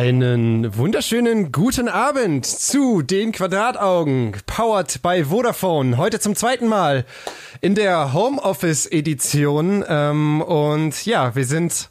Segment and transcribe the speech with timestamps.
[0.00, 5.98] Einen wunderschönen guten Abend zu den Quadrataugen, powered by Vodafone.
[5.98, 7.04] Heute zum zweiten Mal
[7.60, 9.84] in der Homeoffice-Edition.
[9.86, 11.90] Ähm, und ja, wir sind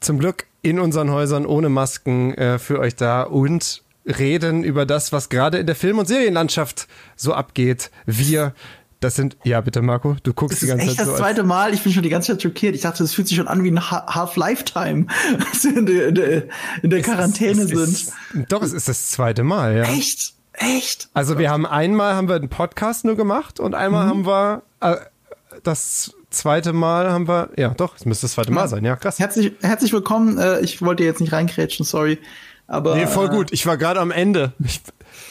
[0.00, 5.12] zum Glück in unseren Häusern ohne Masken äh, für euch da und reden über das,
[5.12, 7.92] was gerade in der Film- und Serienlandschaft so abgeht.
[8.06, 8.54] Wir
[9.00, 10.88] das sind, ja bitte Marco, du guckst das die ganze Zeit.
[10.88, 12.74] Das ist echt das zweite Mal, ich bin schon die ganze Zeit schockiert.
[12.74, 15.06] Ich dachte, das fühlt sich schon an wie ein Half-Lifetime,
[15.52, 16.42] als wir in der, in der,
[16.82, 17.82] in der Quarantäne ist, sind.
[17.82, 18.12] Ist,
[18.48, 19.82] doch, es ist das zweite Mal, ja.
[19.84, 20.34] Echt?
[20.54, 21.08] Echt?
[21.12, 24.10] Also wir haben einmal haben wir einen Podcast nur gemacht und einmal mhm.
[24.10, 24.96] haben wir äh,
[25.62, 28.68] das zweite Mal haben wir, ja doch, es müsste das zweite Mal ja.
[28.68, 29.18] sein, ja krass.
[29.18, 32.18] Herzlich, herzlich willkommen, äh, ich wollte jetzt nicht reinkrätschen, sorry.
[32.68, 33.52] Aber, nee, voll gut.
[33.52, 34.52] Ich war gerade am Ende.
[34.64, 34.80] Ich,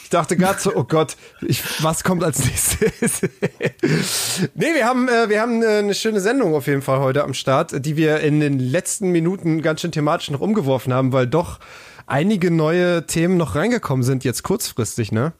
[0.06, 3.22] ich dachte gerade so, oh Gott, ich, was kommt als nächstes?
[4.54, 7.34] nee, wir haben, äh, wir haben äh, eine schöne Sendung auf jeden Fall heute am
[7.34, 11.58] Start, die wir in den letzten Minuten ganz schön thematisch noch umgeworfen haben, weil doch
[12.06, 15.32] einige neue Themen noch reingekommen sind, jetzt kurzfristig, ne?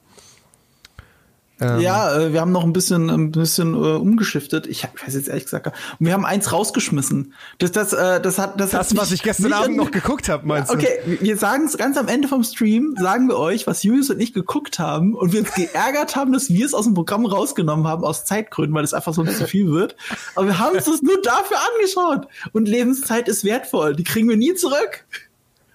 [1.59, 1.79] Ähm.
[1.79, 4.67] Ja, äh, wir haben noch ein bisschen, ein bisschen äh, umgeschiftet.
[4.67, 5.65] Ich, ich weiß jetzt ehrlich gesagt.
[5.67, 7.33] Und wir haben eins rausgeschmissen.
[7.57, 10.45] Das, das, äh, das hat, das, das hat was ich gestern Abend noch geguckt habe,
[10.45, 11.13] meinst okay, du?
[11.13, 14.19] Okay, wir sagen es ganz am Ende vom Stream, sagen wir euch, was Julius und
[14.19, 17.87] ich geguckt haben und wir uns geärgert haben, dass wir es aus dem Programm rausgenommen
[17.87, 19.95] haben aus Zeitgründen, weil es einfach so zu viel wird.
[20.35, 22.27] Aber wir haben uns das nur dafür angeschaut.
[22.53, 23.95] Und Lebenszeit ist wertvoll.
[23.95, 25.05] Die kriegen wir nie zurück.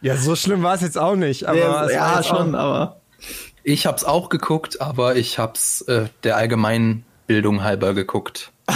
[0.01, 1.47] Ja, so schlimm war es jetzt auch nicht.
[1.47, 3.02] Aber ja, ja schon, aber
[3.65, 8.53] ich hab's auch geguckt, aber ich hab's äh, der allgemeinen Bildung halber geguckt.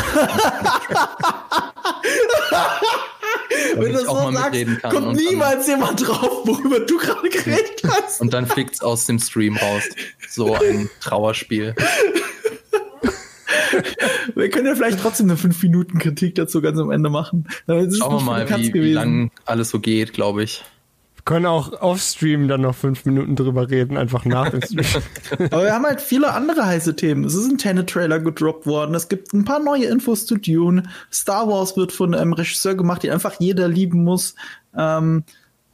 [3.75, 8.21] Wenn du so sagst, kommt niemals dann, jemand drauf, worüber du gerade geredet hast.
[8.21, 9.83] Und dann fliegt's aus dem Stream raus.
[10.29, 11.75] So ein Trauerspiel.
[14.35, 17.49] Wir können ja vielleicht trotzdem eine 5-Minuten-Kritik dazu ganz am Ende machen.
[17.67, 20.65] Schauen wir mal, wie, wie lang alles so geht, glaube ich
[21.27, 25.03] können auch off-stream dann noch fünf Minuten drüber reden, einfach nach dem Stream.
[25.51, 27.25] Aber wir haben halt viele andere heiße Themen.
[27.25, 28.95] Es ist ein Tenet-Trailer gedroppt worden.
[28.95, 30.85] Es gibt ein paar neue Infos zu Dune.
[31.13, 34.37] Star Wars wird von einem Regisseur gemacht, den einfach jeder lieben muss.
[34.77, 35.25] Ähm,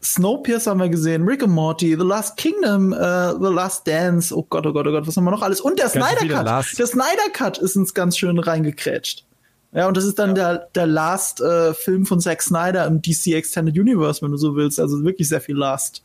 [0.02, 4.44] Snowpiercer haben wir gesehen, Rick and Morty, The Last Kingdom, uh, The Last Dance, oh
[4.48, 5.60] Gott, oh Gott, oh Gott, was haben wir noch alles?
[5.60, 6.78] Und der ganz Snyder Cut.
[6.78, 9.26] Der Snyder Cut ist uns ganz schön reingekrätscht.
[9.72, 10.54] Ja, und das ist dann ja.
[10.54, 14.54] der, der Last äh, Film von Zack Snyder im DC Extended Universe, wenn du so
[14.54, 14.78] willst.
[14.78, 16.04] Also wirklich sehr viel Last.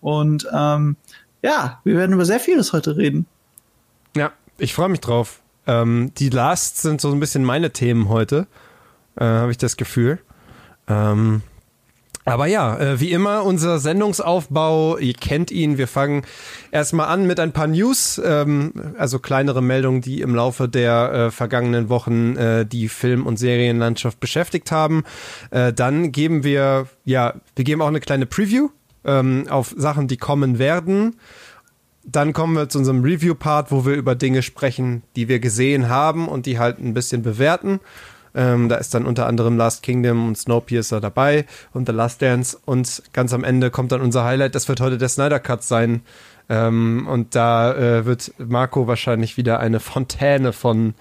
[0.00, 0.96] Und ähm,
[1.42, 3.26] ja, wir werden über sehr vieles heute reden.
[4.16, 5.40] Ja, ich freue mich drauf.
[5.66, 8.46] Ähm, die Last sind so ein bisschen meine Themen heute,
[9.16, 10.18] äh, habe ich das Gefühl.
[10.88, 11.42] Ähm,
[12.24, 16.22] aber ja, äh, wie immer unser Sendungsaufbau, ihr kennt ihn, wir fangen
[16.70, 21.30] erstmal an mit ein paar News, ähm, also kleinere Meldungen, die im Laufe der äh,
[21.30, 25.04] vergangenen Wochen äh, die Film- und Serienlandschaft beschäftigt haben.
[25.50, 28.70] Dann geben wir, ja, wir geben auch eine kleine Preview
[29.04, 31.16] ähm, auf Sachen, die kommen werden.
[32.04, 36.28] Dann kommen wir zu unserem Review-Part, wo wir über Dinge sprechen, die wir gesehen haben
[36.28, 37.80] und die halt ein bisschen bewerten.
[38.34, 42.58] Ähm, da ist dann unter anderem Last Kingdom und Snowpiercer dabei und The Last Dance.
[42.64, 44.54] Und ganz am Ende kommt dann unser Highlight.
[44.54, 46.02] Das wird heute der Snyder Cut sein.
[46.48, 50.94] Ähm, und da äh, wird Marco wahrscheinlich wieder eine Fontäne von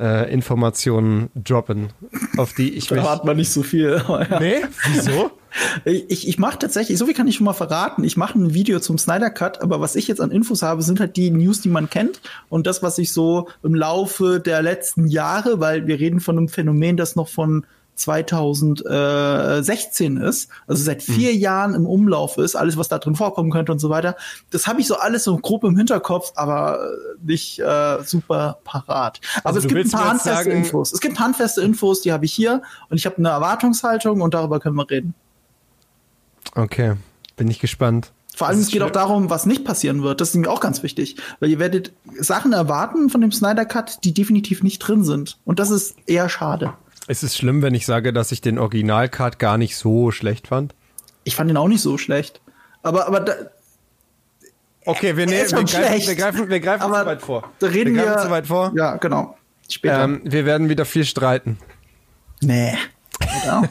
[0.00, 1.90] äh, Informationen droppen,
[2.36, 3.04] auf die ich da mich.
[3.04, 4.02] Da hat man nicht so viel.
[4.40, 4.64] Nee?
[4.92, 5.30] Wieso?
[5.84, 8.80] Ich, ich mache tatsächlich, so viel kann ich schon mal verraten, ich mache ein Video
[8.80, 11.68] zum Snyder Cut, aber was ich jetzt an Infos habe, sind halt die News, die
[11.68, 16.20] man kennt und das, was ich so im Laufe der letzten Jahre, weil wir reden
[16.20, 17.66] von einem Phänomen, das noch von
[17.96, 21.12] 2016 ist, also seit mhm.
[21.12, 21.38] vier mhm.
[21.38, 24.16] Jahren im Umlauf ist, alles, was da drin vorkommen könnte und so weiter.
[24.50, 26.78] Das habe ich so alles so grob im Hinterkopf, aber
[27.22, 29.20] nicht äh, super parat.
[29.38, 30.92] Aber also es gibt ein paar handfeste sagen, Infos.
[30.92, 34.58] Es gibt handfeste Infos, die habe ich hier und ich habe eine Erwartungshaltung und darüber
[34.60, 35.14] können wir reden.
[36.54, 36.94] Okay,
[37.36, 38.12] bin ich gespannt.
[38.36, 40.20] Vor allem, es geht auch darum, was nicht passieren wird.
[40.20, 41.16] Das ist mir auch ganz wichtig.
[41.38, 45.38] Weil ihr werdet Sachen erwarten von dem Snyder Cut, die definitiv nicht drin sind.
[45.44, 46.74] Und das ist eher schade.
[47.06, 50.74] Ist es schlimm, wenn ich sage, dass ich den Original-Cut gar nicht so schlecht fand?
[51.22, 52.40] Ich fand ihn auch nicht so schlecht.
[52.82, 53.34] Aber, aber da,
[54.86, 57.50] Okay, wir, nehmen, wir, greifen, wir greifen, wir greifen zu weit vor.
[57.58, 58.72] Da reden wir, wir zu weit vor.
[58.76, 59.36] Ja, genau.
[59.68, 60.04] Später.
[60.04, 61.58] Ähm, wir werden wieder viel streiten.
[62.40, 62.74] Nee.
[63.42, 63.62] Genau.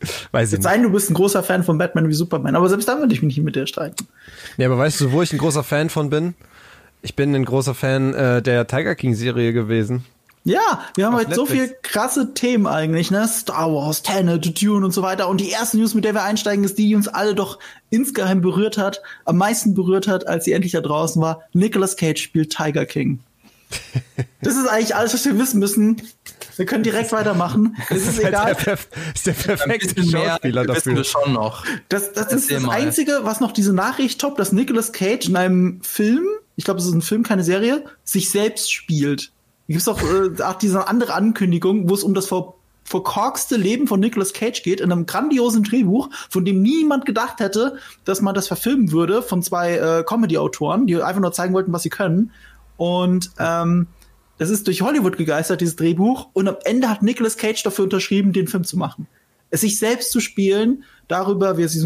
[0.32, 0.62] Weiß ich nicht.
[0.62, 3.22] Sein, du bist ein großer Fan von Batman wie Superman, aber selbst dann würde ich
[3.22, 4.06] mich nicht mit dir streiten.
[4.56, 6.34] Nee, aber weißt du, wo ich ein großer Fan von bin?
[7.02, 10.04] Ich bin ein großer Fan äh, der Tiger King Serie gewesen.
[10.44, 11.50] Ja, wir haben Auf heute Netflix.
[11.50, 13.28] so viel krasse Themen eigentlich, ne?
[13.28, 15.28] Star Wars, Tenet, Dune und so weiter.
[15.28, 17.58] Und die erste News, mit der wir einsteigen, ist die, die uns alle doch
[17.90, 21.42] insgeheim berührt hat, am meisten berührt hat, als sie endlich da draußen war.
[21.52, 23.20] Nicolas Cage spielt Tiger King.
[24.42, 26.00] das ist eigentlich alles, was wir wissen müssen.
[26.58, 27.76] Wir können direkt weitermachen.
[27.90, 28.56] Es ist egal.
[28.66, 28.78] Der,
[29.14, 30.96] ist der perfekte Schauspieler dafür.
[30.96, 31.64] wir schon noch.
[31.88, 32.68] Das, das ist das.
[32.68, 36.26] Einzige, was noch diese Nachricht toppt, dass Nicolas Cage in einem Film,
[36.56, 39.32] ich glaube, es ist ein Film, keine Serie, sich selbst spielt.
[39.68, 43.86] Da gibt es auch, äh, diese andere Ankündigung, wo es um das ver verkorkste Leben
[43.86, 47.76] von Nicolas Cage geht, in einem grandiosen Drehbuch, von dem niemand gedacht hätte,
[48.06, 51.82] dass man das verfilmen würde, von zwei äh, Comedy-Autoren, die einfach nur zeigen wollten, was
[51.82, 52.30] sie können.
[52.78, 53.88] Und ähm,
[54.38, 56.28] das ist durch Hollywood gegeistert, dieses Drehbuch.
[56.32, 59.06] Und am Ende hat Nicolas Cage dafür unterschrieben, den Film zu machen.
[59.50, 61.82] Es sich selbst zu spielen, darüber, wie er, sich,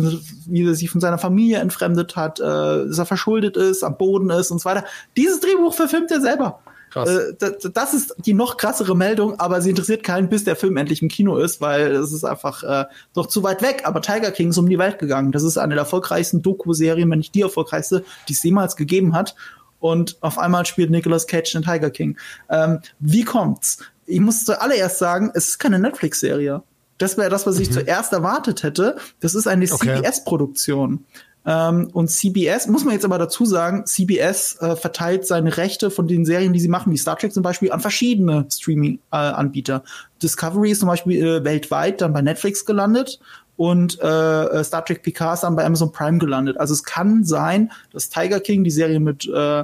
[0.46, 4.30] wie er sich von seiner Familie entfremdet hat, äh, dass er verschuldet ist, am Boden
[4.30, 4.84] ist und so weiter.
[5.16, 6.60] Dieses Drehbuch verfilmt er selber.
[6.90, 7.08] Krass.
[7.08, 10.76] Äh, das, das ist die noch krassere Meldung, aber sie interessiert keinen, bis der Film
[10.76, 12.84] endlich im Kino ist, weil es ist einfach äh,
[13.14, 13.82] noch zu weit weg.
[13.84, 15.32] Aber Tiger King ist um die Welt gegangen.
[15.32, 19.36] Das ist eine der erfolgreichsten Doku-Serien, wenn nicht die erfolgreichste, die es jemals gegeben hat.
[19.82, 22.16] Und auf einmal spielt Nicolas Cage den Tiger King.
[22.48, 23.78] Ähm, wie kommt's?
[24.06, 26.62] Ich muss zuallererst sagen, es ist keine Netflix-Serie.
[26.98, 28.96] Das wäre das, was ich zuerst erwartet hätte.
[29.18, 29.96] Das ist eine Okay.
[29.96, 31.04] CBS-Produktion.
[31.44, 36.06] Ähm, und CBS, muss man jetzt aber dazu sagen, CBS äh, verteilt seine Rechte von
[36.06, 39.82] den Serien, die sie machen, wie Star Trek zum Beispiel, an verschiedene Streaming-Anbieter.
[40.22, 43.18] Discovery ist zum Beispiel äh, weltweit dann bei Netflix gelandet
[43.62, 46.58] und äh, äh, Star Trek Picard ist dann bei Amazon Prime gelandet.
[46.58, 49.62] Also es kann sein, dass Tiger King, die Serie mit äh,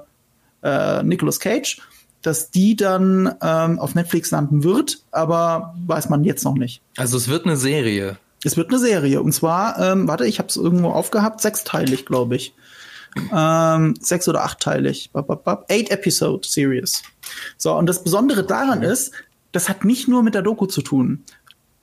[0.62, 1.81] äh, Nicolas Cage,
[2.23, 6.81] dass die dann ähm, auf Netflix landen wird, aber weiß man jetzt noch nicht.
[6.97, 8.19] Also es wird eine Serie.
[8.45, 9.21] Es wird eine Serie.
[9.21, 12.55] Und zwar, ähm, warte, ich habe es irgendwo aufgehabt, sechsteilig, glaube ich.
[13.35, 15.11] Ähm, sechs- oder achtteilig.
[15.12, 15.67] Bap, bap, bap.
[15.73, 17.03] Eight Episode Series.
[17.56, 19.11] So, und das Besondere daran ist,
[19.50, 21.25] das hat nicht nur mit der Doku zu tun.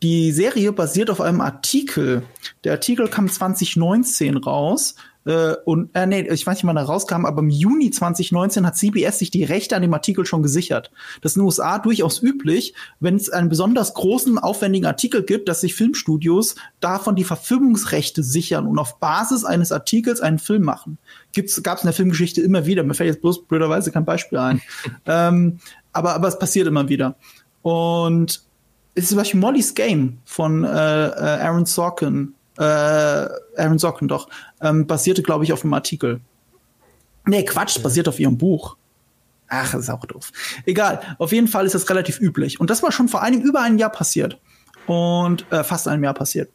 [0.06, 2.22] Die Serie basiert auf einem Artikel.
[2.64, 4.94] Der Artikel kam 2019 raus.
[5.26, 8.78] Äh, und, äh, nee, ich weiß nicht, wann er rauskam, aber im Juni 2019 hat
[8.78, 10.92] CBS sich die Rechte an dem Artikel schon gesichert.
[11.22, 15.50] Das ist in den USA durchaus üblich, wenn es einen besonders großen, aufwendigen Artikel gibt,
[15.50, 21.00] dass sich Filmstudios davon die Verfilmungsrechte sichern und auf Basis eines Artikels einen Film machen.
[21.34, 22.84] Gibt's, gab's in der Filmgeschichte immer wieder.
[22.84, 24.62] Mir fällt jetzt bloß blöderweise kein Beispiel ein.
[25.08, 25.58] ähm,
[25.94, 27.16] aber, aber es passiert immer wieder.
[27.64, 28.45] Und es
[28.96, 34.30] ist zum Beispiel Molly's Game von äh, äh, Aaron Sorkin, äh, Aaron Sorkin doch,
[34.62, 36.22] ähm, basierte, glaube ich, auf einem Artikel.
[37.26, 38.78] Nee, Quatsch, basiert auf ihrem Buch.
[39.48, 40.32] Ach, ist auch doof.
[40.66, 42.60] Egal, auf jeden Fall ist das relativ üblich.
[42.60, 44.40] Und das war schon vor einem, über einem Jahr passiert.
[44.88, 46.50] Und äh, fast einem Jahr passiert.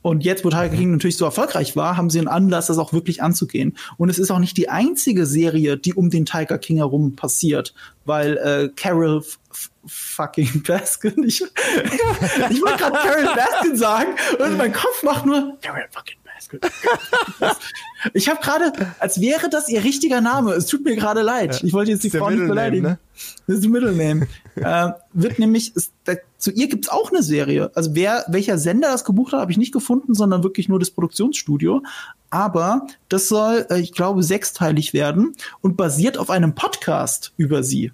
[0.00, 2.92] Und jetzt, wo Tiger King natürlich so erfolgreich war, haben sie einen Anlass, das auch
[2.92, 3.76] wirklich anzugehen.
[3.96, 7.74] Und es ist auch nicht die einzige Serie, die um den Tiger King herum passiert,
[8.04, 9.24] weil äh, Carol
[9.86, 15.84] fucking Baskin, ich, ich wollte gerade Carol Baskin sagen und mein Kopf macht nur Carol
[15.90, 16.60] fucking Baskin.
[18.14, 20.52] Ich habe gerade, als wäre das ihr richtiger Name.
[20.52, 21.62] Es tut mir gerade leid.
[21.64, 22.84] Ich wollte jetzt die Frau nicht beleidigen.
[22.86, 22.98] ne?
[23.46, 24.28] Das ist Middle Name.
[24.62, 27.70] Äh, wird nämlich, ist, da, zu ihr gibt's auch eine Serie.
[27.74, 30.90] Also wer, welcher Sender das gebucht hat, habe ich nicht gefunden, sondern wirklich nur das
[30.90, 31.82] Produktionsstudio.
[32.30, 37.92] Aber das soll, äh, ich glaube, sechsteilig werden und basiert auf einem Podcast über sie.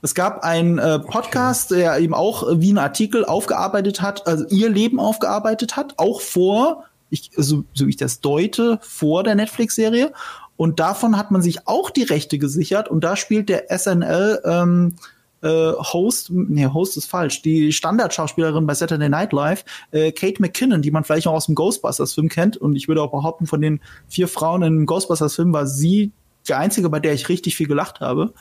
[0.00, 4.46] Es gab einen äh, Podcast, der eben auch äh, wie ein Artikel aufgearbeitet hat, also
[4.48, 9.34] ihr Leben aufgearbeitet hat, auch vor, ich, so, so wie ich das deute, vor der
[9.34, 10.12] Netflix-Serie.
[10.56, 12.88] Und davon hat man sich auch die Rechte gesichert.
[12.88, 14.94] Und da spielt der SNL ähm,
[15.42, 20.82] äh, Host, nee, Host ist falsch, die Standardschauspielerin bei Saturday Night Live, äh, Kate McKinnon,
[20.82, 22.56] die man vielleicht auch aus dem Ghostbusters-Film kennt.
[22.56, 26.12] Und ich würde auch behaupten, von den vier Frauen im Ghostbusters-Film war sie
[26.48, 28.32] die einzige, bei der ich richtig viel gelacht habe.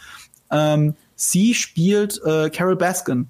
[0.52, 3.30] Ähm, sie spielt äh, Carol Baskin.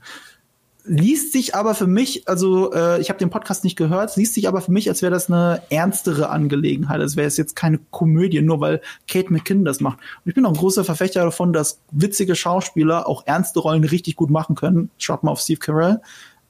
[0.88, 4.48] Liest sich aber für mich, also äh, ich habe den Podcast nicht gehört, liest sich
[4.48, 7.02] aber für mich, als wäre das eine ernstere Angelegenheit.
[7.02, 9.98] Als wäre es jetzt keine Komödie, nur weil Kate McKinnon das macht.
[9.98, 14.16] Und ich bin auch ein großer Verfechter davon, dass witzige Schauspieler auch ernste Rollen richtig
[14.16, 14.90] gut machen können.
[14.98, 16.02] Schaut mal auf Steve Carell.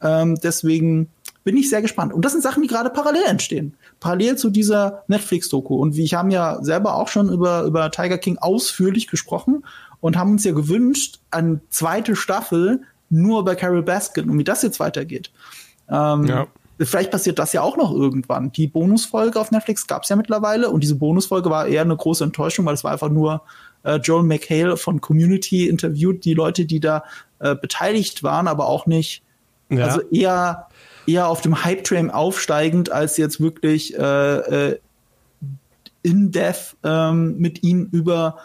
[0.02, 1.10] Ähm, deswegen
[1.44, 2.14] bin ich sehr gespannt.
[2.14, 3.74] Und das sind Sachen, die gerade parallel entstehen.
[4.00, 5.76] Parallel zu dieser Netflix-Doku.
[5.76, 9.64] Und wir haben ja selber auch schon über, über Tiger King ausführlich gesprochen
[10.02, 14.62] und haben uns ja gewünscht, eine zweite Staffel nur bei Carol Baskin und wie das
[14.62, 15.32] jetzt weitergeht.
[15.90, 16.48] Ähm, Ja.
[16.80, 18.52] Vielleicht passiert das ja auch noch irgendwann.
[18.52, 22.24] Die Bonusfolge auf Netflix gab es ja mittlerweile und diese Bonusfolge war eher eine große
[22.24, 23.42] Enttäuschung, weil es war einfach nur
[23.84, 27.04] äh, Joel McHale von Community interviewt, die Leute, die da
[27.40, 29.24] äh, beteiligt waren, aber auch nicht
[29.70, 29.86] Ja.
[29.86, 30.68] also eher,
[31.08, 34.80] eher auf dem Hype-Train aufsteigend, als jetzt wirklich äh, äh,
[36.04, 38.38] in-depth ähm, mit ihm über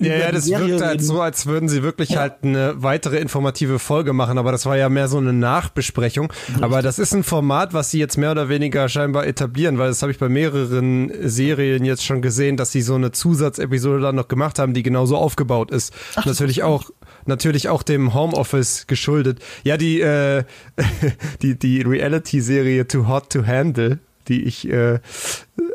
[0.00, 2.20] Ja, ja, das wirkt halt so, als würden sie wirklich ja.
[2.20, 6.32] halt eine weitere informative Folge machen, aber das war ja mehr so eine Nachbesprechung.
[6.48, 6.62] Richtig.
[6.62, 10.00] Aber das ist ein Format, was sie jetzt mehr oder weniger scheinbar etablieren, weil das
[10.00, 14.28] habe ich bei mehreren Serien jetzt schon gesehen, dass sie so eine Zusatzepisode dann noch
[14.28, 15.92] gemacht haben, die genauso aufgebaut ist.
[16.16, 16.90] Ach, natürlich auch
[17.26, 19.40] natürlich auch dem Homeoffice geschuldet.
[19.64, 20.44] Ja, die äh,
[21.42, 23.98] die die Reality Serie Too Hot to Handle
[24.28, 25.00] die ich äh,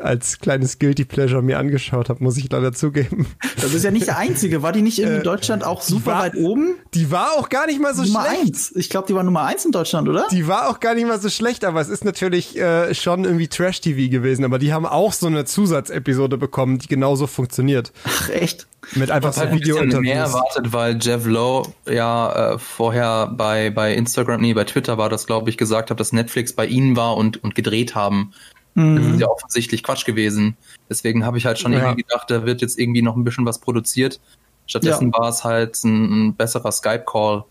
[0.00, 3.26] als kleines Guilty Pleasure mir angeschaut habe, muss ich leider zugeben.
[3.60, 4.62] Das ist ja nicht der einzige.
[4.62, 6.74] War die nicht in äh, Deutschland auch super war, weit oben?
[6.94, 8.46] Die war auch gar nicht mal so Nummer schlecht.
[8.46, 8.72] Eins.
[8.76, 10.26] Ich glaube, die war Nummer eins in Deutschland, oder?
[10.30, 13.48] Die war auch gar nicht mal so schlecht, aber es ist natürlich äh, schon irgendwie
[13.48, 14.44] Trash-TV gewesen.
[14.44, 17.92] Aber die haben auch so eine Zusatzepisode bekommen, die genauso funktioniert.
[18.04, 18.66] Ach, echt?
[18.94, 23.70] Mit einfach so halt video ein mehr erwartet, weil Jeff Lowe ja äh, vorher bei,
[23.70, 26.96] bei Instagram, nee, bei Twitter war das, glaube ich, gesagt hat, dass Netflix bei ihnen
[26.96, 28.32] war und, und gedreht haben.
[28.74, 28.96] Mhm.
[28.96, 30.56] Das ist ja offensichtlich Quatsch gewesen.
[30.88, 31.80] Deswegen habe ich halt schon ja.
[31.80, 34.20] irgendwie gedacht, da wird jetzt irgendwie noch ein bisschen was produziert.
[34.66, 35.18] Stattdessen ja.
[35.18, 37.44] war es halt ein, ein besserer Skype-Call.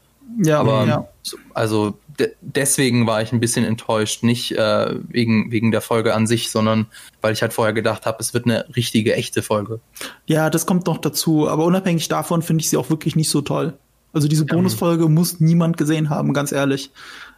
[0.44, 1.08] Ja, aber ja.
[1.54, 6.28] also de deswegen war ich ein bisschen enttäuscht, nicht äh, wegen, wegen der Folge an
[6.28, 6.88] sich, sondern
[7.22, 9.80] weil ich halt vorher gedacht habe, es wird eine richtige, echte Folge.
[10.26, 13.42] Ja, das kommt noch dazu, aber unabhängig davon finde ich sie auch wirklich nicht so
[13.42, 13.78] toll.
[14.14, 16.92] Also diese Bonusfolge muss niemand gesehen haben, ganz ehrlich.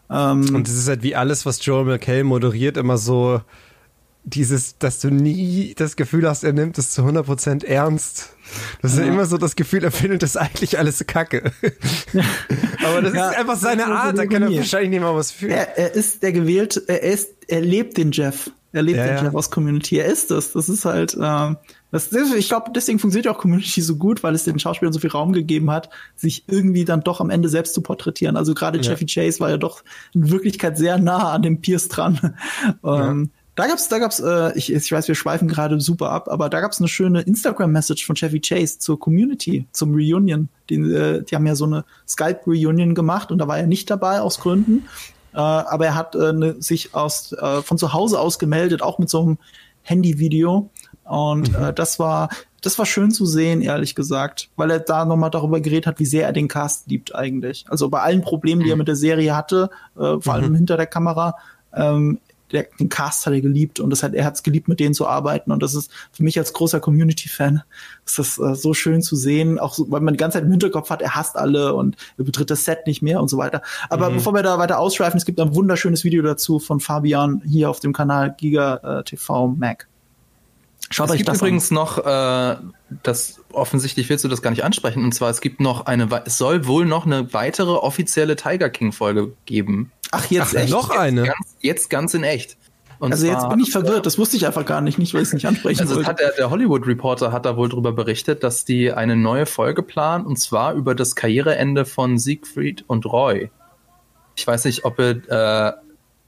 [0.09, 3.41] Ähm, Und es ist halt wie alles, was Joel McHale moderiert, immer so
[4.23, 8.35] dieses, dass du nie das Gefühl hast, er nimmt es zu 100% ernst.
[8.81, 9.05] Das ist ja.
[9.05, 11.51] immer so das Gefühl, er findet das eigentlich alles Kacke.
[12.85, 15.53] Aber das ja, ist einfach seine Art, da kann er wahrscheinlich nicht mal was fühlen.
[15.53, 18.51] Er, er ist der gewählt, er ist, er lebt den Jeff.
[18.73, 19.97] Er lebt ja, den Jeff aus Community.
[19.97, 20.51] Er ist das.
[20.51, 21.57] Das ist halt, ähm,
[21.91, 25.09] das, ich glaube, deswegen funktioniert auch Community so gut, weil es den Schauspielern so viel
[25.09, 28.35] Raum gegeben hat, sich irgendwie dann doch am Ende selbst zu porträtieren.
[28.35, 32.35] Also gerade Jeffy Chase war ja doch in Wirklichkeit sehr nah an dem Pierce dran.
[32.83, 36.47] ähm, da gab's, da gab's, äh, ich, ich weiß, wir schweifen gerade super ab, aber
[36.47, 40.49] da gab's eine schöne Instagram-Message von Chevy Chase zur Community, zum Reunion.
[40.69, 44.21] Die, äh, die haben ja so eine Skype-Reunion gemacht und da war er nicht dabei
[44.21, 44.85] aus Gründen.
[45.33, 48.99] Äh, aber er hat äh, ne, sich aus, äh, von zu Hause aus gemeldet, auch
[48.99, 49.37] mit so einem
[49.81, 50.69] Handyvideo.
[51.05, 51.65] Und mhm.
[51.65, 52.29] äh, das war,
[52.61, 56.05] das war schön zu sehen, ehrlich gesagt, weil er da nochmal darüber geredet hat, wie
[56.05, 57.65] sehr er den Cast liebt eigentlich.
[57.69, 58.81] Also bei allen Problemen, die er mhm.
[58.81, 60.57] mit der Serie hatte, äh, vor allem mhm.
[60.57, 61.37] hinter der Kamera,
[61.73, 62.19] ähm,
[62.51, 64.93] der, den Cast hat er geliebt und das hat, er hat es geliebt, mit denen
[64.93, 65.51] zu arbeiten.
[65.51, 67.63] Und das ist für mich als großer Community-Fan
[68.05, 70.51] ist das äh, so schön zu sehen, auch so, weil man die ganze Zeit im
[70.51, 73.61] Hinterkopf hat, er hasst alle und er betritt das Set nicht mehr und so weiter.
[73.89, 74.15] Aber mhm.
[74.15, 77.79] bevor wir da weiter ausschweifen, es gibt ein wunderschönes Video dazu von Fabian hier auf
[77.79, 79.87] dem Kanal Giga äh, TV Mac.
[80.89, 81.75] Schaut es euch gibt das übrigens an.
[81.75, 82.55] noch, äh,
[83.03, 86.37] das offensichtlich willst du das gar nicht ansprechen, und zwar es gibt noch eine, es
[86.37, 89.91] soll wohl noch eine weitere offizielle Tiger King Folge geben.
[90.11, 90.71] Ach, jetzt Ach, echt?
[90.71, 91.21] Noch eine?
[91.21, 92.57] Jetzt ganz, jetzt ganz in echt.
[92.99, 95.27] Und also jetzt bin ich verwirrt, das wusste ich einfach gar nicht, nicht weil ich
[95.27, 96.09] es nicht ansprechen also wollte.
[96.09, 99.83] Hat der, der Hollywood Reporter hat da wohl drüber berichtet, dass die eine neue Folge
[99.83, 103.51] planen und zwar über das Karriereende von Siegfried und Roy.
[104.35, 105.73] Ich weiß nicht, ob ihr äh,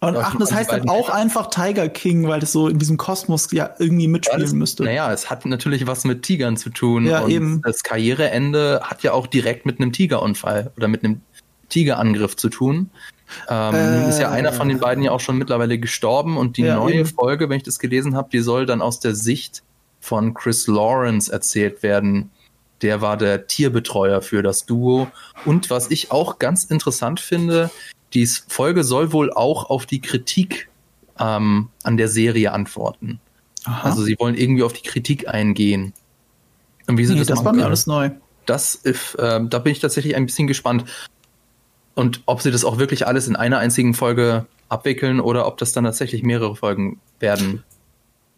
[0.01, 3.51] und ach, das heißt dann auch einfach Tiger King, weil das so in diesem Kosmos
[3.51, 4.84] ja irgendwie mitspielen das, müsste.
[4.84, 7.06] Naja, es hat natürlich was mit Tigern zu tun.
[7.06, 7.62] Ja, und eben.
[7.63, 11.22] Das Karriereende hat ja auch direkt mit einem Tigerunfall oder mit einem
[11.68, 12.91] Tigerangriff zu tun.
[13.50, 16.63] Ähm, äh, ist ja einer von den beiden ja auch schon mittlerweile gestorben und die
[16.63, 17.06] ja, neue eben.
[17.06, 19.63] Folge, wenn ich das gelesen habe, die soll dann aus der Sicht
[20.00, 22.32] von Chris Lawrence erzählt werden.
[22.82, 25.08] Der war der Tierbetreuer für das Duo.
[25.46, 27.70] Und was ich auch ganz interessant finde,
[28.13, 30.69] die Folge soll wohl auch auf die Kritik
[31.19, 33.19] ähm, an der Serie antworten.
[33.65, 33.89] Aha.
[33.89, 35.93] Also sie wollen irgendwie auf die Kritik eingehen.
[36.87, 38.11] Und wie sie nee, das, das war mir alles neu.
[38.45, 40.85] Das, ist, äh, da bin ich tatsächlich ein bisschen gespannt.
[41.93, 45.73] Und ob sie das auch wirklich alles in einer einzigen Folge abwickeln oder ob das
[45.73, 47.63] dann tatsächlich mehrere Folgen werden.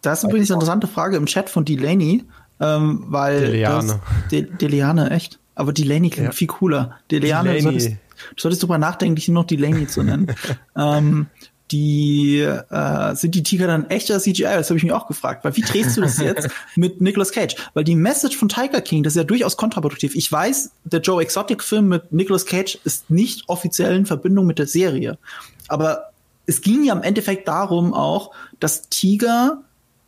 [0.01, 2.25] Das ist übrigens eine interessante Frage im Chat von Delaney,
[2.59, 4.01] ähm, weil Deliane.
[4.31, 5.39] De Deliane, echt?
[5.53, 6.31] Aber Delaney klingt ja.
[6.31, 6.97] viel cooler.
[7.11, 7.91] Deliane, solltest,
[8.35, 10.27] du solltest drüber nachdenken, dich nur noch Delaney zu nennen.
[10.75, 11.27] ähm,
[11.71, 14.43] die äh, sind die Tiger dann echter CGI?
[14.43, 15.45] Das habe ich mich auch gefragt.
[15.45, 17.55] Weil wie drehst du das jetzt mit Nicolas Cage?
[17.73, 20.15] Weil die Message von Tiger King, das ist ja durchaus kontraproduktiv.
[20.15, 24.59] Ich weiß, der Joe Exotic Film mit Nicolas Cage ist nicht offiziell in Verbindung mit
[24.59, 25.17] der Serie.
[25.69, 26.11] Aber
[26.45, 29.61] es ging ja im Endeffekt darum auch, dass Tiger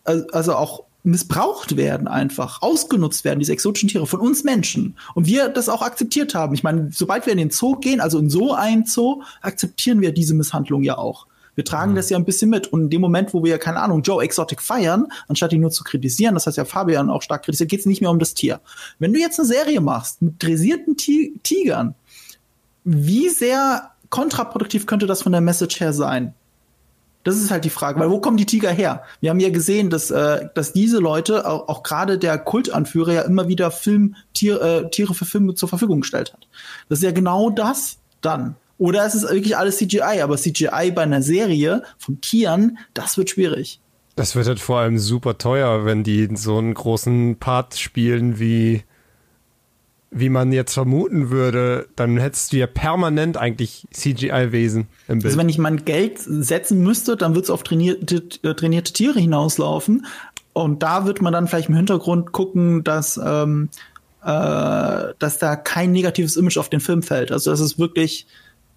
[0.03, 4.95] also auch missbraucht werden einfach, ausgenutzt werden, diese exotischen Tiere von uns Menschen.
[5.13, 6.53] Und wir das auch akzeptiert haben.
[6.53, 10.13] Ich meine, sobald wir in den Zoo gehen, also in so einen Zoo, akzeptieren wir
[10.13, 11.27] diese Misshandlung ja auch.
[11.55, 11.95] Wir tragen mhm.
[11.95, 12.67] das ja ein bisschen mit.
[12.67, 15.83] Und in dem Moment, wo wir, keine Ahnung, Joe Exotic feiern, anstatt ihn nur zu
[15.83, 18.61] kritisieren, das heißt ja Fabian auch stark kritisiert, geht es nicht mehr um das Tier.
[18.99, 21.95] Wenn du jetzt eine Serie machst mit dressierten Ti Tigern,
[22.85, 26.33] wie sehr kontraproduktiv könnte das von der Message her sein?
[27.23, 29.03] Das ist halt die Frage, weil wo kommen die Tiger her?
[29.21, 33.21] Wir haben ja gesehen, dass, äh, dass diese Leute, auch, auch gerade der Kultanführer, ja
[33.21, 36.47] immer wieder Film, Tier, äh, Tiere für Filme zur Verfügung gestellt hat.
[36.89, 38.55] Das ist ja genau das dann.
[38.77, 43.29] Oder es ist wirklich alles CGI, aber CGI bei einer Serie von Tieren, das wird
[43.29, 43.79] schwierig.
[44.15, 48.83] Das wird halt vor allem super teuer, wenn die so einen großen Part spielen wie
[50.13, 55.25] wie man jetzt vermuten würde, dann hättest du ja permanent eigentlich CGI-Wesen im Bild.
[55.25, 59.19] Also wenn ich mein Geld setzen müsste, dann wird es auf trainierte, äh, trainierte Tiere
[59.19, 60.05] hinauslaufen.
[60.53, 63.69] Und da wird man dann vielleicht im Hintergrund gucken, dass, ähm,
[64.23, 67.31] äh, dass da kein negatives Image auf den Film fällt.
[67.31, 68.27] Also dass es wirklich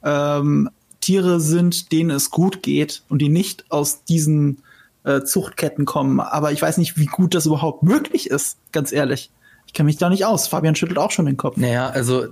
[0.03, 4.63] ähm, Tiere sind, denen es gut geht und die nicht aus diesen
[5.05, 6.19] äh, Zuchtketten kommen.
[6.21, 9.31] Aber ich weiß nicht, wie gut das überhaupt möglich ist, ganz ehrlich.
[9.77, 10.49] Kenne mich da nicht aus.
[10.49, 11.59] Fabian schüttelt auch schon den Kopf.
[11.59, 12.29] Naja, also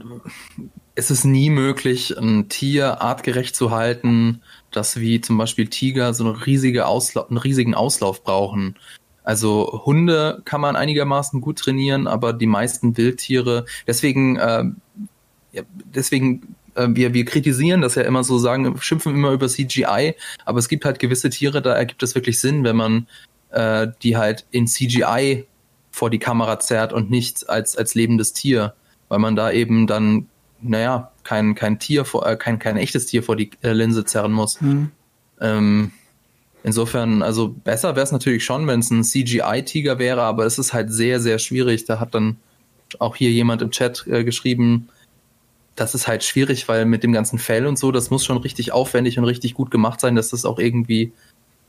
[0.95, 6.25] es ist nie möglich, ein Tier artgerecht zu halten, das wie zum Beispiel Tiger so
[6.25, 8.77] eine riesige einen riesigen Auslauf brauchen.
[9.25, 14.65] Also Hunde kann man einigermaßen gut trainieren, aber die meisten Wildtiere, deswegen, äh,
[15.53, 15.63] ja,
[15.95, 20.15] deswegen äh, wir, wir kritisieren das ja immer so, sagen, schimpfen immer über CGI,
[20.47, 23.07] aber es gibt halt gewisse Tiere, da ergibt es wirklich Sinn, wenn man
[23.51, 25.45] äh, die halt in CGI
[25.95, 28.75] vor die Kamera zerrt und nicht als, als lebendes Tier,
[29.09, 30.27] weil man da eben dann,
[30.61, 34.33] naja, kein, kein Tier vor, äh, kein, kein echtes Tier vor die äh, Linse zerren
[34.33, 34.61] muss.
[34.61, 34.91] Mhm.
[35.41, 35.93] Ähm,
[36.65, 40.73] insofern, also besser wäre es natürlich schon, wenn es ein CGI-Tiger wäre, aber es ist
[40.73, 41.85] halt sehr, sehr schwierig.
[41.85, 42.39] Da hat dann
[42.99, 44.89] auch hier jemand im Chat äh, geschrieben,
[45.77, 48.73] das ist halt schwierig, weil mit dem ganzen Fell und so, das muss schon richtig
[48.73, 51.13] aufwendig und richtig gut gemacht sein, dass das auch irgendwie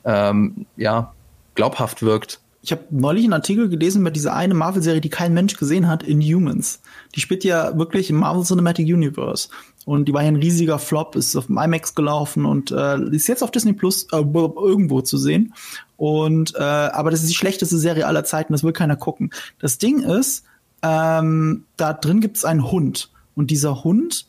[0.03, 1.13] ähm, ja
[1.53, 5.55] glaubhaft wirkt ich habe neulich einen Artikel gelesen über diese eine Marvel-Serie, die kein Mensch
[5.55, 6.81] gesehen hat, Inhumans.
[7.13, 9.49] Die spielt ja wirklich im Marvel Cinematic Universe.
[9.85, 13.27] Und die war ja ein riesiger Flop, ist auf dem IMAX gelaufen und äh, ist
[13.27, 15.53] jetzt auf Disney Plus äh, irgendwo zu sehen.
[15.95, 19.29] Und äh, aber das ist die schlechteste Serie aller Zeiten, das will keiner gucken.
[19.59, 20.43] Das Ding ist,
[20.81, 23.11] ähm, da drin gibt es einen Hund.
[23.35, 24.25] Und dieser Hund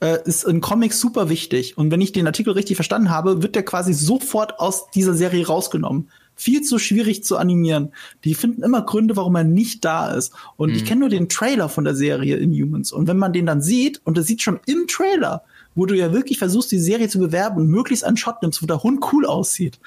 [0.00, 1.78] äh, ist in Comics super wichtig.
[1.78, 5.46] Und wenn ich den Artikel richtig verstanden habe, wird der quasi sofort aus dieser Serie
[5.46, 7.92] rausgenommen viel zu schwierig zu animieren.
[8.24, 10.32] Die finden immer Gründe, warum er nicht da ist.
[10.56, 10.76] Und mhm.
[10.76, 12.92] ich kenne nur den Trailer von der Serie Inhumans.
[12.92, 15.42] Und wenn man den dann sieht, und das sieht schon im Trailer,
[15.74, 18.66] wo du ja wirklich versuchst, die Serie zu bewerben und möglichst einen Shot nimmst, wo
[18.66, 19.80] der Hund cool aussieht,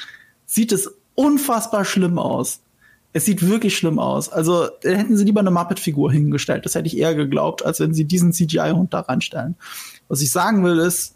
[0.46, 2.62] sieht es unfassbar schlimm aus.
[3.14, 4.30] Es sieht wirklich schlimm aus.
[4.30, 6.66] Also hätten sie lieber eine Muppet-Figur hingestellt.
[6.66, 9.56] Das hätte ich eher geglaubt, als wenn sie diesen CGI-Hund da reinstellen.
[10.08, 11.16] Was ich sagen will, ist,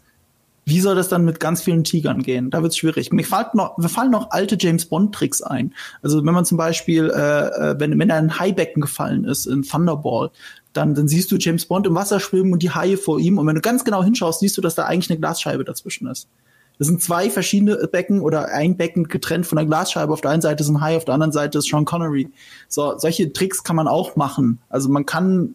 [0.66, 2.50] wie soll das dann mit ganz vielen Tigern gehen?
[2.50, 3.12] Da wird's schwierig.
[3.12, 5.74] Mir, fallen noch, mir fallen noch alte James Bond Tricks ein.
[6.02, 9.62] Also wenn man zum Beispiel, äh, äh, wenn, wenn er in Haibecken gefallen ist, in
[9.62, 10.30] Thunderball,
[10.72, 13.38] dann, dann siehst du James Bond im Wasser schwimmen und die Haie vor ihm.
[13.38, 16.28] Und wenn du ganz genau hinschaust, siehst du, dass da eigentlich eine Glasscheibe dazwischen ist.
[16.78, 20.12] Das sind zwei verschiedene Becken oder ein Becken getrennt von der Glasscheibe.
[20.12, 22.30] Auf der einen Seite ist ein Hai, auf der anderen Seite ist Sean Connery.
[22.68, 24.58] So, solche Tricks kann man auch machen.
[24.68, 25.54] Also man kann,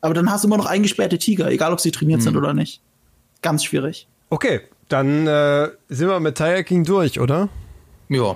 [0.00, 2.24] aber dann hast du immer noch eingesperrte Tiger, egal ob sie trainiert mhm.
[2.24, 2.80] sind oder nicht.
[3.42, 4.06] Ganz schwierig.
[4.34, 7.50] Okay, dann äh, sind wir mit Tiger King durch, oder?
[8.08, 8.34] Ja.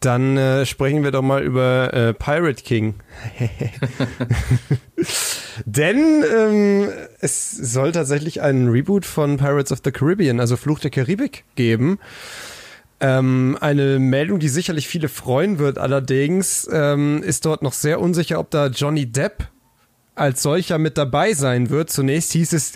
[0.00, 2.96] Dann äh, sprechen wir doch mal über äh, Pirate King.
[5.64, 10.90] Denn ähm, es soll tatsächlich einen Reboot von Pirates of the Caribbean, also Fluch der
[10.90, 11.98] Karibik, geben.
[13.00, 18.38] Ähm, eine Meldung, die sicherlich viele freuen wird, allerdings ähm, ist dort noch sehr unsicher,
[18.38, 19.48] ob da Johnny Depp
[20.14, 21.88] als solcher mit dabei sein wird.
[21.88, 22.74] Zunächst hieß es,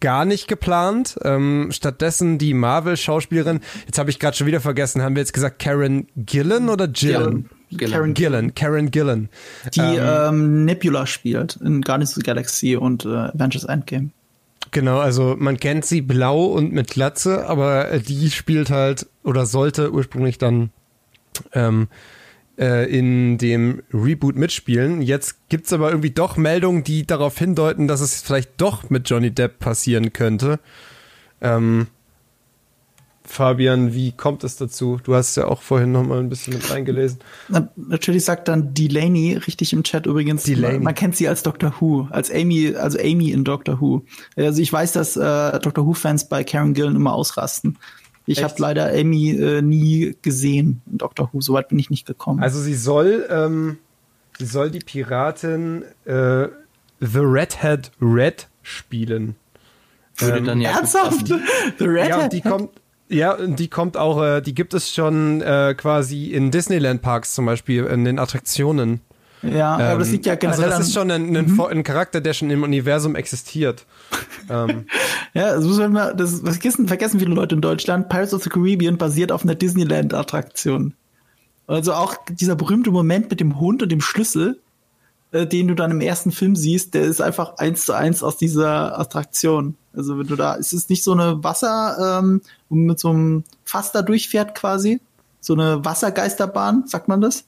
[0.00, 1.18] gar nicht geplant.
[1.22, 5.58] Ähm, stattdessen die Marvel-Schauspielerin, jetzt habe ich gerade schon wieder vergessen, haben wir jetzt gesagt
[5.58, 7.48] Karen Gillen oder Gillen?
[7.70, 7.92] Gillen.
[7.92, 8.54] Karen Gillen.
[8.54, 9.28] Karen Gillen.
[9.74, 14.10] Die ähm, ähm, Nebula spielt in Guardians of the Galaxy und äh, Avengers Endgame.
[14.70, 19.92] Genau, also man kennt sie blau und mit Glatze, aber die spielt halt oder sollte
[19.92, 20.70] ursprünglich dann
[21.52, 21.88] ähm,
[22.58, 25.00] äh, in dem Reboot mitspielen.
[25.00, 29.30] Jetzt gibt's aber irgendwie doch Meldungen, die darauf hindeuten, dass es vielleicht doch mit Johnny
[29.30, 30.58] Depp passieren könnte.
[31.40, 31.86] Ähm,
[33.28, 34.98] Fabian, wie kommt es dazu?
[35.04, 37.18] Du hast ja auch vorhin noch mal ein bisschen mit reingelesen.
[37.48, 40.44] Na, natürlich sagt dann Delaney richtig im Chat übrigens.
[40.44, 40.78] Delaney.
[40.78, 44.02] Man, kennt sie als Doctor Who, als Amy, also Amy in Doctor Who.
[44.34, 47.76] Also ich weiß, dass äh, Doctor Who Fans bei Karen Gillen immer ausrasten.
[48.28, 52.42] Ich habe leider Amy äh, nie gesehen in Doctor Who, soweit bin ich nicht gekommen.
[52.42, 53.78] Also sie soll, ähm,
[54.38, 56.48] sie soll die Piratin äh,
[57.00, 59.36] The Redhead Red spielen.
[60.18, 61.26] Würde ähm, dann ja ernsthaft?
[61.78, 62.08] The Redhead?
[62.08, 62.70] Ja, die kommt,
[63.08, 67.46] ja, die kommt auch, äh, die gibt es schon äh, quasi in Disneyland Parks zum
[67.46, 69.00] Beispiel, in den Attraktionen.
[69.42, 71.60] Ja, ähm, aber das liegt ja generell Also das ist schon ein, ein, mhm.
[71.60, 73.86] ein, Charakter, der schon im Universum existiert.
[74.50, 74.86] ähm.
[75.34, 78.08] Ja, das muss man mal, das vergessen, vergessen viele Leute in Deutschland.
[78.08, 80.94] Pirates of the Caribbean basiert auf einer Disneyland-Attraktion.
[81.66, 84.58] Also auch dieser berühmte Moment mit dem Hund und dem Schlüssel,
[85.32, 88.38] äh, den du dann im ersten Film siehst, der ist einfach eins zu eins aus
[88.38, 89.76] dieser Attraktion.
[89.94, 93.92] Also wenn du da, es ist nicht so eine Wasser, ähm, mit so einem Fass
[93.92, 95.00] da durchfährt quasi.
[95.40, 97.44] So eine Wassergeisterbahn, sagt man das?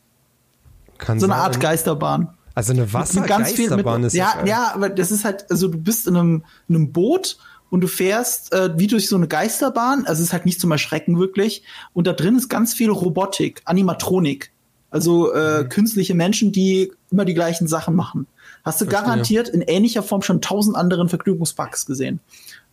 [1.00, 1.42] Kann so eine sein.
[1.42, 2.28] Art Geisterbahn.
[2.54, 6.44] Also eine Wassergeisterbahn ist ja, ja, aber das ist halt, also du bist in einem,
[6.68, 7.38] in einem Boot
[7.70, 10.04] und du fährst äh, wie durch so eine Geisterbahn.
[10.06, 11.62] Also es ist halt nicht zum Erschrecken wirklich.
[11.92, 14.52] Und da drin ist ganz viel Robotik, Animatronik.
[14.90, 15.68] Also äh, mhm.
[15.68, 18.26] künstliche Menschen, die immer die gleichen Sachen machen.
[18.64, 19.06] Hast du Verstehe.
[19.06, 22.20] garantiert in ähnlicher Form schon tausend anderen Vergnügungsparks gesehen.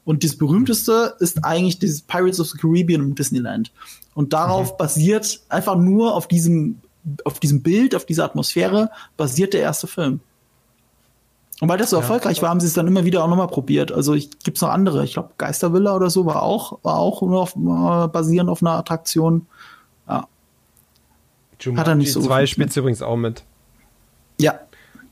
[0.03, 3.71] Und das berühmteste ist eigentlich dieses Pirates of the Caribbean im Disneyland.
[4.15, 4.77] Und darauf mhm.
[4.77, 6.79] basiert einfach nur auf diesem,
[7.23, 10.19] auf diesem Bild, auf dieser Atmosphäre, basiert der erste Film.
[11.59, 13.47] Und weil das so ja, erfolgreich war, haben sie es dann immer wieder auch nochmal
[13.47, 13.91] probiert.
[13.91, 15.03] Also ich, gibt's noch andere.
[15.03, 18.73] Ich glaube, Geistervilla oder so war auch, war auch nur auf, äh, basierend auf einer
[18.73, 19.47] Attraktion.
[20.07, 20.27] Ja.
[21.59, 23.43] Jumanji Hat er nicht so 2 spielt übrigens auch mit.
[24.39, 24.59] Ja.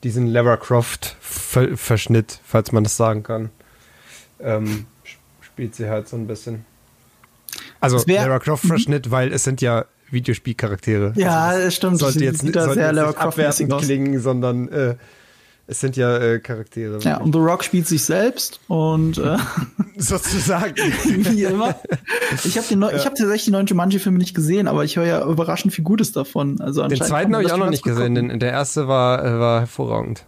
[0.04, 3.50] Diesen Lara Croft Verschnitt, falls man das sagen kann.
[4.40, 4.86] Ähm,
[5.42, 6.64] spielt sie halt so ein bisschen.
[7.80, 11.14] Also Lara Croft Verschnitt, weil es sind ja Videospielcharaktere.
[11.16, 12.00] Ja, also, stimmt.
[12.00, 14.96] Sollte jetzt, sollte sehr jetzt nicht abwertend klingen, sondern äh,
[15.68, 17.00] es sind ja äh, Charaktere.
[17.02, 19.38] Ja, und The Rock spielt sich selbst und äh,
[19.98, 20.76] sozusagen.
[21.04, 21.76] Wie immer.
[22.44, 23.06] Ich habe ja.
[23.06, 26.62] hab tatsächlich die neuen Jumanji-Filme nicht gesehen, aber ich höre ja überraschend viel Gutes davon.
[26.62, 28.16] Also den zweiten habe ich auch noch nicht gesehen.
[28.16, 30.26] Den, der erste war, äh, war hervorragend.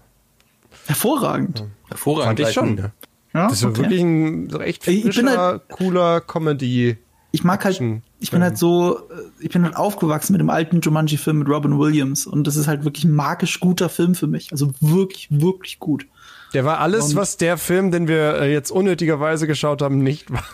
[0.88, 1.60] Hervorragend.
[1.60, 1.66] Ja.
[1.90, 2.40] Hervorragend.
[2.40, 2.78] Fand ich schon.
[2.78, 2.92] Ja.
[3.34, 3.78] Ja, das ist okay.
[3.82, 6.98] wirklich ein recht frischer, halt, cooler Comedy.
[7.32, 7.82] Ich mag halt,
[8.20, 11.78] ich bin halt so, äh, ich bin halt aufgewachsen mit dem alten Jumanji-Film mit Robin
[11.78, 14.52] Williams und das ist halt wirklich ein magisch guter Film für mich.
[14.52, 16.08] Also wirklich, wirklich gut.
[16.54, 20.32] Der war alles, und was der Film, den wir äh, jetzt unnötigerweise geschaut haben, nicht
[20.32, 20.46] war.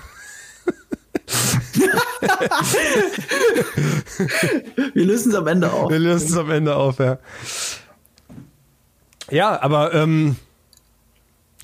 [4.94, 5.92] wir lösen es am Ende auf.
[5.92, 7.20] Wir lösen es am Ende auf, ja.
[9.30, 10.36] Ja, aber ähm,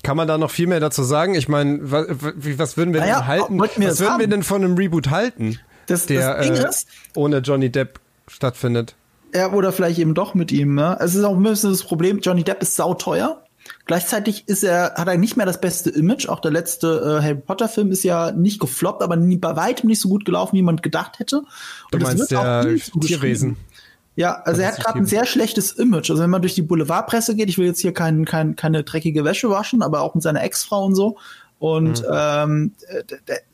[0.02, 1.34] kann man da noch viel mehr dazu sagen?
[1.34, 3.60] Ich meine, was, was, würden wir naja, denn halten?
[3.60, 4.20] Was würden haben?
[4.20, 5.58] wir denn von einem Reboot halten?
[5.86, 8.94] Das, der das äh, ist, ohne Johnny Depp stattfindet.
[9.34, 10.74] Ja, oder vielleicht eben doch mit ihm.
[10.74, 10.96] Ne?
[11.00, 13.44] Es ist auch ein bisschen das Problem, Johnny Depp ist sauteuer.
[13.86, 16.28] Gleichzeitig ist er, hat er nicht mehr das beste Image.
[16.28, 19.88] Auch der letzte äh, Harry Potter Film ist ja nicht gefloppt, aber nie, bei weitem
[19.88, 21.38] nicht so gut gelaufen, wie man gedacht hätte.
[21.38, 21.48] Und
[21.92, 23.56] du meinst der Tierwesen?
[24.16, 26.10] Ja, also er hat gerade ein sehr schlechtes Image.
[26.10, 29.24] Also wenn man durch die Boulevardpresse geht, ich will jetzt hier kein, kein, keine dreckige
[29.24, 31.16] Wäsche waschen, aber auch mit seiner Ex-Frau und so.
[31.58, 32.08] Und mhm.
[32.12, 32.72] ähm,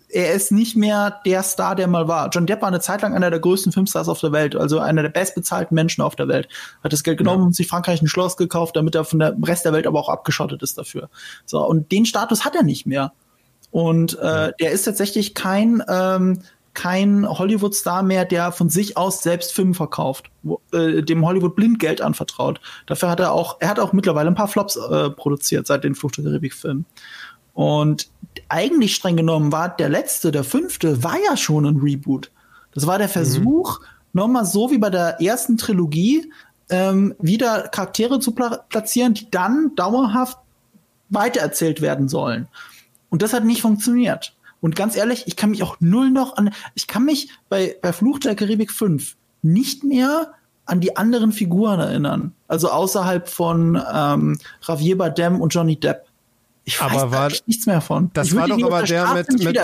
[0.08, 2.30] er ist nicht mehr der Star, der mal war.
[2.30, 5.02] John Depp war eine Zeit lang einer der größten Filmstars auf der Welt, also einer
[5.02, 6.48] der bestbezahlten Menschen auf der Welt.
[6.82, 7.46] Hat das Geld genommen ja.
[7.46, 10.08] und sich Frankreich ein Schloss gekauft, damit er von der Rest der Welt aber auch
[10.08, 11.10] abgeschottet ist dafür.
[11.44, 13.12] So, und den Status hat er nicht mehr.
[13.70, 16.38] Und äh, der ist tatsächlich kein ähm,
[16.76, 21.80] kein Hollywood-Star mehr, der von sich aus selbst Filme verkauft, wo, äh, dem Hollywood blind
[21.80, 22.60] Geld anvertraut.
[22.86, 25.96] Dafür hat er auch, er hat auch mittlerweile ein paar Flops äh, produziert seit den
[25.96, 26.84] Flucht der Karibik-Filmen.
[27.54, 28.10] Und
[28.48, 32.30] eigentlich streng genommen war der letzte, der fünfte, war ja schon ein Reboot.
[32.74, 33.86] Das war der Versuch, mhm.
[34.12, 36.30] nochmal so wie bei der ersten Trilogie,
[36.68, 40.38] ähm, wieder Charaktere zu pla platzieren, die dann dauerhaft
[41.08, 42.48] weitererzählt werden sollen.
[43.08, 44.35] Und das hat nicht funktioniert.
[44.66, 47.92] Und ganz ehrlich, ich kann mich auch null noch an, ich kann mich bei, bei
[47.92, 50.32] Fluch der Karibik 5 nicht mehr
[50.64, 52.32] an die anderen Figuren erinnern.
[52.48, 56.06] Also außerhalb von ähm, Javier Bardem und Johnny Depp.
[56.64, 58.10] Ich weiß aber war, nichts mehr von.
[58.12, 59.56] Das war doch aber der mit, mit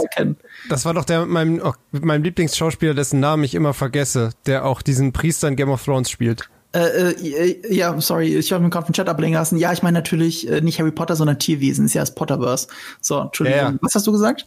[0.69, 4.31] das war doch der mit meinem, oh, mit meinem Lieblingsschauspieler, dessen Namen ich immer vergesse,
[4.47, 6.49] der auch diesen Priester in Game of Thrones spielt.
[6.75, 9.59] Äh, äh, ja, sorry, ich habe mir gerade vom Chat ablegen lassen.
[9.59, 11.87] Ja, ich meine natürlich äh, nicht Harry Potter, sondern Tierwesen.
[11.87, 12.69] Ist ja das Potterverse.
[13.01, 13.61] So, Entschuldigung.
[13.61, 13.79] Ja, ja.
[13.81, 14.47] Was hast du gesagt?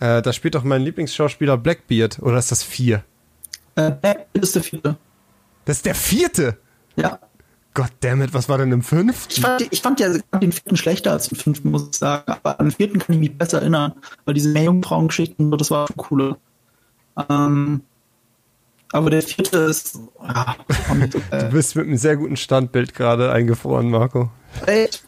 [0.00, 2.18] Äh, da spielt doch mein Lieblingsschauspieler Blackbeard.
[2.20, 3.04] Oder ist das vier?
[3.76, 4.96] Äh, Blackbeard ist der vierte.
[5.64, 6.58] Das ist der vierte?
[6.96, 7.18] Ja.
[7.74, 9.32] Goddammit, was war denn im fünften?
[9.32, 10.08] Ich fand, ich fand ja
[10.40, 12.24] den vierten schlechter als den fünften, muss ich sagen.
[12.26, 13.92] Aber an den vierten kann ich mich besser erinnern.
[14.24, 16.38] Weil diese Meerjungfrauengeschichten, das war cooler.
[17.28, 17.82] Ähm,
[18.92, 19.98] aber der vierte ist.
[20.22, 20.56] Ja,
[21.06, 24.30] du bist mit einem sehr guten Standbild gerade eingefroren, Marco.
[24.64, 25.06] Echt?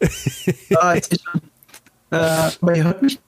[0.76, 1.40] ah, ich schon.
[2.10, 3.18] Äh, aber ihr hört mich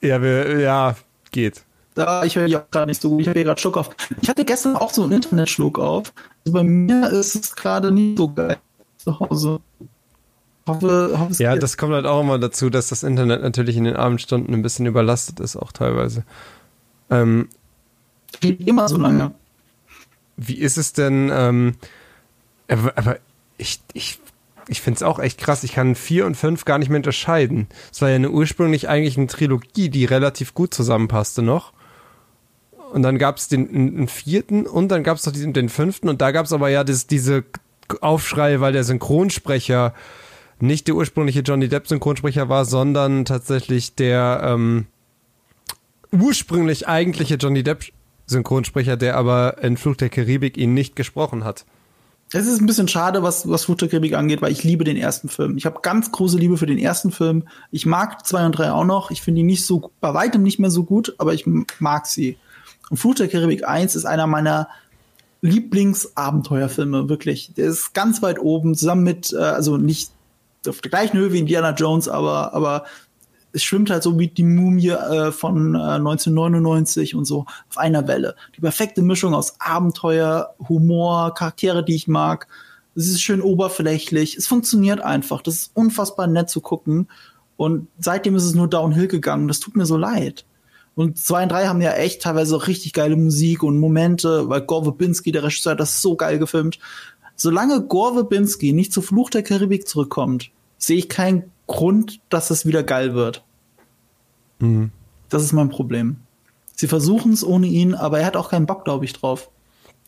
[0.00, 0.96] ja, wir, ja,
[1.30, 1.64] geht.
[1.94, 3.22] Da, ich höre ja gerade nicht so gut.
[3.22, 3.90] Ich habe hier gerade Schluck auf.
[4.20, 6.12] Ich hatte gestern auch so einen Internetschluck auf.
[6.44, 8.58] Also bei mir ist es gerade nicht so geil
[8.98, 9.60] zu Hause.
[10.66, 11.62] Hoffe, hoffe, ja, geht.
[11.62, 14.86] das kommt halt auch immer dazu, dass das Internet natürlich in den Abendstunden ein bisschen
[14.86, 16.24] überlastet ist, auch teilweise.
[17.10, 17.48] Ähm,
[18.40, 19.32] Geht immer so lange.
[20.36, 21.30] Wie ist es denn?
[21.32, 21.74] Ähm,
[22.68, 23.16] Aber, aber
[23.56, 24.20] ich, ich,
[24.68, 25.64] ich finde es auch echt krass.
[25.64, 27.68] Ich kann vier und fünf gar nicht mehr unterscheiden.
[27.90, 31.72] Es war ja eine ursprünglich eigentlich eine Trilogie, die relativ gut zusammenpasste noch.
[32.92, 36.08] Und dann gab es den einen vierten und dann gab es noch diesen, den fünften
[36.08, 37.44] und da gab es aber ja das, diese
[38.00, 39.94] Aufschrei, weil der Synchronsprecher
[40.60, 44.86] nicht der ursprüngliche Johnny Depp Synchronsprecher war, sondern tatsächlich der ähm,
[46.12, 47.84] ursprünglich eigentliche Johnny Depp
[48.26, 51.64] Synchronsprecher, der aber in Fluch der Karibik ihn nicht gesprochen hat.
[52.32, 55.56] Es ist ein bisschen schade, was, was Karibik angeht, weil ich liebe den ersten Film.
[55.56, 57.44] Ich habe ganz große Liebe für den ersten Film.
[57.70, 59.10] Ich mag zwei und drei auch noch.
[59.10, 61.44] Ich finde die nicht so, bei weitem nicht mehr so gut, aber ich
[61.78, 62.36] mag sie.
[62.90, 64.68] Und Karibik 1 ist einer meiner
[65.40, 67.52] Lieblingsabenteuerfilme, wirklich.
[67.56, 70.10] Der ist ganz weit oben, zusammen mit, äh, also nicht
[70.66, 72.84] auf der gleichen Höhe wie Indiana Jones, aber, aber
[73.52, 78.06] es schwimmt halt so wie die Mumie äh, von äh, 1999 und so auf einer
[78.06, 78.34] Welle.
[78.56, 82.46] Die perfekte Mischung aus Abenteuer, Humor, Charaktere, die ich mag.
[82.94, 84.36] Es ist schön oberflächlich.
[84.36, 85.42] Es funktioniert einfach.
[85.42, 87.08] Das ist unfassbar nett zu gucken.
[87.56, 89.48] Und seitdem ist es nur downhill gegangen.
[89.48, 90.44] Das tut mir so leid.
[90.94, 94.62] Und zwei und drei haben ja echt teilweise auch richtig geile Musik und Momente, weil
[94.62, 96.80] Gore Verbinski, der Regisseur, hat das so geil gefilmt.
[97.36, 102.66] Solange Gore Verbinski nicht zu Fluch der Karibik zurückkommt, sehe ich keinen Grund, dass es
[102.66, 103.44] wieder geil wird.
[104.58, 104.90] Mhm.
[105.28, 106.16] Das ist mein Problem.
[106.74, 109.50] Sie versuchen es ohne ihn, aber er hat auch keinen Bock, glaube ich, drauf.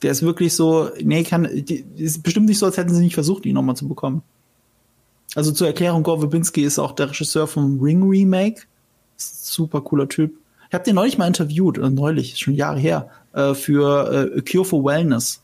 [0.02, 3.14] Der ist wirklich so, nee, kann, die, ist bestimmt nicht so, als hätten sie nicht
[3.14, 4.22] versucht, ihn nochmal zu bekommen.
[5.34, 8.62] Also zur Erklärung, Gore Verbinski ist auch der Regisseur vom Ring Remake.
[9.16, 10.32] Super cooler Typ.
[10.68, 14.64] Ich habe den neulich mal interviewt, äh, neulich, schon Jahre her, äh, für äh, Cure
[14.64, 15.42] for Wellness.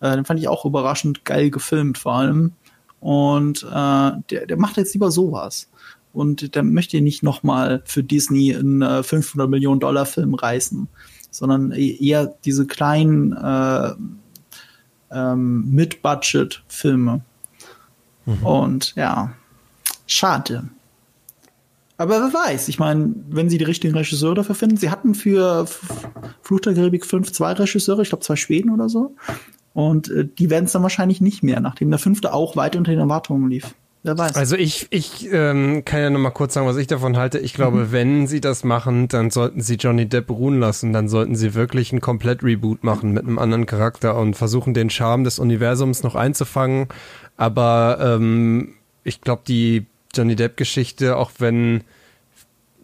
[0.00, 2.52] Äh, den fand ich auch überraschend geil gefilmt, vor allem.
[3.00, 5.68] Und äh, der, der macht jetzt lieber sowas.
[6.12, 10.88] Und der möchte nicht nochmal für Disney einen äh, 500 Millionen Dollar Film reißen,
[11.30, 13.92] sondern e-, eher diese kleinen äh,
[15.12, 17.20] ähm, Mid-Budget-Filme.
[18.26, 18.46] Mhm.
[18.46, 19.32] Und ja,
[20.06, 20.64] schade.
[21.96, 25.66] Aber wer weiß, ich meine, wenn sie die richtigen Regisseure dafür finden, sie hatten für
[26.40, 29.14] Fluch der Karibik 5 zwei Regisseure, ich glaube zwei Schweden oder so.
[29.72, 32.90] Und äh, die werden es dann wahrscheinlich nicht mehr, nachdem der fünfte auch weit unter
[32.90, 33.74] den Erwartungen lief.
[34.02, 34.34] Wer weiß.
[34.34, 37.38] Also ich, ich ähm, kann ja noch mal kurz sagen, was ich davon halte.
[37.38, 37.92] Ich glaube, mhm.
[37.92, 40.94] wenn sie das machen, dann sollten sie Johnny Depp ruhen lassen.
[40.94, 44.88] Dann sollten sie wirklich ein komplett Reboot machen mit einem anderen Charakter und versuchen, den
[44.88, 46.88] Charme des Universums noch einzufangen.
[47.36, 51.82] Aber ähm, ich glaube, die Johnny Depp-Geschichte, auch wenn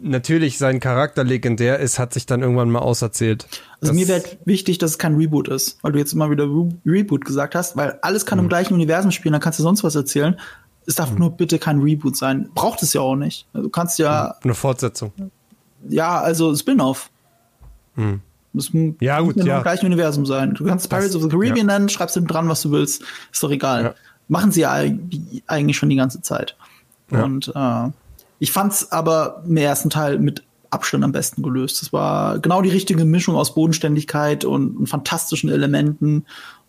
[0.00, 3.46] natürlich sein Charakter legendär ist, hat sich dann irgendwann mal auserzählt.
[3.80, 6.68] Also mir wäre wichtig, dass es kein Reboot ist, weil du jetzt immer wieder Re
[6.84, 8.44] Reboot gesagt hast, weil alles kann mhm.
[8.44, 10.38] im gleichen Universum spielen, dann kannst du sonst was erzählen.
[10.86, 11.18] Es darf mhm.
[11.18, 12.50] nur bitte kein Reboot sein.
[12.54, 13.46] Braucht es ja auch nicht.
[13.52, 14.36] Du kannst ja.
[14.42, 15.12] Eine Fortsetzung.
[15.88, 17.10] Ja, also Spin-off.
[17.96, 18.20] Mhm.
[18.52, 19.58] Das ja, gut, ja.
[19.58, 20.54] im gleichen Universum sein.
[20.54, 21.74] Du kannst Pirates of the Caribbean ja.
[21.74, 23.02] nennen, schreibst hinten dran, was du willst.
[23.30, 23.82] Ist doch egal.
[23.82, 23.94] Ja.
[24.28, 24.72] Machen sie ja
[25.46, 26.56] eigentlich schon die ganze Zeit.
[27.10, 27.22] Ja.
[27.22, 27.90] Und äh,
[28.38, 31.82] ich fand's aber im ersten Teil mit Abstand am besten gelöst.
[31.82, 36.26] Es war genau die richtige Mischung aus Bodenständigkeit und, und fantastischen Elementen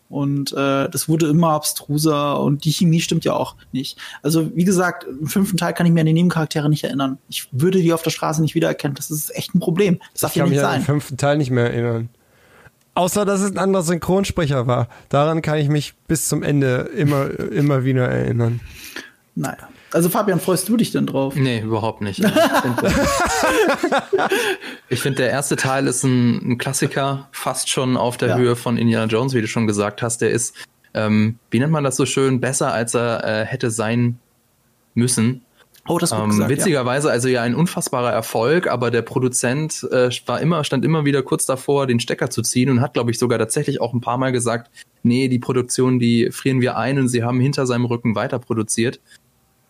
[0.08, 3.98] und äh, das wurde immer abstruser und die Chemie stimmt ja auch nicht.
[4.22, 7.18] Also wie gesagt, im fünften Teil kann ich mir an die Nebencharaktere nicht erinnern.
[7.28, 8.94] Ich würde die auf der Straße nicht wiedererkennen.
[8.94, 10.00] Das ist echt ein Problem.
[10.12, 10.58] Das darf ja nicht sein.
[10.58, 12.08] Ich kann mich an den fünften Teil nicht mehr erinnern.
[12.94, 14.88] Außer, dass es ein anderer Synchronsprecher war.
[15.08, 18.60] Daran kann ich mich bis zum Ende immer, immer wieder erinnern.
[19.34, 19.68] Naja.
[19.92, 21.34] Also Fabian, freust du dich denn drauf?
[21.34, 22.22] Nee, überhaupt nicht.
[24.88, 28.36] ich finde, der erste Teil ist ein, ein, Klassiker, fast schon auf der ja.
[28.36, 30.20] Höhe von Indiana Jones, wie du schon gesagt hast.
[30.20, 30.54] Der ist,
[30.92, 34.18] ähm, wie nennt man das so schön, besser als er äh, hätte sein
[34.94, 35.42] müssen.
[35.88, 37.14] Oh, das ähm, gesagt, Witzigerweise, ja.
[37.14, 41.46] also ja ein unfassbarer Erfolg, aber der Produzent äh, war immer, stand immer wieder kurz
[41.46, 44.30] davor, den Stecker zu ziehen und hat, glaube ich, sogar tatsächlich auch ein paar Mal
[44.30, 44.70] gesagt,
[45.02, 49.00] nee, die Produktion, die frieren wir ein und sie haben hinter seinem Rücken weiter produziert.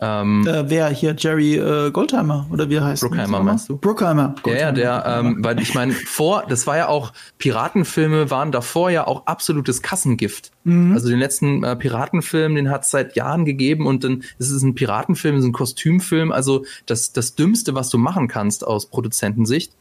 [0.00, 3.78] Ähm, äh, wer hier Jerry äh, Goldheimer oder wie heißt Bruckheimer meinst du?
[3.78, 4.36] Bruckheimer.
[4.42, 4.78] Goldheimer.
[4.78, 9.08] Ja, der, ähm, weil ich meine, vor, das war ja auch, Piratenfilme waren davor ja
[9.08, 10.52] auch absolutes Kassengift.
[10.62, 10.92] Mhm.
[10.92, 14.62] Also den letzten äh, Piratenfilm, den hat es seit Jahren gegeben und dann ist es
[14.62, 19.72] ein Piratenfilm, ist ein Kostümfilm, also das, das Dümmste, was du machen kannst aus Produzentensicht.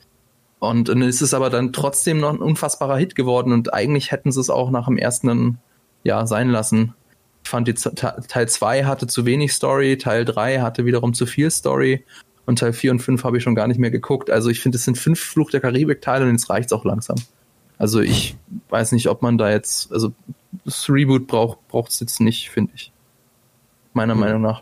[0.60, 4.32] Und dann ist es aber dann trotzdem noch ein unfassbarer Hit geworden und eigentlich hätten
[4.32, 5.60] sie es auch nach dem ersten
[6.04, 6.96] ja sein lassen.
[7.48, 11.50] Ich fand, die Teil 2 hatte zu wenig Story, Teil 3 hatte wiederum zu viel
[11.50, 12.04] Story
[12.46, 14.30] und Teil 4 und 5 habe ich schon gar nicht mehr geguckt.
[14.30, 17.16] Also ich finde, es sind fünf Fluch der Karibik-Teile und jetzt reicht es auch langsam.
[17.78, 18.36] Also ich
[18.68, 20.12] weiß nicht, ob man da jetzt, also
[20.66, 22.92] das Reboot braucht es jetzt nicht, finde ich.
[23.94, 24.20] Meiner mhm.
[24.20, 24.62] Meinung nach.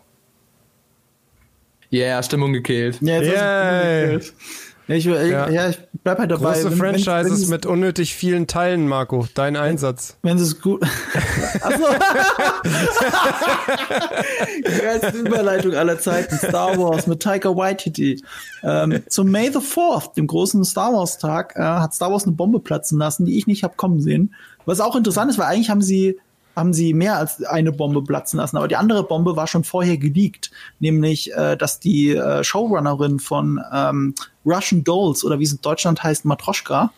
[1.90, 3.00] Ja, yeah, Stimmung gekillt.
[3.00, 4.20] Ja, jetzt yeah.
[4.86, 5.04] Gekillt.
[5.04, 5.48] Ja, ich, ja.
[5.50, 6.52] ja, ich bleib halt dabei.
[6.52, 9.26] Große Wenn- wenn- Franchises wenn- mit unnötig vielen Teilen, Marco.
[9.34, 10.16] Dein Einsatz.
[10.22, 10.82] Wenn sie es gut.
[11.60, 11.84] Achso.
[14.62, 16.36] Geilste Überleitung aller Zeiten.
[16.36, 18.22] Star Wars mit Taika Waititi.
[18.62, 22.32] Ähm, zum May the 4th, dem großen Star Wars Tag, äh, hat Star Wars eine
[22.32, 24.34] Bombe platzen lassen, die ich nicht hab kommen sehen.
[24.64, 26.18] Was auch interessant ist, weil eigentlich haben sie
[26.56, 28.56] haben sie mehr als eine Bombe platzen lassen.
[28.56, 30.50] Aber die andere Bombe war schon vorher geleakt.
[30.80, 34.14] Nämlich, äh, dass die äh, Showrunnerin von ähm,
[34.44, 36.92] Russian Dolls oder wie es in Deutschland heißt, Matroschka,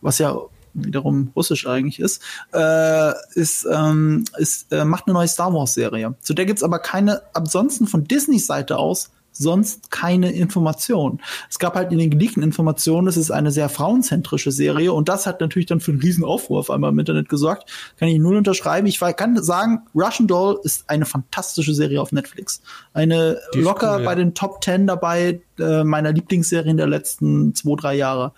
[0.00, 0.36] was ja
[0.72, 6.14] wiederum russisch eigentlich ist, äh, ist, ähm, ist äh, macht eine neue Star Wars Serie.
[6.20, 11.20] Zu der gibt's aber keine, ansonsten von Disneys Seite aus, sonst keine Information.
[11.48, 15.26] Es gab halt in den geleakten Informationen, es ist eine sehr frauenzentrische Serie und das
[15.26, 17.70] hat natürlich dann für einen riesen Aufruhr auf einmal im Internet gesorgt.
[17.98, 18.86] Kann ich null unterschreiben.
[18.86, 22.60] Ich war- kann sagen, Russian Doll ist eine fantastische Serie auf Netflix.
[22.92, 24.04] Eine locker cool, ja.
[24.06, 28.32] bei den Top 10 dabei äh, meiner Lieblingsserien der letzten zwei, drei Jahre.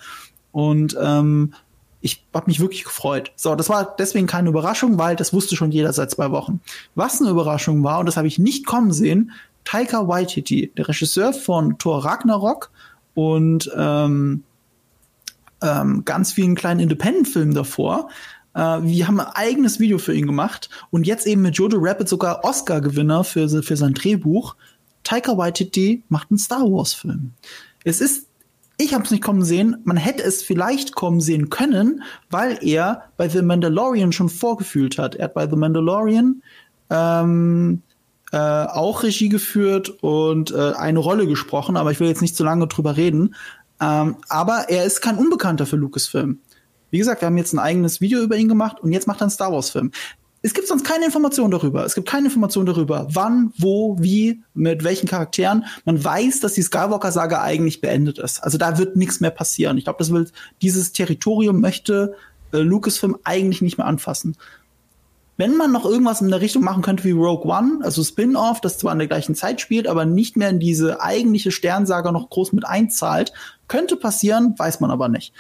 [0.53, 1.55] Und ähm,
[2.01, 3.33] ich habe mich wirklich gefreut.
[3.37, 6.61] So, das war deswegen keine Überraschung, weil das wusste schon jeder seit zwei Wochen.
[6.95, 9.31] Was eine Überraschung war, und das habe ich nicht kommen sehen,
[9.65, 12.71] Taika Waititi, der Regisseur von Thor Ragnarok
[13.15, 14.45] und ähm,
[15.63, 18.09] ähm, ganz vielen kleinen Independent-Filmen davor.
[18.55, 22.09] Äh, wir haben ein eigenes Video für ihn gemacht und jetzt eben mit Jojo Rabbit
[22.09, 24.57] sogar Oscar-Gewinner für, für sein Drehbuch.
[25.05, 27.33] Taika Waititi macht einen Star Wars-Film.
[27.85, 28.27] Es ist
[28.79, 29.77] ich habe es nicht kommen sehen.
[29.85, 35.15] Man hätte es vielleicht kommen sehen können, weil er bei The Mandalorian schon vorgefühlt hat.
[35.15, 36.43] Er hat bei The Mandalorian
[36.91, 37.83] ähm,
[38.33, 42.45] äh, auch Regie geführt und äh, eine Rolle gesprochen, aber ich will jetzt nicht zu
[42.45, 43.35] lange drüber reden.
[43.81, 46.41] Ähm, aber er ist kein Unbekannter für Lucasfilm.
[46.91, 49.23] Wie gesagt, wir haben jetzt ein eigenes Video über ihn gemacht und jetzt macht er
[49.23, 49.93] einen Star Wars-Film.
[50.45, 51.85] Es gibt sonst keine Information darüber.
[51.85, 55.65] Es gibt keine Information darüber, wann, wo, wie, mit welchen Charakteren.
[55.85, 58.43] Man weiß, dass die Skywalker-Saga eigentlich beendet ist.
[58.43, 59.79] Also da wird nichts mehr passieren.
[59.79, 60.29] Ich glaube, das will
[60.61, 62.17] dieses Territorium möchte
[62.53, 64.37] äh, Lucasfilm eigentlich nicht mehr anfassen.
[65.43, 68.79] Wenn man noch irgendwas in der Richtung machen könnte wie Rogue One, also Spin-off, das
[68.79, 72.53] zwar in der gleichen Zeit spielt, aber nicht mehr in diese eigentliche Sternsaga noch groß
[72.53, 73.33] mit einzahlt,
[73.67, 75.35] könnte passieren, weiß man aber nicht.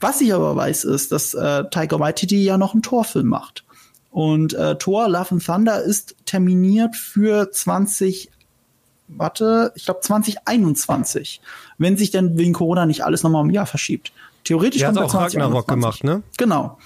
[0.00, 3.62] Was ich aber weiß, ist, dass äh, Taika Waititi ja noch einen Torfilm macht.
[4.10, 8.28] Und äh, Thor Love and Thunder ist terminiert für 20,
[9.06, 11.40] warte, ich glaube 2021,
[11.78, 14.12] wenn sich denn wegen Corona nicht alles nochmal um Jahr verschiebt.
[14.42, 16.00] Theoretisch Der hat kommt auch er Ragnarok 2021.
[16.00, 16.24] gemacht, ne?
[16.38, 16.78] Genau.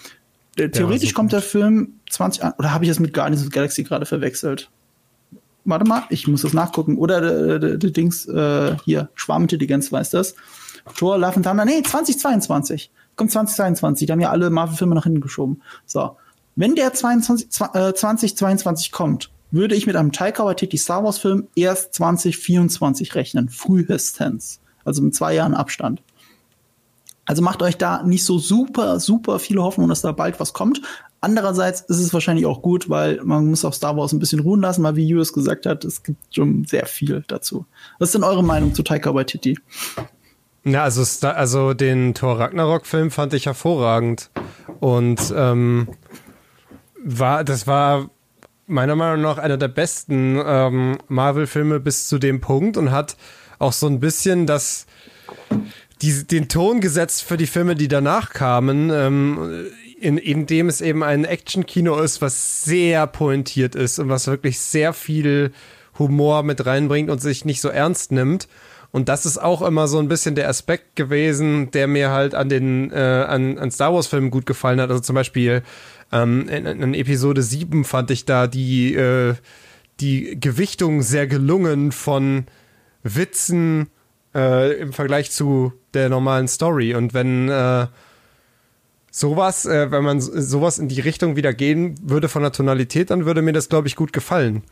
[0.59, 3.51] Der, theoretisch kommt der Film 20 an- oder habe ich das mit Guardians of the
[3.51, 4.71] Galaxy gerade verwechselt?
[5.65, 6.97] Warte mal, ich muss das nachgucken.
[6.97, 10.37] Oder der, der, Dings äh, hier, Schwarmintelligenz weiß das.
[10.97, 12.93] Thor, Love and Thunder, nee, 2022.
[13.17, 14.07] Kommt 2022.
[14.07, 15.63] Die haben ja alle Marvel-Filme nach hinten geschoben.
[15.85, 16.17] So.
[16.55, 21.19] Wenn der 22, zwa- äh, 2022 kommt, würde ich mit einem Taika Waititi Star Wars
[21.19, 23.49] Film erst 2024 rechnen.
[23.49, 24.61] Frühestens.
[24.85, 26.01] Also mit zwei Jahren Abstand.
[27.25, 30.81] Also macht euch da nicht so super, super viele Hoffnung, dass da bald was kommt.
[31.27, 34.61] Andererseits ist es wahrscheinlich auch gut, weil man muss auch Star Wars ein bisschen ruhen
[34.61, 37.67] lassen, weil wie Julius gesagt hat, es gibt schon sehr viel dazu.
[37.99, 39.59] Was ist denn eure Meinung zu Taika Waititi?
[40.63, 44.31] Ja, also, also den Thor Ragnarok-Film fand ich hervorragend.
[44.79, 45.89] Und ähm,
[47.05, 48.09] war, das war
[48.69, 53.17] meiner Meinung nach einer der besten ähm, Marvel-Filme bis zu dem Punkt und hat
[53.59, 54.87] auch so ein bisschen das
[56.03, 59.67] die, den Ton gesetzt für die Filme, die danach kamen, ähm,
[59.99, 64.59] in, in dem es eben ein Action-Kino ist, was sehr pointiert ist und was wirklich
[64.59, 65.53] sehr viel
[65.99, 68.49] Humor mit reinbringt und sich nicht so ernst nimmt.
[68.93, 72.49] Und das ist auch immer so ein bisschen der Aspekt gewesen, der mir halt an
[72.49, 74.91] den äh, an, an Star Wars Filmen gut gefallen hat.
[74.91, 75.63] Also zum Beispiel
[76.13, 79.35] ähm, in, in Episode 7 fand ich da die äh,
[80.01, 82.47] die Gewichtung sehr gelungen von
[83.03, 83.89] Witzen
[84.35, 86.95] äh, im Vergleich zu der normalen Story.
[86.95, 87.87] Und wenn äh,
[89.17, 93.25] sowas, äh, wenn man sowas in die Richtung wieder gehen würde von der Tonalität, dann
[93.25, 94.63] würde mir das, glaube ich, gut gefallen.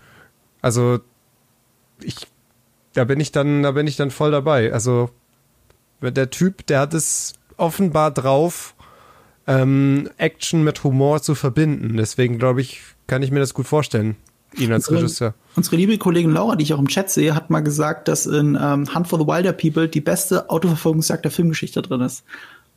[0.60, 1.00] Also
[2.02, 2.26] ich,
[2.92, 4.70] da bin ich dann, da bin ich dann voll dabei.
[4.70, 5.08] Also
[6.02, 8.74] der Typ, der hat es offenbar drauf,
[9.46, 11.96] ähm, Action mit Humor zu verbinden.
[11.96, 14.16] Deswegen glaube ich, kann ich mir das gut vorstellen,
[14.58, 15.34] ihn als Unsere- Regisseur.
[15.56, 18.58] Unsere liebe Kollegin Laura, die ich auch im Chat sehe, hat mal gesagt, dass in
[18.60, 22.24] ähm, Hunt for the Wilder People die beste Autoverfolgungsjagd der Filmgeschichte drin ist.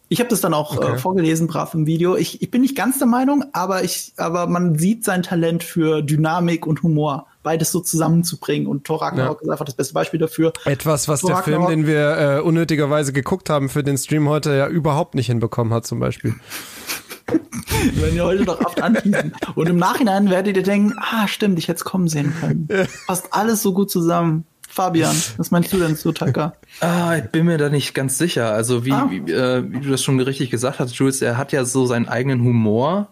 [0.09, 0.93] Ich habe das dann auch Okay.
[0.93, 2.15] äh, vorgelesen, brav im Video.
[2.15, 6.01] Ich, ich bin nicht ganz der Meinung, aber ich, aber man sieht sein Talent für
[6.01, 8.67] Dynamik und Humor, beides so zusammenzubringen.
[8.67, 9.43] Und Thor Ragnarok Ja.
[9.47, 10.53] ist einfach das beste Beispiel dafür.
[10.65, 14.29] Etwas, was Thor der Film, Ragnarok- den wir äh, unnötigerweise geguckt haben für den Stream
[14.29, 16.35] heute, ja überhaupt nicht hinbekommen hat, zum Beispiel.
[17.95, 19.33] Werden ja heute doch oft anschließen.
[19.55, 22.69] Und im Nachhinein werdet ihr denken, ah, stimmt, ich hätte es kommen sehen können.
[23.07, 24.45] Passt alles so gut zusammen.
[24.77, 26.53] Fabian, was meinst du denn zu Tucker?
[26.81, 28.51] Ah, ich bin mir da nicht ganz sicher.
[28.51, 29.07] Also wie, ah.
[29.09, 32.07] wie, äh, wie, du das schon richtig gesagt hast, Jules, er hat ja so seinen
[32.07, 33.07] eigenen Humor,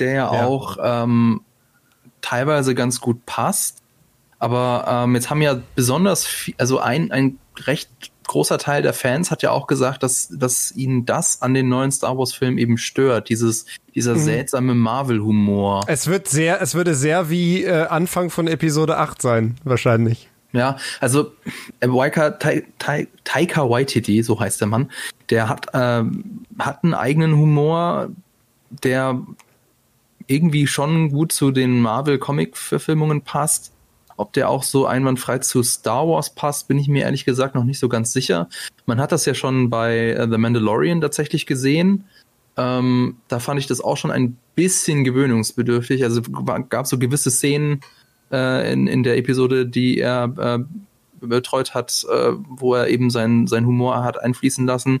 [0.00, 0.30] der ja.
[0.30, 1.42] auch ähm,
[2.22, 3.82] teilweise ganz gut passt.
[4.40, 7.88] Aber ähm, jetzt haben ja besonders, viel, also ein, ein recht
[8.26, 11.92] großer Teil der Fans hat ja auch gesagt, dass, dass ihnen das an den neuen
[11.92, 14.24] Star Wars Filmen eben stört, dieses, dieser mhm.
[14.24, 15.84] seltsame Marvel-Humor.
[15.86, 20.28] Es wird sehr, es würde sehr wie äh, Anfang von Episode 8 sein, wahrscheinlich.
[20.52, 21.32] Ja, also
[21.80, 24.90] äh, Waika, Ta Ta Taika Waititi, so heißt der Mann,
[25.28, 26.04] der hat, äh,
[26.58, 28.08] hat einen eigenen Humor,
[28.70, 29.20] der
[30.26, 33.72] irgendwie schon gut zu den Marvel-Comic-Verfilmungen passt.
[34.16, 37.64] Ob der auch so einwandfrei zu Star Wars passt, bin ich mir ehrlich gesagt noch
[37.64, 38.48] nicht so ganz sicher.
[38.86, 42.04] Man hat das ja schon bei uh, The Mandalorian tatsächlich gesehen.
[42.56, 46.02] Ähm, da fand ich das auch schon ein bisschen gewöhnungsbedürftig.
[46.02, 46.22] Also
[46.70, 47.82] gab so gewisse Szenen
[48.32, 50.58] äh, in, in der Episode, die er äh,
[51.20, 55.00] betreut hat, äh, wo er eben sein, sein Humor hat einfließen lassen.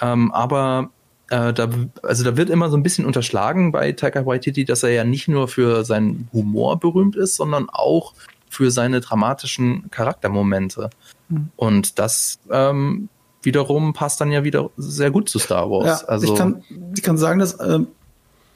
[0.00, 0.90] Ähm, aber
[1.30, 1.68] äh, da,
[2.02, 5.28] also da wird immer so ein bisschen unterschlagen bei Taika Waititi, dass er ja nicht
[5.28, 8.14] nur für seinen Humor berühmt ist, sondern auch
[8.48, 10.90] für seine dramatischen Charaktermomente.
[11.28, 11.50] Mhm.
[11.56, 13.08] Und das ähm,
[13.42, 16.02] wiederum passt dann ja wieder sehr gut zu Star Wars.
[16.02, 16.62] Ja, also, ich, kann,
[16.94, 17.80] ich kann sagen, dass äh,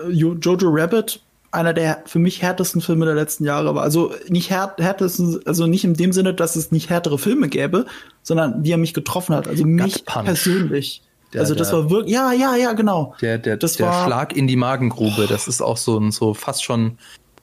[0.09, 1.21] Jojo Rabbit
[1.53, 3.83] einer der für mich härtesten Filme der letzten Jahre war.
[3.83, 7.87] Also nicht härt, härtesten, also nicht in dem Sinne, dass es nicht härtere Filme gäbe,
[8.23, 9.49] sondern wie er mich getroffen hat.
[9.49, 11.03] Also mich persönlich.
[11.33, 13.15] Der, also das der, war wirklich, ja, ja, ja, genau.
[13.21, 16.35] Der, der, das der war, Schlag in die Magengrube, das ist auch so ein, so
[16.35, 16.99] fast schon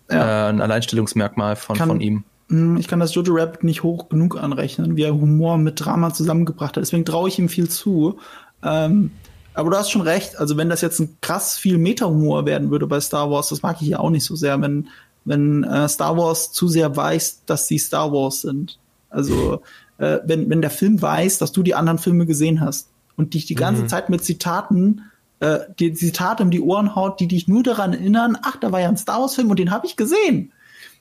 [0.09, 0.47] ja.
[0.47, 2.23] äh, ein Alleinstellungsmerkmal von, kann, von ihm.
[2.49, 6.13] Hm, ich kann das Jojo Rabbit nicht hoch genug anrechnen, wie er Humor mit Drama
[6.13, 6.81] zusammengebracht hat.
[6.81, 8.19] Deswegen traue ich ihm viel zu.
[8.63, 9.11] Ähm,
[9.57, 10.37] aber du hast schon recht.
[10.37, 13.81] Also wenn das jetzt ein krass viel Meta-Humor werden würde bei Star Wars, das mag
[13.81, 14.87] ich ja auch nicht so sehr, wenn,
[15.25, 18.77] wenn äh, Star Wars zu sehr weiß, dass sie Star Wars sind.
[19.09, 19.61] Also
[19.97, 23.45] äh, wenn, wenn der Film weiß, dass du die anderen Filme gesehen hast und dich
[23.47, 23.89] die ganze mhm.
[23.89, 25.01] Zeit mit Zitaten
[25.39, 28.79] äh, die Zitate um die Ohren haut, die dich nur daran erinnern, ach, da war
[28.79, 30.51] ja ein Star Wars-Film und den habe ich gesehen.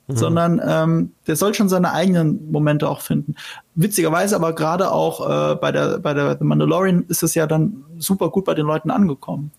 [0.08, 0.16] Mhm.
[0.16, 3.34] Sondern ähm, der soll schon seine eigenen Momente auch finden.
[3.74, 5.20] Witzigerweise aber gerade auch
[5.52, 8.66] äh, bei der bei der The Mandalorian ist es ja dann super gut bei den
[8.66, 9.50] Leuten angekommen.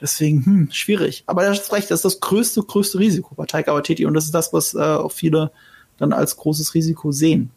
[0.00, 1.24] Deswegen, hm, schwierig.
[1.26, 4.26] Aber das ist recht, das ist das größte, größte Risiko bei Taika Waititi und das
[4.26, 5.50] ist das, was äh, auch viele
[5.98, 7.50] dann als großes Risiko sehen.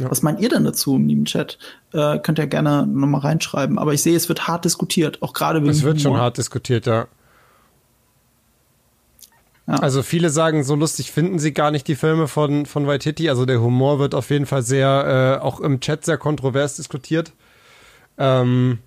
[0.00, 0.10] Ja.
[0.10, 1.58] Was meint ihr denn dazu im lieben Chat?
[1.92, 3.78] Äh, könnt ihr gerne nochmal reinschreiben.
[3.78, 6.12] Aber ich sehe, es wird hart diskutiert, auch gerade wegen Es wird Humor.
[6.14, 7.06] schon hart diskutiert, ja.
[9.70, 9.76] Ja.
[9.76, 13.28] Also viele sagen, so lustig finden sie gar nicht die Filme von, von Waititi.
[13.28, 17.32] Also der Humor wird auf jeden Fall sehr, äh, auch im Chat sehr kontrovers diskutiert.
[18.18, 18.78] Ähm,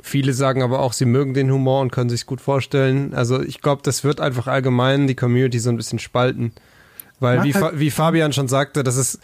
[0.00, 3.12] viele sagen aber auch, sie mögen den Humor und können sich gut vorstellen.
[3.12, 6.52] Also ich glaube, das wird einfach allgemein die Community so ein bisschen spalten.
[7.20, 9.20] Weil, wie, halt wie Fabian schon sagte, das ist,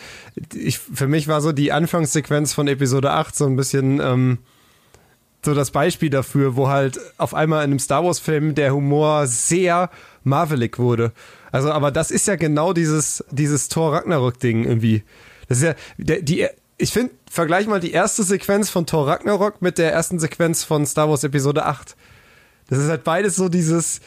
[0.54, 4.38] ich, für mich war so die Anfangssequenz von Episode 8 so ein bisschen ähm,
[5.44, 9.90] so das Beispiel dafür, wo halt auf einmal in einem Star Wars-Film der Humor sehr
[10.28, 11.12] marvelig wurde.
[11.50, 15.02] Also, aber das ist ja genau dieses, dieses Thor Ragnarok-Ding irgendwie.
[15.48, 19.62] Das ist ja, der, die, ich finde, vergleich mal die erste Sequenz von Thor Ragnarok
[19.62, 21.96] mit der ersten Sequenz von Star Wars Episode 8.
[22.68, 24.00] Das ist halt beides so dieses,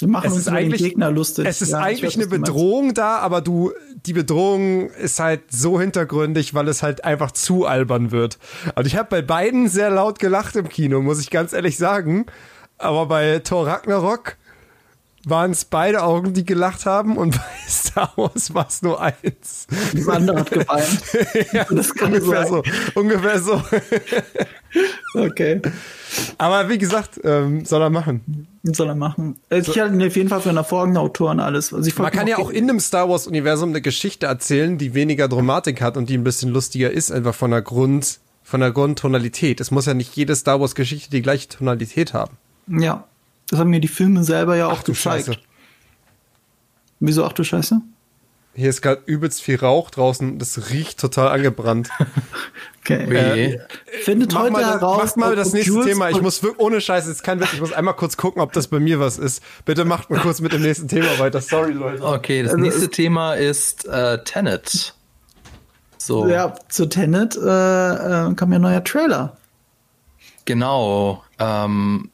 [0.00, 1.46] wir machen es uns über den Gegner lustig.
[1.46, 3.72] Es ist ja, eigentlich weiß, eine Bedrohung da, aber du,
[4.06, 8.38] die Bedrohung ist halt so hintergründig, weil es halt einfach zu albern wird.
[8.76, 12.26] Und ich habe bei beiden sehr laut gelacht im Kino, muss ich ganz ehrlich sagen.
[12.78, 14.36] Aber bei Thor Ragnarok
[15.26, 19.66] waren es beide Augen, die gelacht haben und bei Star Wars war es nur eins.
[19.94, 21.02] Das andere hat geweint.
[21.52, 22.48] ja, das kann ungefähr sein.
[22.48, 22.62] so.
[23.00, 23.62] Ungefähr so.
[25.14, 25.60] okay.
[26.38, 28.46] Aber wie gesagt, ähm, soll er machen.
[28.62, 29.38] Soll er machen.
[29.48, 31.72] Also ich halte ihn auf jeden Fall für einen hervorragenden Autor und alles.
[31.72, 35.28] Also Man kann ja auch in einem Star Wars Universum eine Geschichte erzählen, die weniger
[35.28, 39.60] Dramatik hat und die ein bisschen lustiger ist, einfach von der Grund, von der Grundtonalität.
[39.60, 42.36] Es muss ja nicht jede Star Wars Geschichte die gleiche Tonalität haben.
[42.66, 43.04] Ja.
[43.50, 45.26] Das haben mir die Filme selber ja auch ach, gezeigt.
[45.26, 45.38] Scheiße.
[47.00, 47.80] Wieso ach du Scheiße?
[48.54, 50.38] Hier ist gerade übelst viel Rauch draußen.
[50.38, 51.88] Das riecht total angebrannt.
[52.80, 53.54] okay.
[53.54, 53.58] Äh,
[54.02, 55.02] Findet heute mal, heraus.
[55.02, 56.10] Macht mal das nächste Jules Thema.
[56.10, 58.68] Ich muss wirklich, ohne Scheiße, jetzt kein Witz, ich muss einmal kurz gucken, ob das
[58.68, 59.42] bei mir was ist.
[59.64, 61.40] Bitte macht mal kurz mit dem nächsten Thema weiter.
[61.40, 62.04] Sorry, Leute.
[62.04, 64.94] Okay, das also nächste ist, Thema ist äh, Tenet.
[65.98, 66.28] So.
[66.28, 69.36] Ja, zu Tenet äh, äh, kam ja ein neuer Trailer.
[70.44, 71.24] Genau.
[71.38, 72.10] Ähm,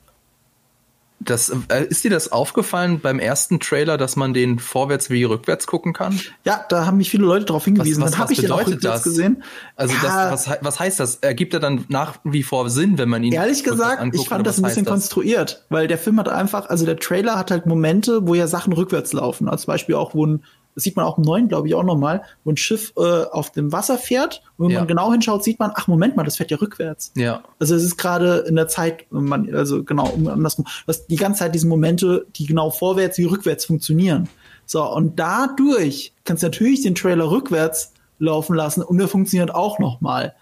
[1.26, 5.66] das, äh, ist dir das aufgefallen beim ersten Trailer, dass man den vorwärts wie rückwärts
[5.66, 6.18] gucken kann?
[6.44, 8.02] Ja, da haben mich viele Leute darauf hingewiesen.
[8.02, 9.02] Was, was, dann habe ich den auch rückwärts das?
[9.02, 9.42] gesehen.
[9.76, 10.30] Also ja.
[10.30, 11.16] das, was, was heißt das?
[11.16, 14.46] Ergibt er dann nach wie vor Sinn, wenn man ihn Ehrlich gesagt, anguckt, ich fand
[14.46, 14.92] das ein bisschen das?
[14.92, 18.72] konstruiert, weil der Film hat einfach, also der Trailer hat halt Momente, wo ja Sachen
[18.72, 19.48] rückwärts laufen.
[19.48, 20.44] Als Beispiel auch, wo ein
[20.76, 23.50] das sieht man auch im neuen, glaube ich, auch nochmal, wo ein Schiff äh, auf
[23.50, 24.42] dem Wasser fährt.
[24.58, 24.80] Und wenn ja.
[24.80, 27.12] man genau hinschaut, sieht man, ach Moment mal, das fährt ja rückwärts.
[27.16, 27.42] Ja.
[27.58, 31.40] Also es ist gerade in der Zeit, man, also genau, um andersrum, dass die ganze
[31.40, 34.28] Zeit diese Momente, die genau vorwärts wie rückwärts funktionieren.
[34.66, 39.78] So, und dadurch kannst du natürlich den Trailer rückwärts laufen lassen und der funktioniert auch
[39.78, 40.34] nochmal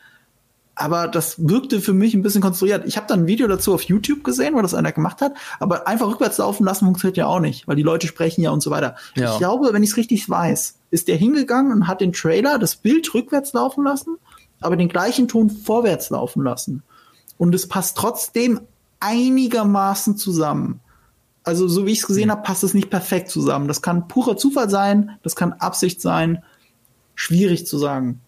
[0.76, 2.84] aber das wirkte für mich ein bisschen konstruiert.
[2.86, 5.86] Ich habe dann ein Video dazu auf YouTube gesehen, wo das einer gemacht hat, aber
[5.86, 8.70] einfach rückwärts laufen lassen funktioniert ja auch nicht, weil die Leute sprechen ja und so
[8.70, 8.96] weiter.
[9.14, 9.32] Ja.
[9.32, 12.76] Ich glaube, wenn ich es richtig weiß, ist der hingegangen und hat den Trailer, das
[12.76, 14.16] Bild rückwärts laufen lassen,
[14.60, 16.82] aber den gleichen Ton vorwärts laufen lassen.
[17.38, 18.60] Und es passt trotzdem
[19.00, 20.80] einigermaßen zusammen.
[21.44, 23.68] Also so wie ich es gesehen habe, passt es nicht perfekt zusammen.
[23.68, 26.42] Das kann purer Zufall sein, das kann Absicht sein.
[27.14, 28.20] Schwierig zu sagen.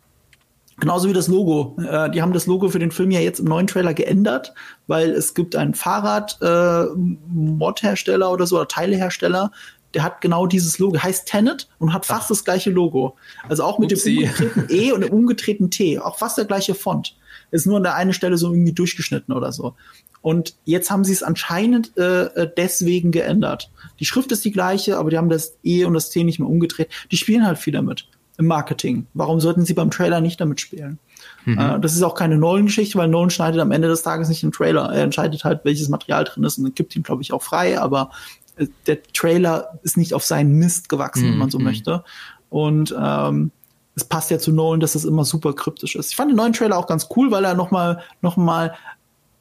[0.78, 1.78] Genauso wie das Logo.
[1.80, 4.52] Äh, die haben das Logo für den Film ja jetzt im neuen Trailer geändert,
[4.86, 9.52] weil es gibt einen Fahrrad-Mod-Hersteller äh, oder so, oder Teilehersteller,
[9.94, 12.28] der hat genau dieses Logo, heißt Tenet und hat fast Ach.
[12.28, 13.16] das gleiche Logo.
[13.48, 14.16] Also auch mit Upsi.
[14.16, 17.16] dem umgedrehten E und dem umgedrehten T, auch fast der gleiche Font.
[17.50, 19.74] Ist nur an der einen Stelle so irgendwie durchgeschnitten oder so.
[20.20, 23.70] Und jetzt haben sie es anscheinend äh, äh, deswegen geändert.
[24.00, 26.48] Die Schrift ist die gleiche, aber die haben das E und das T nicht mehr
[26.48, 26.90] umgedreht.
[27.10, 28.06] Die spielen halt viel damit
[28.39, 29.07] im Marketing.
[29.14, 30.99] Warum sollten sie beim Trailer nicht damit spielen?
[31.45, 31.59] Mhm.
[31.59, 34.53] Äh, das ist auch keine Nolan-Geschichte, weil Nolan schneidet am Ende des Tages nicht den
[34.53, 34.93] Trailer.
[34.93, 38.11] Er entscheidet halt, welches Material drin ist und gibt ihn, glaube ich, auch frei, aber
[38.57, 41.32] äh, der Trailer ist nicht auf seinen Mist gewachsen, mhm.
[41.32, 41.64] wenn man so mhm.
[41.64, 42.05] möchte.
[42.51, 43.51] Und ähm,
[43.95, 46.11] es passt ja zu Nolan, dass es immer super kryptisch ist.
[46.11, 48.74] Ich fand den neuen Trailer auch ganz cool, weil er nochmal noch mal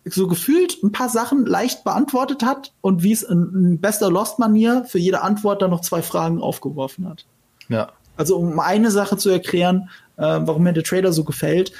[0.05, 4.85] so gefühlt ein paar Sachen leicht beantwortet hat und wie es in, in bester Lost-Manier
[4.85, 7.25] für jede Antwort dann noch zwei Fragen aufgeworfen hat.
[7.69, 7.91] Ja.
[8.17, 11.73] Also um eine Sache zu erklären, äh, warum mir der Trailer so gefällt.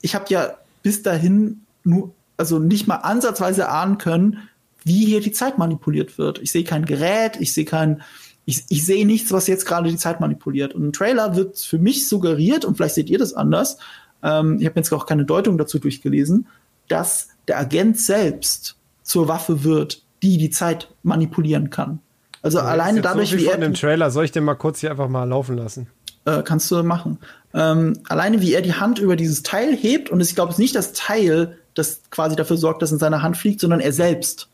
[0.00, 4.48] Ich habe ja bis dahin nur, also nicht mal ansatzweise ahnen können,
[4.84, 6.38] wie hier die Zeit manipuliert wird.
[6.40, 8.02] Ich sehe kein Gerät, ich sehe kein,
[8.44, 10.74] ich, ich sehe nichts, was jetzt gerade die Zeit manipuliert.
[10.74, 13.78] Und ein Trailer wird für mich suggeriert, und vielleicht seht ihr das anders,
[14.22, 16.46] ähm, ich habe jetzt auch keine Deutung dazu durchgelesen,
[16.88, 22.00] dass der Agent selbst zur Waffe wird, die die Zeit manipulieren kann.
[22.44, 23.56] Also ja, alleine dadurch, so wie er.
[23.56, 25.86] dem Trailer, soll ich den mal kurz hier einfach mal laufen lassen?
[26.26, 27.18] Äh, kannst du machen.
[27.54, 30.60] Ähm, alleine wie er die Hand über dieses Teil hebt und ich glaube, es ist
[30.60, 34.50] nicht das Teil, das quasi dafür sorgt, dass in seiner Hand fliegt, sondern er selbst.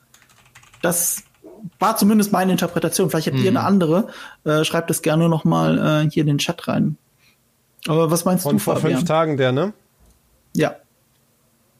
[0.82, 1.24] Das
[1.80, 3.10] war zumindest meine Interpretation.
[3.10, 3.44] Vielleicht habt mhm.
[3.44, 4.08] ihr eine andere.
[4.44, 6.96] Äh, schreibt das gerne noch mal äh, hier in den Chat rein.
[7.88, 8.62] Aber was meinst Von du?
[8.62, 9.72] Vor fünf Tagen der, ne?
[10.54, 10.76] Ja.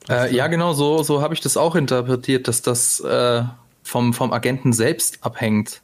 [0.09, 3.43] Äh, ja, genau, so, so habe ich das auch interpretiert, dass das äh,
[3.81, 5.81] vom, vom Agenten selbst abhängt.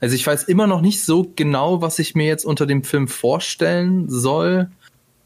[0.00, 3.08] Also ich weiß immer noch nicht so genau, was ich mir jetzt unter dem Film
[3.08, 4.70] vorstellen soll.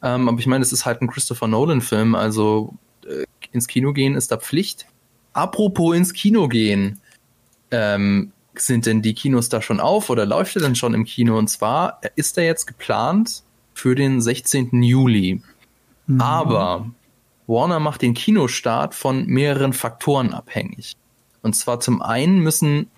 [0.02, 2.74] Ähm, aber ich meine, es ist halt ein Christopher Nolan-Film, also
[3.06, 4.86] äh, ins Kino gehen ist da Pflicht.
[5.32, 7.00] Apropos ins Kino gehen,
[7.70, 11.38] ähm, sind denn die Kinos da schon auf oder läuft er denn schon im Kino?
[11.38, 13.42] Und zwar ist er jetzt geplant
[13.74, 14.82] für den 16.
[14.82, 15.42] Juli.
[16.06, 16.20] Mhm.
[16.20, 16.90] Aber
[17.46, 20.96] Warner macht den Kinostart von mehreren Faktoren abhängig.
[21.42, 22.90] Und zwar zum einen müssen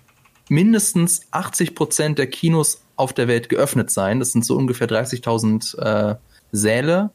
[0.49, 4.19] mindestens 80 Prozent der Kinos auf der Welt geöffnet sein.
[4.19, 6.15] Das sind so ungefähr 30.000 äh,
[6.51, 7.11] Säle.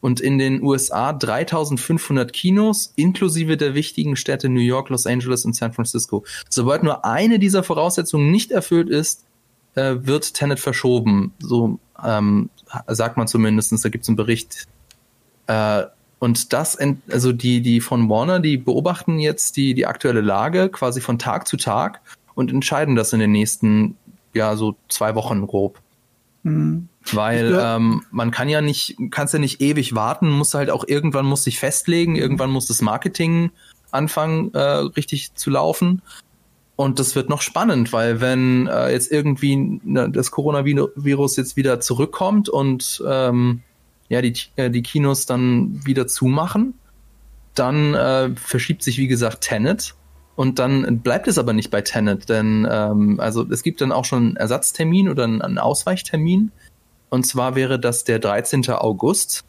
[0.00, 5.56] Und in den USA 3500 Kinos, inklusive der wichtigen Städte New York, Los Angeles und
[5.56, 6.24] San Francisco.
[6.48, 9.24] Sobald nur eine dieser Voraussetzungen nicht erfüllt ist,
[9.74, 11.32] äh, wird Tenet verschoben.
[11.40, 12.50] So ähm,
[12.86, 13.84] sagt man zumindest.
[13.84, 14.68] Da gibt es einen Bericht.
[15.48, 15.84] Äh,
[16.20, 16.78] und das,
[17.10, 21.46] also die, die von Warner, die beobachten jetzt die, die aktuelle Lage quasi von Tag
[21.46, 22.00] zu Tag
[22.38, 23.96] und entscheiden das in den nächsten,
[24.32, 25.80] ja, so zwei Wochen grob.
[26.44, 26.88] Mhm.
[27.12, 31.26] Weil ähm, man kann ja nicht, kannst ja nicht ewig warten, muss halt auch irgendwann
[31.26, 33.50] muss sich festlegen, irgendwann muss das Marketing
[33.90, 36.00] anfangen, äh, richtig zu laufen.
[36.76, 41.80] Und das wird noch spannend, weil wenn äh, jetzt irgendwie ne, das Coronavirus jetzt wieder
[41.80, 43.62] zurückkommt und ähm,
[44.08, 46.74] ja, die, äh, die Kinos dann wieder zumachen,
[47.56, 49.96] dann äh, verschiebt sich, wie gesagt, Tenet
[50.38, 54.04] und dann bleibt es aber nicht bei Tenet, denn ähm, also es gibt dann auch
[54.04, 56.52] schon einen Ersatztermin oder einen, Ausweichtermin.
[57.10, 58.70] Und zwar wäre das der 13.
[58.70, 59.44] August.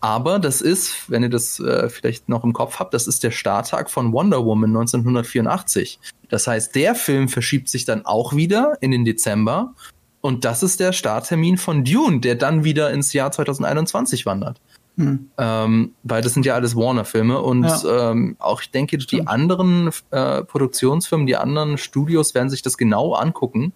[0.00, 3.30] Aber das ist, wenn ihr das äh, vielleicht noch im Kopf habt, das ist der
[3.30, 5.98] Starttag von Wonder Woman 1984.
[6.28, 9.72] Das heißt, der Film verschiebt sich dann auch wieder in den Dezember.
[10.20, 14.60] Und das ist der Starttermin von Dune, der dann wieder ins Jahr 2021 wandert.
[14.98, 15.30] Hm.
[15.38, 18.10] Ähm, weil das sind ja alles Warner-Filme und ja.
[18.10, 23.14] ähm, auch ich denke, die anderen äh, Produktionsfirmen, die anderen Studios werden sich das genau
[23.14, 23.72] angucken.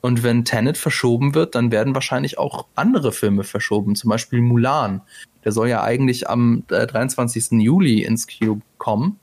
[0.00, 5.02] Und wenn Tenet verschoben wird, dann werden wahrscheinlich auch andere Filme verschoben, zum Beispiel Mulan.
[5.44, 7.52] Der soll ja eigentlich am äh, 23.
[7.52, 9.18] Juli ins Kino kommen.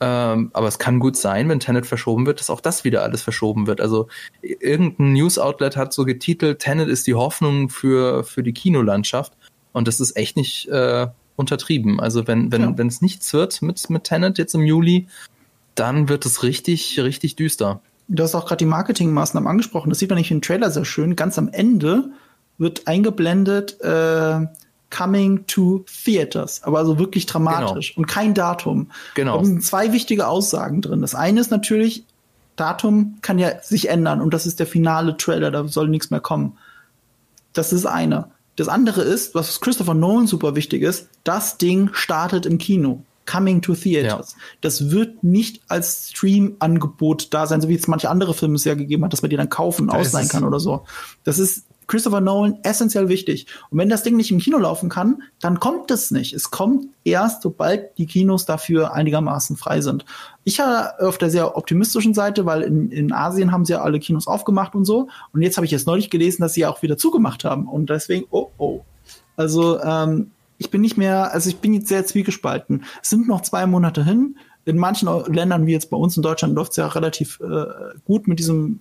[0.00, 3.22] Ähm, aber es kann gut sein, wenn Tenet verschoben wird, dass auch das wieder alles
[3.22, 3.80] verschoben wird.
[3.80, 4.08] Also
[4.42, 9.35] irgendein News-Outlet hat so getitelt, Tenet ist die Hoffnung für, für die Kinolandschaft.
[9.76, 11.06] Und das ist echt nicht äh,
[11.36, 12.00] untertrieben.
[12.00, 12.78] Also wenn wenn ja.
[12.78, 15.06] wenn es nichts wird mit mit Tenet jetzt im Juli,
[15.74, 17.80] dann wird es richtig richtig düster.
[18.08, 19.90] Du hast auch gerade die Marketingmaßnahmen angesprochen.
[19.90, 21.14] Das sieht man nicht im Trailer sehr schön.
[21.14, 22.08] Ganz am Ende
[22.56, 24.46] wird eingeblendet äh,
[24.88, 28.00] Coming to Theaters, aber also wirklich dramatisch genau.
[28.00, 28.90] und kein Datum.
[29.14, 29.36] Genau.
[29.36, 31.02] Da sind zwei wichtige Aussagen drin.
[31.02, 32.06] Das eine ist natürlich,
[32.54, 36.20] Datum kann ja sich ändern und das ist der finale Trailer, da soll nichts mehr
[36.20, 36.56] kommen.
[37.52, 38.30] Das ist eine.
[38.56, 43.02] Das andere ist, was Christopher Nolan super wichtig ist, das Ding startet im Kino.
[43.26, 44.32] Coming to Theaters.
[44.32, 44.42] Ja.
[44.60, 48.74] Das wird nicht als Stream-Angebot da sein, so wie es manche andere Filme es ja
[48.74, 50.84] gegeben hat, dass man die dann kaufen, ausleihen kann oder so.
[51.24, 53.46] Das ist Christopher Nolan essentiell wichtig.
[53.70, 56.32] Und wenn das Ding nicht im Kino laufen kann, dann kommt es nicht.
[56.32, 60.04] Es kommt erst, sobald die Kinos dafür einigermaßen frei sind.
[60.44, 64.00] Ich war auf der sehr optimistischen Seite, weil in, in Asien haben sie ja alle
[64.00, 65.08] Kinos aufgemacht und so.
[65.32, 67.68] Und jetzt habe ich jetzt neulich gelesen, dass sie ja auch wieder zugemacht haben.
[67.68, 68.80] Und deswegen, oh, oh.
[69.36, 72.84] Also, ähm, ich bin nicht mehr, also ich bin jetzt sehr zwiegespalten.
[73.02, 74.36] Es sind noch zwei Monate hin.
[74.64, 77.66] In manchen Ländern, wie jetzt bei uns in Deutschland, läuft es ja relativ äh,
[78.04, 78.80] gut mit diesem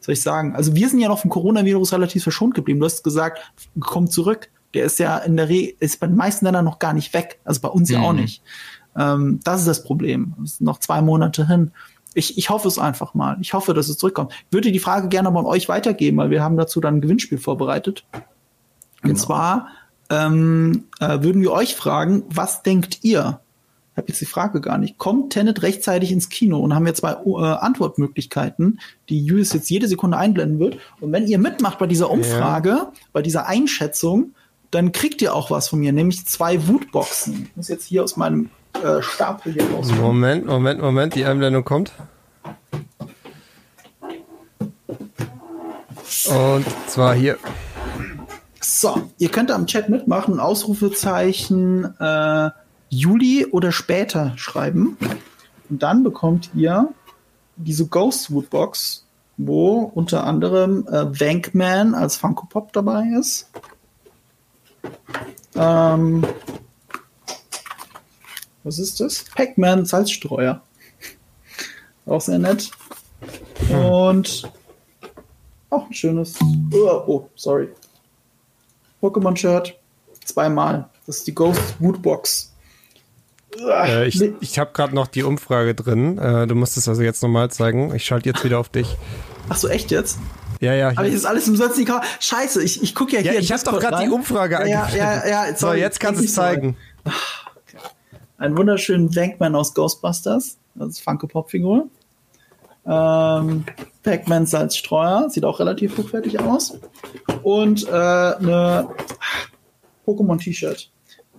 [0.00, 0.54] soll ich sagen?
[0.54, 2.80] Also wir sind ja noch vom Coronavirus relativ verschont geblieben.
[2.80, 4.50] Du hast gesagt, komm zurück.
[4.74, 7.40] Der ist ja in der Regel, ist bei den meisten Ländern noch gar nicht weg.
[7.44, 7.94] Also bei uns mhm.
[7.94, 8.20] ja auch mhm.
[8.20, 8.42] nicht.
[8.96, 10.34] Ähm, das ist das Problem.
[10.44, 11.72] Es sind noch zwei Monate hin.
[12.14, 13.36] Ich, ich hoffe es einfach mal.
[13.40, 14.32] Ich hoffe, dass es zurückkommt.
[14.32, 17.00] Ich würde die Frage gerne mal an euch weitergeben, weil wir haben dazu dann ein
[17.00, 18.04] Gewinnspiel vorbereitet.
[19.02, 19.12] Genau.
[19.12, 19.68] Und zwar
[20.10, 23.40] ähm, äh, würden wir euch fragen, was denkt ihr?
[23.98, 24.96] Habe jetzt die Frage gar nicht.
[24.96, 26.58] Kommt Tenet rechtzeitig ins Kino?
[26.58, 30.78] Und haben wir zwei äh, Antwortmöglichkeiten, die Julius jetzt jede Sekunde einblenden wird.
[31.00, 32.92] Und wenn ihr mitmacht bei dieser Umfrage, ja.
[33.12, 34.34] bei dieser Einschätzung,
[34.70, 37.48] dann kriegt ihr auch was von mir, nämlich zwei Wutboxen.
[37.50, 38.50] Ich muss jetzt hier aus meinem
[38.82, 39.90] äh, Stapel hier raus.
[39.92, 41.92] Moment, Moment, Moment, die Einblendung kommt.
[46.26, 47.38] Und zwar hier.
[48.60, 52.50] So, ihr könnt am Chat mitmachen, Ausrufezeichen, äh,
[52.90, 54.96] Juli oder später schreiben.
[55.68, 56.88] Und dann bekommt ihr
[57.56, 59.04] diese Ghostwood Box,
[59.36, 63.50] wo unter anderem äh, Wankman als Funko Pop dabei ist.
[65.54, 66.26] Ähm,
[68.64, 69.24] was ist das?
[69.34, 70.62] Pac-Man Salzstreuer.
[72.06, 72.70] Auch sehr nett.
[73.70, 74.50] Und
[75.70, 76.38] auch ein schönes.
[76.72, 77.68] Oh, oh sorry.
[79.02, 79.74] Pokémon-Shirt.
[80.24, 80.88] Zweimal.
[81.06, 82.52] Das ist die Ghost Wood Box.
[83.66, 86.18] Äh, ich ich habe gerade noch die Umfrage drin.
[86.18, 87.94] Äh, du musst es also jetzt nochmal zeigen.
[87.94, 88.96] Ich schalte jetzt wieder auf dich.
[89.48, 90.18] Ach so, echt jetzt?
[90.60, 90.88] Ja, ja.
[90.88, 91.90] Aber ist alles umsonst nicht
[92.20, 93.34] Scheiße, ich, ich gucke ja hier.
[93.34, 96.24] Ja, ich habe doch gerade die Umfrage ja, ja, ja, ja, So, jetzt kannst du
[96.24, 96.76] es zeigen.
[97.04, 97.78] Okay.
[98.38, 100.58] Ein wunderschönen Wankman aus Ghostbusters.
[100.74, 101.88] Das ist Funko Pop Figur.
[102.86, 103.64] Ähm,
[104.02, 105.28] Pac-Man Salzstreuer.
[105.30, 106.78] Sieht auch relativ hochwertig aus.
[107.42, 108.88] Und äh, eine
[110.06, 110.90] Pokémon T-Shirt.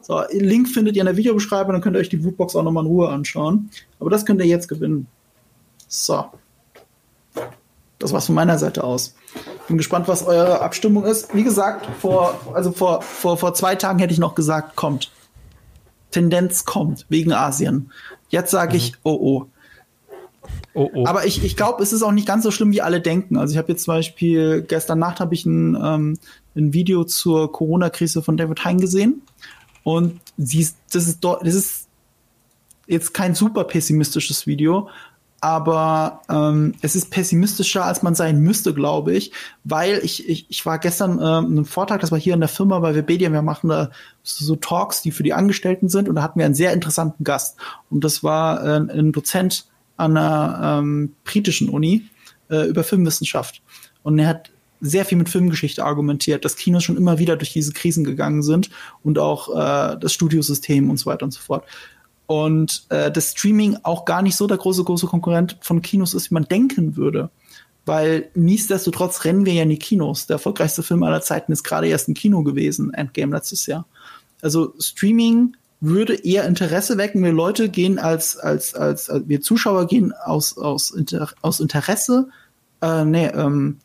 [0.09, 2.83] So, Link findet ihr in der Videobeschreibung, dann könnt ihr euch die Wootbox auch nochmal
[2.83, 3.69] in Ruhe anschauen.
[3.99, 5.05] Aber das könnt ihr jetzt gewinnen.
[5.87, 6.25] So.
[7.99, 9.13] Das war's von meiner Seite aus.
[9.67, 11.35] Bin gespannt, was eure Abstimmung ist.
[11.35, 15.11] Wie gesagt, vor, also vor, vor, vor zwei Tagen hätte ich noch gesagt, kommt.
[16.09, 17.91] Tendenz kommt, wegen Asien.
[18.29, 18.97] Jetzt sage ich, mhm.
[19.03, 19.45] oh oh.
[20.73, 21.05] Oh, oh.
[21.05, 23.37] Aber ich, ich glaube, es ist auch nicht ganz so schlimm, wie alle denken.
[23.37, 26.17] Also ich habe jetzt zum Beispiel, gestern Nacht habe ich ein, ähm,
[26.55, 29.21] ein Video zur Corona-Krise von David Hein gesehen.
[29.89, 31.87] Und siehst, das ist das ist
[32.85, 34.87] jetzt kein super pessimistisches Video,
[35.41, 39.31] aber ähm, es ist pessimistischer, als man sein müsste, glaube ich,
[39.63, 42.49] weil ich, ich, ich war gestern äh, in einem Vortrag, das war hier in der
[42.49, 43.89] Firma bei Webedia, wir machen da
[44.21, 47.57] so Talks, die für die Angestellten sind und da hatten wir einen sehr interessanten Gast.
[47.89, 49.65] Und das war äh, ein Dozent
[49.97, 52.05] an einer ähm, britischen Uni
[52.51, 53.63] äh, über Filmwissenschaft.
[54.03, 54.51] Und er hat
[54.81, 58.69] sehr viel mit Filmgeschichte argumentiert, dass Kinos schon immer wieder durch diese Krisen gegangen sind
[59.03, 61.65] und auch äh, das Studiosystem und so weiter und so fort.
[62.27, 66.29] Und äh, das Streaming auch gar nicht so der große, große Konkurrent von Kinos ist,
[66.29, 67.29] wie man denken würde.
[67.85, 70.27] Weil nichtsdestotrotz rennen wir ja in die Kinos.
[70.27, 73.87] Der erfolgreichste Film aller Zeiten ist gerade erst im Kino gewesen, Endgame letztes Jahr.
[74.41, 77.23] Also Streaming würde eher Interesse wecken.
[77.23, 82.29] Wir Leute gehen als, als, als, als wir Zuschauer gehen aus, aus, Inter aus Interesse,
[82.81, 83.79] äh, nee, ähm,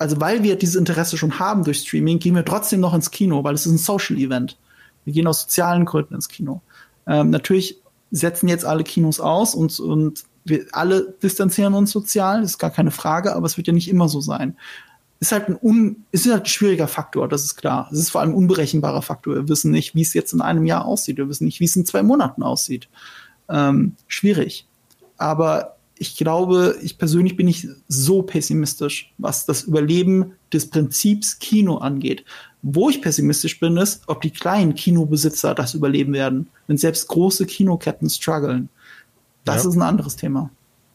[0.00, 3.44] also weil wir dieses Interesse schon haben durch Streaming, gehen wir trotzdem noch ins Kino,
[3.44, 4.56] weil es ist ein Social Event.
[5.04, 6.62] Wir gehen aus sozialen Gründen ins Kino.
[7.06, 12.58] Ähm, natürlich setzen jetzt alle Kinos aus und, und wir alle distanzieren uns sozial, ist
[12.58, 14.56] gar keine Frage, aber es wird ja nicht immer so sein.
[15.20, 17.90] Ist halt ein, un, ist halt ein schwieriger Faktor, das ist klar.
[17.92, 19.34] Es ist vor allem ein unberechenbarer Faktor.
[19.34, 21.18] Wir wissen nicht, wie es jetzt in einem Jahr aussieht.
[21.18, 22.88] Wir wissen nicht, wie es in zwei Monaten aussieht.
[23.50, 24.66] ähm, schwierig.
[25.18, 31.76] Aber ich glaube, ich persönlich bin nicht so pessimistisch, was das Überleben des Prinzips Kino
[31.76, 32.24] angeht.
[32.62, 37.44] Wo ich pessimistisch bin, ist, ob die kleinen Kinobesitzer das überleben werden, wenn selbst große
[37.44, 38.70] Kinoketten strugglen.
[39.44, 39.68] Das ja.
[39.68, 40.50] ist ein anderes Thema.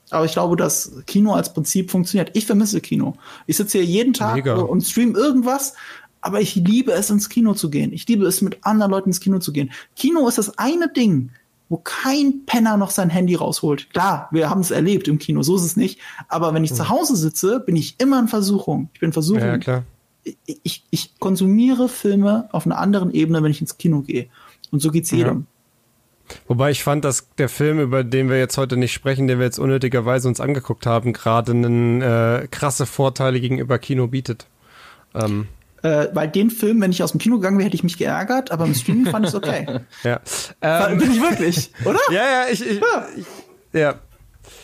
[0.09, 2.31] Aber ich glaube, dass Kino als Prinzip funktioniert.
[2.33, 3.13] Ich vermisse Kino.
[3.45, 4.55] Ich sitze hier jeden Tag Mega.
[4.55, 5.75] und stream irgendwas,
[6.21, 7.93] aber ich liebe es, ins Kino zu gehen.
[7.93, 9.71] Ich liebe es, mit anderen Leuten ins Kino zu gehen.
[9.95, 11.29] Kino ist das eine Ding,
[11.69, 13.89] wo kein Penner noch sein Handy rausholt.
[13.91, 15.99] Klar, wir haben es erlebt im Kino, so ist es nicht.
[16.27, 16.75] Aber wenn ich mhm.
[16.75, 18.89] zu Hause sitze, bin ich immer in Versuchung.
[18.93, 19.41] Ich bin in Versuchung.
[19.41, 19.83] Ja, klar.
[20.23, 24.27] Ich, ich, ich, konsumiere Filme auf einer anderen Ebene, wenn ich ins Kino gehe.
[24.71, 25.39] Und so geht's jedem.
[25.39, 26.35] Ja.
[26.47, 29.45] Wobei ich fand, dass der Film, über den wir jetzt heute nicht sprechen, den wir
[29.45, 34.47] jetzt unnötigerweise uns angeguckt haben, gerade einen äh, krasse Vorteile gegenüber Kino bietet.
[35.13, 35.47] Ähm,
[35.85, 38.51] äh, weil den Film, wenn ich aus dem Kino gegangen wäre, hätte ich mich geärgert,
[38.51, 39.81] aber im Streaming fand ich es okay.
[40.03, 40.19] ja.
[40.61, 41.99] Ähm, Bin ich wirklich, oder?
[42.09, 43.07] Ja, ja, ich, ich, ja.
[43.15, 43.25] ich
[43.79, 43.95] ja.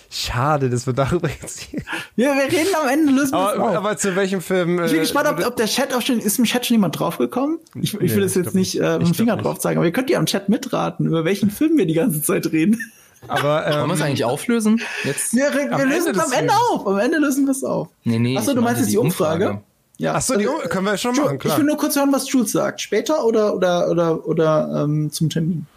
[0.10, 1.68] Schade, dass wir darüber jetzt
[2.16, 3.76] Ja, wir reden am Ende, lösen aber, auf.
[3.76, 4.84] aber zu welchem Film?
[4.84, 7.00] ich bin äh, gespannt, ob, ob, der Chat auch schon, ist im Chat schon jemand
[7.00, 7.60] draufgekommen?
[7.76, 9.94] Ich, ich nee, will das jetzt nicht äh, mit dem Finger drauf zeigen, aber ihr
[9.94, 12.80] könnt ja am Chat mitraten, über welchen Film wir die ganze Zeit reden.
[13.28, 14.82] Aber ähm, wollen wir es eigentlich auflösen?
[15.04, 16.88] Jetzt wir, wir lösen es am Ende auf.
[16.88, 17.90] Am Ende lösen wir es auf.
[18.04, 18.36] Nee, nee.
[18.36, 19.50] Achso, du meinst jetzt die Umfrage?
[19.50, 19.64] Umfrage?
[20.02, 20.16] Ja.
[20.16, 21.54] Achso, die also, können wir schon machen, klar.
[21.54, 22.82] Ich will nur kurz hören, was Jules sagt.
[22.82, 25.68] Später oder, oder, oder, oder ähm, zum Termin?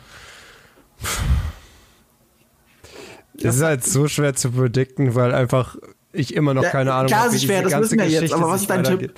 [3.35, 5.77] Das ist halt so schwer zu predikten, weil einfach
[6.15, 7.25] ich immer noch keine Ahnung habe.
[7.25, 8.33] Klar, ist schwer, das wissen wir jetzt.
[8.33, 9.13] Aber was ist dein Tipp?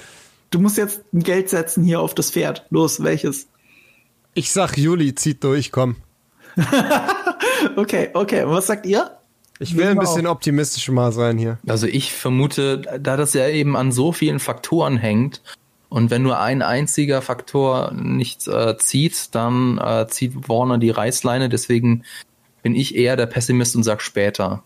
[0.50, 2.66] Du musst jetzt ein Geld setzen hier auf das Pferd.
[2.70, 3.46] Los, welches?
[4.34, 5.96] Ich sag Juli, zieht durch, komm.
[7.76, 8.42] okay, okay.
[8.42, 9.09] Und was sagt ihr?
[9.59, 11.59] Ich will ein bisschen optimistisch mal sein hier.
[11.66, 15.40] Also ich vermute, da das ja eben an so vielen Faktoren hängt
[15.88, 21.48] und wenn nur ein einziger Faktor nicht äh, zieht, dann äh, zieht Warner die Reißleine.
[21.48, 22.04] Deswegen
[22.62, 24.62] bin ich eher der Pessimist und sag später.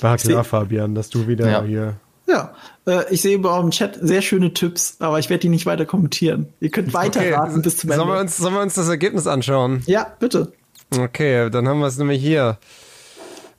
[0.00, 1.62] War klar, Fabian, dass du wieder ja.
[1.62, 1.96] hier.
[2.26, 2.54] Ja,
[2.86, 5.86] äh, ich sehe bei eurem Chat sehr schöne Tipps, aber ich werde die nicht weiter
[5.86, 6.48] kommentieren.
[6.60, 7.62] Ihr könnt weiterraten okay.
[7.62, 8.04] bis zum Ende.
[8.04, 9.82] Sollen wir, uns, sollen wir uns das Ergebnis anschauen?
[9.86, 10.52] Ja, bitte.
[10.98, 12.58] Okay, dann haben wir es nämlich hier.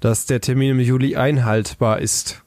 [0.00, 2.42] dass der Termin im Juli einhaltbar ist.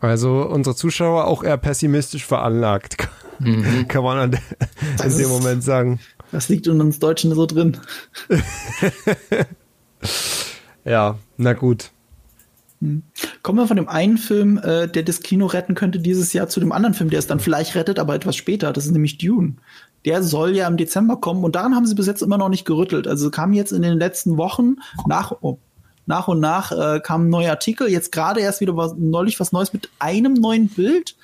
[0.00, 2.96] Also unsere Zuschauer auch eher pessimistisch veranlagt,
[3.38, 3.88] mhm.
[3.88, 4.38] kann man an
[5.04, 6.00] in dem Moment sagen.
[6.32, 7.78] Das liegt in uns Deutschen so drin.
[10.84, 11.90] ja, na gut.
[12.80, 13.02] Hm.
[13.42, 16.60] Kommen wir von dem einen Film, äh, der das Kino retten könnte dieses Jahr, zu
[16.60, 18.72] dem anderen Film, der es dann vielleicht rettet, aber etwas später.
[18.72, 19.54] Das ist nämlich Dune.
[20.04, 22.64] Der soll ja im Dezember kommen und daran haben sie bis jetzt immer noch nicht
[22.64, 23.08] gerüttelt.
[23.08, 24.76] Also kam jetzt in den letzten Wochen
[25.08, 25.58] nach, oh,
[26.04, 27.88] nach und nach äh, kamen neue Artikel.
[27.88, 31.16] Jetzt gerade erst wieder was, neulich was Neues mit einem neuen Bild.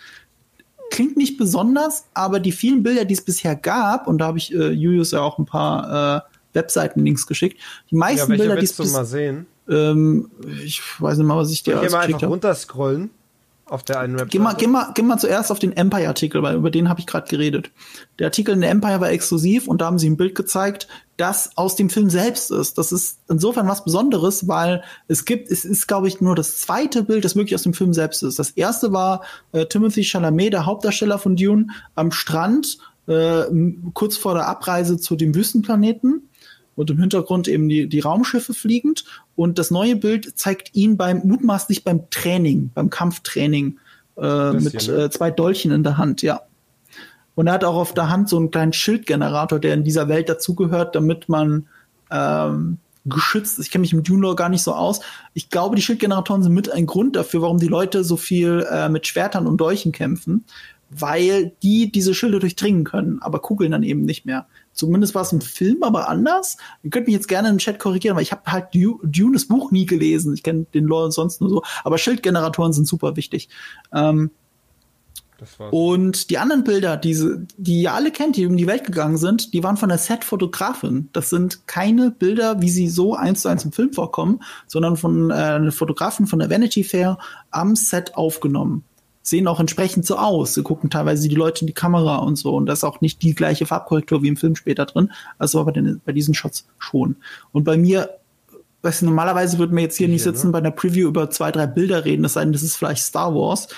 [0.90, 4.52] Klingt nicht besonders, aber die vielen Bilder, die es bisher gab, und da habe ich
[4.52, 6.20] äh, Julius ja auch ein paar äh,
[6.54, 7.60] Webseiten-Links geschickt.
[7.90, 9.46] Die meisten ja, Bilder, die es mal sehen?
[9.68, 10.30] Ähm,
[10.64, 13.10] ich weiß nicht mal, was ich dir Hier mal einfach runterscrollen
[13.72, 14.30] auf der einen Webseite.
[14.30, 17.06] Geh mal, geh mal, geh mal zuerst auf den Empire-Artikel, weil über den habe ich
[17.06, 17.70] gerade geredet.
[18.18, 21.56] Der Artikel in der Empire war exklusiv und da haben sie ein Bild gezeigt, das
[21.56, 22.76] aus dem Film selbst ist.
[22.76, 27.04] Das ist insofern was Besonderes, weil es gibt, es ist, glaube ich, nur das zweite
[27.04, 28.38] Bild, das wirklich aus dem Film selbst ist.
[28.38, 33.44] Das erste war äh, Timothy Chalamet, der Hauptdarsteller von Dune, am Strand, äh,
[33.94, 36.28] kurz vor der Abreise zu dem Wüstenplaneten
[36.76, 39.04] und im Hintergrund eben die, die Raumschiffe fliegend.
[39.36, 43.78] Und das neue Bild zeigt ihn beim mutmaßlich beim Training, beim Kampftraining
[44.16, 45.04] äh, mit ne?
[45.04, 46.42] äh, zwei Dolchen in der Hand, ja.
[47.34, 50.28] Und er hat auch auf der Hand so einen kleinen Schildgenerator, der in dieser Welt
[50.28, 51.66] dazugehört, damit man
[52.10, 53.66] ähm, geschützt ist.
[53.66, 55.00] Ich kenne mich mit Dune gar nicht so aus.
[55.34, 58.88] Ich glaube, die Schildgeneratoren sind mit ein Grund dafür, warum die Leute so viel äh,
[58.88, 60.44] mit Schwertern und Dolchen kämpfen,
[60.90, 64.46] weil die diese Schilde durchdringen können, aber Kugeln dann eben nicht mehr.
[64.72, 66.56] Zumindest war es im Film aber anders.
[66.82, 69.70] Ihr könnt mich jetzt gerne im Chat korrigieren, weil ich habe halt Dune das Buch
[69.70, 70.34] nie gelesen.
[70.34, 71.62] Ich kenne den Lore sonst nur so.
[71.84, 73.48] Aber Schildgeneratoren sind super wichtig.
[73.92, 74.30] Ähm,
[75.70, 79.52] und die anderen Bilder, diese, die ihr alle kennt, die um die Welt gegangen sind,
[79.52, 81.08] die waren von der Set-Fotografin.
[81.12, 85.30] Das sind keine Bilder, wie sie so eins zu eins im Film vorkommen, sondern von
[85.30, 87.18] äh, einer Fotografin von der Vanity Fair
[87.50, 88.84] am Set aufgenommen
[89.22, 90.54] sehen auch entsprechend so aus.
[90.54, 92.54] Sie gucken teilweise die Leute in die Kamera und so.
[92.54, 95.12] Und da ist auch nicht die gleiche Farbkorrektur wie im Film später drin.
[95.38, 97.16] Also aber bei, den, bei diesen Shots schon.
[97.52, 98.18] Und bei mir,
[98.82, 100.52] weißt du, normalerweise würden wir jetzt hier, hier nicht sitzen ne?
[100.52, 103.34] bei einer Preview über zwei, drei Bilder reden, das sei denn, das ist vielleicht Star
[103.34, 103.68] Wars.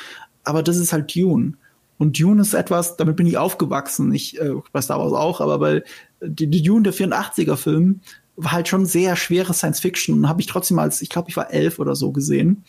[0.45, 1.55] Aber das ist halt Dune.
[1.99, 4.13] Und Dune ist etwas, damit bin ich aufgewachsen.
[4.13, 5.83] Ich, äh, bei Star Wars auch, aber bei
[6.21, 8.01] die, die Dune, der 84er Film,
[8.37, 11.37] war halt schon sehr schwere Science Fiction und habe ich trotzdem als, ich glaube, ich
[11.37, 12.65] war elf oder so gesehen.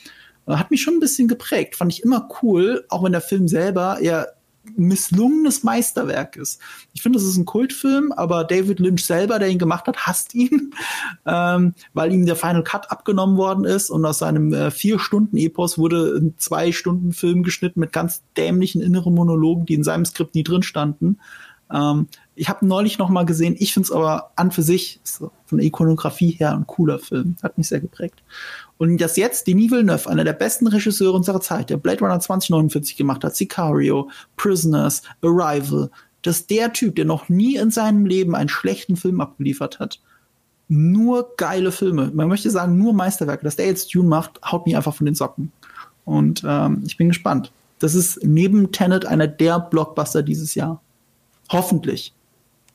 [0.48, 1.76] Hat mich schon ein bisschen geprägt.
[1.76, 4.36] Fand ich immer cool, auch wenn der Film selber eher
[4.76, 6.60] misslungenes Meisterwerk ist.
[6.94, 10.34] Ich finde, das ist ein Kultfilm, aber David Lynch selber, der ihn gemacht hat, hasst
[10.34, 10.74] ihn,
[11.26, 16.18] ähm, weil ihm der Final Cut abgenommen worden ist und aus seinem äh, Vier-Stunden-Epos wurde
[16.18, 21.20] ein Zwei-Stunden-Film geschnitten mit ganz dämlichen inneren Monologen, die in seinem Skript nie drin standen.
[21.74, 25.32] Ähm, ich habe neulich noch mal gesehen, ich finde es aber an für sich so
[25.46, 27.36] von der Ikonografie her ein cooler Film.
[27.42, 28.24] Hat mich sehr geprägt.
[28.78, 32.98] Und das jetzt Denis Villeneuve, einer der besten Regisseure unserer Zeit, der Blade Runner 2049
[32.98, 35.90] gemacht hat, Sicario, Prisoners, Arrival,
[36.22, 40.02] dass der Typ, der noch nie in seinem Leben einen schlechten Film abgeliefert hat,
[40.68, 44.76] nur geile Filme, man möchte sagen nur Meisterwerke, dass der jetzt Dune macht, haut mich
[44.76, 45.52] einfach von den Socken.
[46.06, 47.52] Und ähm, ich bin gespannt.
[47.80, 50.82] Das ist neben Tenet einer der Blockbuster dieses Jahr.
[51.50, 52.14] Hoffentlich.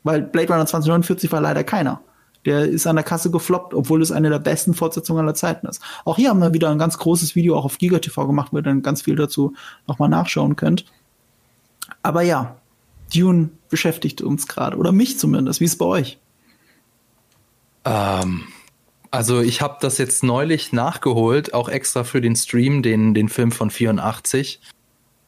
[0.03, 2.01] Weil Blade Runner 2049 war leider keiner.
[2.47, 5.83] Der ist an der Kasse gefloppt, obwohl es eine der besten Fortsetzungen aller Zeiten ist.
[6.07, 8.63] Auch hier haben wir wieder ein ganz großes Video auch auf GigaTV gemacht, wo ihr
[8.63, 9.53] dann ganz viel dazu
[9.87, 10.87] nochmal nachschauen könnt.
[12.03, 12.57] Aber ja,
[13.15, 14.79] Dune beschäftigt uns gerade.
[14.79, 15.61] Oder mich zumindest.
[15.61, 16.19] Wie ist es bei euch?
[17.85, 18.45] Ähm,
[19.11, 23.53] also ich habe das jetzt neulich nachgeholt, auch extra für den Stream, den, den Film
[23.53, 24.61] von 84.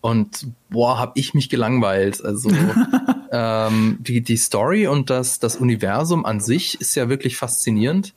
[0.00, 2.24] Und boah, hab ich mich gelangweilt.
[2.24, 2.50] Also
[3.32, 8.14] ähm, die, die Story und das, das Universum an sich ist ja wirklich faszinierend.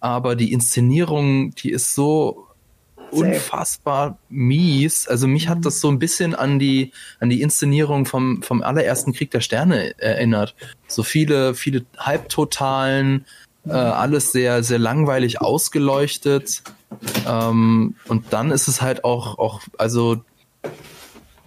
[0.00, 2.46] Aber die Inszenierung, die ist so
[3.10, 5.08] unfassbar mies.
[5.08, 9.12] Also mich hat das so ein bisschen an die, an die Inszenierung vom, vom allerersten
[9.12, 10.54] Krieg der Sterne erinnert.
[10.86, 13.24] So viele, viele Halbtotalen,
[13.66, 16.62] äh, alles sehr, sehr langweilig ausgeleuchtet.
[17.26, 20.22] Ähm, und dann ist es halt auch, auch, also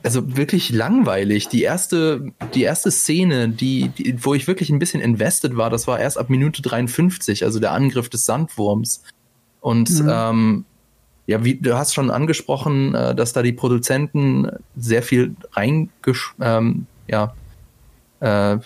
[0.04, 1.47] also wirklich langweilig.
[1.47, 5.88] Die erste, die erste Szene, die, die, wo ich wirklich ein bisschen invested war, das
[5.88, 9.04] war erst ab Minute 53, also der Angriff des Sandwurms.
[9.62, 10.10] Und mhm.
[10.12, 10.66] ähm,
[11.26, 16.86] ja, wie du hast schon angesprochen, äh, dass da die Produzenten sehr viel reingesch ähm,
[17.08, 17.34] ja,
[18.20, 18.58] äh,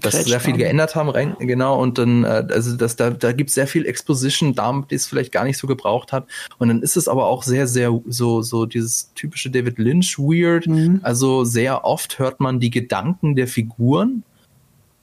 [0.00, 0.58] dass sehr viel haben.
[0.58, 3.86] geändert haben, rein, genau, und dann, äh, also dass da, da gibt es sehr viel
[3.86, 6.26] Exposition, damit es vielleicht gar nicht so gebraucht hat.
[6.58, 10.66] Und dann ist es aber auch sehr, sehr so, so dieses typische David Lynch weird.
[10.66, 11.00] Mhm.
[11.02, 14.22] Also sehr oft hört man die Gedanken der Figuren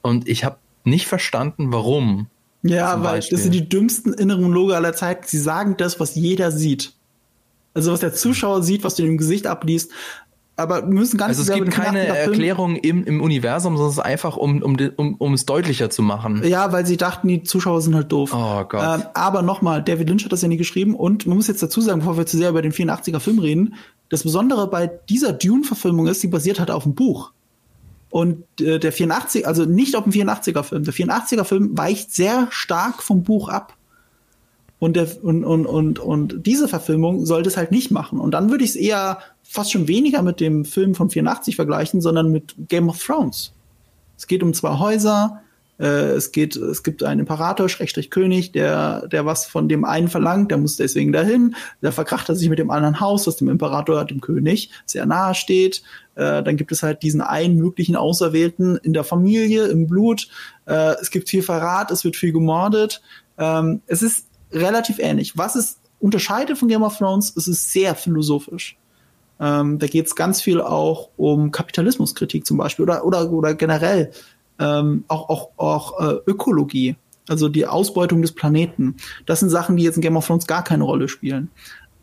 [0.01, 2.27] und ich habe nicht verstanden, warum.
[2.61, 3.37] Ja, weil Beispiel.
[3.37, 5.23] das sind die dümmsten inneren Monologe aller Zeiten.
[5.25, 6.93] Sie sagen das, was jeder sieht.
[7.73, 9.91] Also was der Zuschauer sieht, was du in dem Gesicht abliest,
[10.57, 13.97] aber wir müssen gar nicht Also es gibt keine Erklärung im, im Universum, sondern es
[13.97, 16.41] ist einfach, um, um, um, um es deutlicher zu machen.
[16.45, 18.31] Ja, weil sie dachten, die Zuschauer sind halt doof.
[18.33, 19.01] Oh Gott.
[19.01, 21.81] Ähm, aber nochmal, David Lynch hat das ja nie geschrieben und man muss jetzt dazu
[21.81, 23.75] sagen, bevor wir zu sehr über den 84er Film reden,
[24.09, 27.31] das Besondere bei dieser Dune-Verfilmung ist, sie basiert halt auf dem Buch.
[28.09, 30.85] Und äh, der 84, also nicht auf dem 84er Film.
[30.85, 33.73] Der 84er Film weicht sehr stark vom Buch ab.
[34.85, 38.19] Und, der, und, und, und, und diese Verfilmung sollte es halt nicht machen.
[38.19, 42.01] Und dann würde ich es eher fast schon weniger mit dem Film von 84 vergleichen,
[42.01, 43.51] sondern mit Game of Thrones.
[44.15, 45.41] Es geht um zwei Häuser,
[45.79, 50.07] äh, es geht, es gibt einen Imperator, Schrägstrich König, der, der was von dem einen
[50.07, 53.49] verlangt, der muss deswegen dahin, der verkracht er sich mit dem anderen Haus, was dem
[53.49, 55.81] Imperator, dem König, sehr nahe steht.
[56.13, 60.27] Äh, dann gibt es halt diesen einen möglichen Auserwählten in der Familie, im Blut.
[60.67, 63.01] Äh, es gibt viel Verrat, es wird viel gemordet.
[63.39, 65.37] Ähm, es ist relativ ähnlich.
[65.37, 68.77] Was es unterscheidet von Game of Thrones, es ist sehr philosophisch.
[69.39, 74.11] Ähm, da geht es ganz viel auch um Kapitalismuskritik zum Beispiel oder, oder, oder generell
[74.59, 76.95] ähm, auch, auch, auch äh, Ökologie,
[77.27, 78.95] also die Ausbeutung des Planeten.
[79.25, 81.49] Das sind Sachen, die jetzt in Game of Thrones gar keine Rolle spielen.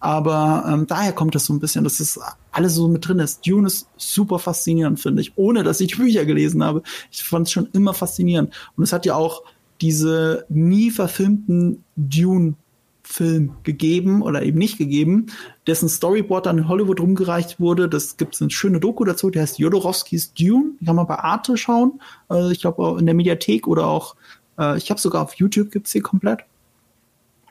[0.01, 2.19] Aber ähm, daher kommt das so ein bisschen, dass das
[2.51, 3.47] alles so mit drin ist.
[3.47, 6.83] Dune ist super faszinierend, finde ich, ohne dass ich Bücher gelesen habe.
[7.11, 8.53] Ich fand es schon immer faszinierend.
[8.77, 9.43] Und es hat ja auch
[9.83, 12.55] diese nie verfilmten Dune
[13.03, 15.27] Film gegeben oder eben nicht gegeben,
[15.67, 17.89] dessen Storyboard dann in Hollywood rumgereicht wurde.
[17.89, 20.73] Das gibt es eine schöne Doku dazu, die heißt Jodorowskis Dune.
[20.81, 22.01] Die kann man bei Arte schauen.
[22.29, 24.15] Also ich glaube in der Mediathek oder auch,
[24.59, 26.41] äh, ich habe sogar auf YouTube gibt es sie komplett.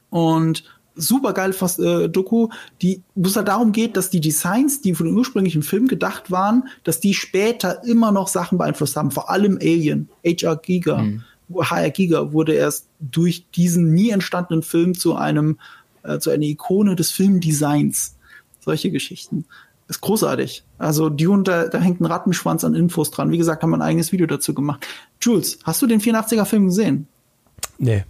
[0.09, 0.63] Und
[0.95, 2.49] super geil äh, Doku,
[2.81, 6.31] die wo es halt darum geht, dass die Designs, die für den ursprünglichen Film gedacht
[6.31, 10.97] waren, dass die später immer noch Sachen beeinflusst haben, vor allem Alien, HR Giga.
[10.99, 11.23] Mhm.
[11.55, 15.57] HR Giga wurde erst durch diesen nie entstandenen Film zu einem
[16.03, 18.15] äh, zu einer Ikone des Filmdesigns.
[18.59, 19.45] Solche Geschichten.
[19.87, 20.63] Ist großartig.
[20.77, 23.31] Also Dune, da, da hängt ein Rattenschwanz an Infos dran.
[23.31, 24.87] Wie gesagt, haben wir ein eigenes Video dazu gemacht.
[25.19, 27.07] Jules, hast du den 84er Film gesehen?
[27.77, 28.05] Nee.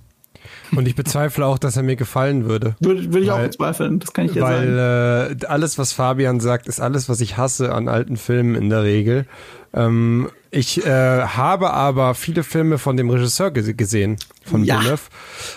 [0.75, 2.75] Und ich bezweifle auch, dass er mir gefallen würde.
[2.79, 4.77] Würde, würde ich auch bezweifeln, das kann ich dir weil, sagen.
[4.77, 8.69] Weil äh, alles, was Fabian sagt, ist alles, was ich hasse an alten Filmen in
[8.69, 9.25] der Regel.
[9.73, 14.79] Ähm, ich äh, habe aber viele Filme von dem Regisseur gesehen, von ja.
[14.79, 15.03] Villeneuve.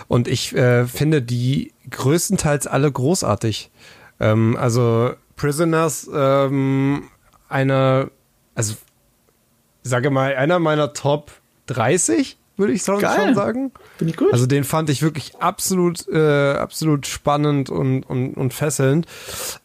[0.09, 3.71] Und ich äh, finde die größtenteils alle großartig.
[4.21, 7.05] Ähm, also Prisoners, ähm,
[7.49, 8.11] eine,
[8.55, 8.75] also
[9.83, 11.31] sage mal, einer meiner Top
[11.67, 13.73] 30 würde ich schon, schon sagen.
[13.99, 14.33] Bin ich gut.
[14.33, 19.07] Also den fand ich wirklich absolut, äh, absolut spannend und, und, und fesselnd.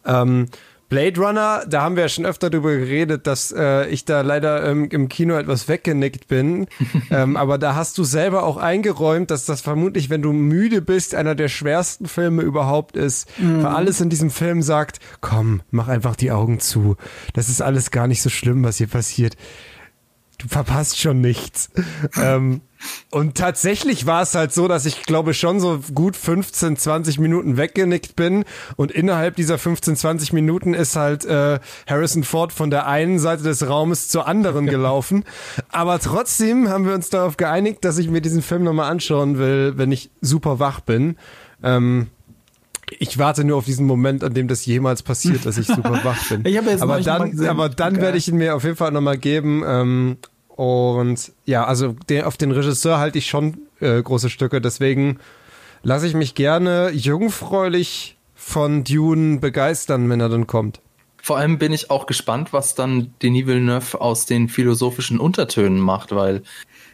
[0.04, 0.48] Ähm,
[0.90, 4.68] Blade Runner, da haben wir ja schon öfter darüber geredet, dass äh, ich da leider
[4.68, 6.66] ähm, im Kino etwas weggenickt bin.
[7.12, 11.14] ähm, aber da hast du selber auch eingeräumt, dass das vermutlich, wenn du müde bist,
[11.14, 13.28] einer der schwersten Filme überhaupt ist.
[13.38, 13.62] Mhm.
[13.62, 16.96] Weil alles in diesem Film sagt, komm, mach einfach die Augen zu.
[17.34, 19.36] Das ist alles gar nicht so schlimm, was hier passiert.
[20.38, 21.70] Du verpasst schon nichts.
[22.20, 22.62] ähm,
[23.10, 27.56] und tatsächlich war es halt so, dass ich glaube schon so gut 15, 20 Minuten
[27.56, 28.44] weggenickt bin
[28.76, 31.58] und innerhalb dieser 15, 20 Minuten ist halt äh,
[31.88, 35.24] Harrison Ford von der einen Seite des Raumes zur anderen gelaufen.
[35.70, 39.74] Aber trotzdem haben wir uns darauf geeinigt, dass ich mir diesen Film nochmal anschauen will,
[39.76, 41.16] wenn ich super wach bin.
[41.62, 42.08] Ähm,
[42.98, 46.28] ich warte nur auf diesen Moment, an dem das jemals passiert, dass ich super wach
[46.28, 46.40] bin.
[46.44, 49.62] ich jetzt aber, dann, aber dann werde ich ihn mir auf jeden Fall nochmal geben.
[49.64, 50.16] Ähm,
[50.60, 54.60] und ja, also den, auf den Regisseur halte ich schon äh, große Stücke.
[54.60, 55.18] Deswegen
[55.82, 60.82] lasse ich mich gerne jungfräulich von Dune begeistern, wenn er dann kommt.
[61.22, 66.14] Vor allem bin ich auch gespannt, was dann Denis Villeneuve aus den philosophischen Untertönen macht,
[66.14, 66.42] weil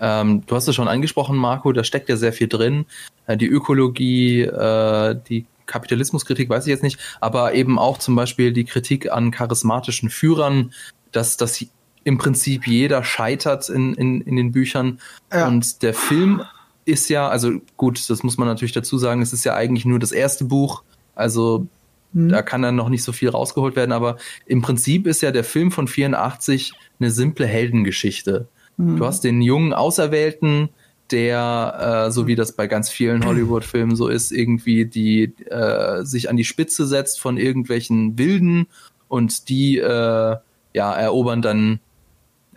[0.00, 2.86] ähm, du hast es schon angesprochen, Marco, da steckt ja sehr viel drin.
[3.26, 8.52] Äh, die Ökologie, äh, die Kapitalismuskritik weiß ich jetzt nicht, aber eben auch zum Beispiel
[8.52, 10.72] die Kritik an charismatischen Führern,
[11.10, 11.64] dass, dass
[12.06, 15.00] im Prinzip jeder scheitert in, in, in den Büchern.
[15.32, 15.48] Ja.
[15.48, 16.40] Und der Film
[16.84, 19.98] ist ja, also gut, das muss man natürlich dazu sagen, es ist ja eigentlich nur
[19.98, 20.84] das erste Buch.
[21.16, 21.66] Also
[22.12, 22.28] mhm.
[22.28, 25.42] da kann dann noch nicht so viel rausgeholt werden, aber im Prinzip ist ja der
[25.42, 28.46] Film von 84 eine simple Heldengeschichte.
[28.76, 28.98] Mhm.
[28.98, 30.68] Du hast den jungen Auserwählten,
[31.10, 36.30] der, äh, so wie das bei ganz vielen Hollywood-Filmen so ist, irgendwie die äh, sich
[36.30, 38.68] an die Spitze setzt von irgendwelchen Wilden
[39.08, 40.36] und die äh,
[40.72, 41.80] ja erobern dann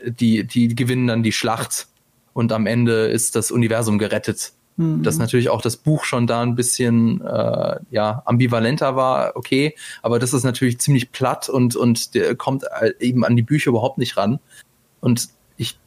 [0.05, 1.87] die, die gewinnen dann die Schlacht
[2.33, 4.53] und am Ende ist das Universum gerettet.
[4.77, 5.03] Mhm.
[5.03, 10.19] Dass natürlich auch das Buch schon da ein bisschen äh, ja, ambivalenter war, okay, aber
[10.19, 12.63] das ist natürlich ziemlich platt und, und der kommt
[12.99, 14.39] eben an die Bücher überhaupt nicht ran.
[15.01, 15.27] Und
[15.57, 15.77] ich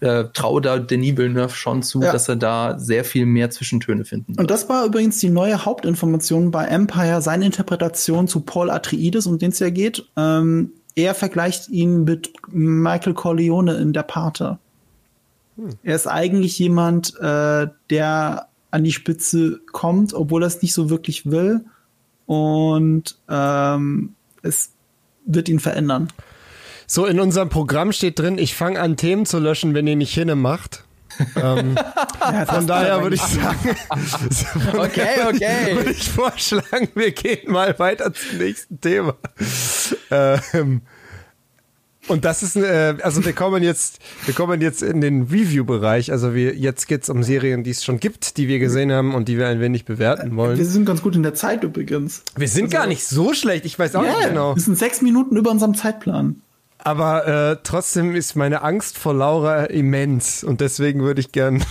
[0.00, 2.10] äh, traue da Denis Villeneuve schon zu, ja.
[2.10, 4.40] dass er da sehr viel mehr Zwischentöne finden wird.
[4.40, 9.38] Und das war übrigens die neue Hauptinformation bei Empire, seine Interpretation zu Paul Atreides, um
[9.38, 10.04] den es ja geht.
[10.16, 14.58] Ähm, er vergleicht ihn mit Michael Corleone in der Pate.
[15.56, 15.70] Hm.
[15.82, 20.90] Er ist eigentlich jemand, äh, der an die Spitze kommt, obwohl er es nicht so
[20.90, 21.64] wirklich will.
[22.26, 24.72] Und ähm, es
[25.26, 26.08] wird ihn verändern.
[26.86, 30.14] So, in unserem Programm steht drin, ich fange an, Themen zu löschen, wenn ihr nicht
[30.14, 30.84] hinne macht.
[31.36, 31.76] Ähm,
[32.20, 33.76] ja, von daher würde ich sagen,
[34.78, 35.76] okay, okay.
[35.76, 39.16] Würde ich vorschlagen, wir gehen mal weiter zum nächsten Thema.
[40.10, 40.82] Ähm,
[42.08, 46.10] und das ist, äh, also wir kommen jetzt, wir kommen jetzt in den Review-Bereich.
[46.10, 49.28] Also wir, jetzt geht's um Serien, die es schon gibt, die wir gesehen haben und
[49.28, 50.58] die wir ein wenig bewerten wollen.
[50.58, 52.24] Wir sind ganz gut in der Zeit übrigens.
[52.36, 53.64] Wir sind also, gar nicht so schlecht.
[53.64, 54.56] Ich weiß auch yeah, nicht genau.
[54.56, 56.42] Wir sind sechs Minuten über unserem Zeitplan.
[56.84, 61.62] Aber äh, trotzdem ist meine Angst vor Laura immens und deswegen würde ich gern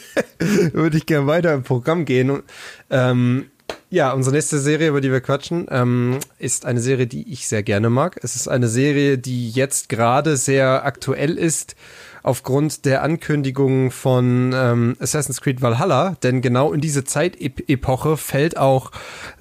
[0.72, 2.30] würde ich gern weiter im Programm gehen.
[2.30, 2.44] Und,
[2.90, 3.50] ähm,
[3.90, 7.62] ja, unsere nächste Serie, über die wir quatschen, ähm, ist eine Serie, die ich sehr
[7.62, 8.18] gerne mag.
[8.22, 11.76] Es ist eine Serie, die jetzt gerade sehr aktuell ist
[12.22, 18.92] aufgrund der Ankündigung von ähm, Assassin's Creed Valhalla, denn genau in diese Zeitepoche fällt auch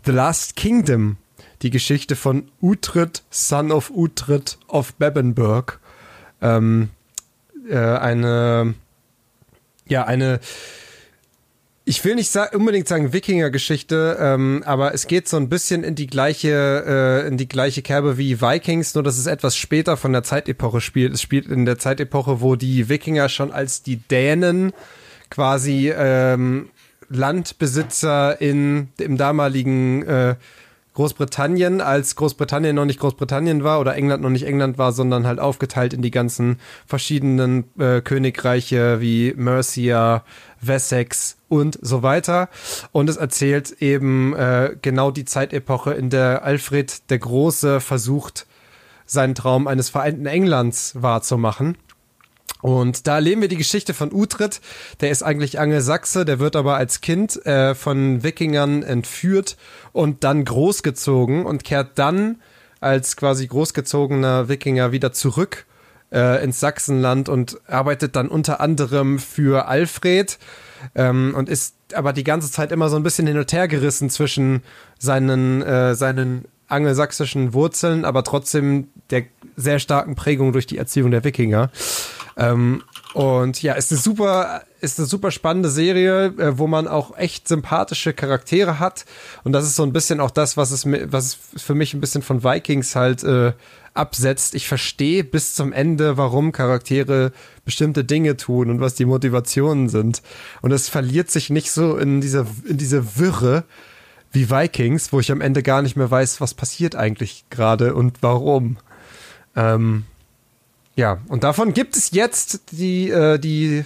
[0.05, 1.17] The Last Kingdom
[1.61, 5.79] die Geschichte von Uhtred, Son of Uhtred of Bebbanburg.
[6.41, 6.89] Ähm,
[7.69, 8.73] äh, eine,
[9.87, 10.39] ja, eine,
[11.85, 15.95] ich will nicht sa unbedingt sagen Wikinger-Geschichte, ähm, aber es geht so ein bisschen in
[15.95, 20.13] die gleiche, äh, in die gleiche Kerbe wie Vikings, nur dass es etwas später von
[20.13, 21.13] der Zeitepoche spielt.
[21.13, 24.73] Es spielt in der Zeitepoche, wo die Wikinger schon als die Dänen
[25.29, 26.69] quasi ähm,
[27.09, 30.35] Landbesitzer in im damaligen äh,
[30.93, 35.39] Großbritannien, als Großbritannien noch nicht Großbritannien war oder England noch nicht England war, sondern halt
[35.39, 40.25] aufgeteilt in die ganzen verschiedenen äh, Königreiche wie Mercia,
[40.59, 42.49] Wessex und so weiter.
[42.91, 48.45] Und es erzählt eben äh, genau die Zeitepoche, in der Alfred der Große versucht,
[49.05, 51.77] seinen Traum eines vereinten Englands wahrzumachen.
[52.61, 54.61] Und da erleben wir die Geschichte von Utrid.
[55.01, 59.57] Der ist eigentlich Angelsachse, der wird aber als Kind äh, von Wikingern entführt
[59.91, 62.41] und dann großgezogen und kehrt dann
[62.79, 65.65] als quasi großgezogener Wikinger wieder zurück
[66.11, 70.37] äh, ins Sachsenland und arbeitet dann unter anderem für Alfred
[70.95, 74.09] ähm, und ist aber die ganze Zeit immer so ein bisschen hin und her gerissen
[74.09, 74.63] zwischen
[74.97, 79.23] seinen, äh, seinen angelsächsischen Wurzeln, aber trotzdem der
[79.55, 81.69] sehr starken Prägung durch die Erziehung der Wikinger.
[82.41, 82.81] Ähm,
[83.13, 87.47] und ja, ist eine super, ist eine super spannende Serie, äh, wo man auch echt
[87.47, 89.05] sympathische Charaktere hat.
[89.43, 92.01] Und das ist so ein bisschen auch das, was es, was es für mich ein
[92.01, 93.53] bisschen von Vikings halt äh,
[93.93, 94.55] absetzt.
[94.55, 97.31] Ich verstehe bis zum Ende, warum Charaktere
[97.63, 100.23] bestimmte Dinge tun und was die Motivationen sind.
[100.61, 103.65] Und es verliert sich nicht so in dieser, in diese Wirre
[104.31, 108.17] wie Vikings, wo ich am Ende gar nicht mehr weiß, was passiert eigentlich gerade und
[108.21, 108.77] warum.
[109.55, 110.05] Ähm,
[110.95, 113.85] ja, und davon gibt es jetzt die, äh, die,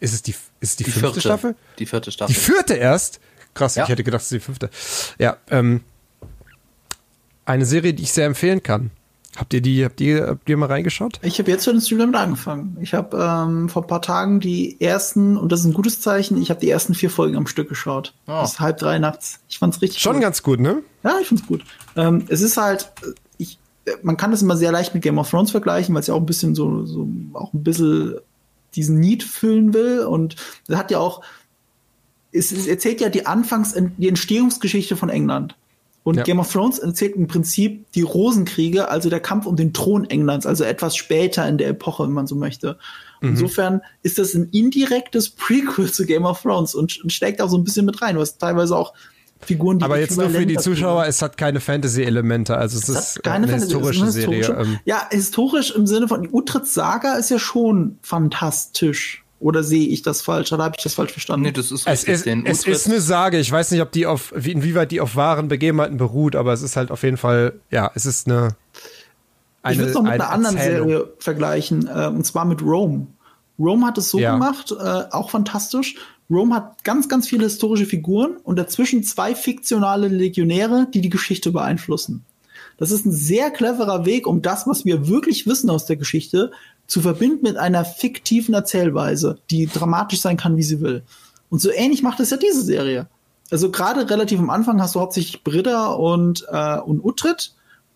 [0.00, 1.20] ist es die, ist es die, die fünfte vierte.
[1.20, 1.54] Staffel?
[1.78, 2.34] Die vierte Staffel.
[2.34, 3.20] Die vierte erst?
[3.54, 3.84] Krass, ja.
[3.84, 4.70] ich hätte gedacht, es ist die fünfte.
[5.18, 5.82] Ja, ähm,
[7.44, 8.90] eine Serie, die ich sehr empfehlen kann.
[9.36, 11.20] Habt ihr die, habt ihr, habt ihr mal reingeschaut?
[11.22, 12.76] Ich habe jetzt schon den Stream damit angefangen.
[12.80, 16.40] Ich habe ähm, vor ein paar Tagen die ersten, und das ist ein gutes Zeichen,
[16.42, 18.12] ich habe die ersten vier Folgen am Stück geschaut.
[18.26, 18.42] Oh.
[18.42, 19.38] Bis halb drei nachts.
[19.48, 20.22] Ich fand's richtig Schon gut.
[20.22, 20.82] ganz gut, ne?
[21.04, 21.64] Ja, ich fand's gut.
[21.96, 22.90] Ähm, es ist halt,
[24.02, 26.20] man kann das immer sehr leicht mit Game of Thrones vergleichen, weil es ja auch
[26.20, 28.16] ein bisschen so, so auch ein bisschen
[28.74, 30.00] diesen Need füllen will.
[30.00, 30.36] Und
[30.66, 31.22] das hat ja auch,
[32.32, 35.56] es, es erzählt ja die Anfangs-, die Entstehungsgeschichte von England.
[36.02, 36.22] Und ja.
[36.22, 40.46] Game of Thrones erzählt im Prinzip die Rosenkriege, also der Kampf um den Thron Englands,
[40.46, 42.78] also etwas später in der Epoche, wenn man so möchte.
[43.20, 43.30] Mhm.
[43.30, 47.58] Insofern ist das ein indirektes Prequel zu Game of Thrones und, und steckt auch so
[47.58, 48.18] ein bisschen mit rein.
[48.18, 48.94] Hast teilweise auch
[49.42, 52.98] Figuren, die Aber jetzt nur für die Zuschauer, es hat keine Fantasy-Elemente, also es, es
[53.16, 54.36] ist keine eine Fantasy, historische eine Serie.
[54.38, 59.24] Historische, ja, historisch im Sinne von Utrits Saga ist ja schon fantastisch.
[59.40, 60.52] Oder sehe ich das falsch?
[60.52, 61.46] Oder habe ich das falsch verstanden?
[61.46, 63.38] Nee, das ist es ist, es ist eine Sage.
[63.38, 66.76] Ich weiß nicht, ob die auf, inwieweit die auf wahren Begebenheiten beruht, aber es ist
[66.76, 68.50] halt auf jeden Fall, ja, es ist eine.
[69.62, 70.88] eine ich würde es noch mit eine einer anderen Erzählung.
[70.88, 73.06] Serie vergleichen, äh, und zwar mit Rome.
[73.58, 74.32] Rome hat es so ja.
[74.32, 75.94] gemacht, äh, auch fantastisch.
[76.30, 81.50] Rome hat ganz, ganz viele historische Figuren und dazwischen zwei fiktionale Legionäre, die die Geschichte
[81.50, 82.24] beeinflussen.
[82.78, 86.50] Das ist ein sehr cleverer Weg, um das, was wir wirklich wissen aus der Geschichte,
[86.86, 91.02] zu verbinden mit einer fiktiven Erzählweise, die dramatisch sein kann, wie sie will.
[91.50, 93.06] Und so ähnlich macht es ja diese Serie.
[93.50, 97.52] Also gerade relativ am Anfang hast du hauptsächlich Britta und, äh, und Utrid.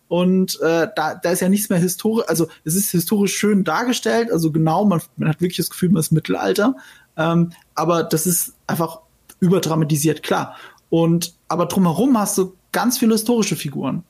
[0.07, 4.31] Und äh, da, da ist ja nichts mehr historisch, also es ist historisch schön dargestellt,
[4.31, 6.75] also genau, man, man hat wirklich das Gefühl, man ist Mittelalter.
[7.17, 8.99] Ähm, aber das ist einfach
[9.39, 10.55] überdramatisiert, klar.
[10.89, 14.03] Und aber drumherum hast du ganz viele historische Figuren.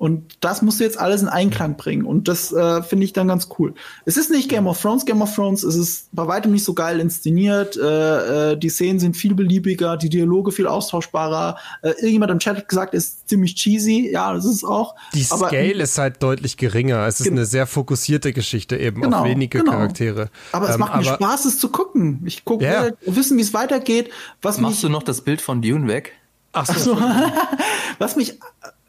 [0.00, 2.06] Und das musst du jetzt alles in Einklang bringen.
[2.06, 3.74] Und das äh, finde ich dann ganz cool.
[4.06, 5.04] Es ist nicht Game of Thrones.
[5.04, 7.76] Game of Thrones es ist bei weitem nicht so geil inszeniert.
[7.76, 11.58] Äh, äh, die Szenen sind viel beliebiger, die Dialoge viel austauschbarer.
[11.82, 14.08] Äh, irgendjemand im Chat hat gesagt, es ist ziemlich cheesy.
[14.10, 14.94] Ja, das ist auch.
[15.12, 17.06] Die Scale aber, ist halt deutlich geringer.
[17.06, 19.72] Es ist eine sehr fokussierte Geschichte eben genau, auf wenige genau.
[19.72, 20.30] Charaktere.
[20.52, 22.22] Aber es ähm, macht mir Spaß, es zu gucken.
[22.24, 22.92] Ich gucke, yeah.
[23.04, 24.08] wissen, wie es weitergeht.
[24.40, 26.14] Was Machst mich, du noch das Bild von Dune weg?
[26.52, 26.96] Ach so.
[27.98, 28.38] was mich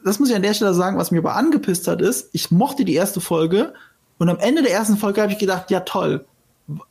[0.04, 2.86] das muss ich an der Stelle sagen, was mir aber angepisst hat, ist, ich mochte
[2.86, 3.74] die erste Folge
[4.18, 6.26] und am Ende der ersten Folge habe ich gedacht, ja toll,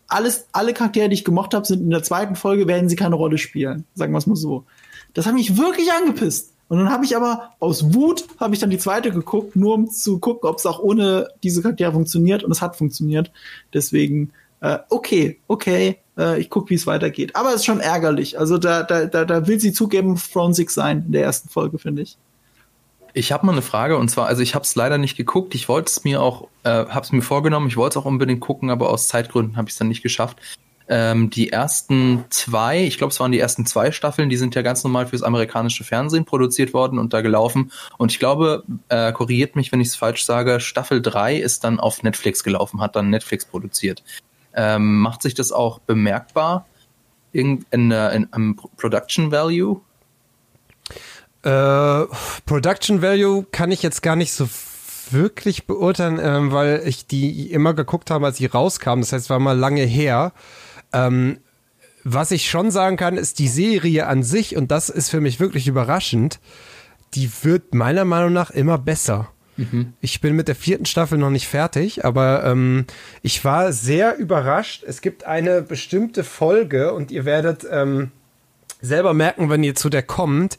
[0.09, 3.15] alles, alle Charaktere, die ich gemocht habe, sind in der zweiten Folge, werden sie keine
[3.15, 3.85] Rolle spielen.
[3.95, 4.65] Sagen wir es mal so.
[5.15, 6.55] Das hat mich wirklich angepisst.
[6.69, 9.91] Und dann habe ich aber aus Wut habe ich dann die zweite geguckt, nur um
[9.91, 12.45] zu gucken, ob es auch ohne diese Charaktere funktioniert.
[12.45, 13.33] Und es hat funktioniert.
[13.75, 17.35] Deswegen, äh, okay, okay, äh, ich gucke, wie es weitergeht.
[17.35, 18.39] Aber es ist schon ärgerlich.
[18.39, 22.03] Also da, da, da, da will sie zugeben, Fronsig sein in der ersten Folge, finde
[22.03, 22.17] ich.
[23.13, 25.55] Ich habe mal eine Frage und zwar, also ich habe es leider nicht geguckt.
[25.55, 27.69] Ich wollte es mir auch, äh, habe es mir vorgenommen.
[27.69, 30.39] Ich wollte es auch unbedingt gucken, aber aus Zeitgründen habe ich es dann nicht geschafft.
[30.93, 34.63] Ähm, die ersten zwei, ich glaube, es waren die ersten zwei Staffeln, die sind ja
[34.63, 37.71] ganz normal fürs amerikanische Fernsehen produziert worden und da gelaufen.
[37.97, 41.79] Und ich glaube, äh, korrigiert mich, wenn ich es falsch sage, Staffel drei ist dann
[41.79, 44.03] auf Netflix gelaufen, hat dann Netflix produziert.
[44.53, 46.67] Ähm, macht sich das auch bemerkbar
[47.31, 49.81] in, in, in, in Production Value?
[51.43, 52.05] Äh,
[52.47, 54.49] Production Value kann ich jetzt gar nicht so
[55.11, 59.01] wirklich beurteilen, ähm, weil ich die immer geguckt habe, als sie rauskam.
[59.01, 60.33] Das heißt, war mal lange her.
[60.93, 61.39] Ähm,
[62.05, 65.41] was ich schon sagen kann, ist die Serie an sich, und das ist für mich
[65.41, 66.41] wirklich überraschend,
[67.15, 69.29] die wird meiner Meinung nach immer besser.
[69.57, 69.93] Mhm.
[70.01, 72.87] Ich bin mit der vierten Staffel noch nicht fertig, aber ähm,
[73.23, 74.85] ich war sehr überrascht.
[74.87, 78.13] Es gibt eine bestimmte Folge und ihr werdet ähm,
[78.81, 80.57] selber merken, wenn ihr zu der kommt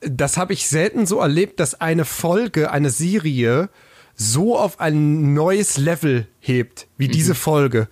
[0.00, 3.68] das habe ich selten so erlebt, dass eine Folge, eine Serie
[4.14, 7.12] so auf ein neues Level hebt, wie mhm.
[7.12, 7.88] diese Folge.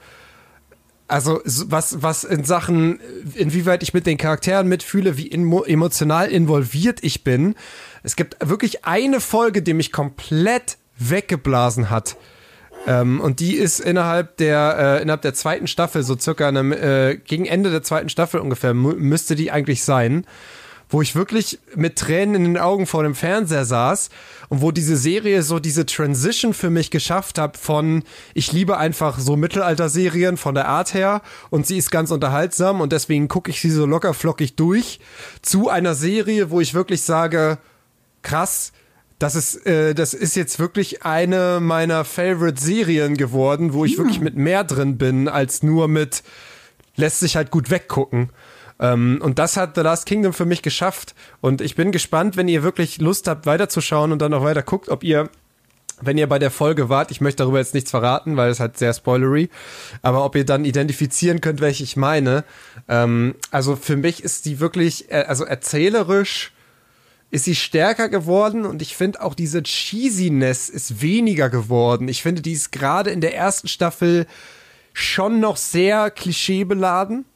[1.07, 3.01] also was, was in Sachen,
[3.35, 7.55] inwieweit ich mit den Charakteren mitfühle, wie emotional involviert ich bin.
[8.03, 12.17] Es gibt wirklich eine Folge, die mich komplett weggeblasen hat.
[12.87, 17.17] Ähm, und die ist innerhalb der, äh, innerhalb der zweiten Staffel, so circa einem, äh,
[17.17, 20.27] gegen Ende der zweiten Staffel ungefähr, müsste die eigentlich sein
[20.89, 24.09] wo ich wirklich mit Tränen in den Augen vor dem Fernseher saß
[24.49, 28.05] und wo diese Serie so diese Transition für mich geschafft hat von
[28.35, 32.93] ich liebe einfach so Mittelalter-Serien von der Art her und sie ist ganz unterhaltsam und
[32.93, 35.01] deswegen gucke ich sie so locker flockig durch
[35.43, 37.59] zu einer Serie, wo ich wirklich sage,
[38.23, 38.73] krass,
[39.19, 43.99] das ist, äh, das ist jetzt wirklich eine meiner Favorite-Serien geworden, wo ich ja.
[43.99, 46.23] wirklich mit mehr drin bin, als nur mit
[46.97, 48.31] lässt sich halt gut weggucken.
[48.81, 51.15] Ähm, und das hat The Last Kingdom für mich geschafft.
[51.41, 54.89] Und ich bin gespannt, wenn ihr wirklich Lust habt, weiterzuschauen und dann noch weiter guckt,
[54.89, 55.29] ob ihr
[56.01, 58.79] wenn ihr bei der Folge wart, ich möchte darüber jetzt nichts verraten, weil es halt
[58.79, 59.51] sehr spoilery,
[60.03, 62.45] aber ob ihr dann identifizieren könnt, welche ich meine.
[62.89, 66.53] Ähm, also für mich ist die wirklich, äh, also erzählerisch
[67.31, 72.09] ist sie stärker geworden und ich finde auch diese Cheesiness ist weniger geworden.
[72.09, 74.27] Ich finde, die ist gerade in der ersten Staffel
[74.95, 77.27] schon noch sehr klischeebeladen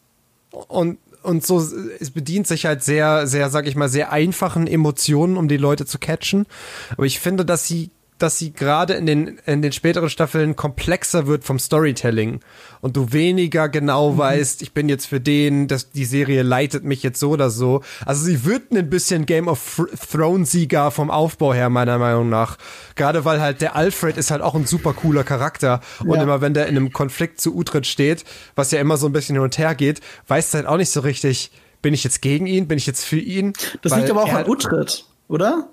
[0.68, 1.64] und und so,
[2.00, 5.86] es bedient sich halt sehr, sehr, sag ich mal, sehr einfachen Emotionen, um die Leute
[5.86, 6.46] zu catchen.
[6.92, 7.90] Aber ich finde, dass sie
[8.22, 12.40] dass sie gerade in den, in den späteren Staffeln komplexer wird vom Storytelling
[12.80, 14.18] und du weniger genau mhm.
[14.18, 17.82] weißt, ich bin jetzt für den, dass die Serie leitet mich jetzt so oder so.
[18.06, 22.58] Also sie wird ein bisschen Game of Thrones-Sieger vom Aufbau her, meiner Meinung nach.
[22.94, 26.22] Gerade weil halt der Alfred ist halt auch ein super cooler Charakter und ja.
[26.22, 28.24] immer wenn der in einem Konflikt zu Utrecht steht,
[28.54, 31.00] was ja immer so ein bisschen hin und her geht, weiß halt auch nicht so
[31.00, 31.50] richtig,
[31.82, 33.52] bin ich jetzt gegen ihn, bin ich jetzt für ihn?
[33.82, 35.68] Das liegt aber auch an halt Utrecht, oder?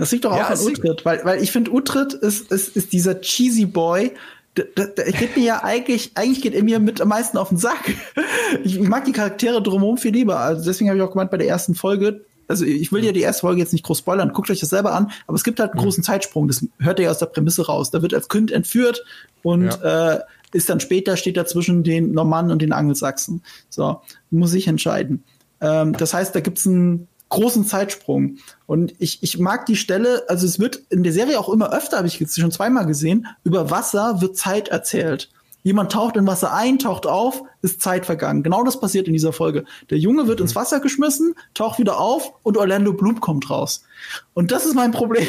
[0.00, 2.92] Das liegt doch auch ja, an Utrecht, weil, weil ich finde, Utrecht ist, ist, ist
[2.92, 4.12] dieser cheesy Boy,
[4.56, 4.66] der,
[5.12, 7.94] geht mir ja eigentlich, eigentlich geht er mir mit am meisten auf den Sack.
[8.64, 10.40] Ich, mag die Charaktere drumherum viel lieber.
[10.40, 13.20] Also deswegen habe ich auch gemeint bei der ersten Folge, also ich will ja die
[13.20, 15.72] erste Folge jetzt nicht groß spoilern, guckt euch das selber an, aber es gibt halt
[15.72, 17.92] einen großen Zeitsprung, das hört ihr ja aus der Prämisse raus.
[17.92, 19.04] Da wird als Kind entführt
[19.44, 20.14] und ja.
[20.14, 20.20] äh,
[20.52, 23.44] ist dann später, steht da zwischen den Normannen und den Angelsachsen.
[23.68, 24.00] So,
[24.32, 25.22] muss ich entscheiden.
[25.60, 28.36] Ähm, das heißt, da gibt's einen großen Zeitsprung.
[28.66, 31.96] Und ich, ich mag die Stelle, also es wird in der Serie auch immer öfter,
[31.96, 35.30] habe ich jetzt schon zweimal gesehen, über Wasser wird Zeit erzählt.
[35.62, 38.42] Jemand taucht in Wasser ein, taucht auf, ist Zeit vergangen.
[38.42, 39.64] Genau das passiert in dieser Folge.
[39.90, 40.44] Der Junge wird mhm.
[40.44, 43.84] ins Wasser geschmissen, taucht wieder auf und Orlando Bloom kommt raus.
[44.32, 45.28] Und das ist mein Problem.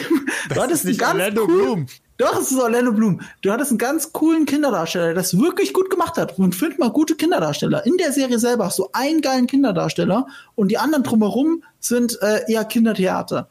[0.50, 1.86] Das ist nicht Orlando cool, Bloom.
[2.18, 3.22] Doch, es ist Orlando Bloom.
[3.42, 6.38] Du hattest einen ganz coolen Kinderdarsteller, der das wirklich gut gemacht hat.
[6.38, 7.86] Und find mal gute Kinderdarsteller.
[7.86, 12.52] In der Serie selber hast du einen geilen Kinderdarsteller und die anderen drumherum sind äh,
[12.52, 13.50] eher Kindertheater.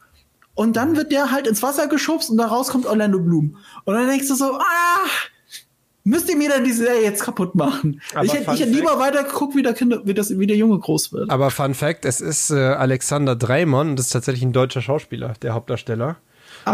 [0.53, 3.57] Und dann wird der halt ins Wasser geschubst und da rauskommt Orlando Bloom.
[3.85, 5.07] Und dann denkst du so, ah,
[6.03, 8.01] müsst ihr mir dann die Serie jetzt kaputt machen?
[8.13, 10.77] Aber ich hätte hätt lieber weiter geguckt, wie der, Kinder, wie, das, wie der Junge
[10.79, 11.29] groß wird.
[11.29, 15.33] Aber Fun Fact, es ist äh, Alexander Dreimann und das ist tatsächlich ein deutscher Schauspieler,
[15.41, 16.17] der Hauptdarsteller.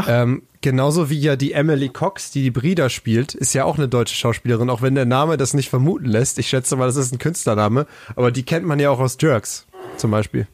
[0.08, 3.88] Ähm, genauso wie ja die Emily Cox, die die Brida spielt, ist ja auch eine
[3.88, 6.40] deutsche Schauspielerin, auch wenn der Name das nicht vermuten lässt.
[6.40, 9.66] Ich schätze mal, das ist ein Künstlername, aber die kennt man ja auch aus Jerks
[9.98, 10.48] zum Beispiel.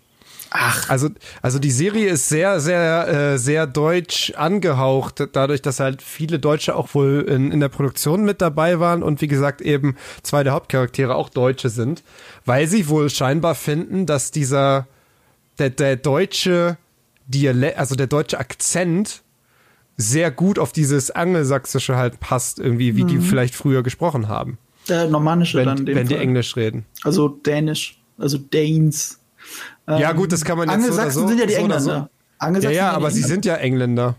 [0.56, 0.88] Ach.
[0.88, 1.10] Also,
[1.42, 6.76] also die Serie ist sehr, sehr, äh, sehr deutsch angehaucht, dadurch, dass halt viele Deutsche
[6.76, 10.54] auch wohl in, in der Produktion mit dabei waren und wie gesagt eben zwei der
[10.54, 12.04] Hauptcharaktere auch Deutsche sind,
[12.46, 14.86] weil sie wohl scheinbar finden, dass dieser,
[15.58, 16.78] der, der deutsche
[17.26, 19.23] Dialekt, also der deutsche Akzent
[19.98, 23.08] sehr gut auf dieses Angelsächsische halt passt, irgendwie, wie mhm.
[23.08, 24.58] die vielleicht früher gesprochen haben.
[24.90, 25.88] Der Normannische wenn, dann.
[25.88, 26.06] Wenn Fall.
[26.06, 26.86] die Englisch reden.
[27.04, 29.20] Also Dänisch, also Danes.
[29.88, 31.80] ja, gut, das kann man jetzt Angelsachsen so oder so, sind ja die Engländer.
[31.80, 32.08] So.
[32.62, 34.16] Ja, ja, aber sie sind ja Engländer.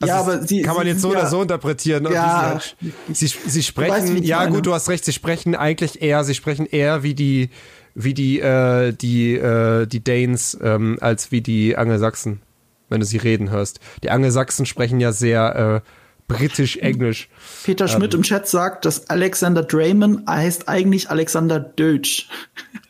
[0.00, 2.04] Also ja, aber sie kann man sie, jetzt so ja, oder so interpretieren.
[2.12, 2.60] Ja,
[3.08, 6.34] sie, sie, sie sprechen, weißt, ja gut, du hast recht, sie sprechen eigentlich eher, sie
[6.34, 7.50] sprechen eher wie die,
[7.96, 12.40] wie die, äh, die, äh, die Danes ähm, als wie die Angelsachsen
[12.88, 13.80] wenn du sie reden hörst.
[14.02, 15.88] Die Angelsachsen sprechen ja sehr äh,
[16.28, 17.28] britisch-englisch.
[17.64, 22.28] Peter Schmidt ähm, im Chat sagt, dass Alexander Draymond heißt eigentlich Alexander Deutsch.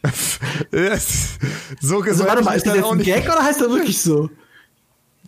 [1.80, 2.08] so gesagt.
[2.08, 4.28] Also, warte mal, ist das jetzt ein Gag oder heißt er wirklich so?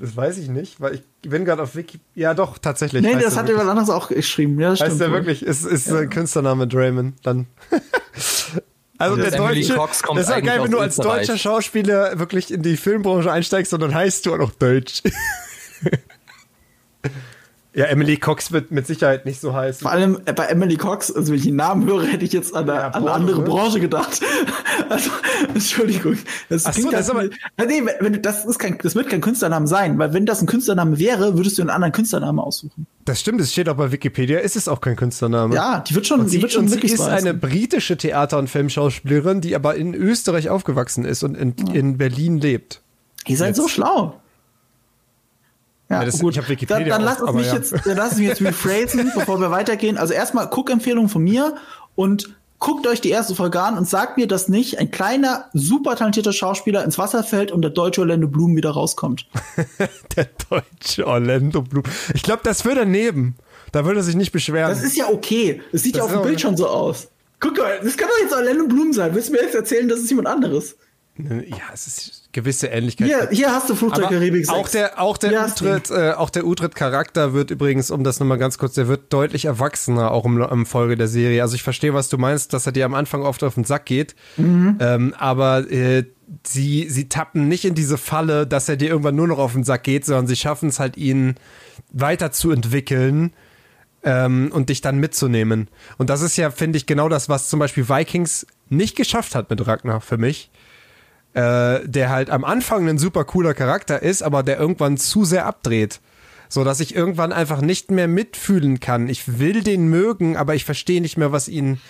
[0.01, 2.01] Das weiß ich nicht, weil ich bin gerade auf Wiki.
[2.15, 3.03] Ja, doch, tatsächlich.
[3.03, 4.59] Nee, das hat jemand anderes auch geschrieben.
[4.59, 5.99] Ja, das heißt der wirklich, ist, ist ja.
[5.99, 7.47] ein Künstlername Draymond dann.
[9.01, 12.53] Also der Deutsche, Cox kommt das ist ja geil, wenn du als deutscher Schauspieler wirklich
[12.53, 15.03] in die Filmbranche einsteigst und dann heißt du auch noch Deutsch.
[17.73, 19.83] Ja, Emily Cox wird mit Sicherheit nicht so heißen.
[19.83, 22.69] Vor allem bei Emily Cox, also wenn ich den Namen höre, hätte ich jetzt an
[22.69, 23.45] eine, ja, an eine andere ne?
[23.45, 24.21] Branche gedacht.
[24.89, 25.11] Also,
[25.55, 26.17] Entschuldigung.
[26.49, 29.69] Das Ach klingt so, das, aber, nee, wenn, das, ist kein, das wird kein Künstlername
[29.69, 32.89] sein, weil wenn das ein Künstlername wäre, würdest du einen anderen Künstlernamen aussuchen.
[33.05, 35.55] Das stimmt, es steht auch bei Wikipedia, ist es auch kein Künstlername.
[35.55, 38.51] Ja, die wird schon, und die wird schon wirklich sie ist eine britische Theater- und
[38.51, 41.75] Filmschauspielerin, die aber in Österreich aufgewachsen ist und in, ja.
[41.75, 42.81] in Berlin lebt.
[43.29, 43.59] Ihr seid jetzt.
[43.59, 44.21] so schlau.
[45.91, 46.37] Ja, ja das, gut.
[46.37, 47.55] Ich Wikipedia dann, dann lass uns mich ja.
[47.55, 49.99] jetzt, dann lass mich jetzt rephrasen, bevor wir weitergehen.
[49.99, 51.57] Also erstmal Guckempfehlung von mir
[51.97, 55.97] und guckt euch die erste Folge an und sagt mir, dass nicht ein kleiner, super
[55.97, 59.27] talentierter Schauspieler ins Wasser fällt und der deutsche Orlando Bloom wieder rauskommt.
[60.17, 61.83] der deutsche Orlando Bloom.
[62.15, 63.37] Ich glaube, das würde daneben.
[63.73, 64.69] Da würde er sich nicht beschweren.
[64.69, 65.63] Das ist ja okay.
[65.73, 67.09] Das sieht das ja auf dem Bild schon so aus.
[67.41, 69.15] Guck mal, das kann doch jetzt Orlando Bloom sein.
[69.15, 70.77] Willst du mir jetzt erzählen, das ist jemand anderes?
[71.19, 73.09] Ja, es ist gewisse Ähnlichkeit.
[73.09, 74.49] Hier, hier hast du Flugzeug Karibik 6.
[74.49, 78.59] Auch der, auch der Utrecht, äh, auch der Utrecht-Charakter wird übrigens, um das nochmal ganz
[78.59, 81.43] kurz, der wird deutlich erwachsener, auch im, im, Folge der Serie.
[81.43, 83.87] Also ich verstehe, was du meinst, dass er dir am Anfang oft auf den Sack
[83.87, 84.15] geht.
[84.37, 84.79] Mhm.
[84.81, 86.05] Ähm, aber äh,
[86.47, 89.65] sie, sie tappen nicht in diese Falle, dass er dir irgendwann nur noch auf den
[89.65, 91.35] Sack geht, sondern sie schaffen es halt, ihn
[91.93, 93.33] weiterzuentwickeln.
[94.03, 95.69] Ähm, und dich dann mitzunehmen.
[95.99, 99.51] Und das ist ja, finde ich, genau das, was zum Beispiel Vikings nicht geschafft hat
[99.51, 100.51] mit Ragnar für mich
[101.35, 105.47] äh, der halt am Anfang ein super cooler Charakter ist, aber der irgendwann zu sehr
[105.47, 106.01] abdreht.
[106.49, 109.09] So dass ich irgendwann einfach nicht mehr mitfühlen kann.
[109.09, 111.81] Ich will den mögen, aber ich verstehe nicht mehr, was ihn,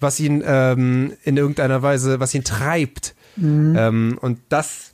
[0.00, 3.14] was ihn ähm, in irgendeiner Weise, was ihn treibt.
[3.36, 3.74] Mhm.
[3.78, 4.92] Ähm, und das,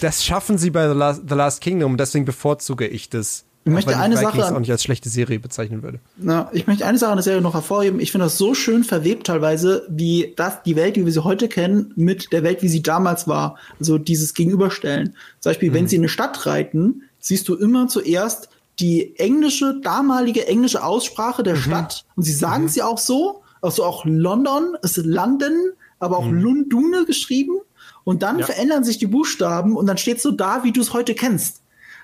[0.00, 3.46] das schaffen sie bei The Last, The Last Kingdom, deswegen bevorzuge ich das.
[3.70, 6.00] Ich möchte eine Vikings Sache auch nicht als schlechte Serie bezeichnen würde.
[6.16, 8.00] Na, ich möchte eine Sache an der Serie noch hervorheben.
[8.00, 11.48] Ich finde das so schön verwebt teilweise, wie das die Welt, wie wir sie heute
[11.48, 13.56] kennen, mit der Welt, wie sie damals war.
[13.78, 15.14] Also dieses Gegenüberstellen.
[15.40, 15.74] Zum Beispiel, mhm.
[15.74, 18.48] wenn sie in eine Stadt reiten, siehst du immer zuerst
[18.78, 21.60] die englische, damalige englische Aussprache der mhm.
[21.60, 22.04] Stadt.
[22.16, 22.68] Und sie sagen mhm.
[22.68, 23.42] sie auch so.
[23.62, 25.52] Also auch London ist London,
[25.98, 26.40] aber auch mhm.
[26.40, 27.58] Lundune geschrieben.
[28.04, 28.46] Und dann ja.
[28.46, 31.59] verändern sich die Buchstaben und dann steht so da, wie du es heute kennst.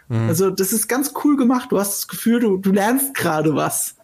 [0.09, 0.29] Mhm.
[0.29, 1.73] Also das ist ganz cool gemacht.
[1.73, 3.97] Du hast das Gefühl, du, du lernst gerade was.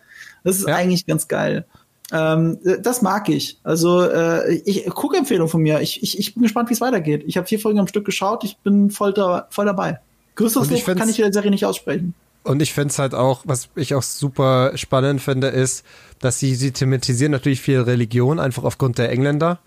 [0.45, 0.75] Das ist ja.
[0.75, 1.67] eigentlich ganz geil.
[2.13, 3.59] Ähm, das mag ich.
[3.63, 5.81] Also äh, ich gucke Empfehlung von mir.
[5.81, 7.25] Ich, ich, ich bin gespannt, wie es weitergeht.
[7.27, 8.45] Ich habe vier Folgen am Stück geschaut.
[8.45, 10.01] Ich bin voll, da, voll dabei.
[10.35, 12.15] Größeres Lob kann ich der Serie nicht aussprechen.
[12.45, 15.85] Und ich finde es halt auch, was ich auch super spannend finde, ist,
[16.19, 19.61] dass sie, sie thematisieren natürlich viel Religion, einfach aufgrund der Engländer.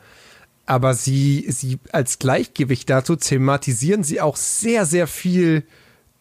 [0.65, 5.63] Aber sie, sie als Gleichgewicht dazu thematisieren sie auch sehr, sehr viel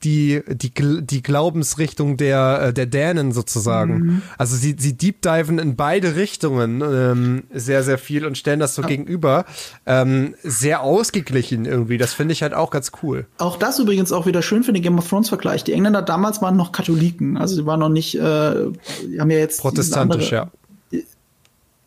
[0.04, 0.72] die, die,
[1.02, 3.98] die Glaubensrichtung der, äh, der Dänen sozusagen.
[3.98, 4.22] Mhm.
[4.38, 8.74] Also sie, sie deep diven in beide Richtungen ähm, sehr, sehr viel und stellen das
[8.74, 8.88] so ja.
[8.88, 9.44] gegenüber.
[9.86, 11.98] Ähm, sehr ausgeglichen irgendwie.
[11.98, 13.26] Das finde ich halt auch ganz cool.
[13.38, 15.64] Auch das übrigens auch wieder schön für den Game of Thrones Vergleich.
[15.64, 17.36] Die Engländer damals waren noch Katholiken.
[17.36, 19.60] Also sie waren noch nicht, äh, haben ja jetzt.
[19.60, 20.50] Protestantisch, andere,
[20.92, 21.04] ja.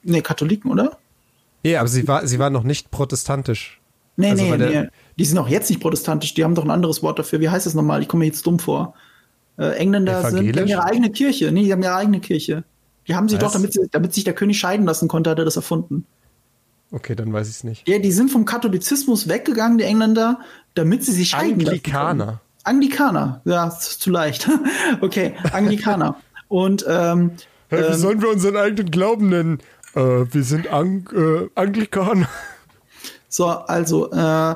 [0.04, 0.98] Nee, Katholiken, oder?
[1.64, 3.80] Ja, aber sie war, sie waren noch nicht protestantisch.
[4.16, 4.88] Nee, also nee, nee.
[5.18, 7.40] Die sind auch jetzt nicht protestantisch, die haben doch ein anderes Wort dafür.
[7.40, 8.02] Wie heißt das nochmal?
[8.02, 8.94] Ich komme mir jetzt dumm vor.
[9.58, 11.52] Äh, Engländer sind, die haben ihre eigene Kirche.
[11.52, 12.64] Nee, die haben ihre eigene Kirche.
[13.08, 13.46] Die haben sie Was?
[13.46, 16.06] doch, damit, sie, damit sich der König scheiden lassen konnte, hat er das erfunden.
[16.92, 17.88] Okay, dann weiß ich es nicht.
[17.88, 20.40] Ja, die sind vom Katholizismus weggegangen, die Engländer,
[20.76, 22.26] damit sie sich scheiden Anglikaner.
[22.26, 22.40] lassen.
[22.64, 23.42] Anglikaner.
[23.46, 24.48] Ja, ist zu leicht.
[25.02, 26.18] okay, Anglikaner.
[26.48, 27.32] Und ähm,
[27.70, 29.60] hey, wie ähm, sollen wir unseren eigenen Glauben nennen?
[29.96, 32.30] Äh, wir sind Ang äh, Anglikaner.
[33.30, 34.56] So, also äh,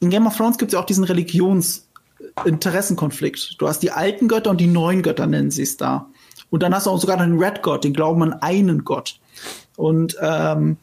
[0.00, 3.54] in Game of Thrones gibt es ja auch diesen Religionsinteressenkonflikt.
[3.58, 6.08] Du hast die alten Götter und die neuen Götter, nennen sie es da.
[6.48, 9.20] Und dann hast du auch sogar den Red God, den Glauben an einen Gott.
[9.76, 10.78] Und ähm,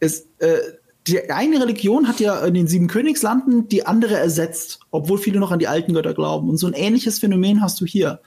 [0.00, 0.58] es, äh,
[1.06, 5.52] die eine Religion hat ja in den sieben Königslanden die andere ersetzt, obwohl viele noch
[5.52, 6.48] an die alten Götter glauben.
[6.48, 8.20] Und so ein ähnliches Phänomen hast du hier.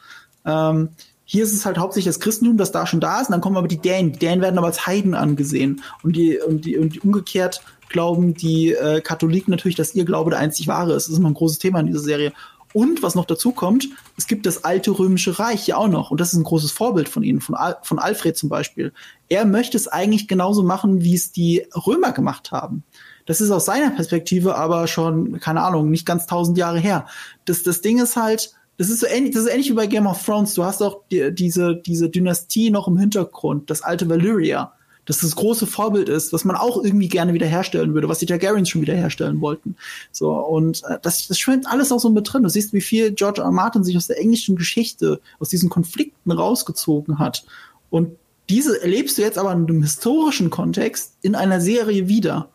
[0.46, 0.90] Ähm,
[1.26, 3.58] hier ist es halt hauptsächlich das Christentum, das da schon da ist, und dann kommen
[3.58, 4.14] aber die Dänen.
[4.14, 5.82] Die Dänen werden aber als Heiden angesehen.
[6.04, 7.62] Und die, und die, und umgekehrt
[7.92, 11.06] glauben die äh, Katholiken natürlich, dass ihr Glaube der einzig wahre ist.
[11.06, 12.34] Das ist immer ein großes Thema in dieser Serie.
[12.74, 16.12] Und was noch dazu kommt, es gibt das alte römische Reich ja auch noch.
[16.12, 18.94] Und das ist ein großes Vorbild von ihnen, von, Al von Alfred zum Beispiel.
[19.30, 22.84] Er möchte es eigentlich genauso machen, wie es die Römer gemacht haben.
[23.26, 27.08] Das ist aus seiner Perspektive aber schon, keine Ahnung, nicht ganz tausend Jahre her.
[27.46, 30.08] Das, das Ding ist halt, das ist so ähnlich, das ist ähnlich wie bei Game
[30.08, 30.54] of Thrones.
[30.54, 34.74] Du hast auch die, diese, diese Dynastie noch im Hintergrund, das alte Valyria
[35.12, 38.70] dass das große Vorbild ist, was man auch irgendwie gerne wiederherstellen würde, was die Targaryens
[38.70, 39.76] schon wiederherstellen wollten.
[40.14, 42.44] So, und äh, das, das schwimmt alles auch so mit drin.
[42.44, 43.48] Du siehst, wie viel George R.
[43.48, 43.52] R.
[43.52, 47.44] Martin sich aus der englischen Geschichte, aus diesen Konflikten rausgezogen hat.
[47.90, 48.16] Und
[48.48, 52.48] diese erlebst du jetzt aber in einem historischen Kontext in einer Serie wieder.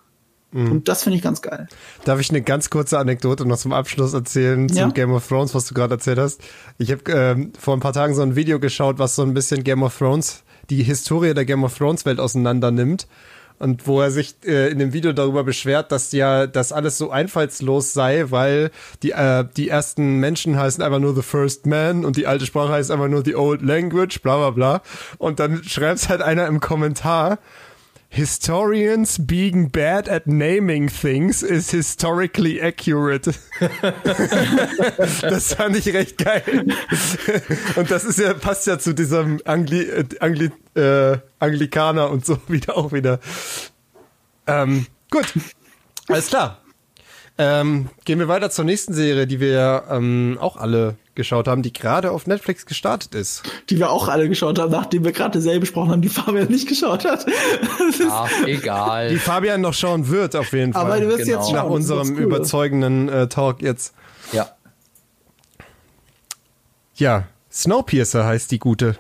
[0.53, 0.73] Mhm.
[0.73, 1.69] Und das finde ich ganz geil.
[2.07, 4.85] Darf ich eine ganz kurze Anekdote noch zum Abschluss erzählen ja?
[4.85, 6.41] zum Game of Thrones, was du gerade erzählt hast?
[6.79, 9.63] Ich habe ähm, vor ein paar Tagen so ein Video geschaut, was so ein bisschen
[9.63, 13.07] Game of Thrones, die Historie der Game of Thrones Welt auseinander nimmt
[13.59, 17.11] und wo er sich äh, in dem Video darüber beschwert, dass ja das alles so
[17.11, 18.71] einfallslos sei, weil
[19.03, 22.73] die äh, die ersten Menschen heißen einfach nur the first man und die alte Sprache
[22.73, 24.83] heißt einfach nur the old language, bla bla bla.
[25.19, 27.39] Und dann schreibt halt einer im Kommentar,
[28.17, 33.35] Historians being bad at naming things is historically accurate.
[35.21, 36.67] das fand ich recht geil.
[37.77, 39.87] Und das ist ja, passt ja zu diesem Angli,
[40.21, 43.21] Angli, äh, Anglikaner und so wieder auch wieder.
[44.47, 45.27] Ähm, gut.
[46.09, 46.63] Alles klar.
[47.37, 51.73] Ähm, gehen wir weiter zur nächsten Serie, die wir ähm, auch alle geschaut haben, die
[51.73, 53.43] gerade auf Netflix gestartet ist.
[53.69, 56.69] Die wir auch alle geschaut haben, nachdem wir gerade dasselbe besprochen haben, die Fabian nicht
[56.69, 57.27] geschaut hat.
[58.09, 59.09] Ach, egal.
[59.09, 60.85] Die Fabian noch schauen wird, auf jeden Fall.
[60.85, 61.39] Aber du wirst genau.
[61.39, 62.23] jetzt schauen, Nach unserem cool.
[62.23, 63.95] überzeugenden äh, Talk jetzt.
[64.33, 64.51] Ja.
[66.95, 68.97] Ja, Snowpiercer heißt die gute.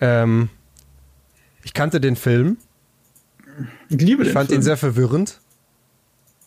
[0.00, 0.48] Ähm,
[1.64, 2.56] ich kannte den Film.
[3.88, 4.60] Ich liebe den Ich fand Film.
[4.60, 5.38] ihn sehr verwirrend.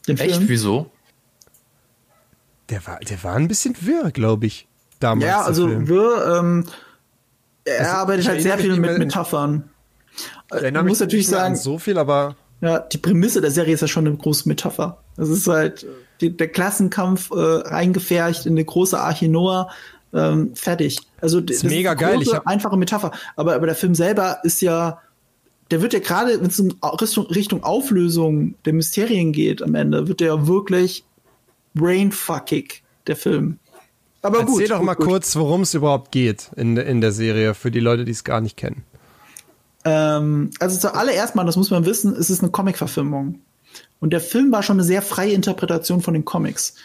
[0.07, 0.35] Den Echt?
[0.35, 0.49] Film?
[0.49, 0.91] Wieso?
[2.69, 4.67] Der war, der war ein bisschen wirr, glaube ich,
[4.99, 5.25] damals.
[5.25, 6.65] Ja, also wirr, ähm,
[7.65, 9.69] er also, arbeitet halt sehr viel mit Metaphern.
[10.63, 14.07] Ich muss natürlich sagen, so viel, aber ja, die Prämisse der Serie ist ja schon
[14.07, 14.97] eine große Metapher.
[15.17, 15.85] Das ist halt
[16.21, 19.69] die, der Klassenkampf äh, reingefärcht in eine große Arche Noah.
[20.13, 20.99] Ähm, fertig.
[21.19, 22.21] Also das ist mega ist geil.
[22.21, 23.11] ich hab einfache Metapher.
[23.35, 25.01] Aber, aber der Film selber ist ja,
[25.71, 30.07] der wird ja gerade, wenn es in Richtung, Richtung Auflösung der Mysterien geht am Ende,
[30.07, 31.03] wird der ja wirklich
[31.73, 33.59] brainfuckig, der Film.
[34.25, 34.61] Aber Erzähl gut.
[34.61, 35.07] Erzähl doch gut, mal gut.
[35.07, 38.41] kurz, worum es überhaupt geht in, in der Serie, für die Leute, die es gar
[38.41, 38.83] nicht kennen.
[39.83, 43.39] Ähm, also zuallererst mal, das muss man wissen, es ist eine Comic-Verfilmung.
[43.99, 46.75] Und der Film war schon eine sehr freie Interpretation von den Comics.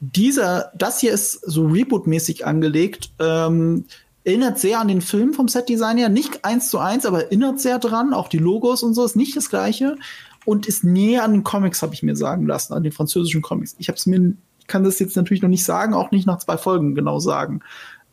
[0.00, 3.84] Dieser, das hier ist so Reboot-mäßig angelegt, ähm,
[4.24, 7.78] erinnert sehr an den Film vom Set-Design her, nicht eins zu eins, aber erinnert sehr
[7.78, 9.96] dran, auch die Logos und so ist nicht das gleiche
[10.44, 13.74] und ist näher an den Comics, habe ich mir sagen lassen, an den französischen Comics.
[13.78, 14.34] Ich habe es mir,
[14.68, 17.60] kann das jetzt natürlich noch nicht sagen, auch nicht nach zwei Folgen genau sagen.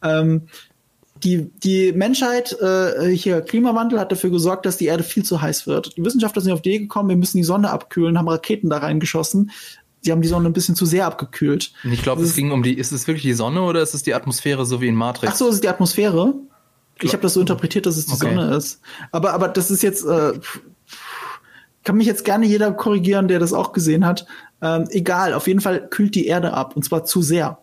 [0.02, 0.44] Ähm,
[1.24, 5.66] die, die Menschheit, äh, hier Klimawandel, hat dafür gesorgt, dass die Erde viel zu heiß
[5.68, 5.96] wird.
[5.98, 8.78] Die Wissenschaftler sind auf die Idee gekommen, wir müssen die Sonne abkühlen, haben Raketen da
[8.78, 9.52] reingeschossen.
[10.02, 11.72] Sie haben die Sonne ein bisschen zu sehr abgekühlt.
[11.84, 14.14] Ich glaube, es ging um die, ist es wirklich die Sonne oder ist es die
[14.14, 15.34] Atmosphäre, so wie in Matrix?
[15.34, 16.36] Ach so, es ist die Atmosphäre.
[17.02, 18.36] Ich habe das so interpretiert, dass es die okay.
[18.36, 18.82] Sonne ist.
[19.12, 20.34] Aber, aber das ist jetzt, äh,
[21.86, 24.26] kann mich jetzt gerne jeder korrigieren, der das auch gesehen hat.
[24.62, 27.60] Ähm, egal, auf jeden Fall kühlt die Erde ab und zwar zu sehr.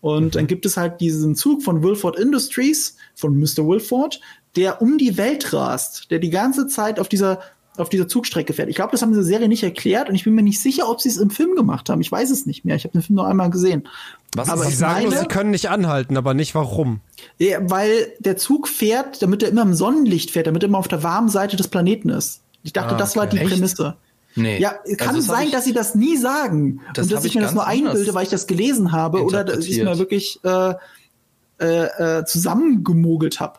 [0.00, 0.30] Und mhm.
[0.30, 3.66] dann gibt es halt diesen Zug von Wilford Industries, von Mr.
[3.66, 4.20] Wilford,
[4.56, 7.40] der um die Welt rast, der die ganze Zeit auf dieser
[7.76, 8.68] auf dieser Zugstrecke fährt.
[8.68, 10.60] Ich glaube, das haben sie in der Serie nicht erklärt und ich bin mir nicht
[10.60, 12.00] sicher, ob sie es im Film gemacht haben.
[12.00, 12.74] Ich weiß es nicht mehr.
[12.74, 13.86] Ich habe den Film nur einmal gesehen.
[14.34, 17.00] Was aber sie sagen meine, nur, sie können nicht anhalten, aber nicht warum.
[17.38, 20.88] Ja, weil der Zug fährt, damit er immer im Sonnenlicht fährt, damit er immer auf
[20.88, 22.40] der warmen Seite des Planeten ist.
[22.62, 23.50] Ich dachte, ah, das war die Echt?
[23.50, 23.96] Prämisse.
[24.34, 24.60] Nee.
[24.60, 27.40] Ja, kann also sein, ich, dass sie das nie sagen das und dass ich, mir
[27.40, 30.74] das nur einbilde, weil ich das gelesen habe oder dass ich es mir wirklich äh,
[31.60, 33.58] äh, äh, zusammengemogelt habe.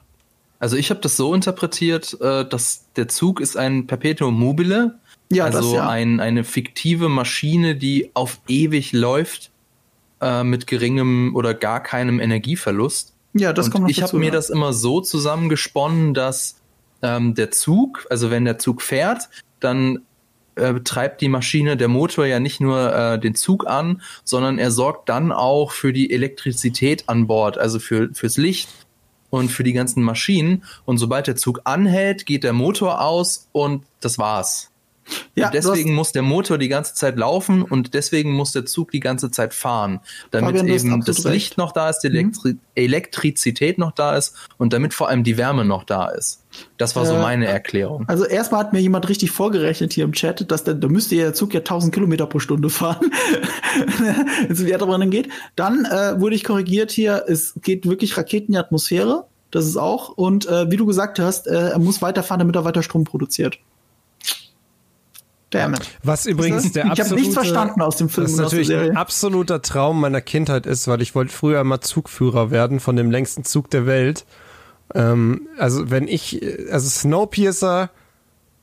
[0.59, 4.99] Also ich habe das so interpretiert, äh, dass der Zug ist ein Perpetuum mobile,
[5.31, 5.89] ja, also das, ja.
[5.89, 9.51] ein, eine fiktive Maschine, die auf ewig läuft
[10.21, 13.13] äh, mit geringem oder gar keinem Energieverlust.
[13.33, 16.58] Ja, das und kommt noch Ich habe mir das immer so zusammengesponnen, dass
[17.01, 19.99] ähm, der Zug, also wenn der Zug fährt, dann
[20.55, 24.71] äh, treibt die Maschine, der Motor ja nicht nur äh, den Zug an, sondern er
[24.71, 28.69] sorgt dann auch für die Elektrizität an Bord, also für, fürs Licht
[29.29, 30.63] und für die ganzen Maschinen.
[30.85, 34.68] Und sobald der Zug anhält, geht der Motor aus und das war's.
[35.35, 38.91] Ja, und deswegen muss der Motor die ganze Zeit laufen und deswegen muss der Zug
[38.91, 39.99] die ganze Zeit fahren,
[40.31, 41.33] damit Fabian, eben das recht.
[41.33, 42.15] Licht noch da ist, die mhm.
[42.15, 42.59] Elektri mhm.
[42.75, 46.43] Elektrizität noch da ist und damit vor allem die Wärme noch da ist.
[46.77, 48.05] Das war so äh, meine Erklärung.
[48.07, 51.33] Also erstmal hat mir jemand richtig vorgerechnet hier im Chat, dass der, da müsste der
[51.33, 53.11] Zug ja 1000 Kilometer pro Stunde fahren,
[54.49, 55.29] also wie er dann geht.
[55.55, 59.77] Dann äh, wurde ich korrigiert hier, es geht wirklich Raketen in die Atmosphäre, das ist
[59.77, 60.09] auch.
[60.09, 63.59] Und äh, wie du gesagt hast, äh, er muss weiterfahren, damit er weiter Strom produziert.
[65.49, 65.97] Damn it.
[66.03, 68.27] Was übrigens der absolute, Ich habe nichts verstanden aus dem Film.
[68.27, 72.79] Was natürlich ein absoluter Traum meiner Kindheit ist, weil ich wollte früher mal Zugführer werden
[72.79, 74.25] von dem längsten Zug der Welt.
[74.93, 77.89] Ähm, also wenn ich, also Snowpiercer,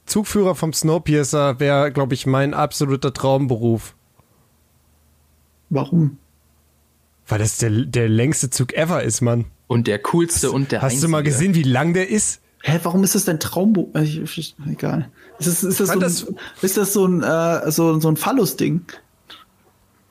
[0.06, 3.94] Zugführer vom Snowpiercer wäre, glaube ich, mein absoluter Traumberuf.
[5.70, 6.18] Warum?
[7.26, 9.46] Weil das der, der längste Zug ever ist, Mann.
[9.66, 11.06] Und der coolste hast, und der Hast einzige.
[11.06, 12.40] du mal gesehen, wie lang der ist?
[12.62, 13.90] Hä, warum ist das dein Traumbo?
[13.94, 14.24] Äh,
[14.70, 15.10] egal.
[15.38, 16.26] Ist das, ist das, so, ein, das
[16.62, 18.82] ist das so ein, äh, so, so ein Phallus-Ding?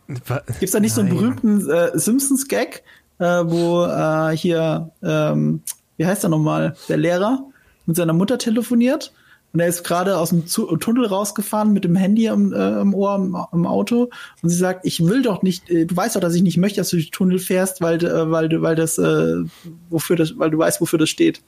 [0.07, 0.95] Gibt's da nicht Nein.
[0.95, 2.83] so einen berühmten äh, Simpsons-Gag,
[3.19, 5.61] äh, wo äh, hier, ähm,
[5.97, 7.43] wie heißt er nochmal, der Lehrer
[7.85, 9.13] mit seiner Mutter telefoniert
[9.55, 13.15] und er ist gerade aus dem Tunnel rausgefahren mit dem Handy im, äh, im Ohr
[13.15, 14.09] im, im, Auto
[14.41, 16.81] und sie sagt, ich will doch nicht, äh, du weißt doch, dass ich nicht möchte,
[16.81, 19.43] dass du durch den Tunnel fährst, weil, äh, weil, weil das, äh,
[19.89, 21.41] wofür das, weil du weißt, wofür das steht.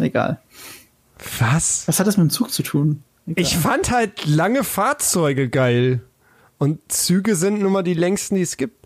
[0.00, 0.40] Egal.
[1.38, 1.86] Was?
[1.86, 3.02] Was hat das mit dem Zug zu tun?
[3.26, 3.42] Egal.
[3.42, 6.00] Ich fand halt lange Fahrzeuge geil.
[6.58, 8.82] Und Züge sind nun mal die längsten, die es gibt.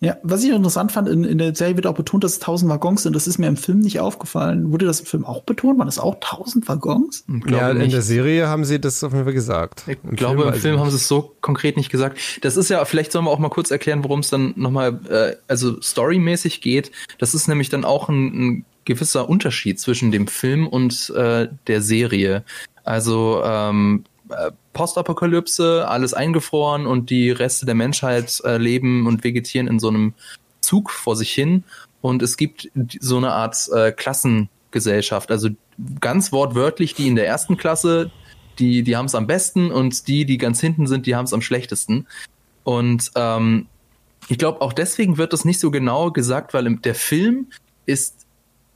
[0.00, 2.70] Ja, was ich interessant fand, in, in der Serie wird auch betont, dass es 1000
[2.70, 3.16] Waggons sind.
[3.16, 4.70] Das ist mir im Film nicht aufgefallen.
[4.70, 5.76] Wurde das im Film auch betont?
[5.78, 7.24] Waren das auch 1000 Waggons?
[7.48, 9.82] Ja, in der Serie haben sie das auf jeden Fall gesagt.
[9.88, 12.16] Ich Im glaube, Film im Film haben sie es so konkret nicht gesagt.
[12.42, 15.34] Das ist ja, vielleicht sollen wir auch mal kurz erklären, worum es dann nochmal, äh,
[15.48, 16.92] also storymäßig geht.
[17.18, 21.82] Das ist nämlich dann auch ein, ein gewisser Unterschied zwischen dem Film und äh, der
[21.82, 22.42] Serie.
[22.84, 29.68] Also ähm, äh, Postapokalypse, alles eingefroren und die Reste der Menschheit äh, leben und vegetieren
[29.68, 30.14] in so einem
[30.60, 31.64] Zug vor sich hin.
[32.00, 35.30] Und es gibt so eine Art äh, Klassengesellschaft.
[35.30, 35.50] Also
[36.00, 38.10] ganz wortwörtlich, die in der ersten Klasse,
[38.58, 41.34] die, die haben es am besten und die, die ganz hinten sind, die haben es
[41.34, 42.06] am schlechtesten.
[42.64, 43.66] Und ähm,
[44.28, 47.48] ich glaube, auch deswegen wird das nicht so genau gesagt, weil der Film
[47.84, 48.17] ist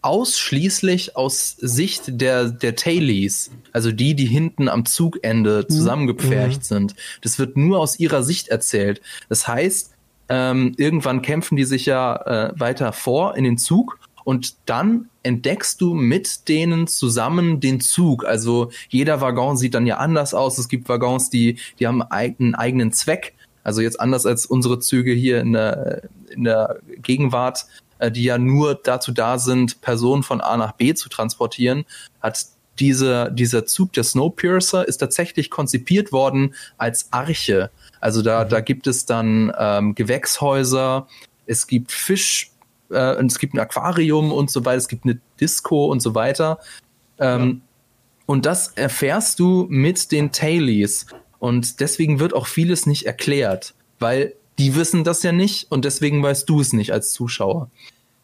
[0.03, 5.73] ausschließlich aus Sicht der, der Tailies, also die, die hinten am Zugende mhm.
[5.73, 6.65] zusammengepfercht mhm.
[6.65, 6.95] sind.
[7.23, 9.01] Das wird nur aus ihrer Sicht erzählt.
[9.29, 9.93] Das heißt,
[10.29, 15.81] ähm, irgendwann kämpfen die sich ja äh, weiter vor in den Zug und dann entdeckst
[15.81, 18.25] du mit denen zusammen den Zug.
[18.25, 20.59] Also jeder Waggon sieht dann ja anders aus.
[20.59, 23.35] Es gibt Waggons, die, die haben einen eigenen Zweck.
[23.65, 27.67] Also jetzt anders als unsere Züge hier in der, in der Gegenwart,
[28.11, 31.85] die ja nur dazu da sind, Personen von A nach B zu transportieren,
[32.21, 32.47] hat
[32.79, 37.71] diese, dieser Zug der Snowpiercer ist tatsächlich konzipiert worden als Arche.
[38.01, 38.49] Also da, mhm.
[38.49, 41.07] da gibt es dann ähm, Gewächshäuser,
[41.47, 42.51] es gibt Fisch,
[42.91, 46.59] äh, es gibt ein Aquarium und so weiter, es gibt eine Disco und so weiter.
[47.19, 47.69] Ähm, ja.
[48.27, 51.07] Und das erfährst du mit den Tailies.
[51.39, 56.23] Und deswegen wird auch vieles nicht erklärt, weil die wissen das ja nicht und deswegen
[56.23, 57.71] weißt du es nicht als Zuschauer.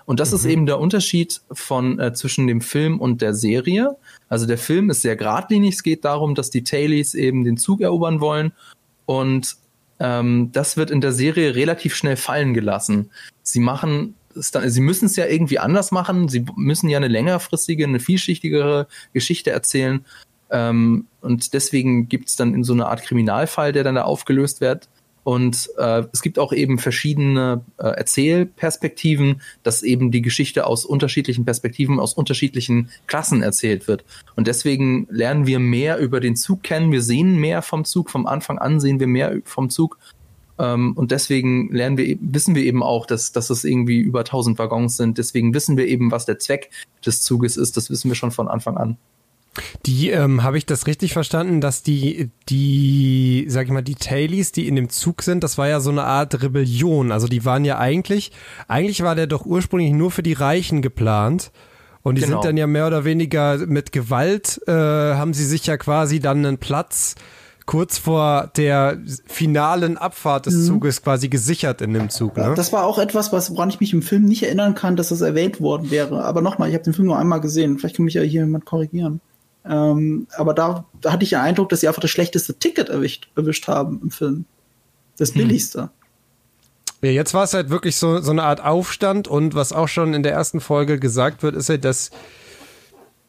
[0.09, 0.37] Und das mhm.
[0.37, 3.95] ist eben der Unterschied von äh, zwischen dem Film und der Serie.
[4.31, 5.75] Also der Film ist sehr geradlinig.
[5.75, 8.53] Es geht darum, dass die Tailies eben den Zug erobern wollen.
[9.05, 9.57] Und
[10.01, 13.11] ähm, das wird in der Serie relativ schnell fallen gelassen.
[13.43, 16.29] Sie machen es dann, sie müssen es ja irgendwie anders machen.
[16.29, 20.07] Sie müssen ja eine längerfristige, eine vielschichtigere Geschichte erzählen.
[20.51, 24.63] Ähm, und deswegen gibt es dann in so eine Art Kriminalfall, der dann da aufgelöst
[24.63, 24.89] wird,
[25.29, 31.45] und äh, es gibt auch eben verschiedene äh, Erzählperspektiven, dass eben die Geschichte aus unterschiedlichen
[31.45, 34.07] Perspektiven, aus unterschiedlichen Klassen erzählt wird.
[34.37, 36.93] Und deswegen lernen wir mehr über den Zug kennen.
[36.93, 38.09] Wir sehen mehr vom Zug.
[38.09, 39.99] Vom Anfang an sehen wir mehr vom Zug.
[40.59, 44.59] Ähm, und deswegen lernen wir, wissen wir eben auch, dass, dass es irgendwie über 1000
[44.59, 45.19] Waggons sind.
[45.19, 46.71] Deswegen wissen wir eben, was der Zweck
[47.05, 47.77] des Zuges ist.
[47.77, 48.97] Das wissen wir schon von Anfang an.
[49.87, 54.53] Die, ähm, habe ich das richtig verstanden, dass die, die, sag ich mal, die Tailies,
[54.53, 57.13] die in dem Zug sind, das war ja so eine Art Rebellion.
[57.13, 58.33] Also die waren ja eigentlich,
[58.67, 61.51] eigentlich war der doch ursprünglich nur für die Reichen geplant.
[62.03, 62.37] Und die genau.
[62.37, 66.47] sind dann ja mehr oder weniger mit Gewalt, äh, haben sie sich ja quasi dann
[66.47, 67.17] einen Platz
[67.69, 70.65] kurz vor der finalen Abfahrt des mhm.
[70.65, 72.39] Zuges quasi gesichert in dem Zug.
[72.39, 72.55] Ne?
[72.57, 75.21] Das war auch etwas, was, woran ich mich im Film nicht erinnern kann, dass das
[75.21, 76.25] erwähnt worden wäre.
[76.25, 77.79] Aber nochmal, ich habe den Film nur einmal gesehen.
[77.79, 79.21] Vielleicht kann mich ja hier jemand korrigieren.
[79.65, 83.29] Ähm, aber da, da hatte ich den Eindruck, dass sie einfach das schlechteste Ticket erwischt,
[83.37, 84.45] erwischt haben im Film.
[85.19, 85.43] Das hm.
[85.43, 85.91] billigste.
[87.01, 90.15] Ja, jetzt war es halt wirklich so, so eine Art Aufstand und was auch schon
[90.15, 92.11] in der ersten Folge gesagt wird, ist halt, dass,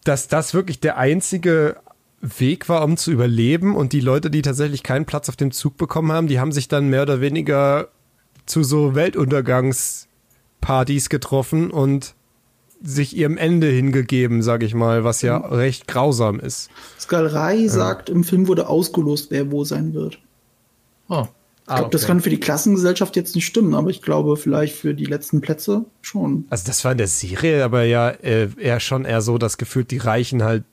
[0.03, 1.76] dass das wirklich der einzige
[2.22, 5.77] Weg war, um zu überleben und die Leute, die tatsächlich keinen Platz auf dem Zug
[5.77, 7.89] bekommen haben, die haben sich dann mehr oder weniger
[8.45, 12.15] zu so Weltuntergangspartys getroffen und
[12.81, 15.45] sich ihrem Ende hingegeben, sag ich mal, was ja mhm.
[15.53, 16.69] recht grausam ist.
[16.99, 17.69] Skalrei ja.
[17.69, 20.19] sagt, im Film wurde ausgelost, wer wo sein wird.
[21.10, 21.27] Oh.
[21.69, 21.91] Ich glaube, ah, okay.
[21.91, 25.39] das kann für die Klassengesellschaft jetzt nicht stimmen, aber ich glaube, vielleicht für die letzten
[25.39, 26.45] Plätze schon.
[26.49, 29.91] Also das war in der Serie aber ja äh, eher schon eher so, dass gefühlt
[29.91, 30.64] die Reichen halt.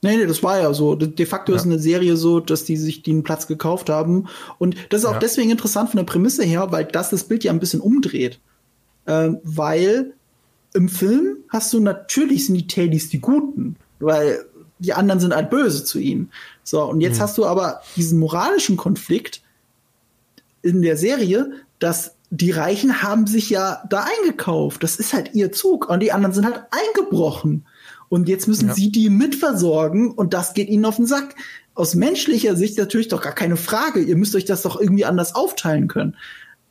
[0.00, 0.94] Nee, nee, das war ja so.
[0.94, 1.56] De facto ja.
[1.56, 4.28] ist eine Serie so, dass die sich den Platz gekauft haben.
[4.58, 5.18] Und das ist auch ja.
[5.18, 8.40] deswegen interessant von der Prämisse her, weil das das Bild ja ein bisschen umdreht.
[9.04, 10.14] Äh, weil
[10.76, 14.44] im Film hast du natürlich sind die Tailies die Guten, weil
[14.78, 16.30] die anderen sind halt böse zu ihnen.
[16.62, 17.22] So, und jetzt mhm.
[17.22, 19.42] hast du aber diesen moralischen Konflikt
[20.62, 24.82] in der Serie, dass die Reichen haben sich ja da eingekauft.
[24.82, 27.64] Das ist halt ihr Zug und die anderen sind halt eingebrochen.
[28.08, 28.74] Und jetzt müssen ja.
[28.74, 31.34] sie die mitversorgen und das geht ihnen auf den Sack.
[31.74, 34.00] Aus menschlicher Sicht natürlich doch gar keine Frage.
[34.00, 36.16] Ihr müsst euch das doch irgendwie anders aufteilen können.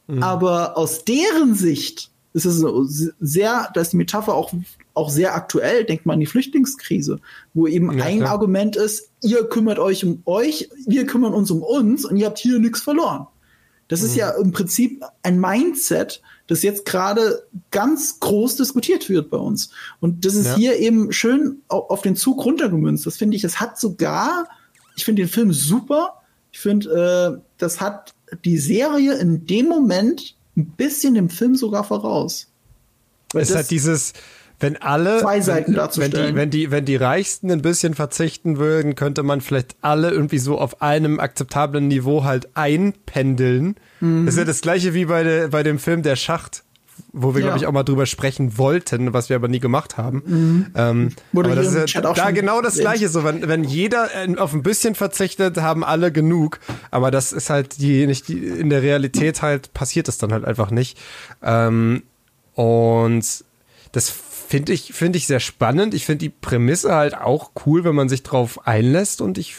[0.08, 0.22] Mhm.
[0.22, 4.52] Aber aus deren Sicht ist es sehr, da ist die Metapher auch,
[4.94, 5.86] auch sehr aktuell.
[5.86, 7.22] Denkt man an die Flüchtlingskrise,
[7.54, 8.32] wo eben ja, ein klar.
[8.32, 12.38] Argument ist, ihr kümmert euch um euch, wir kümmern uns um uns und ihr habt
[12.38, 13.28] hier nichts verloren.
[13.88, 14.06] Das mhm.
[14.08, 19.70] ist ja im Prinzip ein Mindset, das jetzt gerade ganz groß diskutiert wird bei uns.
[20.02, 20.56] Und das ist ja.
[20.56, 23.06] hier eben schön auf den Zug runtergemünzt.
[23.06, 24.50] Das finde ich, es hat sogar,
[24.98, 26.22] ich finde den Film super.
[26.52, 28.14] Ich finde, äh, das hat
[28.44, 32.48] die Serie in dem Moment ein bisschen dem Film sogar voraus.
[33.34, 34.14] Weil es hat dieses,
[34.60, 35.98] wenn alle, zwei Seiten wenn.
[35.98, 40.12] Wenn die, wenn die, wenn die Reichsten ein bisschen verzichten würden, könnte man vielleicht alle
[40.12, 43.76] irgendwie so auf einem akzeptablen Niveau halt einpendeln.
[44.00, 44.26] Mhm.
[44.26, 46.65] Das ist ja das gleiche wie bei, de, bei dem Film Der Schacht
[47.12, 47.48] wo wir, ja.
[47.48, 50.24] glaube ich, auch mal drüber sprechen wollten, was wir aber nie gemacht haben.
[50.26, 50.66] Mhm.
[50.76, 53.10] Ähm, aber das ist ja da genau das Gleiche.
[53.10, 56.60] So, wenn, wenn jeder auf ein bisschen verzichtet, haben alle genug.
[56.92, 60.46] Aber das ist halt die, nicht die, in der Realität halt passiert es dann halt
[60.46, 60.98] einfach nicht.
[61.42, 62.04] Ähm,
[62.54, 63.44] und
[63.92, 65.94] das finde ich, finde ich sehr spannend.
[65.94, 69.56] Ich finde die Prämisse halt auch cool, wenn man sich drauf einlässt und ich,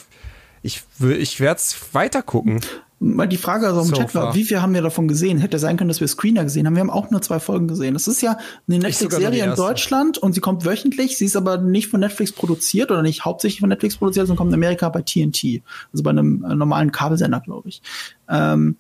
[0.63, 2.61] ich, ich werde es weiter gucken.
[2.99, 5.39] Mal die Frage also im so Chat war, wie viel haben wir davon gesehen?
[5.39, 6.77] Hätte sein können, dass wir Screener gesehen haben.
[6.77, 7.93] Wir haben auch nur zwei Folgen gesehen.
[7.93, 11.19] Das ist ja eine Netflix-Serie in Deutschland und sie kommt wöchentlich.
[11.19, 14.51] Sie ist aber nicht von Netflix produziert oder nicht hauptsächlich von Netflix produziert, sondern kommt
[14.51, 15.63] in Amerika bei TNT.
[15.93, 17.83] Also bei einem äh, normalen Kabelsender, glaube ich.
[18.31, 18.77] Ähm,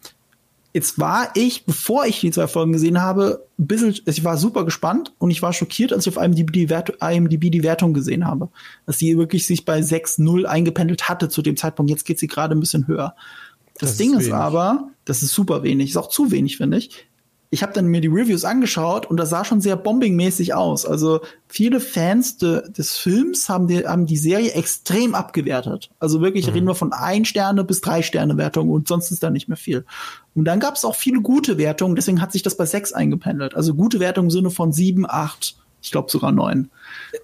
[0.76, 4.66] Jetzt war ich, bevor ich die zwei Folgen gesehen habe, ein bisschen, ich war super
[4.66, 8.26] gespannt und ich war schockiert, als ich auf IMDb die, Wert, IMDb die Wertung gesehen
[8.26, 8.50] habe.
[8.84, 11.88] Dass sie wirklich sich bei 6-0 eingependelt hatte zu dem Zeitpunkt.
[11.88, 13.14] Jetzt geht sie gerade ein bisschen höher.
[13.78, 16.78] Das, das Ding ist, ist aber, das ist super wenig, ist auch zu wenig, finde
[16.78, 17.06] ich
[17.50, 20.84] ich habe dann mir die Reviews angeschaut und das sah schon sehr bombingmäßig aus.
[20.84, 25.90] Also viele Fans de, des Films haben die, haben die Serie extrem abgewertet.
[26.00, 26.52] Also wirklich mhm.
[26.52, 29.56] reden wir von ein Sterne bis drei Sterne Wertung und sonst ist da nicht mehr
[29.56, 29.84] viel.
[30.34, 33.54] Und dann gab es auch viele gute Wertungen, deswegen hat sich das bei sechs eingependelt.
[33.54, 36.70] Also gute Wertungen im Sinne von sieben, acht, ich glaube sogar neun.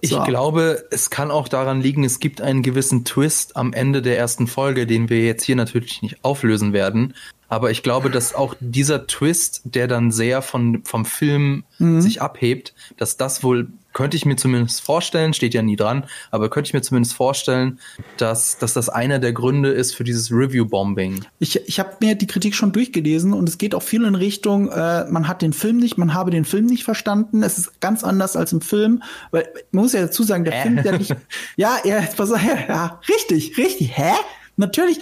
[0.01, 0.23] Ich so.
[0.23, 4.47] glaube, es kann auch daran liegen, es gibt einen gewissen Twist am Ende der ersten
[4.47, 7.13] Folge, den wir jetzt hier natürlich nicht auflösen werden.
[7.49, 12.01] Aber ich glaube, dass auch dieser Twist, der dann sehr von, vom Film mhm.
[12.01, 16.49] sich abhebt, dass das wohl, könnte ich mir zumindest vorstellen, steht ja nie dran, aber
[16.49, 17.79] könnte ich mir zumindest vorstellen,
[18.17, 21.25] dass, dass das einer der Gründe ist für dieses Review-Bombing.
[21.39, 24.69] Ich, ich habe mir die Kritik schon durchgelesen und es geht auch viel in Richtung,
[24.69, 27.43] äh, man hat den Film nicht, man habe den Film nicht verstanden.
[27.43, 30.61] Es ist ganz anders als im Film, weil man muss ja dazu sagen, der äh.
[30.63, 31.15] Film, der nicht.
[31.55, 34.13] ja, ja, pass auf, ja, ja, richtig, richtig, hä?
[34.57, 34.99] Natürlich,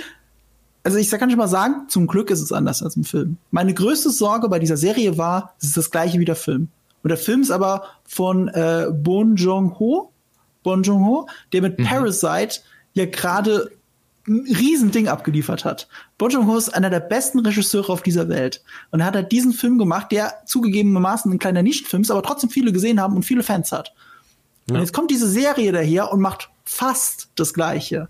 [0.83, 3.37] also ich kann schon mal sagen, zum Glück ist es anders als im Film.
[3.51, 6.69] Meine größte Sorge bei dieser Serie war, es ist das gleiche wie der Film.
[7.03, 10.11] Und der Film ist aber von äh, Bon Joon-ho,
[10.63, 11.85] Bon Joon-ho, der mit mhm.
[11.85, 12.61] Parasite
[12.93, 13.71] ja gerade
[14.27, 15.87] ein Riesending abgeliefert hat.
[16.17, 18.63] Bon Joon-ho ist einer der besten Regisseure auf dieser Welt.
[18.91, 22.49] Und er hat halt diesen Film gemacht, der zugegebenermaßen ein kleiner Nischenfilm ist, aber trotzdem
[22.49, 23.93] viele gesehen haben und viele Fans hat.
[24.69, 24.75] Ja.
[24.75, 28.09] Und jetzt kommt diese Serie daher und macht fast das Gleiche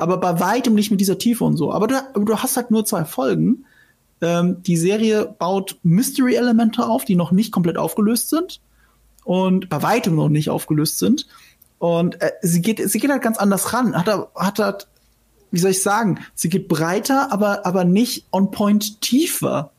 [0.00, 1.72] aber bei weitem nicht mit dieser Tiefe und so.
[1.72, 3.66] Aber du, du hast halt nur zwei Folgen.
[4.20, 8.60] Ähm, die Serie baut Mystery-Elemente auf, die noch nicht komplett aufgelöst sind
[9.24, 11.26] und bei weitem noch nicht aufgelöst sind.
[11.78, 13.94] Und äh, sie geht, sie geht halt ganz anders ran.
[13.94, 14.88] Hat, hat, hat,
[15.50, 19.72] wie soll ich sagen, sie geht breiter, aber, aber nicht on point tiefer.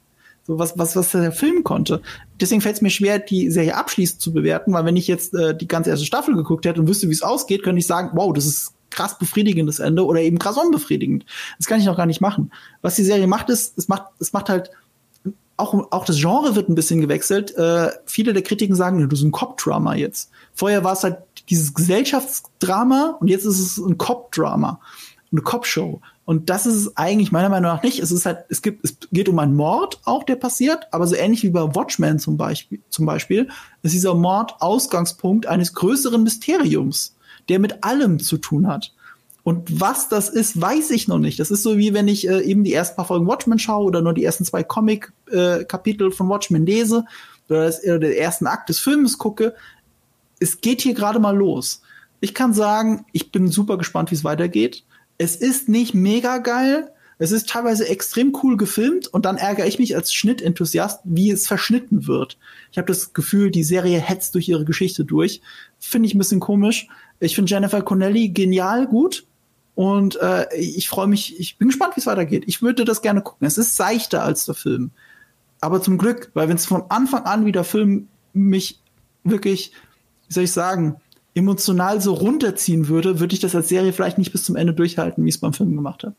[0.47, 2.01] So was, was, was der Film konnte.
[2.39, 5.55] Deswegen fällt es mir schwer, die Serie abschließend zu bewerten, weil wenn ich jetzt äh,
[5.55, 8.33] die ganze erste Staffel geguckt hätte und wüsste, wie es ausgeht, könnte ich sagen, wow,
[8.33, 11.25] das ist krass befriedigendes Ende oder eben krass unbefriedigend.
[11.57, 12.51] Das kann ich noch gar nicht machen.
[12.81, 14.71] Was die Serie macht, ist, es macht, es macht halt
[15.57, 17.55] auch, auch das Genre wird ein bisschen gewechselt.
[17.55, 20.31] Äh, viele der Kritiken sagen, du bist ein Cop-Drama jetzt.
[20.53, 21.17] Vorher war es halt
[21.49, 24.79] dieses Gesellschaftsdrama und jetzt ist es ein Cop-Drama,
[25.31, 26.01] eine Cop-Show.
[26.25, 27.99] Und das ist es eigentlich meiner Meinung nach nicht.
[27.99, 31.15] Es ist halt, es gibt, es geht um einen Mord auch, der passiert, aber so
[31.15, 33.49] ähnlich wie bei Watchmen zum Beispiel, zum Beispiel
[33.81, 37.15] ist dieser Mord Ausgangspunkt eines größeren Mysteriums
[37.49, 38.93] der mit allem zu tun hat.
[39.43, 41.39] Und was das ist, weiß ich noch nicht.
[41.39, 44.01] Das ist so wie wenn ich äh, eben die ersten paar Folgen Watchmen schaue oder
[44.01, 47.05] nur die ersten zwei Comic-Kapitel äh, von Watchmen lese
[47.49, 49.55] oder, das, oder den ersten Akt des Films gucke.
[50.39, 51.81] Es geht hier gerade mal los.
[52.19, 54.83] Ich kann sagen, ich bin super gespannt, wie es weitergeht.
[55.17, 56.91] Es ist nicht mega geil.
[57.17, 61.45] Es ist teilweise extrem cool gefilmt und dann ärgere ich mich als Schnittenthusiast, wie es
[61.45, 62.37] verschnitten wird.
[62.71, 65.41] Ich habe das Gefühl, die Serie hetzt durch ihre Geschichte durch.
[65.77, 66.87] Finde ich ein bisschen komisch.
[67.21, 69.25] Ich finde Jennifer Connelly genial gut.
[69.75, 72.43] Und äh, ich freue mich, ich bin gespannt, wie es weitergeht.
[72.47, 73.47] Ich würde das gerne gucken.
[73.47, 74.91] Es ist seichter als der Film.
[75.61, 78.79] Aber zum Glück, weil wenn es von Anfang an wie der Film mich
[79.23, 79.71] wirklich,
[80.27, 80.97] wie soll ich sagen,
[81.33, 85.23] emotional so runterziehen würde, würde ich das als Serie vielleicht nicht bis zum Ende durchhalten,
[85.23, 86.13] wie es beim Film gemacht hat.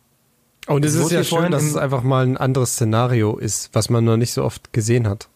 [0.68, 4.04] Und es ist ja schön, dass es einfach mal ein anderes Szenario ist, was man
[4.04, 5.28] noch nicht so oft gesehen hat.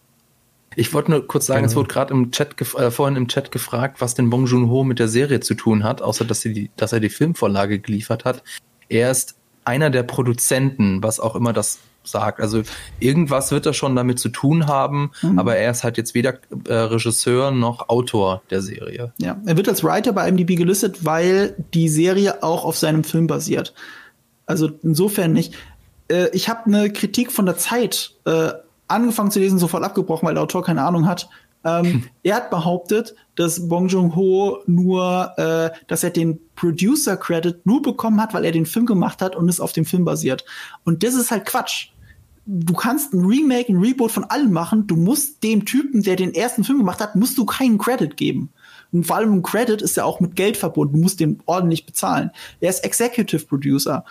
[0.77, 4.01] Ich wollte nur kurz sagen, es wurde gerade im Chat äh, vorhin im Chat gefragt,
[4.01, 7.01] was denn Bong Joon-ho mit der Serie zu tun hat, außer dass, die, dass er
[7.01, 8.43] die Filmvorlage geliefert hat.
[8.89, 12.41] Er ist einer der Produzenten, was auch immer das sagt.
[12.41, 12.63] Also
[13.01, 15.39] irgendwas wird er schon damit zu tun haben, mhm.
[15.39, 16.39] aber er ist halt jetzt weder
[16.69, 19.13] äh, Regisseur noch Autor der Serie.
[19.19, 23.27] Ja, er wird als Writer bei MDB gelistet, weil die Serie auch auf seinem Film
[23.27, 23.75] basiert.
[24.45, 25.55] Also insofern nicht.
[26.09, 28.51] Äh, ich habe eine Kritik von der Zeit äh,
[28.89, 31.29] angefangen zu lesen, sofort abgebrochen, weil der Autor keine Ahnung hat.
[31.65, 38.21] Ähm, er hat behauptet, dass Bong Joon-ho nur, äh, dass er den Producer-Credit nur bekommen
[38.21, 40.45] hat, weil er den Film gemacht hat und es auf dem Film basiert.
[40.85, 41.89] Und das ist halt Quatsch.
[42.47, 44.87] Du kannst ein Remake, ein Reboot von allem machen.
[44.87, 48.51] Du musst dem Typen, der den ersten Film gemacht hat, musst du keinen Credit geben.
[48.93, 50.95] Und vor allem ein Credit ist ja auch mit Geld verbunden.
[50.95, 52.31] Du musst den ordentlich bezahlen.
[52.61, 54.05] Er ist Executive Producer.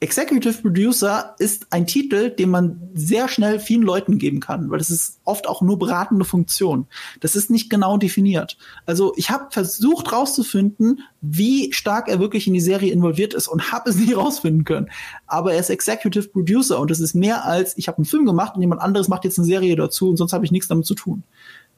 [0.00, 4.90] Executive Producer ist ein Titel, den man sehr schnell vielen Leuten geben kann, weil das
[4.90, 6.86] ist oft auch nur beratende Funktion.
[7.18, 8.56] Das ist nicht genau definiert.
[8.86, 13.72] Also ich habe versucht rauszufinden, wie stark er wirklich in die Serie involviert ist und
[13.72, 14.88] habe es nie rausfinden können.
[15.26, 18.54] Aber er ist Executive Producer und das ist mehr als ich habe einen Film gemacht
[18.54, 20.94] und jemand anderes macht jetzt eine Serie dazu und sonst habe ich nichts damit zu
[20.94, 21.24] tun.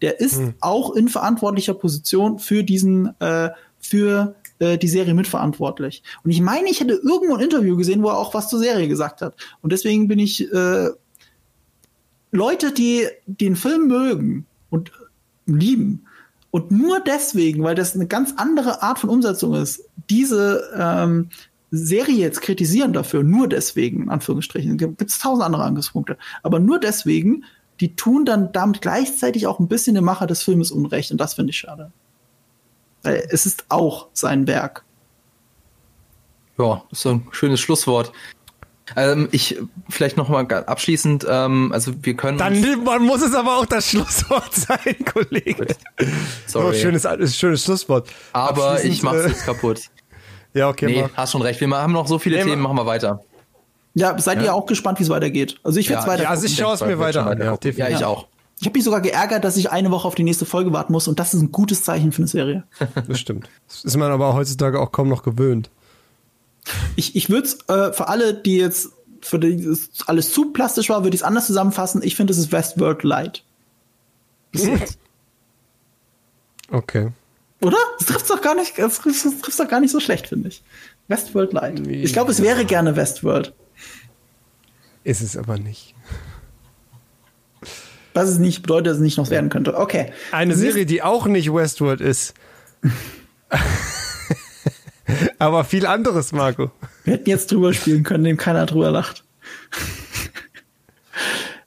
[0.03, 0.55] Der ist hm.
[0.61, 6.03] auch in verantwortlicher Position für diesen äh, für äh, die Serie mitverantwortlich.
[6.23, 8.89] Und ich meine, ich hätte irgendwo ein Interview gesehen, wo er auch was zur Serie
[8.89, 9.35] gesagt hat.
[9.61, 10.91] Und deswegen bin ich äh,
[12.31, 14.93] Leute, die den Film mögen und
[15.47, 16.07] lieben
[16.51, 21.29] und nur deswegen, weil das eine ganz andere Art von Umsetzung ist, diese ähm,
[21.71, 26.81] Serie jetzt kritisieren dafür, nur deswegen, in Anführungsstrichen, gibt es tausend andere Angriffspunkte, aber nur
[26.81, 27.45] deswegen,
[27.79, 31.35] die tun dann damit gleichzeitig auch ein bisschen dem Macher des Filmes Unrecht und das
[31.35, 31.93] finde ich schade.
[33.03, 34.85] Weil es ist auch sein Werk.
[36.59, 38.13] Ja, ist ein schönes Schlusswort.
[38.97, 39.59] Ähm, ich
[39.89, 42.39] vielleicht noch mal abschließend, ähm, also wir können.
[42.39, 45.67] Dann man muss es aber auch das Schlusswort sein, Kollege.
[46.47, 46.67] Sorry.
[46.67, 47.07] Oh, schönes,
[47.37, 48.09] schönes Schlusswort.
[48.33, 49.83] Aber ich mach's äh, jetzt kaputt.
[50.55, 50.87] ja, okay.
[50.87, 51.17] Nee, mach.
[51.17, 51.61] hast schon recht.
[51.61, 53.21] Wir haben noch so viele nee, Themen, machen wir weiter.
[53.95, 54.45] Ja, seid ja.
[54.45, 55.59] ihr auch gespannt, wie es weitergeht?
[55.63, 56.23] Also ich werde es ja, weiter.
[56.25, 57.39] Ja, also ich schaue es mir weiter an.
[57.39, 58.27] Ja, ja, ich auch.
[58.61, 61.09] Ich habe mich sogar geärgert, dass ich eine Woche auf die nächste Folge warten muss
[61.09, 62.65] und das ist ein gutes Zeichen für eine Serie.
[63.09, 63.49] Das stimmt.
[63.67, 65.71] Das ist man aber heutzutage auch kaum noch gewöhnt.
[66.95, 68.91] Ich, ich würde es äh, für alle, die jetzt
[69.23, 69.75] für die
[70.07, 72.03] alles zu plastisch war, würde ich es anders zusammenfassen.
[72.03, 73.45] Ich finde, es ist Westworld Light.
[76.73, 77.09] Okay.
[77.61, 77.77] Oder?
[77.99, 80.63] Das trifft doch gar nicht, das trifft doch gar nicht so schlecht, finde ich.
[81.09, 81.85] Westworld Light.
[81.89, 83.53] Ich glaube, es wäre gerne Westworld.
[85.03, 85.97] Ist es aber nicht.
[88.15, 89.77] Was es nicht bedeutet, dass es nicht noch werden könnte.
[89.77, 90.13] Okay.
[90.33, 92.35] Eine Serie, die auch nicht Westworld ist.
[95.39, 96.71] Aber viel anderes, Marco.
[97.05, 99.25] Wir hätten jetzt drüber spielen können, dem keiner drüber lacht.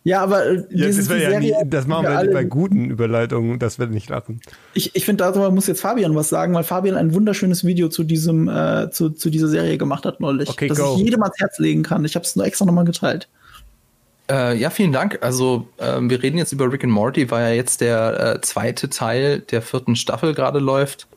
[0.04, 3.88] ja, aber äh, ja, das, ja nie, das machen wir bei guten Überleitungen, dass wir
[3.88, 4.42] nicht lachen.
[4.74, 8.04] Ich, ich finde, darüber muss jetzt Fabian was sagen, weil Fabian ein wunderschönes Video zu
[8.04, 10.96] diesem äh, zu, zu dieser Serie gemacht hat neulich, okay, das go.
[10.96, 12.06] ich jedem ans Herz legen kann.
[12.06, 13.28] Ich habe es nur extra nochmal geteilt.
[14.30, 15.20] Äh, ja, vielen Dank.
[15.22, 18.90] Also äh, wir reden jetzt über Rick and Morty, weil ja jetzt der äh, zweite
[18.90, 21.08] Teil der vierten Staffel gerade läuft.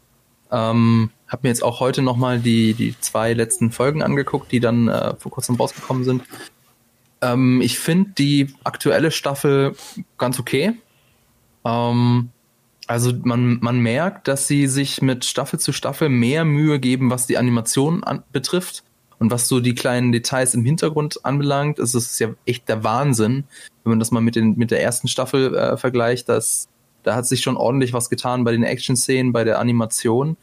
[0.50, 4.88] Ähm, hab mir jetzt auch heute nochmal die, die zwei letzten Folgen angeguckt, die dann
[4.88, 6.22] äh, vor kurzem rausgekommen sind.
[7.20, 9.74] Ähm, ich finde die aktuelle Staffel
[10.18, 10.74] ganz okay.
[11.64, 12.30] Ähm,
[12.86, 17.26] also man, man merkt, dass sie sich mit Staffel zu Staffel mehr Mühe geben, was
[17.26, 18.84] die Animation an, betrifft.
[19.18, 23.44] Und was so die kleinen Details im Hintergrund anbelangt, ist es ja echt der Wahnsinn,
[23.82, 26.28] wenn man das mal mit, den, mit der ersten Staffel äh, vergleicht.
[26.28, 26.68] Dass,
[27.02, 30.36] da hat sich schon ordentlich was getan bei den Action-Szenen, bei der Animation.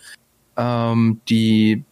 [0.57, 1.83] Ähm, die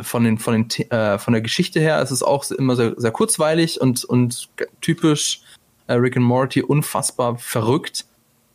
[0.00, 3.10] von den von den äh, von der Geschichte her ist es auch immer sehr, sehr
[3.10, 4.48] kurzweilig und und
[4.80, 5.42] typisch
[5.86, 8.06] äh, Rick and Morty unfassbar verrückt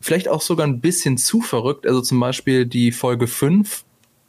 [0.01, 3.85] vielleicht auch sogar ein bisschen zu verrückt also zum Beispiel die Folge 5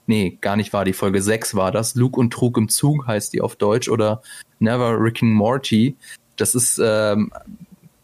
[0.09, 1.94] nee, gar nicht war, die Folge 6 war das.
[1.94, 4.22] Luke und Trug im Zug heißt die auf Deutsch oder
[4.59, 5.97] Never Rick and Morty.
[6.36, 7.32] Das ist, ähm,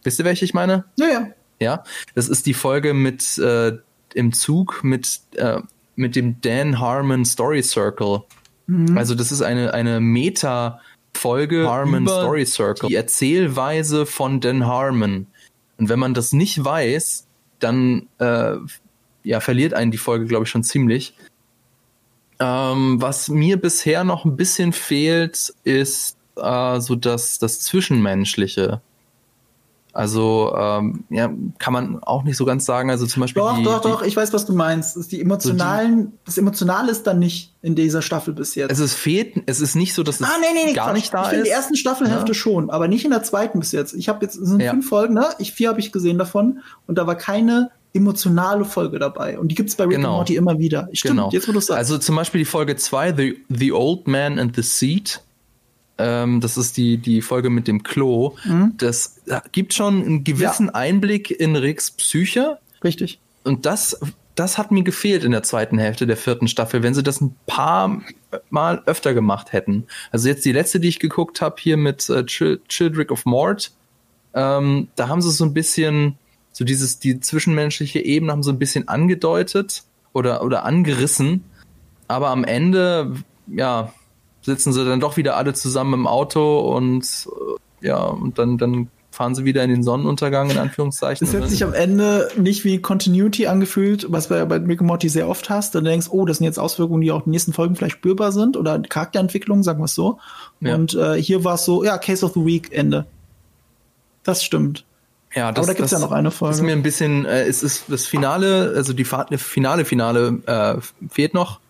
[0.02, 0.84] wisst ihr, welche ich meine?
[0.96, 1.28] Ja, ja.
[1.60, 3.78] Ja, das ist die Folge mit äh,
[4.14, 5.60] im Zug mit, äh,
[5.96, 8.22] mit dem Dan Harmon Story Circle.
[8.66, 8.98] Mhm.
[8.98, 10.80] Also das ist eine, eine Meta-
[11.16, 12.88] Folge Harmon Story Circle.
[12.88, 15.26] Die Erzählweise von Dan Harmon.
[15.78, 17.26] Und wenn man das nicht weiß,
[17.60, 18.56] dann äh,
[19.22, 21.14] ja, verliert einen die Folge, glaube ich, schon ziemlich.
[22.40, 28.80] Ähm, was mir bisher noch ein bisschen fehlt, ist äh, so das, das Zwischenmenschliche.
[29.92, 31.30] Also ähm, ja,
[31.60, 32.90] kann man auch nicht so ganz sagen.
[32.90, 33.40] Also zum Beispiel.
[33.40, 35.12] Doch, die, doch, die, doch, ich weiß, was du meinst.
[35.12, 38.70] Die emotionalen, das Emotionale ist dann nicht in dieser Staffel bis jetzt.
[38.70, 40.94] Also es fehlt, es ist nicht so, dass es ah, nee, nee, nee, gar Quatsch.
[40.96, 41.30] nicht da ich ist.
[41.30, 42.34] finde die ersten Staffelhälfte Ja.
[42.34, 43.94] schon, aber nicht in der zweiten bis jetzt.
[43.94, 44.70] Ich habe jetzt, es sind Ja.
[44.72, 45.28] fünf Folgen, ne?
[45.38, 46.58] Ich, vier habe ich gesehen davon
[46.88, 49.38] und da war keine emotionale Folge dabei.
[49.38, 50.08] Und die gibt's bei Rick Genau.
[50.10, 50.88] and Morty immer wieder.
[50.92, 51.30] Stimmt, Genau.
[51.32, 51.78] jetzt wo du sagst.
[51.78, 55.20] Also zum Beispiel die Folge 2, The, The Old Man and the Seat.
[55.96, 58.34] Ähm, das ist die, die Folge mit dem Klo.
[58.44, 58.74] Mhm.
[58.78, 59.20] Das
[59.52, 62.58] gibt schon einen gewissen Einblick in Ricks Psyche.
[62.82, 63.20] Richtig.
[63.44, 64.00] Und das,
[64.34, 67.36] das hat mir gefehlt in der zweiten Hälfte der vierten Staffel, wenn sie das ein
[67.46, 68.00] paar
[68.50, 69.86] Mal öfter gemacht hätten.
[70.10, 73.70] Also jetzt die letzte, die ich geguckt habe, hier mit äh, Chil Childrick of Mort,
[74.34, 76.18] ähm, da haben sie so ein bisschen,
[76.54, 79.82] so dieses, die zwischenmenschliche Ebene haben sie ein bisschen angedeutet
[80.12, 81.44] oder, oder angerissen.
[82.06, 83.12] Aber am Ende,
[83.48, 83.92] ja,
[84.40, 87.28] sitzen sie dann doch wieder alle zusammen im Auto und
[87.82, 91.26] äh, ja, und dann, dann fahren sie wieder in den Sonnenuntergang, in Anführungszeichen.
[91.26, 94.88] Es hat sich am Ende nicht wie Continuity angefühlt, was du ja bei Rick and
[94.88, 95.74] Morty sehr oft hast.
[95.74, 98.32] Dann denkst, oh, das sind jetzt Auswirkungen, die auch in den nächsten Folgen vielleicht spürbar
[98.32, 100.18] sind oder Charakterentwicklung, sagen wir es so.
[100.60, 100.76] Ja.
[100.76, 103.06] Und äh, hier war es so, ja, Case of the Week, Ende.
[104.22, 104.84] Das stimmt.
[105.34, 106.54] Ja, Aber da gibt's ja noch eine Folge.
[106.54, 111.08] Ist mir ein bisschen, äh, es ist das Finale, also die Fa- Finale, Finale äh,
[111.10, 111.60] fehlt noch.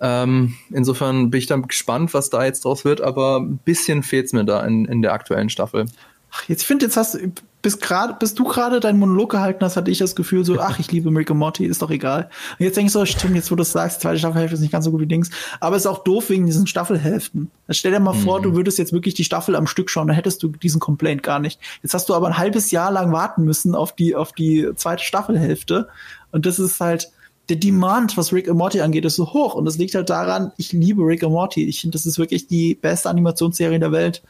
[0.00, 4.32] Ähm, insofern bin ich dann gespannt, was da jetzt draus wird, aber ein bisschen fehlt's
[4.32, 5.86] mir da in, in der aktuellen Staffel.
[6.32, 7.32] Ach, jetzt ich finde, jetzt hast du,
[7.66, 10.78] bis gerade, bis du gerade deinen Monolog gehalten hast, hatte ich das Gefühl so, ach,
[10.78, 12.30] ich liebe Rick and Morty, ist doch egal.
[12.60, 14.70] Und jetzt denke ich so, stimmt, jetzt wo du das sagst, zweite Staffelhälfte ist nicht
[14.70, 15.30] ganz so gut wie Dings.
[15.58, 17.50] Aber es ist auch doof wegen diesen Staffelhälften.
[17.66, 20.14] Jetzt stell dir mal vor, du würdest jetzt wirklich die Staffel am Stück schauen, dann
[20.14, 21.58] hättest du diesen Complaint gar nicht.
[21.82, 25.02] Jetzt hast du aber ein halbes Jahr lang warten müssen auf die, auf die zweite
[25.02, 25.88] Staffelhälfte.
[26.30, 27.10] Und das ist halt,
[27.48, 29.54] der Demand, was Rick and Morty angeht, ist so hoch.
[29.54, 31.64] Und das liegt halt daran, ich liebe Rick and Morty.
[31.64, 34.22] Ich finde, das ist wirklich die beste Animationsserie der Welt.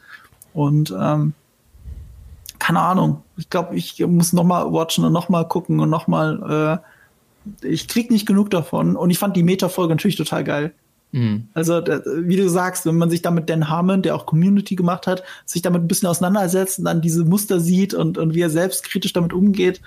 [0.55, 1.35] Und ähm,
[2.67, 3.23] keine Ahnung.
[3.37, 6.81] Ich glaube, ich muss noch mal watchen und noch mal gucken und noch mal.
[7.61, 8.97] Äh, ich krieg nicht genug davon.
[8.97, 10.73] Und ich fand die Meta-Folge natürlich total geil.
[11.13, 11.47] Mhm.
[11.53, 14.75] Also, da, wie du sagst, wenn man sich da mit Dan Harmon, der auch Community
[14.75, 18.41] gemacht hat, sich damit ein bisschen auseinandersetzt und dann diese Muster sieht und, und wie
[18.41, 19.79] er selbst kritisch damit umgeht,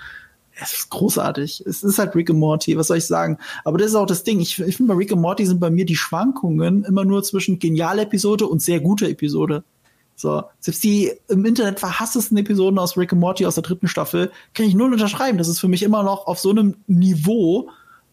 [0.59, 1.63] es ist großartig.
[1.67, 3.37] Es ist halt Rick and Morty, was soll ich sagen?
[3.63, 4.39] Aber das ist auch das Ding.
[4.39, 7.59] Ich, ich finde, bei Rick and Morty sind bei mir die Schwankungen immer nur zwischen
[7.59, 9.63] geniale Episode und sehr gute Episode.
[10.21, 14.31] So, selbst die im Internet verhasstesten Episoden aus Rick and Morty aus der dritten Staffel
[14.53, 15.39] kann ich null unterschreiben.
[15.39, 17.69] Das ist für mich immer noch auf so einem Niveau.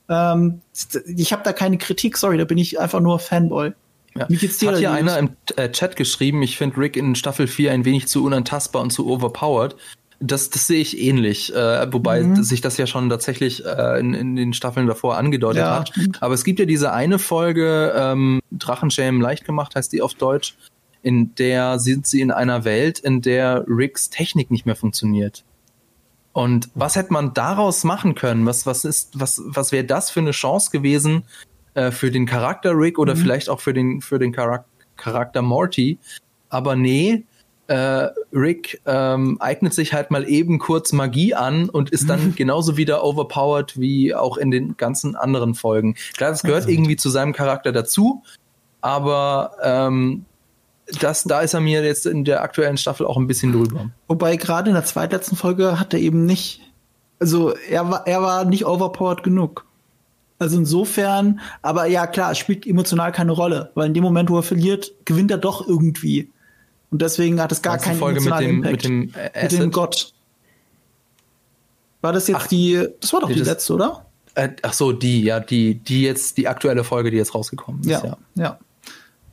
[0.09, 0.63] Ähm,
[1.07, 3.73] ich habe da keine Kritik, sorry, da bin ich einfach nur Fanboy.
[4.17, 4.27] Ja.
[4.27, 7.73] Geht's dir Hat hier einer im äh, Chat geschrieben, ich finde Rick in Staffel 4
[7.73, 9.77] ein wenig zu unantastbar und zu overpowered.
[10.19, 12.43] Das, das sehe ich ähnlich, äh, wobei Mhm.
[12.43, 15.93] sich das ja schon tatsächlich äh, in, in den Staffeln davor angedeutet Ja, hat.
[16.21, 20.57] Aber es gibt ja diese eine Folge, ähm, Drachenschämen leicht gemacht, heißt die auf Deutsch,
[21.03, 25.45] in der sind sie in einer Welt, in der Ricks Technik nicht mehr funktioniert.
[26.33, 28.47] Und was hätte man daraus machen können?
[28.47, 31.25] Was, was ist, was, was wäre das für eine Chance gewesen
[31.75, 34.65] äh, für den Charakter Rick oder vielleicht auch für den, für den Charak
[34.97, 35.99] Charakter Morty?
[36.49, 37.25] Aber nee,
[37.69, 42.77] äh, Rick ähm, eignet sich halt mal eben kurz Magie an und ist dann genauso
[42.77, 45.95] wieder overpowered wie auch in den ganzen anderen Folgen.
[46.17, 48.23] Klar, das gehört irgendwie zu seinem Charakter dazu,
[48.81, 50.25] aber ähm,
[51.01, 53.91] das, da ist er mir jetzt in der aktuellen Staffel auch ein bisschen drüber.
[54.07, 56.61] Wobei gerade in der zweitletzten Folge hat er eben nicht,
[57.19, 59.67] also er war, er war nicht overpowered genug.
[60.39, 64.37] Also insofern, aber ja klar, es spielt emotional keine Rolle, weil in dem Moment, wo
[64.37, 66.31] er verliert, gewinnt er doch irgendwie.
[66.91, 68.73] Und deswegen hat es gar keinen Folge mit dem, Impact.
[68.73, 69.73] mit dem äh, Mit dem Acid?
[69.73, 70.13] Gott.
[72.01, 74.07] War das jetzt Ach, die, das war doch die die letzte, oder?
[74.37, 77.89] Äh, ach so, die, ja, die, die jetzt, die aktuelle Folge, die jetzt rausgekommen ist,
[77.89, 78.05] ja.
[78.05, 78.59] Ja, ja.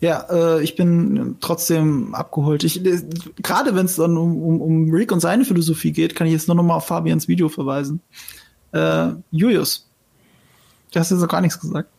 [0.02, 2.64] Ja, äh, ich bin trotzdem abgeholt.
[2.64, 3.02] Ich, äh,
[3.42, 6.48] gerade wenn es dann um, um, um Rick und seine Philosophie geht, kann ich jetzt
[6.48, 8.02] nur noch mal auf Fabians Video verweisen.
[8.72, 9.90] Äh, Julius,
[10.92, 11.90] du hast jetzt noch gar nichts gesagt.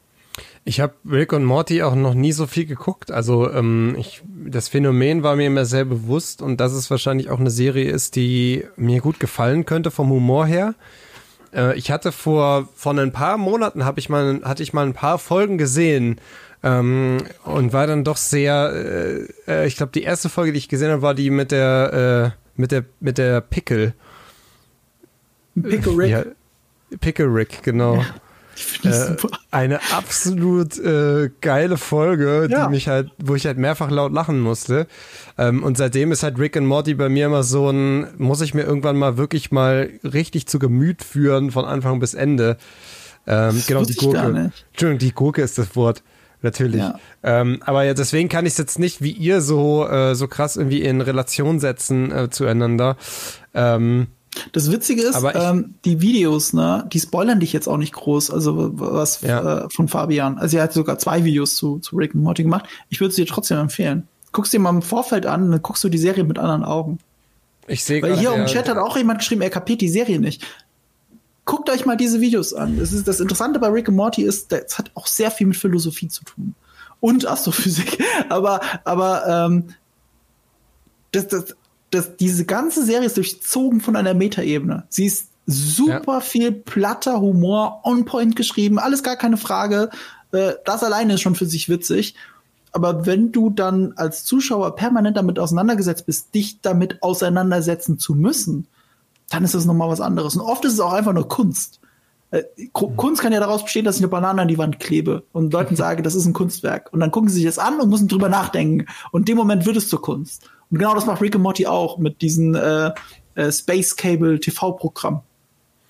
[0.68, 3.10] Ich habe Rick und Morty auch noch nie so viel geguckt.
[3.10, 7.39] Also ähm, ich, das Phänomen war mir immer sehr bewusst und dass es wahrscheinlich auch
[7.39, 10.74] eine Serie ist, die mir gut gefallen könnte vom Humor her.
[11.55, 14.93] Äh, ich hatte vor von ein paar Monaten habe ich mal hatte ich mal ein
[14.93, 16.20] paar Folgen gesehen
[16.62, 18.73] ähm, und war dann doch sehr.
[18.74, 22.33] Äh, äh, ich glaube, die erste Folge, die ich gesehen habe, war die mit der
[22.35, 23.95] äh, mit der mit der Pickle.
[25.61, 26.11] Pickle Rick.
[26.11, 26.24] Ja,
[27.01, 28.05] Pickle Rick, genau.
[28.55, 29.39] Ich finde das Äh, super.
[29.51, 32.65] eine absolut äh, geile Folge, Ja.
[32.65, 34.87] die mich halt, wo ich halt mehrfach laut lachen musste.
[35.37, 38.55] Ähm, und seitdem ist halt Rick and Morty bei mir immer so ein, muss ich
[38.55, 42.57] mir irgendwann mal wirklich mal richtig zu Gemüt führen, von Anfang bis Ende.
[43.27, 44.53] Ähm, genau, die Gurke.
[44.73, 46.03] Entschuldigung, die Gurke ist das Wort.
[46.47, 46.81] Natürlich.
[46.81, 47.01] Ja.
[47.24, 50.81] Ähm, aber deswegen kann ich es jetzt nicht wie ihr so, äh, so krass irgendwie
[50.81, 52.97] in Relation setzen äh, zueinander.
[53.52, 54.06] Ähm,
[54.52, 58.70] das Witzige ist, ähm, die Videos, ne, die spoilern dich jetzt auch nicht groß, also
[58.74, 59.64] was ja.
[59.64, 60.39] äh, von Fabian.
[60.39, 62.66] Also er hat sogar zwei Videos zu, zu Rick und Morty gemacht.
[62.90, 64.06] Ich würde es dir trotzdem empfehlen.
[64.31, 67.01] Guckst dir mal im Vorfeld an, dann guckst du die Serie mit anderen Augen.
[67.66, 70.47] Ich sehe Weil hier im Chat hat auch jemand geschrieben, er kapiert die Serie nicht.
[71.47, 72.77] Guckt euch mal diese Videos an.
[72.77, 75.56] Das, ist, das Interessante bei Rick und Morty ist, das hat auch sehr viel mit
[75.56, 76.55] Philosophie zu tun.
[76.98, 78.02] Und Astrophysik.
[78.28, 79.68] aber, aber ähm,
[81.12, 81.56] das, das,
[81.90, 84.85] das, diese ganze Serie ist durchzogen von einer Metaebene.
[84.89, 86.20] Sie ist super ja.
[86.20, 89.90] viel platter Humor, on point geschrieben, alles gar keine Frage.
[90.32, 92.16] Äh, das alleine ist schon für sich witzig.
[92.73, 98.66] Aber wenn du dann als Zuschauer permanent damit auseinandergesetzt bist, dich damit auseinandersetzen zu müssen,
[99.31, 100.36] dann ist das nochmal was anderes.
[100.36, 101.81] Und oft ist es auch einfach nur Kunst.
[102.31, 102.43] Äh,
[102.73, 105.77] Kunst kann ja daraus bestehen, dass ich eine Banane an die Wand klebe und Leuten
[105.77, 106.93] sage, das ist ein Kunstwerk.
[106.93, 108.86] Und dann gucken sie sich das an und müssen drüber nachdenken.
[109.12, 110.48] Und in dem Moment wird es zur Kunst.
[110.70, 112.90] Und genau das macht Rick und Morty auch mit diesem äh,
[113.35, 115.23] äh, Space Cable TV-Programm.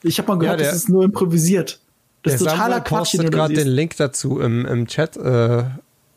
[0.02, 1.80] Ich habe mal gehört, ja, das ist nur improvisiert.
[2.22, 3.14] Das ist totaler Quatsch.
[3.14, 5.64] Ich gerade den Link dazu im, im Chat äh,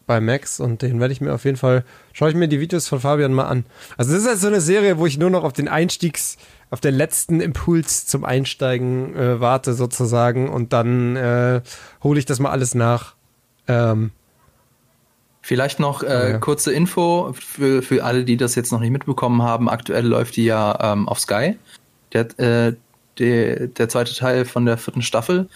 [0.09, 2.87] bei Max und den werde ich mir auf jeden Fall, schaue ich mir die Videos
[2.87, 3.65] von Fabian mal an.
[3.95, 6.37] Also das ist halt so eine Serie, wo ich nur noch auf den Einstiegs,
[6.71, 11.61] auf den letzten Impuls zum Einsteigen äh, warte sozusagen und dann äh,
[12.03, 13.15] hole ich das mal alles nach.
[13.67, 14.11] Ähm,
[15.41, 16.37] Vielleicht noch äh, ja.
[16.37, 19.69] kurze Info für, für alle, die das jetzt noch nicht mitbekommen haben.
[19.69, 21.57] Aktuell läuft die ja ähm, auf Sky.
[22.13, 22.75] Der, äh,
[23.17, 25.49] der, der zweite Teil von der vierten Staffel.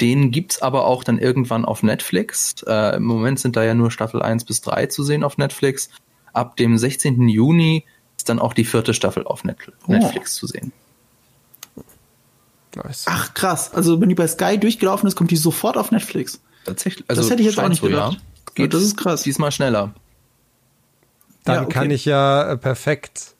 [0.00, 2.62] Den gibt's aber auch dann irgendwann auf Netflix.
[2.66, 5.90] Äh, Im Moment sind da ja nur Staffel 1 bis 3 zu sehen auf Netflix.
[6.32, 7.28] Ab dem 16.
[7.28, 7.84] Juni
[8.22, 9.92] ist dann auch die vierte Staffel auf Net oh.
[9.92, 10.72] Netflix zu sehen.
[12.74, 13.04] Nice.
[13.06, 16.40] Ach krass, also wenn die bei Sky durchgelaufen ist, kommt die sofort auf Netflix.
[16.64, 17.04] Tatsächlich.
[17.08, 18.14] Also das hätte ich jetzt auch nicht so, gedacht.
[18.14, 18.20] Ja
[18.54, 19.22] geht das ist krass.
[19.22, 19.94] Diesmal schneller.
[21.44, 21.72] Dann ja, okay.
[21.72, 23.34] kann ich ja äh, perfekt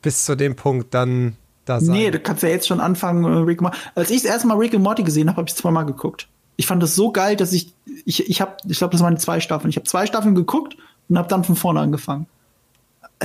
[0.00, 1.94] bis zu dem Punkt dann da sein.
[1.94, 3.76] Nee, du kannst ja jetzt schon anfangen, äh, Rick Morty.
[3.94, 6.28] Als ich das erste Mal Rick und Morty gesehen habe, habe ich zweimal geguckt.
[6.56, 7.72] Ich fand das so geil, dass ich,
[8.04, 9.70] ich, ich habe, ich glaube, das waren zwei Staffeln.
[9.70, 10.76] Ich habe zwei Staffeln geguckt
[11.08, 12.26] und habe dann von vorne angefangen.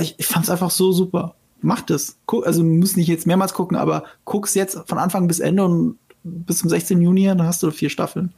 [0.00, 1.34] Ich, ich fand es einfach so super.
[1.60, 2.16] Mach das.
[2.26, 5.64] Guck, also du musst nicht jetzt mehrmals gucken, aber guck's jetzt von Anfang bis Ende
[5.64, 7.00] und bis zum 16.
[7.00, 8.32] Juni, dann hast du vier Staffeln.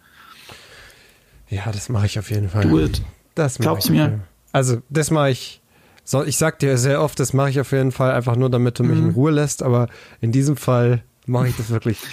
[1.49, 2.63] Ja, das mache ich auf jeden Fall.
[2.63, 3.03] Do it.
[3.35, 4.21] Das Glaubst du mir?
[4.53, 5.61] Also, das mache ich.
[6.05, 8.79] So, ich sag dir sehr oft, das mache ich auf jeden Fall einfach nur, damit
[8.79, 9.11] du mich mhm.
[9.11, 9.89] in Ruhe lässt, aber
[10.21, 11.99] in diesem Fall mache ich das wirklich.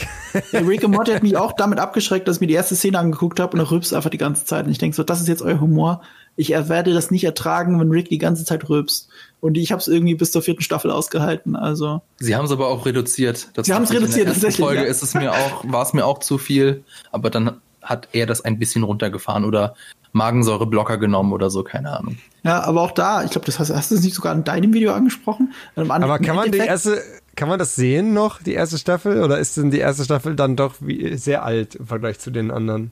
[0.52, 3.00] Ja, Rick and Morty hat mich auch damit abgeschreckt, dass ich mir die erste Szene
[3.00, 4.66] angeguckt habe und er rülpst einfach die ganze Zeit.
[4.66, 6.04] Und ich denke so, das ist jetzt euer Humor.
[6.36, 9.10] Ich werde das nicht ertragen, wenn Rick die ganze Zeit rülpst.
[9.40, 11.56] Und ich habe es irgendwie bis zur vierten Staffel ausgehalten.
[11.56, 12.02] Also.
[12.18, 13.50] Sie haben es aber auch reduziert.
[13.54, 14.34] Das Sie haben es reduziert.
[14.34, 14.88] In der Folge ja.
[14.88, 16.84] ist es mir auch, war es mir auch zu viel.
[17.12, 19.76] Aber dann hat er das ein bisschen runtergefahren oder
[20.12, 22.18] Magensäureblocker genommen oder so, keine Ahnung.
[22.44, 24.74] Ja, aber auch da, ich glaube, das hast, hast du es nicht sogar in deinem
[24.74, 25.54] Video angesprochen.
[25.76, 27.02] aber kann man die erste,
[27.36, 29.24] kann man das sehen noch, die erste Staffel?
[29.24, 32.52] Oder ist denn die erste Staffel dann doch wie, sehr alt im Vergleich zu den
[32.52, 32.92] anderen?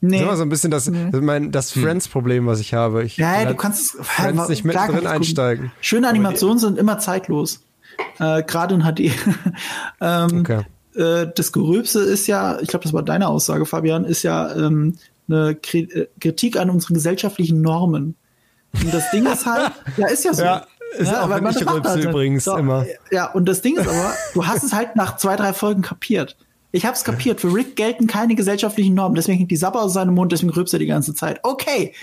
[0.00, 0.10] Nee.
[0.10, 1.10] Das ist immer so ein bisschen das, nee.
[1.10, 1.82] das, mein, das hm.
[1.82, 3.04] Friends-Problem, was ich habe.
[3.04, 5.72] Ich ja, du kannst Friends nicht mittendrin einsteigen.
[5.80, 7.60] Schöne Animationen sind immer zeitlos.
[8.18, 9.12] Äh, Gerade in HD.
[10.00, 10.62] ähm, okay.
[10.94, 14.96] Äh, das Gerübse ist ja, ich glaube, das war deine Aussage, Fabian, ist ja ähm,
[15.28, 18.14] eine äh, Kritik an unseren gesellschaftlichen Normen.
[18.72, 20.42] Und das Ding ist halt, ja, ist ja so.
[20.42, 20.66] Ja.
[20.96, 22.04] Ist ja, auch wenn ich rülpse halt.
[22.04, 22.86] übrigens so, immer.
[23.10, 26.36] Ja, und das Ding ist aber, du hast es halt nach zwei, drei Folgen kapiert.
[26.70, 27.40] Ich hab's kapiert.
[27.40, 29.14] Für Rick gelten keine gesellschaftlichen Normen.
[29.14, 31.40] Deswegen hängt die Sappe aus seinem Mund, deswegen rülpst er die ganze Zeit.
[31.42, 31.94] Okay,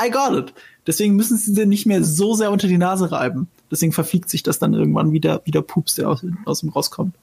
[0.00, 0.54] I got it.
[0.86, 3.48] Deswegen müssen sie dir nicht mehr so sehr unter die Nase reiben.
[3.70, 7.14] Deswegen verfliegt sich das dann irgendwann wieder, wieder Pups, der aus, aus ihm rauskommt.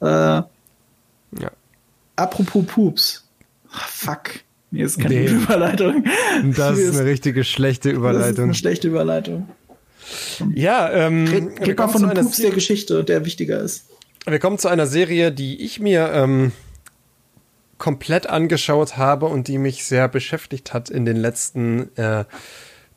[0.00, 0.48] Äh, ja.
[2.16, 3.28] Apropos Pups.
[3.72, 4.30] Ach, fuck.
[4.70, 5.26] Nee, ist keine nee.
[5.26, 6.04] Überleitung.
[6.56, 8.20] Das ist eine richtige schlechte Überleitung.
[8.22, 9.48] Das ist eine schlechte Überleitung.
[10.54, 11.26] Ja, ähm.
[11.26, 13.86] Red, red mal von einem Pups der Geschichte, der wichtiger ist.
[14.26, 16.52] Wir kommen zu einer Serie, die ich mir ähm,
[17.76, 22.24] komplett angeschaut habe und die mich sehr beschäftigt hat in den letzten äh,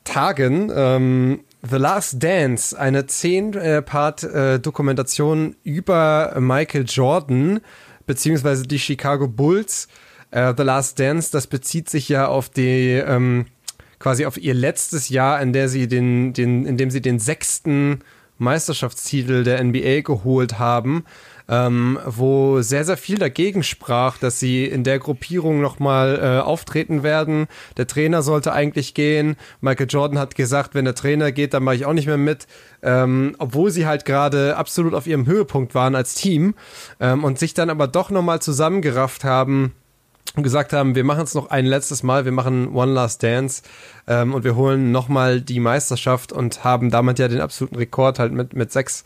[0.06, 0.72] Tagen.
[0.74, 7.60] Ähm, The Last Dance, eine 10-Part-Dokumentation äh, über Michael Jordan
[8.06, 9.90] beziehungsweise die Chicago Bulls.
[10.32, 13.48] Äh, The Last Dance, das bezieht sich ja auf die ähm,
[14.00, 18.00] quasi auf ihr letztes Jahr, in der sie den, den, in dem sie den sechsten
[18.38, 21.04] Meisterschaftstitel der NBA geholt haben
[21.50, 27.04] ähm, wo sehr, sehr viel dagegen sprach, dass sie in der Gruppierung nochmal äh, auftreten
[27.04, 27.48] werden.
[27.78, 29.38] Der Trainer sollte eigentlich gehen.
[29.62, 32.48] Michael Jordan hat gesagt, wenn der Trainer geht, dann mache ich auch nicht mehr mit.
[32.84, 36.54] Ähm, obwohl sie halt gerade absolut auf ihrem Höhepunkt waren als Team
[37.00, 39.74] ähm, und sich dann aber doch nochmal zusammengerafft haben
[40.38, 43.64] und gesagt haben, wir machen es noch ein letztes Mal, wir machen One Last Dance
[44.08, 48.32] ähm, und wir holen nochmal die Meisterschaft und haben damit ja den absoluten Rekord halt
[48.32, 49.04] mit, mit sechs,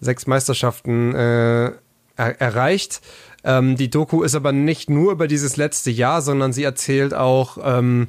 [0.00, 1.72] sechs Meisterschaften äh,
[2.16, 3.00] er erreicht.
[3.44, 7.58] Ähm, die Doku ist aber nicht nur über dieses letzte Jahr, sondern sie erzählt auch
[7.62, 8.08] ähm,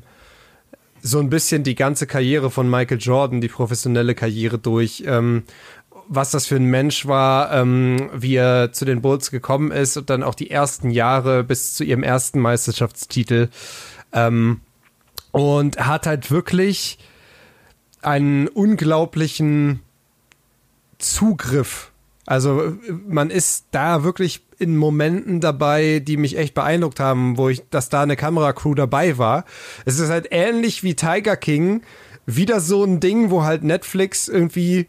[1.01, 5.03] so ein bisschen die ganze Karriere von Michael Jordan, die professionelle Karriere durch.
[5.05, 5.43] Ähm,
[6.07, 10.09] was das für ein Mensch war, ähm, wie er zu den Bulls gekommen ist und
[10.09, 13.49] dann auch die ersten Jahre bis zu ihrem ersten Meisterschaftstitel.
[14.13, 14.61] Ähm,
[15.31, 16.97] und hat halt wirklich
[18.01, 19.81] einen unglaublichen
[20.97, 21.91] Zugriff.
[22.25, 27.63] Also man ist da wirklich in Momenten dabei, die mich echt beeindruckt haben, wo ich,
[27.69, 29.45] dass da eine Kameracrew dabei war.
[29.85, 31.81] Es ist halt ähnlich wie Tiger King,
[32.25, 34.87] wieder so ein Ding, wo halt Netflix irgendwie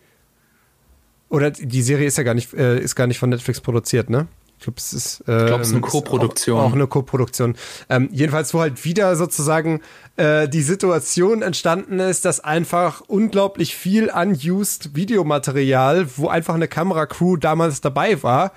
[1.28, 4.28] oder die Serie ist ja gar nicht, äh, ist gar nicht von Netflix produziert, ne?
[4.59, 6.59] Ich glaube, es ist, äh, ich glaub, es ist eine Co-Produktion.
[6.59, 7.57] Auch, auch, eine Co-Produktion.
[7.90, 9.82] Ähm, jedenfalls, wo halt wieder sozusagen
[10.16, 17.36] äh, die Situation entstanden ist, dass einfach unglaublich viel unused Videomaterial, wo einfach eine Kameracrew
[17.36, 18.53] damals dabei war,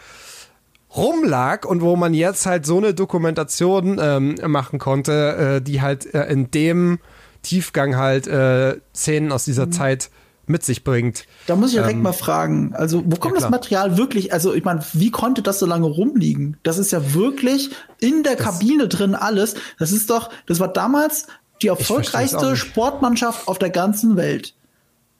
[0.96, 6.14] rumlag und wo man jetzt halt so eine Dokumentation ähm, machen konnte, äh, die halt
[6.14, 7.00] äh, in dem
[7.42, 9.72] Tiefgang halt äh, Szenen aus dieser mhm.
[9.74, 10.10] Zeit
[10.50, 11.26] mit sich bringt.
[11.48, 14.54] Da muss ich direkt ähm, mal fragen, also wo kommt ja, das Material wirklich, also
[14.54, 16.58] ich meine, wie konnte das so lange rumliegen?
[16.64, 17.70] Das ist ja wirklich
[18.00, 19.56] in der das Kabine drin alles.
[19.78, 21.28] Das ist doch, das war damals
[21.62, 24.56] die erfolgreichste Sportmannschaft auf der ganzen Welt.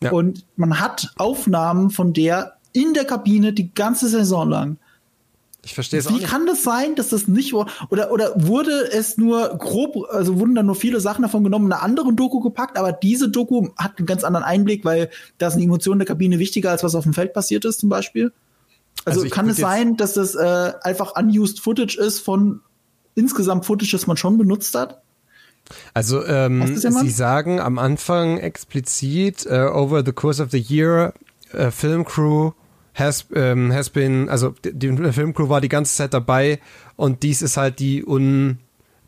[0.02, 0.12] Ja.
[0.12, 4.78] Und man hat Aufnahmen von der in der Kabine die ganze Saison lang.
[5.70, 9.50] Ich verstehe es Wie kann das sein, dass das nicht oder oder wurde es nur
[9.50, 12.92] grob, also wurden da nur viele Sachen davon genommen, in eine andere Doku gepackt, aber
[12.92, 16.72] diese Doku hat einen ganz anderen Einblick, weil da sind die Emotionen der Kabine wichtiger
[16.72, 18.32] als was auf dem Feld passiert ist zum Beispiel.
[19.06, 22.62] Also, also kann es sein, dass das äh, einfach unused Footage ist von
[23.14, 25.04] insgesamt Footage, das man schon benutzt hat?
[25.94, 31.14] Also ähm, Sie sagen am Anfang explizit uh, over the course of the year
[31.54, 32.54] uh, Film Crew
[32.94, 36.60] has, ähm, has been, also die, die Filmcrew war die ganze Zeit dabei
[36.96, 38.60] und dies ist halt die un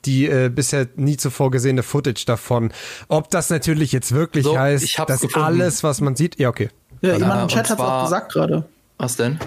[0.05, 2.73] die äh, bisher nie zuvor gesehene Footage davon.
[3.07, 5.45] Ob das natürlich jetzt wirklich so, heißt, dass gefunden.
[5.45, 6.69] alles, was man sieht, ja okay.
[7.01, 8.65] Ja, jemand im Chat hat es auch gesagt gerade.
[8.97, 9.39] Was denn?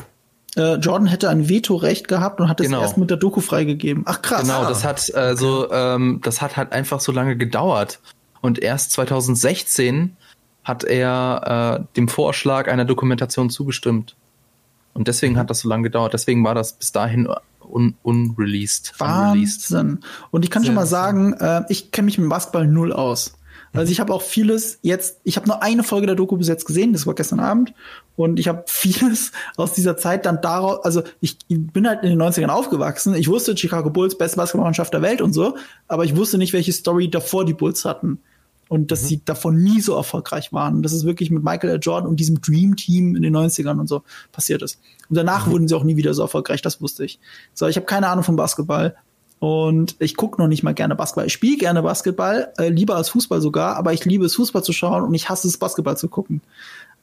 [0.57, 2.83] Äh, Jordan hätte ein Vetorecht gehabt und hat es genau.
[2.83, 4.05] erst mit der Doku freigegeben.
[4.07, 4.43] Ach krass.
[4.43, 8.01] Genau, das hat also ähm, das hat halt einfach so lange gedauert
[8.41, 10.17] und erst 2016
[10.63, 14.17] hat er äh, dem Vorschlag einer Dokumentation zugestimmt.
[14.95, 16.15] Und deswegen hat das so lange gedauert.
[16.15, 17.29] Deswegen war das bis dahin
[17.61, 18.95] un unreleased.
[18.99, 20.01] Wahnsinn.
[20.31, 23.37] Und ich kann Sehr schon mal sagen, äh, ich kenne mich mit Basketball null aus.
[23.73, 26.65] Also ich habe auch vieles jetzt, ich habe nur eine Folge der Doku bis jetzt
[26.65, 27.75] gesehen, das war gestern Abend.
[28.15, 32.23] Und ich habe vieles aus dieser Zeit dann daraus, also ich bin halt in den
[32.23, 33.15] 90ern aufgewachsen.
[33.15, 35.57] Ich wusste, Chicago Bulls, beste Basketballmannschaft der Welt und so,
[35.89, 38.21] aber ich wusste nicht, welche Story davor die Bulls hatten
[38.75, 39.07] und dass mhm.
[39.07, 40.83] sie davon nie so erfolgreich waren.
[40.83, 41.79] Das ist wirklich mit Michael L.
[41.81, 44.03] Jordan und diesem Dream Team in den 90ern und so
[44.33, 44.81] passiert ist.
[45.09, 45.53] Und danach mhm.
[45.53, 47.21] wurden sie auch nie wieder so erfolgreich, das wusste ich.
[47.55, 48.97] So, ich habe keine Ahnung vom Basketball
[49.39, 51.27] und ich gucke noch nicht mal gerne Basketball.
[51.27, 54.73] Ich spiele gerne Basketball, äh, lieber als Fußball sogar, aber ich liebe es, Fußball zu
[54.73, 56.41] schauen und ich hasse es, Basketball zu gucken.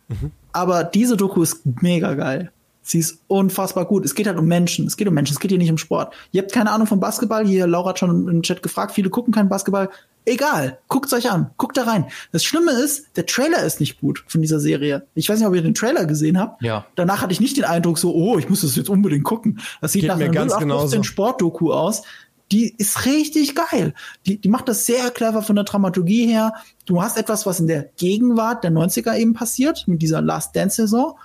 [0.10, 0.31] Mhm.
[0.52, 2.52] Aber diese Doku ist mega geil.
[2.83, 4.05] Sie ist unfassbar gut.
[4.05, 4.87] Es geht halt um Menschen.
[4.87, 5.33] Es geht um Menschen.
[5.33, 6.13] Es geht hier nicht um Sport.
[6.31, 7.45] Ihr habt keine Ahnung vom Basketball.
[7.45, 8.93] Hier, Laura hat schon im Chat gefragt.
[8.93, 9.89] Viele gucken keinen Basketball.
[10.23, 12.05] Egal, guckt's euch an, guckt da rein.
[12.31, 15.07] Das Schlimme ist, der Trailer ist nicht gut von dieser Serie.
[15.15, 16.61] Ich weiß nicht, ob ihr den Trailer gesehen habt.
[16.61, 16.85] Ja.
[16.95, 19.59] Danach hatte ich nicht den Eindruck so, oh, ich muss das jetzt unbedingt gucken.
[19.81, 22.03] Das sieht Geht nach einer ganz 0815 Sportdoku aus.
[22.51, 23.95] Die ist richtig geil.
[24.27, 26.53] Die, die macht das sehr clever von der Dramaturgie her.
[26.85, 30.83] Du hast etwas, was in der Gegenwart der 90er eben passiert, mit dieser Last Dance
[30.83, 31.15] Saison.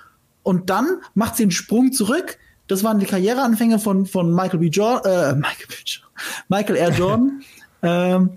[0.47, 2.37] Und dann macht sie einen Sprung zurück.
[2.67, 4.67] Das waren die Karriereanfänge von, von Michael B.
[4.67, 5.75] Jordan, äh, Michael B.
[5.85, 6.11] Jordan,
[6.47, 6.91] Michael R.
[6.91, 7.41] Jordan.
[7.83, 8.29] ähm,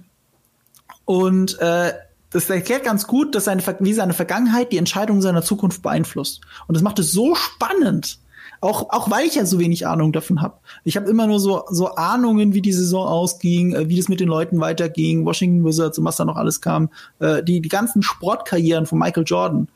[1.04, 1.92] und äh,
[2.30, 6.40] das erklärt ganz gut, dass seine, wie seine Vergangenheit die Entscheidung seiner Zukunft beeinflusst.
[6.66, 8.18] Und das macht es so spannend.
[8.60, 10.58] Auch, auch weil ich ja so wenig Ahnung davon habe.
[10.82, 14.18] Ich habe immer nur so, so Ahnungen, wie die Saison ausging, äh, wie das mit
[14.18, 16.90] den Leuten weiterging, Washington Wizards und was da noch alles kam.
[17.20, 19.68] Äh, die, die ganzen Sportkarrieren von Michael Jordan.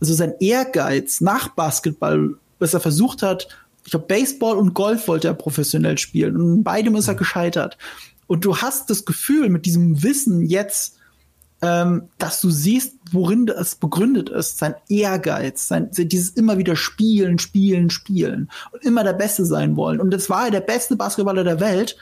[0.00, 3.48] Also sein Ehrgeiz nach Basketball, was er versucht hat,
[3.84, 6.36] ich glaube, Baseball und Golf wollte er professionell spielen.
[6.36, 7.18] Und in beidem ist er mhm.
[7.18, 7.78] gescheitert.
[8.26, 10.98] Und du hast das Gefühl mit diesem Wissen jetzt,
[11.62, 17.38] ähm, dass du siehst, worin es begründet ist, sein Ehrgeiz, sein, dieses immer wieder spielen,
[17.38, 20.00] spielen, spielen und immer der Beste sein wollen.
[20.00, 21.96] Und das war er der beste Basketballer der Welt.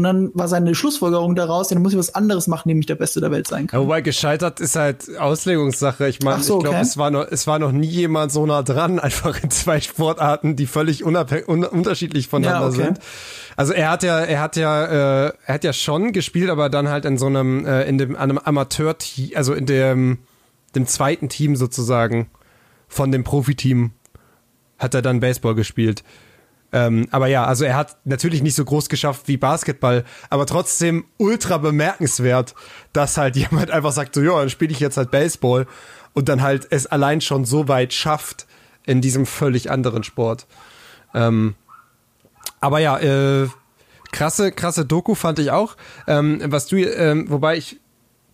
[0.00, 2.94] Und dann war seine Schlussfolgerung daraus, ja, dann muss ich was anderes machen, nämlich der
[2.94, 3.80] Beste der Welt sein kann.
[3.80, 6.08] Ja, wobei gescheitert ist halt Auslegungssache.
[6.08, 6.86] Ich meine, so, ich glaube, okay.
[6.86, 10.56] es war noch, es war noch nie jemand so nah dran, einfach in zwei Sportarten,
[10.56, 12.82] die völlig un unterschiedlich voneinander ja, okay.
[12.82, 12.98] sind.
[13.56, 16.88] Also er hat ja, er hat ja, äh, er hat ja schon gespielt, aber dann
[16.88, 20.20] halt in so einem, äh, in dem einem Amateur-Team, also in dem,
[20.74, 22.30] dem zweiten Team sozusagen
[22.88, 23.90] von dem Profiteam
[24.78, 26.02] hat er dann Baseball gespielt.
[26.72, 31.04] Ähm, aber ja, also er hat natürlich nicht so groß geschafft wie Basketball, aber trotzdem
[31.16, 32.54] ultra bemerkenswert,
[32.92, 35.66] dass halt jemand einfach sagt, so ja, dann spiele ich jetzt halt Baseball
[36.12, 38.46] und dann halt es allein schon so weit schafft
[38.86, 40.46] in diesem völlig anderen Sport.
[41.14, 41.54] Ähm,
[42.60, 43.48] aber ja, äh,
[44.12, 45.76] krasse, krasse Doku fand ich auch.
[46.06, 47.80] Ähm, was du, ähm, wobei ich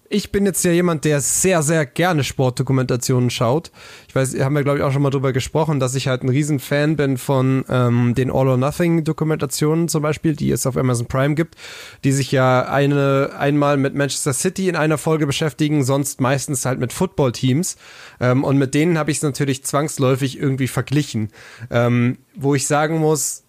[0.08, 3.70] ich bin jetzt ja jemand, der sehr, sehr gerne Sportdokumentationen schaut.
[4.08, 6.28] Ich weiß, haben wir, glaube ich, auch schon mal drüber gesprochen, dass ich halt ein
[6.28, 11.06] Riesenfan bin von ähm, den All or Nothing Dokumentationen zum Beispiel, die es auf Amazon
[11.06, 11.56] Prime gibt,
[12.04, 16.78] die sich ja eine einmal mit Manchester City in einer Folge beschäftigen, sonst meistens halt
[16.78, 17.76] mit Football-Teams.
[18.20, 21.30] Ähm, und mit denen habe ich es natürlich zwangsläufig irgendwie verglichen.
[21.70, 23.44] Ähm, wo ich sagen muss,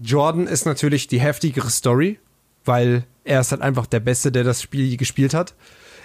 [0.00, 2.18] Jordan ist natürlich die heftigere Story,
[2.64, 5.54] weil er ist halt einfach der Beste, der das Spiel gespielt hat.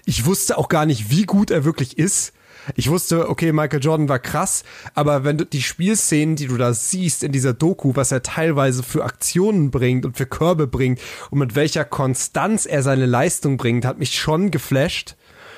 [0.06, 2.34] Ich wusste auch gar nicht, wie gut er wirklich ist.
[2.76, 4.64] Ich wusste, okay, Michael Jordan war krass,
[4.96, 8.82] aber wenn du die Spielszenen, die du da siehst in dieser Doku, was er teilweise
[8.82, 11.00] für Aktionen bringt und für Körbe bringt
[11.30, 15.16] und mit welcher Konstanz er seine Leistung bringt, hat mich schon geflasht.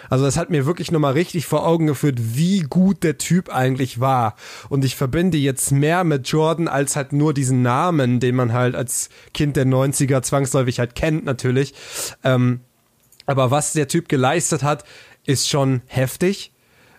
[0.10, 4.00] Also das hat mir wirklich nochmal richtig vor Augen geführt, wie gut der Typ eigentlich
[4.00, 4.36] war.
[4.70, 8.76] Und ich verbinde jetzt mehr mit Jordan als halt nur diesen Namen, den man halt
[8.76, 11.74] als Kind der 90er zwangsläufig halt kennt natürlich.
[12.24, 12.62] Ähm,
[13.28, 14.84] aber was der Typ geleistet hat,
[15.26, 16.52] ist schon heftig.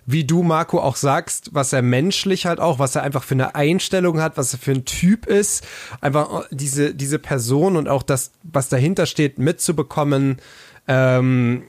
[0.07, 3.55] Wie du, Marco, auch sagst, was er menschlich halt auch, was er einfach für eine
[3.55, 5.67] Einstellung hat, was er für ein Typ ist,
[6.01, 10.39] einfach diese, diese Person und auch das, was dahinter steht, mitzubekommen,
[10.87, 11.65] ähm,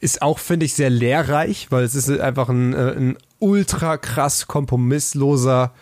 [0.00, 4.46] ist auch, finde ich, sehr lehrreich, weil es ist einfach ein, äh, ein ultra krass
[4.46, 5.72] kompromissloser,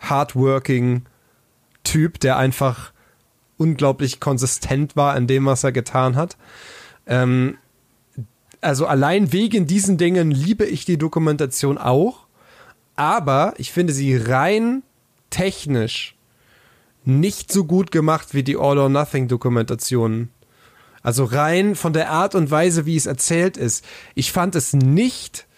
[0.00, 1.02] hardworking
[1.84, 2.92] Typ, der einfach
[3.56, 6.36] unglaublich konsistent war in dem, was er getan hat.
[7.06, 7.58] Ähm,
[8.60, 12.26] also allein wegen diesen Dingen liebe ich die Dokumentation auch,
[12.94, 14.82] aber ich finde sie rein
[15.30, 16.14] technisch
[17.04, 20.30] nicht so gut gemacht wie die All or Nothing Dokumentationen.
[21.02, 23.84] Also rein von der Art und Weise, wie es erzählt ist.
[24.14, 25.48] Ich fand es nicht,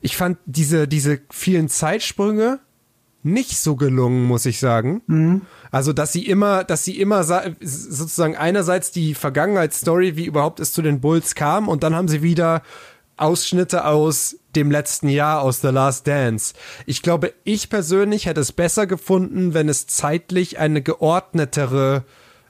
[0.00, 2.58] ich fand diese, diese vielen Zeitsprünge
[3.32, 5.02] nicht so gelungen, muss ich sagen.
[5.06, 5.42] Mhm.
[5.70, 10.82] Also, dass sie immer, dass sie immer sozusagen einerseits die Vergangenheitsstory, wie überhaupt es zu
[10.82, 12.62] den Bulls kam, und dann haben sie wieder
[13.16, 16.54] Ausschnitte aus dem letzten Jahr, aus The Last Dance.
[16.86, 22.04] Ich glaube, ich persönlich hätte es besser gefunden, wenn es zeitlich eine geordnetere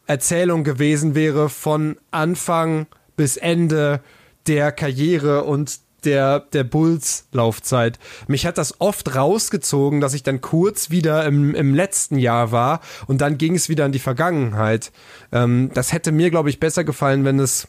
[0.07, 2.87] Erzählung gewesen wäre von Anfang
[3.17, 4.01] bis Ende
[4.47, 7.99] der Karriere und der, der Bulls-Laufzeit.
[8.27, 12.81] Mich hat das oft rausgezogen, dass ich dann kurz wieder im, im letzten Jahr war
[13.07, 14.93] und dann ging es wieder in die Vergangenheit.
[15.33, 17.69] Ähm, das hätte mir, glaube ich, besser gefallen, wenn es,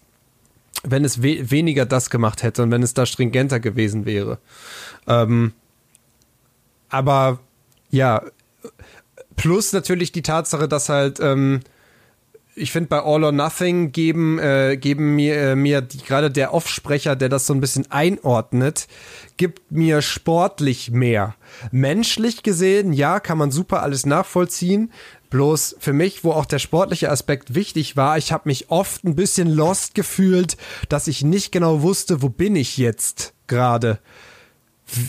[0.84, 4.40] wenn es we weniger das gemacht hätte und wenn es da stringenter gewesen wäre.
[5.08, 5.54] Ähm,
[6.90, 7.40] aber
[7.90, 8.24] ja,
[9.36, 11.62] plus natürlich die Tatsache, dass halt ähm,
[12.60, 17.16] ich finde, bei All or Nothing geben, äh, geben mir, äh, mir gerade der Offsprecher,
[17.16, 18.88] der das so ein bisschen einordnet,
[19.38, 21.36] gibt mir sportlich mehr.
[21.72, 24.92] Menschlich gesehen, ja, kann man super alles nachvollziehen.
[25.30, 29.16] Bloß für mich, wo auch der sportliche Aspekt wichtig war, ich habe mich oft ein
[29.16, 30.58] bisschen lost gefühlt,
[30.90, 34.00] dass ich nicht genau wusste, wo bin ich jetzt gerade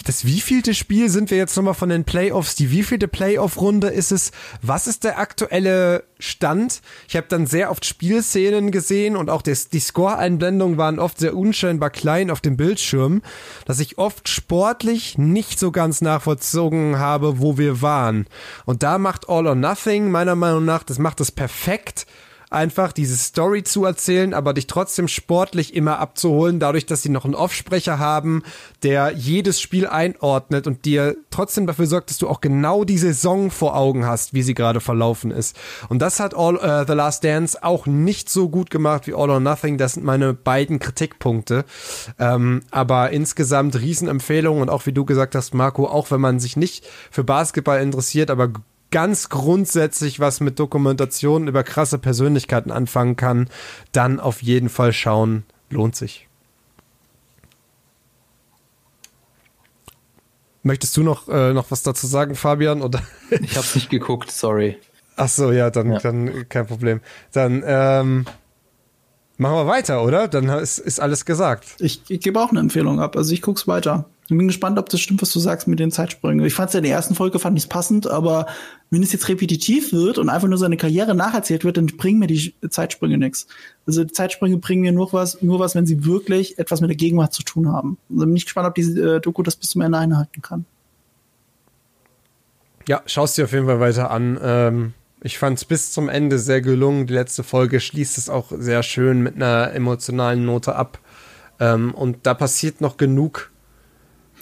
[0.05, 2.55] das wievielte Spiel sind wir jetzt nochmal von den Playoffs?
[2.55, 4.33] Die wievielte Playoff-Runde ist es?
[4.63, 6.83] Was ist der aktuelle Stand?
[7.09, 11.37] Ich habe dann sehr oft Spielszenen gesehen und auch das, die Score-Einblendungen waren oft sehr
[11.37, 13.23] unscheinbar klein auf dem Bildschirm,
[13.65, 18.27] dass ich oft sportlich nicht so ganz nachvollzogen habe, wo wir waren.
[18.67, 22.07] Und da macht All or Nothing meiner Meinung nach, das macht es perfekt
[22.51, 27.25] einfach diese Story zu erzählen, aber dich trotzdem sportlich immer abzuholen, dadurch, dass sie noch
[27.25, 28.43] einen Offsprecher haben,
[28.83, 33.53] der jedes Spiel einordnet und dir trotzdem dafür sorgt, dass du auch genau die Saison
[33.53, 35.57] vor Augen hast, wie sie gerade verlaufen ist.
[35.89, 39.31] Und das hat All uh, The Last Dance auch nicht so gut gemacht wie All
[39.31, 39.79] or Nothing.
[39.79, 41.65] Das sind meine beiden Kritikpunkte.
[42.19, 46.57] Ähm, aber insgesamt Riesenempfehlung und auch wie du gesagt hast, Marco, auch wenn man sich
[46.57, 48.51] nicht für Basketball interessiert, aber
[48.91, 53.49] ganz grundsätzlich was mit Dokumentationen über krasse Persönlichkeiten anfangen kann,
[53.93, 55.45] dann auf jeden Fall schauen.
[55.71, 56.29] Lohnt sich.
[60.63, 62.83] Möchtest du noch, äh, noch was dazu sagen, Fabian?
[62.83, 63.03] Oder?
[63.31, 64.79] Ich habe es nicht geguckt, sorry.
[65.17, 65.99] Ach so, ja, dann, ja.
[65.99, 67.01] dann kein Problem.
[67.33, 68.27] Dann, ähm,
[69.41, 70.29] Machen wir weiter, oder?
[70.29, 71.77] Dann ist, ist alles gesagt.
[71.79, 73.17] Ich, ich gebe auch eine Empfehlung ab.
[73.17, 74.05] Also ich guck's weiter.
[74.25, 76.45] Ich bin gespannt, ob das stimmt, was du sagst mit den Zeitsprüngen.
[76.45, 78.45] Ich fand es ja in der ersten Folge fand ich passend, aber
[78.91, 82.27] wenn es jetzt repetitiv wird und einfach nur seine Karriere nacherzählt wird, dann bringen mir
[82.27, 83.47] die Zeitsprünge nichts.
[83.87, 86.97] Also die Zeitsprünge bringen mir nur was, nur was, wenn sie wirklich etwas mit der
[86.97, 87.99] Gegenwart zu tun haben.
[88.11, 90.65] Also bin ich gespannt, ob diese äh, Doku das bis zum Ende einhalten kann.
[92.89, 94.39] Ja, schaust dir auf jeden Fall weiter an.
[94.43, 97.07] Ähm, ich fand es bis zum Ende sehr gelungen.
[97.07, 100.99] Die letzte Folge schließt es auch sehr schön mit einer emotionalen Note ab.
[101.61, 103.53] Ähm, und da passiert noch genug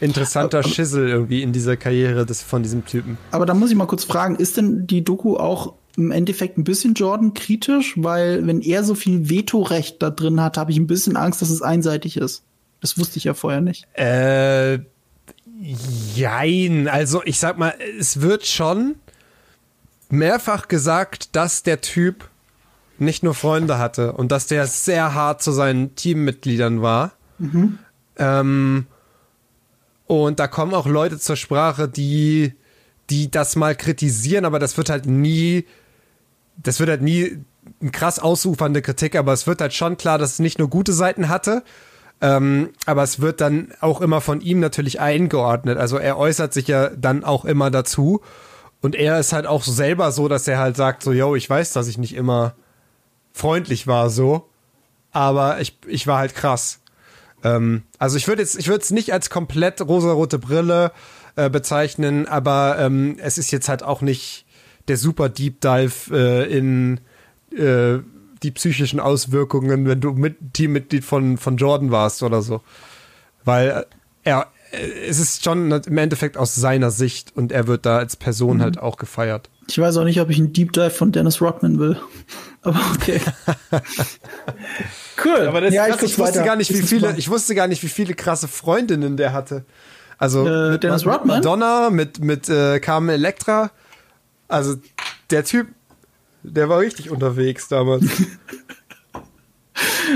[0.00, 3.18] interessanter Schissel irgendwie in dieser Karriere des, von diesem Typen.
[3.30, 6.64] Aber da muss ich mal kurz fragen, ist denn die Doku auch im Endeffekt ein
[6.64, 7.94] bisschen Jordan kritisch?
[7.96, 11.50] Weil wenn er so viel Vetorecht da drin hat, habe ich ein bisschen Angst, dass
[11.50, 12.42] es einseitig ist.
[12.80, 13.86] Das wusste ich ja vorher nicht.
[13.94, 14.78] Äh,
[16.14, 16.88] jein.
[16.88, 18.94] Also ich sag mal, es wird schon
[20.08, 22.28] mehrfach gesagt, dass der Typ
[22.98, 27.12] nicht nur Freunde hatte und dass der sehr hart zu seinen Teammitgliedern war.
[27.38, 27.78] Mhm.
[28.16, 28.86] Ähm,
[30.08, 32.54] und da kommen auch Leute zur Sprache, die,
[33.10, 35.66] die das mal kritisieren, aber das wird halt nie,
[36.56, 37.44] das wird halt nie
[37.80, 40.94] eine krass ausufernde Kritik, aber es wird halt schon klar, dass es nicht nur gute
[40.94, 41.62] Seiten hatte,
[42.22, 45.76] ähm, aber es wird dann auch immer von ihm natürlich eingeordnet.
[45.76, 48.22] Also er äußert sich ja dann auch immer dazu.
[48.80, 51.72] Und er ist halt auch selber so, dass er halt sagt, so, yo, ich weiß,
[51.74, 52.54] dass ich nicht immer
[53.32, 54.48] freundlich war, so.
[55.12, 56.80] Aber ich, ich war halt krass.
[57.44, 60.92] Ähm, also ich würde jetzt, ich würde es nicht als komplett rosarote Brille
[61.36, 64.44] äh, bezeichnen, aber ähm, es ist jetzt halt auch nicht
[64.88, 67.00] der super Deep Dive äh, in
[67.56, 67.98] äh,
[68.42, 72.62] die psychischen Auswirkungen, wenn du mit Teammitglied von, von Jordan warst oder so.
[73.44, 73.84] Weil äh,
[74.24, 78.16] er, äh, es ist schon im Endeffekt aus seiner Sicht und er wird da als
[78.16, 78.62] Person mhm.
[78.62, 79.50] halt auch gefeiert.
[79.68, 82.00] Ich weiß auch nicht, ob ich einen Deep Dive von Dennis Rodman will.
[82.68, 83.20] Aber okay.
[85.24, 85.48] cool.
[85.48, 87.88] Aber das, ja, ich, ich wusste gar nicht, wie viele, ich wusste gar nicht, wie
[87.88, 89.64] viele krasse Freundinnen der hatte.
[90.18, 91.38] Also äh, mit Dennis Rodman?
[91.38, 93.70] Madonna, mit, mit äh, Carmen Electra.
[94.48, 94.76] Also
[95.30, 95.68] der Typ,
[96.42, 98.04] der war richtig unterwegs damals.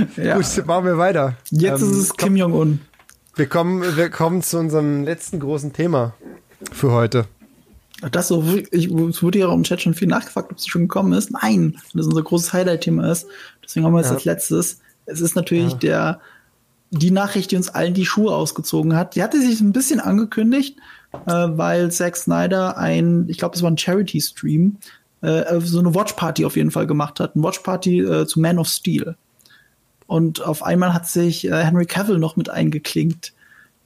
[0.17, 0.37] ja.
[0.37, 1.37] Gut, machen wir weiter.
[1.51, 2.81] Jetzt ähm, ist es Kim Jong-un.
[3.35, 6.15] Wir kommen, wir kommen zu unserem letzten großen Thema
[6.71, 7.27] für heute.
[8.11, 10.83] Das so, ich, es wurde ja auch im Chat schon viel nachgefragt, ob es schon
[10.83, 11.31] gekommen ist.
[11.31, 13.27] Nein, das unser großes Highlight-Thema ist.
[13.63, 14.15] Deswegen haben wir es ja.
[14.15, 14.81] als letztes.
[15.07, 15.79] Es ist natürlich ja.
[15.79, 16.21] der,
[16.91, 19.15] die Nachricht, die uns allen die Schuhe ausgezogen hat.
[19.15, 20.79] Die hatte sich ein bisschen angekündigt,
[21.27, 24.79] äh, weil Zack Snyder ein, ich glaube, es war ein Charity-Stream,
[25.21, 27.37] äh, so eine Watch-Party auf jeden Fall gemacht hat.
[27.37, 29.17] Eine Watch-Party äh, zu Man of Steel.
[30.07, 33.33] Und auf einmal hat sich äh, Henry Cavill noch mit eingeklinkt.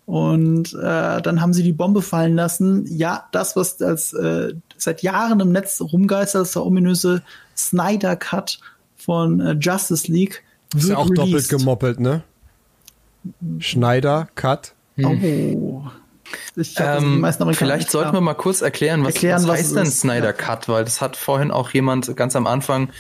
[0.07, 2.87] Und äh, dann haben sie die Bombe fallen lassen.
[2.87, 7.23] Ja, das, was als äh, seit Jahren im Netz rumgeistert, ist der ominöse
[7.57, 8.61] Snyder Cut
[8.97, 10.45] von äh, Justice League.
[10.77, 11.19] Ist ja auch released.
[11.19, 12.23] doppelt gemoppelt, ne?
[13.59, 14.75] Schneider Cut.
[15.03, 15.83] Oh.
[16.57, 20.33] Ich ähm, vielleicht sollten wir mal kurz erklären, was, erklären, was, was heißt denn Snyder
[20.33, 22.91] Cut, weil das hat vorhin auch jemand ganz am Anfang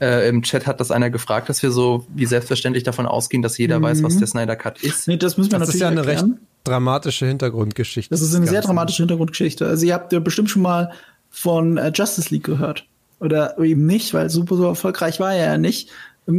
[0.00, 3.56] äh, Im Chat hat das einer gefragt, dass wir so wie selbstverständlich davon ausgehen, dass
[3.56, 3.84] jeder mhm.
[3.84, 4.18] weiß, was mhm.
[4.18, 5.08] der Snyder Cut ist.
[5.08, 6.30] Nee, das müssen wir das natürlich ist ja eine erklären.
[6.32, 8.10] recht dramatische Hintergrundgeschichte.
[8.10, 9.66] Das ist eine sehr dramatische Hintergrundgeschichte.
[9.66, 10.92] Also ihr habt ja bestimmt schon mal
[11.30, 12.86] von äh, Justice League gehört.
[13.20, 15.90] Oder eben nicht, weil super so erfolgreich war er ja nicht.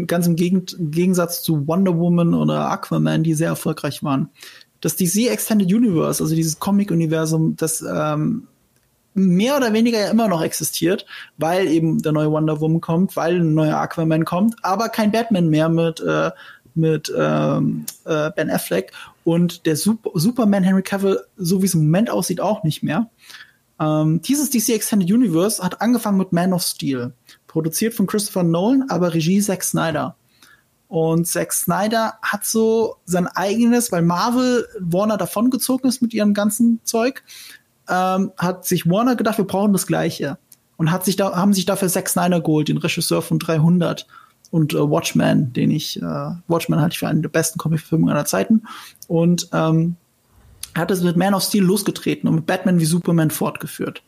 [0.05, 4.29] Ganz im Gegensatz zu Wonder Woman oder Aquaman, die sehr erfolgreich waren.
[4.81, 8.47] Das DC Extended Universe, also dieses Comic-Universum, das ähm,
[9.17, 11.05] mehr oder weniger ja immer noch existiert,
[11.37, 15.49] weil eben der neue Wonder Woman kommt, weil ein neuer Aquaman kommt, aber kein Batman
[15.49, 16.31] mehr mit äh,
[16.75, 18.91] mit ähm, äh, Ben Affleck
[19.23, 23.09] und der Super Superman Henry Cavill, so wie es im Moment aussieht, auch nicht mehr.
[23.79, 27.13] Ähm, dieses DC Extended Universe hat angefangen mit Man of Steel,
[27.47, 30.15] produziert von Christopher Nolan, aber Regie Zack Snyder.
[30.87, 36.79] Und Zack Snyder hat so sein eigenes, weil Marvel Warner davongezogen ist mit ihrem ganzen
[36.83, 37.23] Zeug,
[37.89, 40.37] ähm, hat sich Warner gedacht, wir brauchen das Gleiche.
[40.77, 44.05] Und hat sich da, haben sich dafür Zack Snyder geholt, den Regisseur von 300
[44.51, 48.25] und äh, Watchmen, den ich, äh, Watchmen halte ich für einen der besten Comic-Filme aller
[48.25, 48.63] Zeiten.
[49.07, 49.95] Und ähm,
[50.75, 54.03] hat es mit Man of Steel losgetreten und mit Batman wie Superman fortgeführt.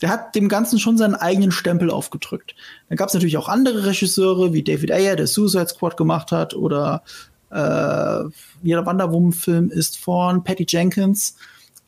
[0.00, 2.54] Der hat dem Ganzen schon seinen eigenen Stempel aufgedrückt.
[2.88, 6.54] Da gab es natürlich auch andere Regisseure, wie David Ayer, der Suicide Squad gemacht hat,
[6.54, 7.02] oder
[7.50, 8.24] äh,
[8.62, 11.36] jeder Wonder Woman-Film ist von Patty Jenkins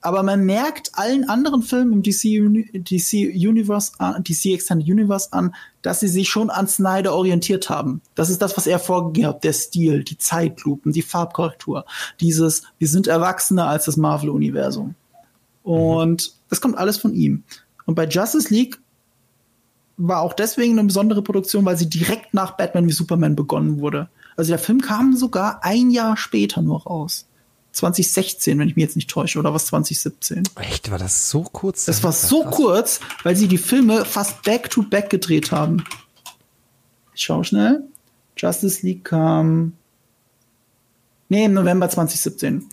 [0.09, 6.01] aber man merkt allen anderen Filmen im DC, DC Universe, DC Extended Universe an, dass
[6.01, 8.01] sie sich schon an Snyder orientiert haben.
[8.15, 9.45] Das ist das, was er vorgegeben hat.
[9.45, 11.85] Der Stil, die Zeitlupen, die Farbkorrektur.
[12.21, 14.95] Dieses, wir sind erwachsener als das Marvel-Universum.
[15.63, 17.43] Und das kommt alles von ihm.
[17.85, 18.81] Und bei Justice League
[19.99, 24.09] war auch deswegen eine besondere Produktion, weil sie direkt nach Batman wie Superman begonnen wurde.
[24.39, 27.28] Also der Film kam sogar ein Jahr später nur raus.
[27.79, 30.43] 2016, wenn ich mich jetzt nicht täusche, oder was 2017?
[30.57, 31.87] Echt, war das so kurz?
[31.87, 32.55] Das war so krass.
[32.55, 35.85] kurz, weil sie die Filme fast back to back gedreht haben.
[37.15, 37.83] Ich schau schnell.
[38.37, 39.73] Justice League kam.
[41.29, 42.67] Nee, im November 2017.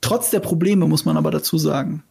[0.00, 2.02] Trotz der Probleme muss man aber dazu sagen.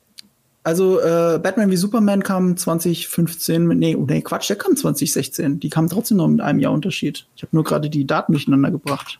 [0.63, 5.59] Also äh, Batman wie Superman kam 2015, mit, nee, oh nee, Quatsch, der kam 2016.
[5.59, 7.27] Die kamen trotzdem noch mit einem Jahr Unterschied.
[7.35, 9.19] Ich habe nur gerade die Daten durcheinander gebracht.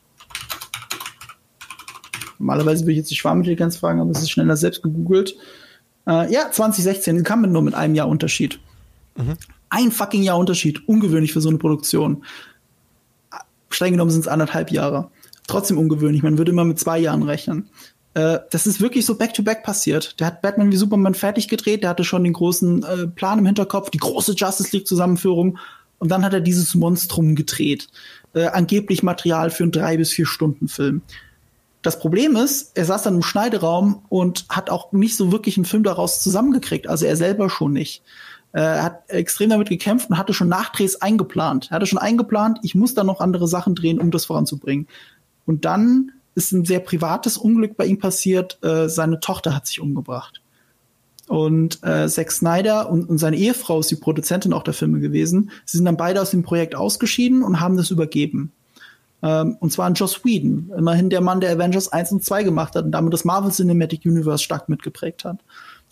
[2.44, 5.34] Normalerweise würde ich jetzt die Schwarmintelligenz fragen, aber es ist schneller selbst gegoogelt.
[6.06, 8.60] Äh, ja, 2016 kam nur mit einem Jahr Unterschied.
[9.16, 9.38] Mhm.
[9.70, 10.88] Ein fucking Jahr Unterschied.
[10.88, 12.26] Ungewöhnlich für so eine Produktion.
[13.70, 15.10] Streng genommen sind es anderthalb Jahre.
[15.48, 16.22] Trotzdem ungewöhnlich.
[16.22, 17.70] Man würde immer mit zwei Jahren rechnen.
[18.14, 20.20] Äh, das ist wirklich so back-to-back -back passiert.
[20.20, 21.84] Der hat Batman wie Superman fertig gedreht.
[21.84, 25.58] Der hatte schon den großen äh, Plan im Hinterkopf, die große Justice League-Zusammenführung.
[25.98, 27.88] Und dann hat er dieses Monstrum gedreht.
[28.34, 31.04] Äh, angeblich Material für einen drei bis vier Stunden Film.
[31.84, 35.66] Das Problem ist, er saß dann im Schneideraum und hat auch nicht so wirklich einen
[35.66, 36.88] Film daraus zusammengekriegt.
[36.88, 38.02] Also er selber schon nicht.
[38.54, 41.68] Er hat extrem damit gekämpft und hatte schon Nachdrehs eingeplant.
[41.70, 44.88] Er hatte schon eingeplant, ich muss da noch andere Sachen drehen, um das voranzubringen.
[45.46, 48.64] Und dann ist ein sehr privates Unglück bei ihm passiert.
[48.64, 50.42] Äh, seine Tochter hat sich umgebracht.
[51.28, 55.52] Und äh, Zack Snyder und, und seine Ehefrau ist die Produzentin auch der Filme gewesen.
[55.66, 58.52] Sie sind dann beide aus dem Projekt ausgeschieden und haben das übergeben.
[59.24, 62.76] Ähm, und zwar an Joss Whedon, immerhin der Mann, der Avengers 1 und 2 gemacht
[62.76, 65.40] hat und damit das Marvel Cinematic Universe stark mitgeprägt hat.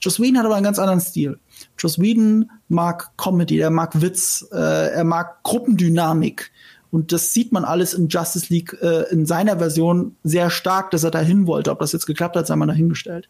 [0.01, 1.39] Joss Whedon hat aber einen ganz anderen Stil.
[1.79, 6.51] Joss Whedon mag Comedy, er mag Witz, äh, er mag Gruppendynamik.
[6.89, 11.05] Und das sieht man alles in Justice League äh, in seiner Version sehr stark, dass
[11.05, 11.71] er dahin wollte.
[11.71, 13.29] Ob das jetzt geklappt hat, sei mal dahingestellt.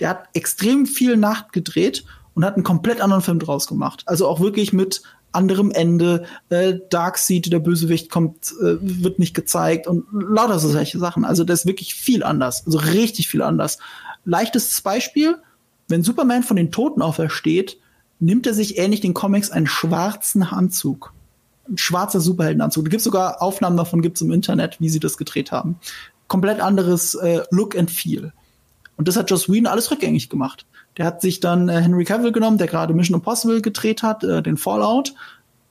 [0.00, 4.04] Der hat extrem viel Nacht gedreht und hat einen komplett anderen Film draus gemacht.
[4.06, 5.02] Also auch wirklich mit
[5.34, 6.24] anderem Ende.
[6.48, 11.24] Äh, Darkseid, der Bösewicht, kommt, äh, wird nicht gezeigt und lauter so solche Sachen.
[11.24, 12.64] Also das ist wirklich viel anders.
[12.66, 13.78] Also richtig viel anders.
[14.24, 15.36] Leichtestes Beispiel,
[15.88, 17.78] wenn Superman von den Toten aufersteht,
[18.20, 21.12] nimmt er sich ähnlich den Comics einen schwarzen Anzug.
[21.68, 22.84] Ein schwarzer Superheldenanzug.
[22.84, 25.76] Da gibt sogar Aufnahmen davon gibt's im Internet, wie sie das gedreht haben.
[26.28, 28.32] Komplett anderes äh, Look and Feel.
[28.96, 30.66] Und das hat Joss Whedon alles rückgängig gemacht.
[30.96, 34.42] Der hat sich dann äh, Henry Cavill genommen, der gerade Mission Impossible gedreht hat, äh,
[34.42, 35.14] den Fallout.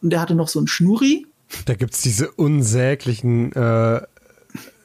[0.01, 1.25] Und der hatte noch so einen Schnurri.
[1.65, 4.01] Da gibt's diese unsäglichen äh,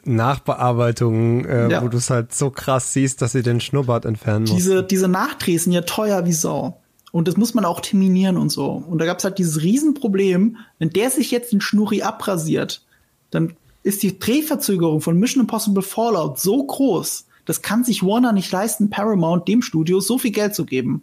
[0.05, 1.83] Nachbearbeitungen, äh, ja.
[1.83, 4.55] wo du es halt so krass siehst, dass sie den Schnurrbart entfernen muss.
[4.55, 6.81] Diese, diese Nachdrehs sind ja teuer wie Sau.
[7.11, 8.67] Und das muss man auch terminieren und so.
[8.71, 12.83] Und da gab's halt dieses Riesenproblem, wenn der sich jetzt den Schnurri abrasiert,
[13.31, 18.53] dann ist die Drehverzögerung von Mission Impossible Fallout so groß, das kann sich Warner nicht
[18.53, 21.03] leisten, Paramount dem Studio so viel Geld zu geben.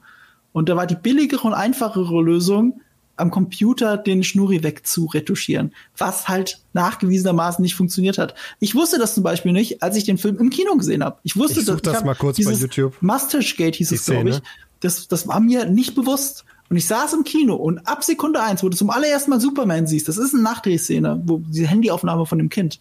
[0.54, 2.82] Und da war die billigere und einfachere Lösung,
[3.16, 8.36] am Computer den Schnurri wegzuretuschieren, was halt nachgewiesenermaßen nicht funktioniert hat.
[8.60, 11.18] Ich wusste das zum Beispiel nicht, als ich den Film im Kino gesehen habe.
[11.24, 12.94] Ich wusste ich das, das ich mal kurz bei YouTube.
[13.02, 14.42] Mustache Gate hieß es, glaube ich.
[14.82, 16.46] Das, das war mir nicht bewusst.
[16.70, 19.88] Und ich saß im Kino und ab Sekunde eins, wo du zum allerersten Mal Superman
[19.88, 22.80] siehst, das ist eine Nachdrehszene, wo die Handyaufnahme von dem Kind.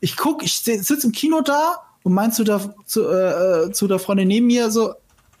[0.00, 3.86] Ich guck, ich sitze im Kino da und meinst du da zu, äh, äh, zu
[3.86, 4.94] der Freundin neben mir so,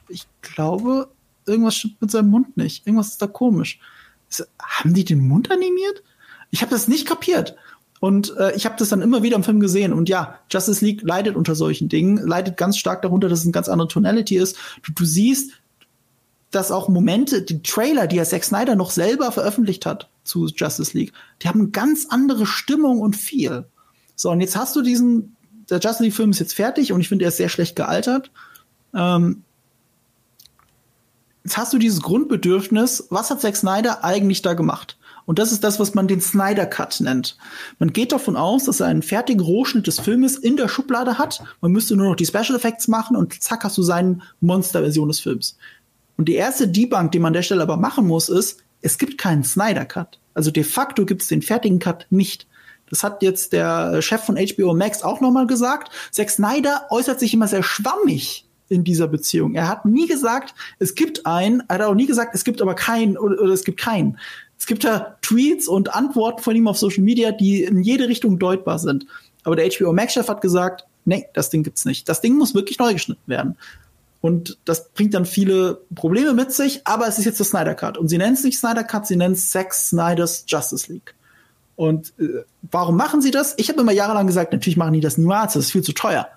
[0.08, 1.08] ich glaube,
[1.46, 2.86] irgendwas stimmt mit seinem Mund nicht.
[2.86, 3.80] Irgendwas ist da komisch.
[4.28, 6.02] So, haben die den Mund animiert?
[6.50, 7.56] Ich habe das nicht kapiert.
[8.00, 9.92] Und äh, ich habe das dann immer wieder im Film gesehen.
[9.92, 13.52] Und ja, Justice League leidet unter solchen Dingen, leidet ganz stark darunter, dass es eine
[13.52, 14.56] ganz andere Tonality ist.
[14.82, 15.52] Du, du siehst,
[16.50, 20.96] dass auch Momente, die Trailer, die ja Zack Snyder noch selber veröffentlicht hat zu Justice
[20.96, 21.12] League,
[21.42, 23.66] die haben eine ganz andere Stimmung und viel.
[24.16, 25.36] So, und jetzt hast du diesen
[25.70, 28.30] der Justice League-Film ist jetzt fertig und ich finde, er ist sehr schlecht gealtert.
[28.94, 29.42] Ähm,
[31.44, 34.98] jetzt hast du dieses Grundbedürfnis, was hat Zack Snyder eigentlich da gemacht?
[35.26, 37.36] Und das ist das, was man den Snyder Cut nennt.
[37.78, 41.42] Man geht davon aus, dass er einen fertigen Rohschnitt des Filmes in der Schublade hat.
[41.60, 45.20] Man müsste nur noch die Special Effects machen und zack hast du seine Monster-Version des
[45.20, 45.56] Films.
[46.16, 49.18] Und die erste Debunk, die man an der Stelle aber machen muss, ist, es gibt
[49.18, 50.18] keinen Snyder Cut.
[50.34, 52.46] Also de facto gibt es den fertigen Cut nicht.
[52.90, 55.90] Das hat jetzt der Chef von HBO Max auch nochmal gesagt.
[56.10, 59.54] Zack Snyder äußert sich immer sehr schwammig in dieser Beziehung.
[59.54, 62.74] Er hat nie gesagt, es gibt einen, er hat auch nie gesagt, es gibt aber
[62.74, 64.18] keinen oder, oder es gibt keinen.
[64.58, 68.38] Es gibt ja Tweets und Antworten von ihm auf Social Media, die in jede Richtung
[68.38, 69.06] deutbar sind.
[69.42, 72.08] Aber der HBO Max-Chef hat gesagt, nee, das Ding gibt's nicht.
[72.08, 73.56] Das Ding muss wirklich neu geschnitten werden.
[74.20, 77.96] Und das bringt dann viele Probleme mit sich, aber es ist jetzt der Snyder Cut.
[77.96, 81.14] Und sie nennen es nicht Snyder Cut, sie nennen es Zack Snyder's Justice League.
[81.80, 83.54] Und äh, warum machen sie das?
[83.56, 86.28] Ich habe immer jahrelang gesagt, natürlich machen die das niemals, das ist viel zu teuer.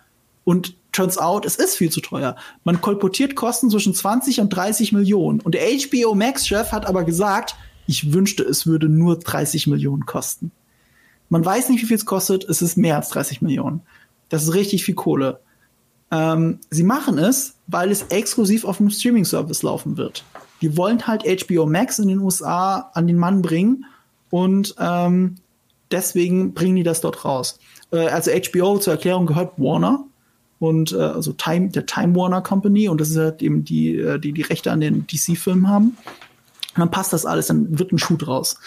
[0.45, 2.37] Und turns out, es ist viel zu teuer.
[2.63, 5.41] Man kolportiert Kosten zwischen 20 und 30 Millionen.
[5.41, 7.57] Und der HBO Max-Chef hat aber gesagt,
[7.87, 10.51] ich wünschte, es würde nur 30 Millionen kosten.
[11.27, 12.45] Man weiß nicht, wie viel es kostet.
[12.45, 13.81] Es ist mehr als 30 Millionen.
[14.29, 15.41] Das ist richtig viel Kohle.
[16.09, 20.23] Ähm, sie machen es, weil es exklusiv auf dem Streaming-Service laufen wird.
[20.61, 23.83] Die wollen halt HBO Max in den USA an den Mann bringen
[24.33, 25.35] und ähm,
[25.91, 27.59] deswegen bringen die das dort raus.
[27.91, 30.05] Äh, also HBO zur Erklärung gehört Warner
[30.57, 34.17] und äh, also Time, der Time Warner Company und das ist halt eben die, äh,
[34.17, 35.89] die die Rechte an den DC-Filmen haben.
[35.89, 38.57] Und dann passt das alles, dann wird ein Schuh draus.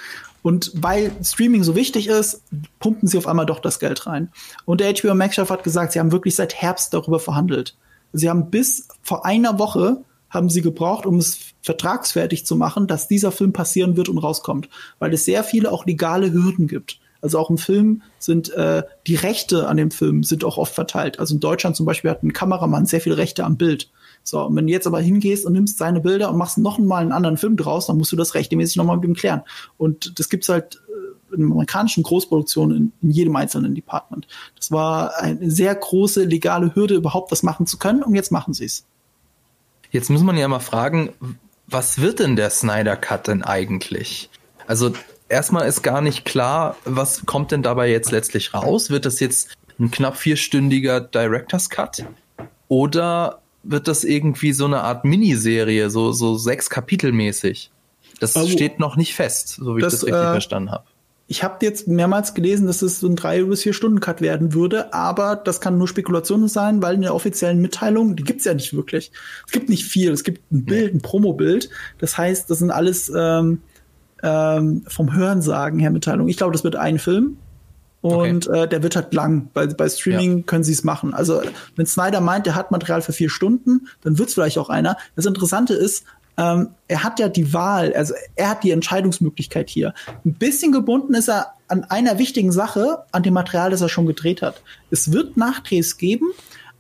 [0.42, 2.42] Und weil Streaming so wichtig ist,
[2.78, 4.30] pumpen sie auf einmal doch das Geld rein.
[4.66, 7.76] Und der HBO Max-Chef hat gesagt, sie haben wirklich seit Herbst darüber verhandelt.
[8.12, 13.08] Sie haben bis vor einer Woche haben sie gebraucht, um es vertragsfertig zu machen, dass
[13.08, 17.00] dieser Film passieren wird und rauskommt, weil es sehr viele auch legale Hürden gibt.
[17.20, 21.18] Also auch im Film sind äh, die Rechte an dem Film sind auch oft verteilt.
[21.18, 23.90] Also in Deutschland zum Beispiel hat ein Kameramann sehr viele Rechte am Bild.
[24.22, 27.02] So, und wenn du jetzt aber hingehst und nimmst seine Bilder und machst noch mal
[27.02, 29.42] einen anderen Film draus, dann musst du das rechtmäßig nochmal mit ihm klären.
[29.76, 30.80] Und das gibt's halt
[31.30, 34.26] äh, in amerikanischen Großproduktionen in, in, jedem einzelnen Department.
[34.56, 38.52] Das war eine sehr große legale Hürde, überhaupt das machen zu können, und jetzt machen
[38.52, 38.84] sie es.
[39.90, 41.10] Jetzt muss man ja mal fragen,
[41.66, 44.30] was wird denn der Snyder Cut denn eigentlich?
[44.66, 44.92] Also
[45.28, 48.90] erstmal ist gar nicht klar, was kommt denn dabei jetzt letztlich raus?
[48.90, 52.04] Wird das jetzt ein knapp vierstündiger Director's Cut?
[52.68, 57.70] Oder wird das irgendwie so eine Art Miniserie, so, so sechs Kapitel mäßig?
[58.20, 60.84] Das also, steht noch nicht fest, so wie das, ich das richtig äh, verstanden habe.
[61.28, 64.54] Ich habe jetzt mehrmals gelesen, dass es so ein drei bis vier Stunden Cut werden
[64.54, 68.54] würde, aber das kann nur Spekulation sein, weil in der offiziellen Mitteilung, die gibt's ja
[68.54, 69.10] nicht wirklich.
[69.44, 70.12] Es gibt nicht viel.
[70.12, 71.68] Es gibt ein Bild, ein Promobild.
[71.98, 73.60] Das heißt, das sind alles ähm,
[74.22, 76.28] ähm, vom Hörensagen her Mitteilungen.
[76.28, 77.38] Ich glaube, das wird ein Film.
[78.02, 78.62] Und okay.
[78.62, 79.48] äh, der wird halt lang.
[79.52, 80.42] Bei, bei Streaming ja.
[80.44, 81.12] können sie es machen.
[81.12, 81.42] Also,
[81.74, 84.96] wenn Snyder meint, der hat Material für vier Stunden, dann wird es vielleicht auch einer.
[85.16, 86.04] Das Interessante ist,
[86.38, 89.94] ähm, er hat ja die Wahl, also er hat die Entscheidungsmöglichkeit hier.
[90.24, 94.06] Ein bisschen gebunden ist er an einer wichtigen Sache, an dem Material, das er schon
[94.06, 94.62] gedreht hat.
[94.90, 96.26] Es wird Nachdrehs geben,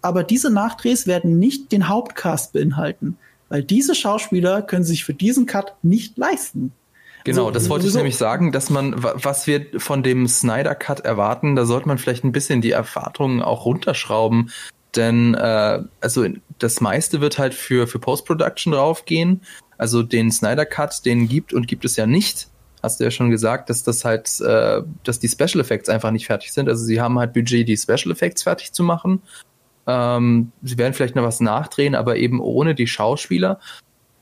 [0.02, 3.18] aber diese Nachdrehs werden nicht den Hauptcast beinhalten,
[3.48, 6.72] weil diese Schauspieler können sich für diesen Cut nicht leisten.
[7.24, 11.56] Genau, das wollte ich nämlich sagen, dass man, was wir von dem Snyder Cut erwarten,
[11.56, 14.52] da sollte man vielleicht ein bisschen die Erwartungen auch runterschrauben,
[14.96, 16.26] denn äh, also
[16.58, 19.42] das meiste wird halt für, für Post-Production draufgehen.
[19.78, 22.48] Also den Snyder Cut, den gibt und gibt es ja nicht.
[22.82, 26.26] Hast du ja schon gesagt, dass das halt, äh, dass die Special Effects einfach nicht
[26.26, 26.68] fertig sind.
[26.68, 29.22] Also sie haben halt Budget, die Special Effects fertig zu machen.
[29.86, 33.60] Ähm, sie werden vielleicht noch was nachdrehen, aber eben ohne die Schauspieler.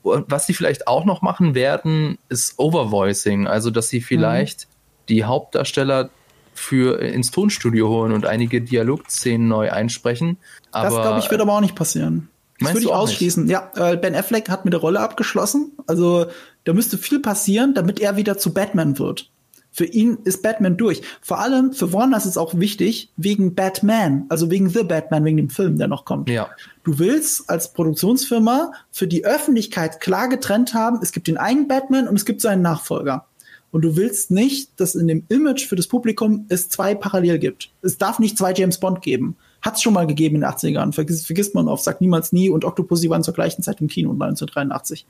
[0.03, 3.47] Und was sie vielleicht auch noch machen werden, ist Overvoicing.
[3.47, 5.05] Also dass sie vielleicht mhm.
[5.09, 6.09] die Hauptdarsteller
[6.55, 10.37] für ins Tonstudio holen und einige Dialogszenen neu einsprechen.
[10.71, 12.29] Aber, das glaube ich wird aber auch nicht passieren.
[12.59, 13.43] Das würde ich ausschließen.
[13.43, 13.51] Nicht?
[13.51, 15.73] Ja, äh, Ben Affleck hat mit der Rolle abgeschlossen.
[15.87, 16.27] Also
[16.63, 19.29] da müsste viel passieren, damit er wieder zu Batman wird.
[19.71, 21.01] Für ihn ist Batman durch.
[21.21, 25.35] Vor allem für Warner ist es auch wichtig, wegen Batman, also wegen The Batman, wegen
[25.35, 26.29] dem Film, der noch kommt.
[26.29, 26.47] Ja.
[26.85, 32.07] Du willst als Produktionsfirma für die Öffentlichkeit klar getrennt haben, es gibt den einen Batman
[32.07, 33.25] und es gibt seinen Nachfolger.
[33.75, 37.71] Und du willst nicht, dass in dem Image für das Publikum es zwei parallel gibt.
[37.81, 39.35] Es darf nicht zwei James Bond geben.
[39.61, 40.93] Hat es schon mal gegeben in den 80ern.
[40.93, 44.11] Vergiss, vergisst man auf, sagt niemals nie und Octopussy waren zur gleichen Zeit im Kino
[44.11, 45.05] 1983.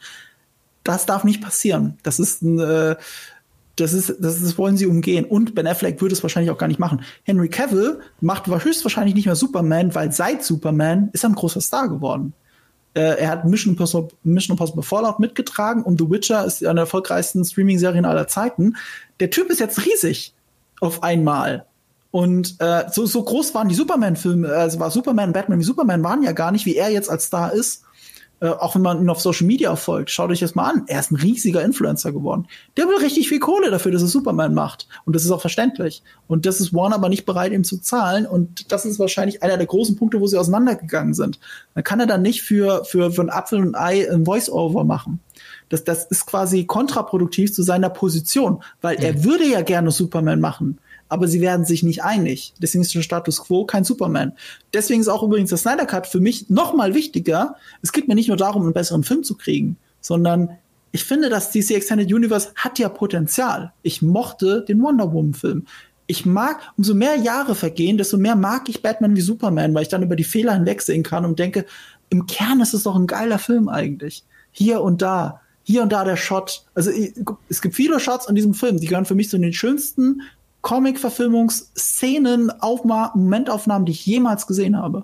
[0.84, 2.00] Das darf nicht passieren.
[2.02, 2.96] Das ist ein, äh,
[3.76, 5.26] das ist, das, das wollen sie umgehen.
[5.26, 7.02] Und Ben Affleck würde es wahrscheinlich auch gar nicht machen.
[7.22, 11.88] Henry Cavill macht höchstwahrscheinlich nicht mehr Superman, weil seit Superman ist er ein großer Star
[11.88, 12.34] geworden.
[12.96, 16.84] Äh, er hat Mission Impossible, Mission Impossible Fallout mitgetragen und The Witcher ist eine der
[16.84, 18.78] erfolgreichsten Streaming-Serien aller Zeiten.
[19.20, 20.34] Der Typ ist jetzt riesig
[20.80, 21.66] auf einmal.
[22.12, 26.24] Und äh, so, so groß waren die Superman-Filme, also war Superman, Batman wie Superman waren
[26.24, 27.85] ja gar nicht, wie er jetzt als Star ist.
[28.46, 30.84] Äh, auch wenn man ihn auf Social Media folgt, schaut euch das mal an.
[30.88, 32.48] Er ist ein riesiger Influencer geworden.
[32.78, 34.88] Der will richtig viel Kohle dafür, dass er Superman macht.
[35.06, 36.04] Und das ist auch verständlich.
[36.28, 38.28] Und das ist Warner aber nicht bereit, ihm zu zahlen.
[38.28, 41.40] Und das ist wahrscheinlich einer der großen Punkte, wo sie auseinandergegangen sind.
[41.74, 45.20] Dann kann er dann nicht für, für, für ein Apfel und Ei ein Voice-Over machen.
[45.70, 49.04] Das, das ist quasi kontraproduktiv zu seiner Position, weil mhm.
[49.04, 52.53] er würde ja gerne Superman machen aber sie werden sich nicht einig.
[52.60, 54.34] Deswegen ist der Status quo kein Superman.
[54.73, 57.56] Deswegen ist auch übrigens der Snyder Cut für mich noch mal wichtiger.
[57.82, 60.57] Es geht mir nicht nur darum, einen besseren Film zu kriegen, sondern
[60.91, 63.73] ich finde, dass DC Extended Universe hat ja Potenzial.
[63.82, 65.65] Ich mochte den Wonder Woman Film.
[66.07, 69.90] Ich mag, umso mehr Jahre vergehen, desto mehr mag ich Batman wie Superman, weil ich
[69.90, 71.65] dann über die Fehler hinwegsehen kann und denke,
[72.10, 74.23] im Kern ist es doch ein geiler Film eigentlich.
[74.52, 76.64] Hier und da, hier und da der Shot.
[76.76, 76.91] Also
[77.49, 80.22] es gibt viele Shots in diesem Film, die gehören für mich zu den schönsten
[80.66, 82.52] Comic-Verfilmungsszenen,
[83.14, 85.04] Momentaufnahmen, die ich jemals gesehen habe.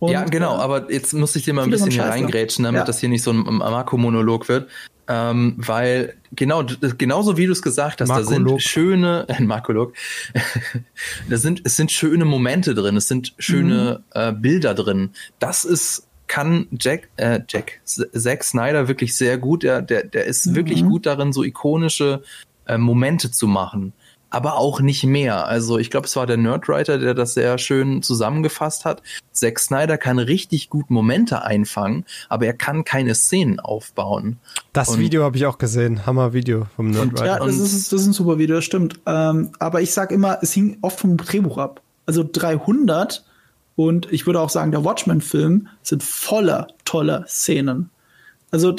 [0.00, 2.80] Und, ja, genau, äh, aber jetzt muss ich dir mal ein bisschen hier reingrätschen, damit
[2.80, 2.84] ja.
[2.84, 4.68] das hier nicht so ein Marco-Monolog wird.
[5.08, 6.64] Ähm, weil, genau,
[6.98, 8.28] genauso wie du es gesagt hast, Markolog.
[8.28, 9.94] da sind schöne, äh, Markolog,
[11.30, 14.20] da sind, es sind schöne Momente drin, es sind schöne mhm.
[14.20, 15.10] äh, Bilder drin.
[15.38, 19.62] Das ist, kann Jack, äh, Jack, Zack Snyder wirklich sehr gut.
[19.62, 20.54] Der, der, der ist mhm.
[20.54, 22.22] wirklich gut darin, so ikonische
[22.66, 23.94] äh, Momente zu machen
[24.32, 25.46] aber auch nicht mehr.
[25.46, 29.02] Also ich glaube, es war der Nerdwriter, der das sehr schön zusammengefasst hat.
[29.30, 34.38] Zack Snyder kann richtig gut Momente einfangen, aber er kann keine Szenen aufbauen.
[34.72, 36.06] Das und Video habe ich auch gesehen.
[36.06, 37.26] Hammer Video vom Nerdwriter.
[37.26, 39.00] Ja, das ist, das ist ein super Video, das stimmt.
[39.04, 41.82] Ähm, aber ich sag immer, es hing oft vom Drehbuch ab.
[42.06, 43.24] Also 300
[43.76, 47.90] und ich würde auch sagen, der Watchmen-Film sind voller toller Szenen.
[48.50, 48.74] Also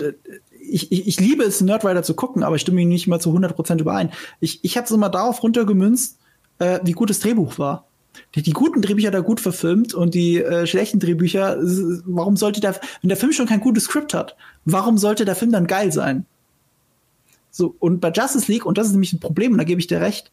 [0.69, 3.31] ich, ich, ich liebe es, Nerdwriter zu gucken, aber ich stimme ihm nicht mal zu
[3.31, 4.11] 100% überein.
[4.40, 6.18] Ich, ich habe es immer darauf runtergemünzt,
[6.60, 7.88] äh, wie gut das Drehbuch war.
[8.35, 11.57] Die, die guten Drehbücher da gut verfilmt und die äh, schlechten Drehbücher,
[12.06, 14.35] warum sollte der, wenn der Film schon kein gutes Skript hat,
[14.65, 16.26] warum sollte der Film dann geil sein?
[17.49, 19.88] So, und bei Justice League, und das ist nämlich ein Problem, und da gebe ich
[19.88, 20.31] dir recht,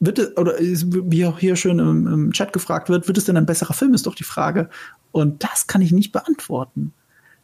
[0.00, 3.36] wird es, oder wie auch hier schön im, im Chat gefragt wird, wird es denn
[3.36, 4.68] ein besserer Film, ist doch die Frage.
[5.12, 6.92] Und das kann ich nicht beantworten.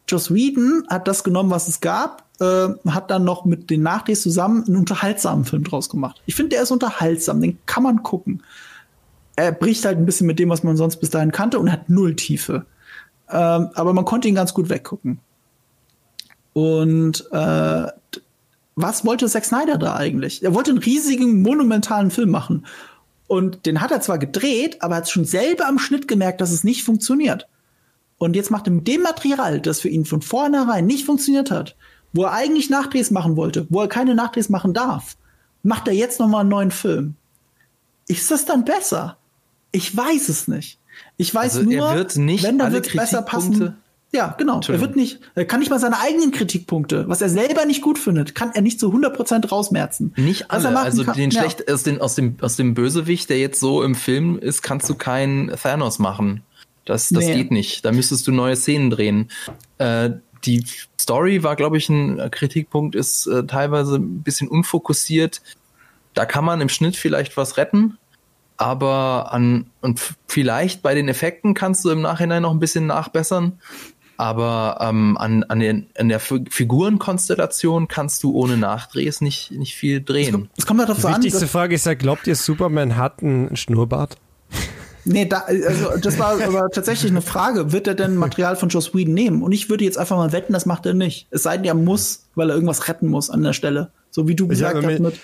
[0.09, 4.23] Joss Whedon hat das genommen, was es gab, äh, hat dann noch mit den Nachdrehs
[4.23, 6.23] zusammen einen unterhaltsamen Film draus gemacht.
[6.27, 8.43] Ich finde, der ist unterhaltsam, den kann man gucken.
[9.37, 11.89] Er bricht halt ein bisschen mit dem, was man sonst bis dahin kannte und hat
[11.89, 12.67] null Tiefe.
[13.29, 15.19] Ähm, aber man konnte ihn ganz gut weggucken.
[16.53, 17.87] Und äh,
[18.77, 20.43] was wollte Zack Snyder da eigentlich?
[20.43, 22.67] Er wollte einen riesigen, monumentalen Film machen.
[23.27, 26.63] Und den hat er zwar gedreht, aber hat schon selber am Schnitt gemerkt, dass es
[26.63, 27.49] nicht funktioniert.
[28.19, 31.77] Und jetzt macht er mit dem Material, das für ihn von vornherein nicht funktioniert hat,
[32.13, 35.17] wo er eigentlich Nachdrehs machen wollte, wo er keine Nachdrehs machen darf,
[35.63, 37.15] macht er jetzt noch mal einen neuen Film.
[38.07, 39.17] Ist das dann besser?
[39.73, 40.79] Ich weiß es nicht.
[41.17, 43.77] Ich weiß also nur, wenn da wird besser passen.
[44.15, 44.61] Ja, genau.
[44.69, 47.99] Er wird nicht, er kann nicht mal seine eigenen Kritikpunkte, was er selber nicht gut
[47.99, 50.15] findet, kann er nicht zu 100% rausmerzen.
[50.17, 50.79] Nicht alle.
[50.79, 51.41] Also kann, den ja.
[51.41, 54.89] schlecht aus, den, aus dem aus dem Bösewicht, der jetzt so im Film ist, kannst
[54.89, 56.43] du keinen Thanos machen.
[56.85, 57.35] Das, das nee.
[57.35, 57.85] geht nicht.
[57.85, 59.31] Da müsstest du neue Szenen drehen.
[59.79, 60.11] Äh,
[60.45, 60.65] die
[61.01, 65.43] Story war, glaube ich, ein Kritikpunkt, ist äh, teilweise ein bisschen unfokussiert.
[66.13, 67.99] Da kann man im Schnitt vielleicht was retten,
[68.57, 73.59] aber an und vielleicht bei den Effekten kannst du im Nachhinein noch ein bisschen nachbessern.
[74.17, 80.03] Aber ähm, an, an, den, an der Figurenkonstellation kannst du ohne Nachdrehs nicht, nicht viel
[80.03, 80.51] drehen.
[80.57, 84.17] Es kommt darauf Die an, wichtigste Frage ist ja, glaubt ihr, Superman hat einen Schnurrbart?
[85.05, 87.73] Nee, da, also das war aber tatsächlich eine Frage.
[87.73, 89.43] Wird er denn Material von Joss Whedon nehmen?
[89.43, 91.27] Und ich würde jetzt einfach mal wetten, das macht er nicht.
[91.31, 93.91] Es sei denn, er muss, weil er irgendwas retten muss an der Stelle.
[94.11, 95.21] So wie du gesagt hast mit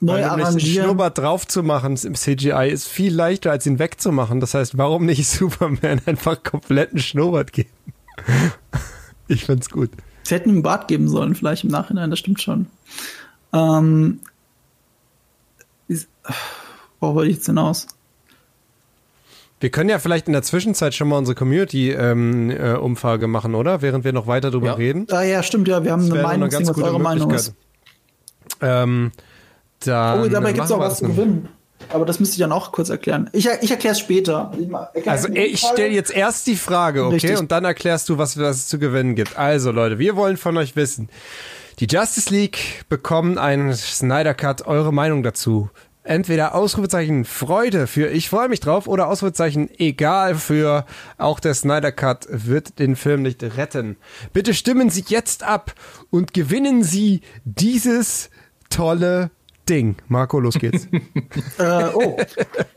[0.00, 0.84] neu arrangieren.
[0.84, 4.40] Schnurrbart drauf zu machen im CGI ist viel leichter, als ihn wegzumachen.
[4.40, 7.70] Das heißt, warum nicht Superman einfach kompletten Schnurrbart geben?
[9.28, 9.90] ich find's gut.
[10.22, 12.66] Sie hätten ihm einen Bart geben sollen, vielleicht im Nachhinein, das stimmt schon.
[13.52, 14.20] Ähm,
[15.86, 16.08] ist,
[16.98, 17.86] worauf wollte ich jetzt hinaus?
[19.60, 23.82] Wir können ja vielleicht in der Zwischenzeit schon mal unsere Community-Umfrage ähm, äh, machen, oder?
[23.82, 24.74] Während wir noch weiter drüber ja.
[24.74, 25.06] reden.
[25.10, 25.84] Ah ja, stimmt, ja.
[25.84, 27.54] Wir haben eine Meinung, eine was eure Meinung ist.
[28.60, 29.12] Ähm,
[29.86, 31.48] oh, dabei gibt es auch was zu gewinnen.
[31.90, 33.28] Aber das müsste ich dann auch kurz erklären.
[33.32, 34.52] Ich, ich erkläre es später.
[34.94, 37.14] Ich also ich stelle jetzt erst die Frage, okay?
[37.14, 37.38] Richtig.
[37.38, 39.36] Und dann erklärst du, was, was es zu gewinnen gibt.
[39.36, 41.08] Also Leute, wir wollen von euch wissen.
[41.80, 44.66] Die Justice League bekommen einen Snyder Cut.
[44.66, 45.70] Eure Meinung dazu?
[46.04, 50.84] Entweder Ausrufezeichen Freude für ich freue mich drauf oder Ausrufezeichen egal für
[51.18, 53.96] auch der Snyder Cut wird den Film nicht retten.
[54.32, 55.74] Bitte stimmen Sie jetzt ab
[56.10, 58.30] und gewinnen Sie dieses
[58.70, 59.30] tolle
[59.68, 59.96] Ding.
[60.08, 60.86] Marco, los geht's.
[61.58, 62.18] äh, oh,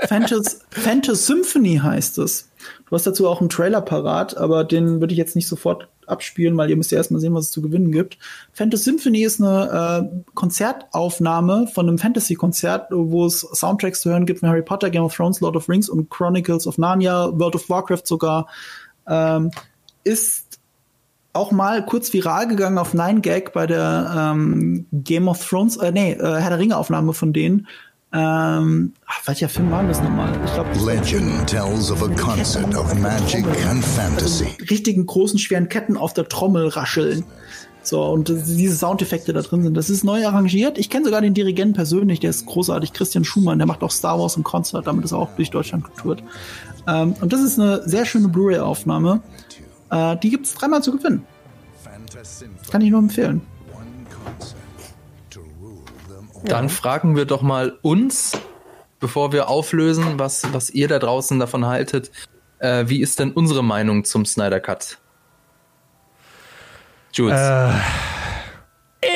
[0.07, 2.49] Phantos, Phantos Symphony heißt es.
[2.89, 6.57] Du hast dazu auch einen Trailer parat, aber den würde ich jetzt nicht sofort abspielen,
[6.57, 8.17] weil ihr müsst ja erstmal sehen, was es zu gewinnen gibt.
[8.53, 14.39] Phantom Symphony ist eine äh, Konzertaufnahme von einem Fantasy-Konzert, wo es Soundtracks zu hören gibt
[14.39, 17.69] von Harry Potter, Game of Thrones, Lord of Rings und Chronicles of Narnia, World of
[17.69, 18.47] Warcraft sogar.
[19.07, 19.51] Ähm,
[20.03, 20.59] ist
[21.33, 26.13] auch mal kurz viral gegangen auf 9gag bei der ähm, Game of Thrones, äh, nee,
[26.13, 27.67] äh, Herr der Ringe-Aufnahme von denen.
[28.13, 30.31] Ähm, ach, welcher Film war das nochmal?
[30.45, 30.69] Ich glaube.
[30.85, 34.45] Legend tells of a concert of magic and fantasy.
[34.45, 37.25] Also richtigen großen schweren Ketten auf der Trommel rascheln.
[37.83, 39.75] So, und diese Soundeffekte da drin sind.
[39.75, 40.77] Das ist neu arrangiert.
[40.77, 42.91] Ich kenne sogar den Dirigenten persönlich, der ist großartig.
[42.91, 45.85] Christian Schumann, der macht auch Star Wars im Konzert, damit ist er auch durch Deutschland
[45.85, 46.21] getourt.
[46.85, 49.21] Ähm, und das ist eine sehr schöne Blu-ray-Aufnahme.
[49.89, 51.25] Äh, die gibt es dreimal zu gewinnen.
[52.71, 53.41] Kann ich nur empfehlen.
[56.47, 58.39] Dann fragen wir doch mal uns,
[58.99, 62.11] bevor wir auflösen, was, was ihr da draußen davon haltet.
[62.59, 64.97] Äh, wie ist denn unsere Meinung zum Snyder Cut?
[67.13, 67.39] Jules.
[67.39, 67.73] Äh,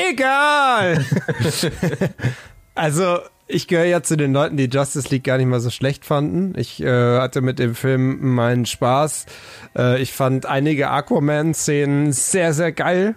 [0.09, 1.05] Egal!
[2.75, 6.05] also, ich gehöre ja zu den Leuten, die Justice League gar nicht mal so schlecht
[6.05, 6.53] fanden.
[6.57, 9.25] Ich äh, hatte mit dem Film meinen Spaß.
[9.75, 13.15] Äh, ich fand einige Aquaman-Szenen sehr, sehr geil.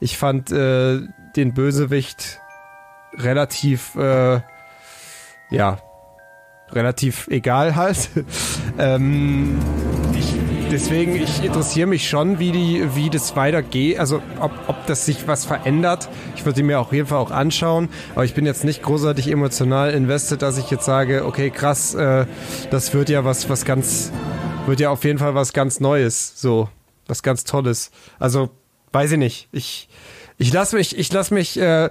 [0.00, 1.00] Ich fand äh,
[1.36, 2.39] den Bösewicht
[3.16, 4.40] relativ, äh,
[5.50, 5.78] ja,
[6.72, 8.10] relativ egal halt.
[8.78, 9.58] ähm,
[10.18, 10.34] ich,
[10.70, 15.26] deswegen, ich interessiere mich schon, wie die, wie das weitergeht, also ob, ob das sich
[15.26, 16.08] was verändert.
[16.36, 19.90] Ich würde mir auf jeden Fall auch anschauen, aber ich bin jetzt nicht großartig emotional
[19.90, 22.26] invested, dass ich jetzt sage, okay, krass, äh,
[22.70, 24.12] das wird ja was, was ganz,
[24.66, 26.68] wird ja auf jeden Fall was ganz Neues, so,
[27.06, 27.90] was ganz Tolles.
[28.18, 28.50] Also,
[28.92, 29.48] weiß ich nicht.
[29.52, 29.88] Ich,
[30.40, 31.90] ich lasse mich, ich lasse mich, äh,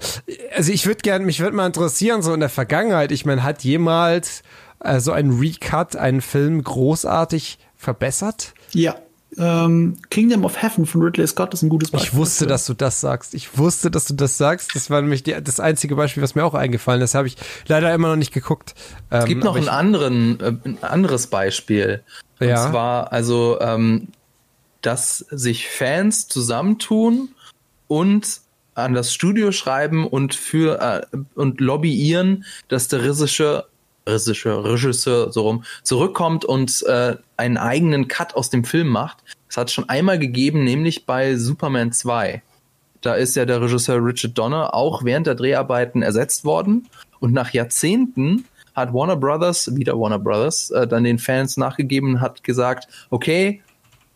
[0.56, 3.64] also ich würde gerne, mich würde mal interessieren, so in der Vergangenheit, ich meine, hat
[3.64, 4.42] jemals
[4.80, 8.56] äh, so ein Recut einen Film großartig verbessert?
[8.74, 8.95] Ja.
[9.38, 12.10] Ähm, Kingdom of Heaven von Ridley Scott ist ein gutes Beispiel.
[12.10, 13.36] Ich wusste, dass du das sagst.
[13.36, 14.76] Ich wusste, dass du das sagst.
[14.76, 17.14] Das war nämlich die, das einzige Beispiel, was mir auch eingefallen ist.
[17.14, 17.38] Das habe ich
[17.68, 18.74] leider immer noch nicht geguckt.
[19.11, 22.02] Es gibt ähm, noch ein, anderen, äh, ein anderes Beispiel.
[22.40, 22.68] Und ja.
[22.72, 24.08] zwar, also, ähm,
[24.82, 27.30] dass sich Fans zusammentun
[27.90, 28.40] und
[28.76, 33.68] an das Studio schreiben und für äh, und lobbyieren, dass der Regisseur
[34.08, 39.18] Regisseur, Regisseur so rum zurückkommt und äh, einen eigenen Cut aus dem Film macht.
[39.48, 42.42] Das hat es schon einmal gegeben, nämlich bei Superman 2.
[43.01, 46.88] Da ist ja der Regisseur Richard Donner auch während der Dreharbeiten ersetzt worden
[47.19, 52.43] und nach Jahrzehnten hat Warner Brothers, wieder Warner Brothers, äh, dann den Fans nachgegeben, hat
[52.43, 53.61] gesagt, okay,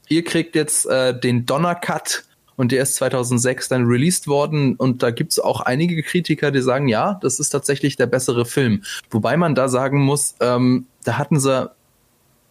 [0.09, 2.23] ihr kriegt jetzt äh, den Donner-Cut
[2.55, 6.61] und der ist 2006 dann released worden und da gibt es auch einige Kritiker, die
[6.61, 8.83] sagen, ja, das ist tatsächlich der bessere Film.
[9.09, 11.69] Wobei man da sagen muss, ähm, da hatten sie,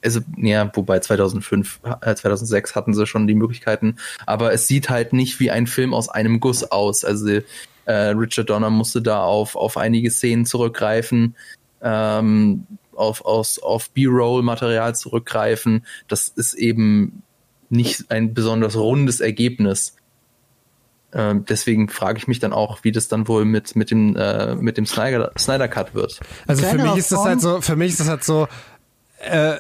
[0.05, 5.12] also ja, wobei 2005, äh, 2006 hatten sie schon die Möglichkeiten, aber es sieht halt
[5.12, 7.05] nicht wie ein Film aus einem Guss aus.
[7.05, 7.40] Also
[7.84, 11.36] äh, Richard Donner musste da auf, auf einige Szenen zurückgreifen.
[11.84, 15.84] Ähm, auf, aus, auf B-Roll-Material zurückgreifen.
[16.08, 17.22] Das ist eben
[17.73, 19.97] nicht ein besonders rundes Ergebnis.
[21.15, 24.55] Ähm, deswegen frage ich mich dann auch, wie das dann wohl mit, mit dem, äh,
[24.55, 26.20] mit dem Snyder, Snyder Cut wird.
[26.47, 28.49] Also für mich ist das halt so, für mich ist das halt so,
[29.18, 29.57] äh,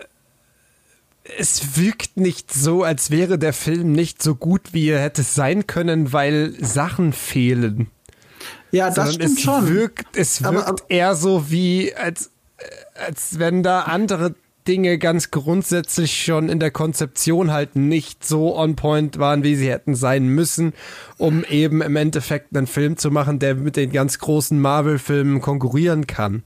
[1.38, 5.66] es wirkt nicht so, als wäre der Film nicht so gut, wie er hätte sein
[5.66, 7.90] können, weil Sachen fehlen.
[8.70, 9.68] Ja, das Sondern stimmt es schon.
[9.68, 12.30] Wirkt, es wirkt aber, aber, eher so wie, als,
[12.94, 14.34] als wenn da andere
[14.66, 19.70] Dinge ganz grundsätzlich schon in der Konzeption halt nicht so on point waren, wie sie
[19.70, 20.72] hätten sein müssen,
[21.18, 26.06] um eben im Endeffekt einen Film zu machen, der mit den ganz großen Marvel-Filmen konkurrieren
[26.06, 26.42] kann.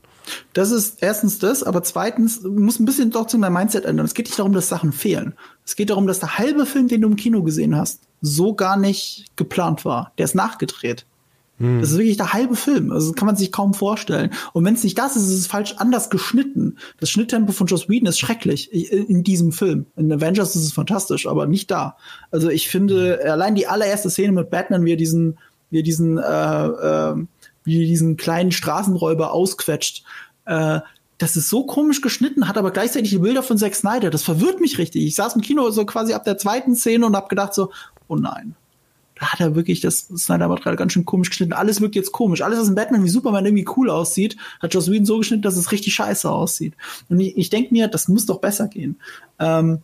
[0.53, 4.07] Das ist erstens das, aber zweitens muss ein bisschen doch zu deinem Mindset ändern.
[4.07, 5.35] Es geht nicht darum, dass Sachen fehlen.
[5.65, 8.77] Es geht darum, dass der halbe Film, den du im Kino gesehen hast, so gar
[8.77, 10.12] nicht geplant war.
[10.19, 11.07] Der ist nachgedreht.
[11.59, 11.81] Hm.
[11.81, 12.93] Das ist wirklich der halbe Film.
[12.93, 14.31] Also kann man sich kaum vorstellen.
[14.52, 16.78] Und wenn es nicht das ist, ist es falsch anders geschnitten.
[17.01, 19.86] Das Schnitttempo von Joss Whedon ist schrecklich in diesem Film.
[19.97, 21.97] In Avengers ist es fantastisch, aber nicht da.
[22.31, 23.31] Also ich finde, hm.
[23.31, 25.39] allein die allererste Szene mit Batman, wie er diesen,
[25.70, 27.15] wie er diesen, äh, äh,
[27.65, 30.05] wie er diesen kleinen Straßenräuber ausquetscht,
[30.44, 30.81] äh,
[31.18, 34.10] das ist so komisch geschnitten, hat aber gleichzeitig die Bilder von Zack Snyder.
[34.10, 35.05] Das verwirrt mich richtig.
[35.07, 37.70] Ich saß im Kino so quasi ab der zweiten Szene und hab gedacht so,
[38.07, 38.55] oh nein,
[39.19, 41.55] da hat er wirklich das Snyder-Material ganz schön komisch geschnitten.
[41.55, 42.43] Alles wirkt jetzt komisch.
[42.43, 45.57] Alles, was in Batman wie Superman irgendwie cool aussieht, hat Joss Whedon so geschnitten, dass
[45.57, 46.75] es richtig scheiße aussieht.
[47.09, 49.01] Und ich, ich denke mir, das muss doch besser gehen.
[49.39, 49.83] Ähm,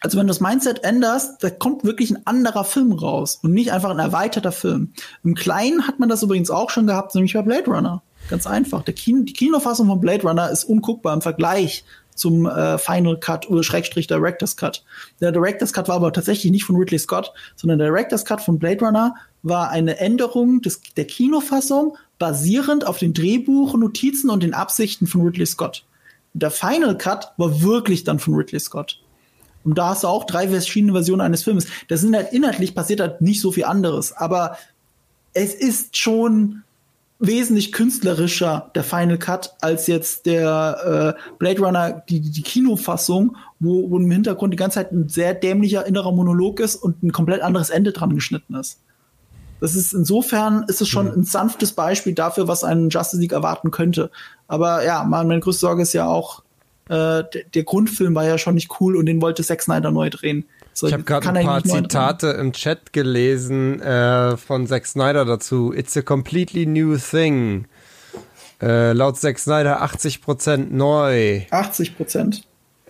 [0.00, 3.72] also wenn du das Mindset änderst, da kommt wirklich ein anderer Film raus und nicht
[3.72, 4.92] einfach ein erweiterter Film.
[5.24, 8.02] Im Kleinen hat man das übrigens auch schon gehabt, nämlich bei Blade Runner.
[8.30, 8.84] Ganz einfach.
[8.84, 11.84] Kino, die Kinofassung von Blade Runner ist unguckbar im Vergleich
[12.18, 14.84] zum äh, Final Cut oder Schrägstrich Director's Cut.
[15.20, 18.58] Der Director's Cut war aber tatsächlich nicht von Ridley Scott, sondern der Director's Cut von
[18.58, 25.06] Blade Runner war eine Änderung des, der Kinofassung basierend auf den Drehbuchnotizen und den Absichten
[25.06, 25.84] von Ridley Scott.
[26.34, 29.00] Der Final Cut war wirklich dann von Ridley Scott.
[29.64, 31.66] Und da hast du auch drei verschiedene Versionen eines Films.
[31.88, 34.56] Das sind halt inhaltlich passiert halt nicht so viel anderes, aber
[35.34, 36.62] es ist schon
[37.18, 43.90] wesentlich künstlerischer, der Final Cut, als jetzt der äh, Blade Runner, die, die Kinofassung, wo,
[43.90, 47.42] wo im Hintergrund die ganze Zeit ein sehr dämlicher innerer Monolog ist und ein komplett
[47.42, 48.80] anderes Ende dran geschnitten ist.
[49.60, 51.20] Das ist insofern ist es schon mhm.
[51.20, 54.10] ein sanftes Beispiel dafür, was einen Justice League erwarten könnte.
[54.46, 56.44] Aber ja, meine größte Sorge ist ja auch,
[56.88, 60.08] äh, der, der Grundfilm war ja schon nicht cool und den wollte Zack Snyder neu
[60.10, 60.44] drehen.
[60.78, 65.72] So, ich habe gerade ein paar Zitate im Chat gelesen äh, von Zack Snyder dazu.
[65.72, 67.66] It's a completely new thing.
[68.62, 71.42] Äh, laut Zack Snyder 80% neu.
[71.50, 72.42] 80%?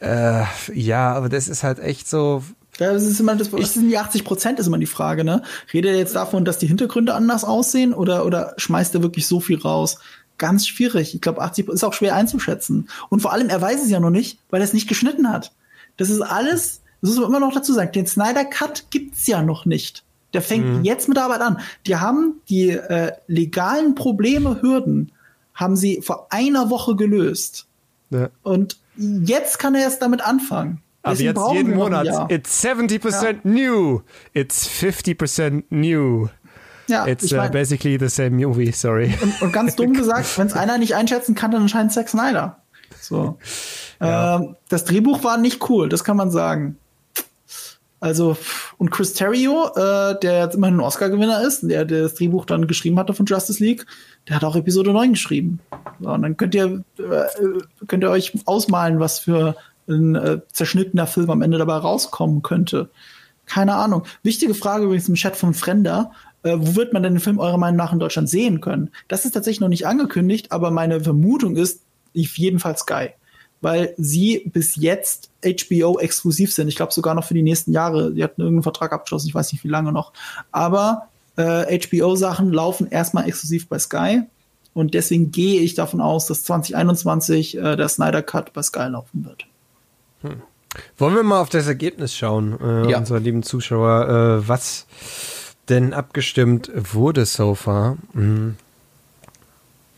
[0.02, 0.44] Äh,
[0.74, 2.44] ja, aber das ist halt echt so.
[2.78, 5.42] Ja, das ist immer das, was sind die 80 Prozent, ist immer die Frage, ne?
[5.72, 9.40] Redet er jetzt davon, dass die Hintergründe anders aussehen oder, oder schmeißt er wirklich so
[9.40, 9.98] viel raus?
[10.36, 11.14] Ganz schwierig.
[11.14, 12.90] Ich glaube, 80% ist auch schwer einzuschätzen.
[13.08, 15.52] Und vor allem, er weiß es ja noch nicht, weil er es nicht geschnitten hat.
[15.96, 19.42] Das ist alles, das muss man immer noch dazu sagen, den Snyder Cut gibt's ja
[19.42, 20.04] noch nicht.
[20.34, 20.84] Der fängt mhm.
[20.84, 21.60] jetzt mit der Arbeit an.
[21.86, 25.12] Die haben die äh, legalen Probleme, Hürden,
[25.54, 27.66] haben sie vor einer Woche gelöst.
[28.10, 28.28] Ja.
[28.42, 30.82] Und jetzt kann er erst damit anfangen.
[31.02, 32.30] Aber jetzt jeden Monat.
[32.30, 33.32] It's 70% ja.
[33.44, 34.00] new.
[34.34, 36.28] It's 50% new.
[36.88, 39.14] Ja, It's ich mein, uh, basically the same movie, sorry.
[39.20, 42.62] Und, und ganz dumm gesagt, wenn es einer nicht einschätzen kann, dann anscheinend Zack Snyder.
[43.00, 43.38] So.
[44.00, 44.36] Ja.
[44.36, 46.76] Ähm, das Drehbuch war nicht cool, das kann man sagen.
[48.00, 48.36] Also,
[48.76, 52.68] und Chris Terrio, äh, der jetzt immerhin ein Oscar-Gewinner ist, der, der das Drehbuch dann
[52.68, 53.86] geschrieben hatte von Justice League,
[54.28, 55.58] der hat auch Episode 9 geschrieben.
[56.00, 59.56] So, und dann könnt ihr, äh, könnt ihr euch ausmalen, was für
[59.88, 62.88] ein äh, zerschnittener Film am Ende dabei rauskommen könnte.
[63.46, 64.04] Keine Ahnung.
[64.22, 66.12] Wichtige Frage übrigens im Chat von Frender.
[66.42, 68.90] Äh, wo wird man denn den Film eurer Meinung nach in Deutschland sehen können?
[69.08, 73.10] Das ist tatsächlich noch nicht angekündigt, aber meine Vermutung ist, jedenfalls Sky.
[73.60, 76.68] Weil sie bis jetzt HBO exklusiv sind.
[76.68, 78.12] Ich glaube sogar noch für die nächsten Jahre.
[78.12, 80.12] Die hatten irgendeinen Vertrag abgeschlossen, ich weiß nicht wie lange noch.
[80.52, 84.22] Aber äh, HBO-Sachen laufen erstmal exklusiv bei Sky.
[84.74, 89.24] Und deswegen gehe ich davon aus, dass 2021 äh, der Snyder Cut bei Sky laufen
[89.24, 89.46] wird.
[90.22, 90.42] Hm.
[90.96, 92.98] Wollen wir mal auf das Ergebnis schauen, äh, ja.
[92.98, 94.08] unsere lieben Zuschauer,
[94.42, 94.86] äh, was
[95.68, 97.96] denn abgestimmt wurde so far?
[98.12, 98.56] Hm.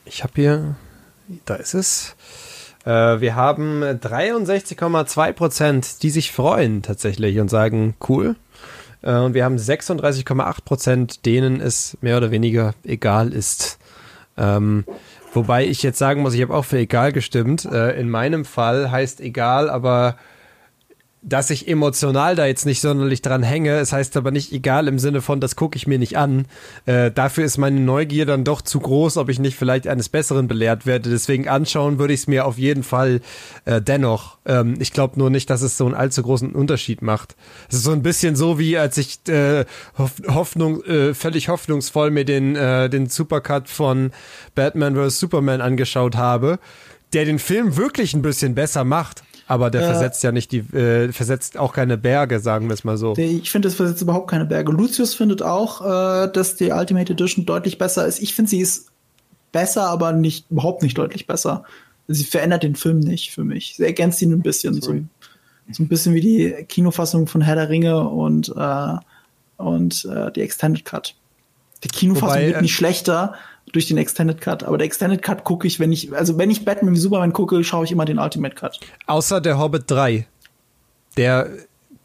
[0.05, 0.77] Ich habe hier,
[1.45, 2.15] da ist es.
[2.85, 8.37] Äh, wir haben 63,2 Prozent, die sich freuen tatsächlich und sagen, cool.
[9.03, 13.79] Äh, und wir haben 36,8 Prozent, denen es mehr oder weniger egal ist.
[14.37, 14.85] Ähm,
[15.33, 17.65] Wobei ich jetzt sagen muss, ich habe auch für egal gestimmt.
[17.65, 20.17] Äh, in meinem Fall heißt egal, aber
[21.23, 23.79] dass ich emotional da jetzt nicht sonderlich dran hänge.
[23.79, 26.47] Es heißt aber nicht egal im Sinne von, das gucke ich mir nicht an.
[26.87, 30.49] Äh, dafür ist meine Neugier dann doch zu groß, ob ich nicht vielleicht eines Besseren
[30.49, 31.11] belehrt werde.
[31.11, 33.21] Deswegen anschauen würde ich es mir auf jeden Fall
[33.67, 34.39] äh, dennoch.
[34.47, 37.37] Ähm, ich glaube nur nicht, dass es so einen allzu großen Unterschied macht.
[37.69, 39.67] Es ist so ein bisschen so, wie als ich äh,
[39.99, 44.13] Hoffnung, äh, völlig hoffnungsvoll mir den, äh, den Supercut von
[44.55, 45.21] Batman vs.
[45.21, 46.59] Superman angeschaut habe,
[47.13, 50.59] der den Film wirklich ein bisschen besser macht aber der äh, versetzt ja nicht die,
[50.59, 53.17] äh, versetzt auch keine Berge, sagen wir es mal so.
[53.17, 54.71] Ich finde, es versetzt überhaupt keine Berge.
[54.71, 58.23] Lucius findet auch, äh, dass die Ultimate Edition deutlich besser ist.
[58.23, 58.91] Ich finde, sie ist
[59.51, 61.65] besser, aber nicht, überhaupt nicht deutlich besser.
[62.07, 63.75] Sie verändert den Film nicht für mich.
[63.77, 64.75] Sie ergänzt ihn ein bisschen.
[64.81, 64.95] So,
[65.73, 68.95] so, ein bisschen wie die Kinofassung von Herr der Ringe und, äh,
[69.57, 71.17] und äh, die Extended Cut.
[71.83, 73.35] Die Kinofassung Wobei, wird nicht schlechter,
[73.73, 74.65] durch den Extended Cut.
[74.65, 77.63] Aber der Extended Cut gucke ich, wenn ich, also wenn ich Batman wie Superman gucke,
[77.65, 78.81] schaue ich immer den Ultimate Cut.
[79.07, 80.27] Außer der Hobbit 3.
[81.17, 81.49] Der,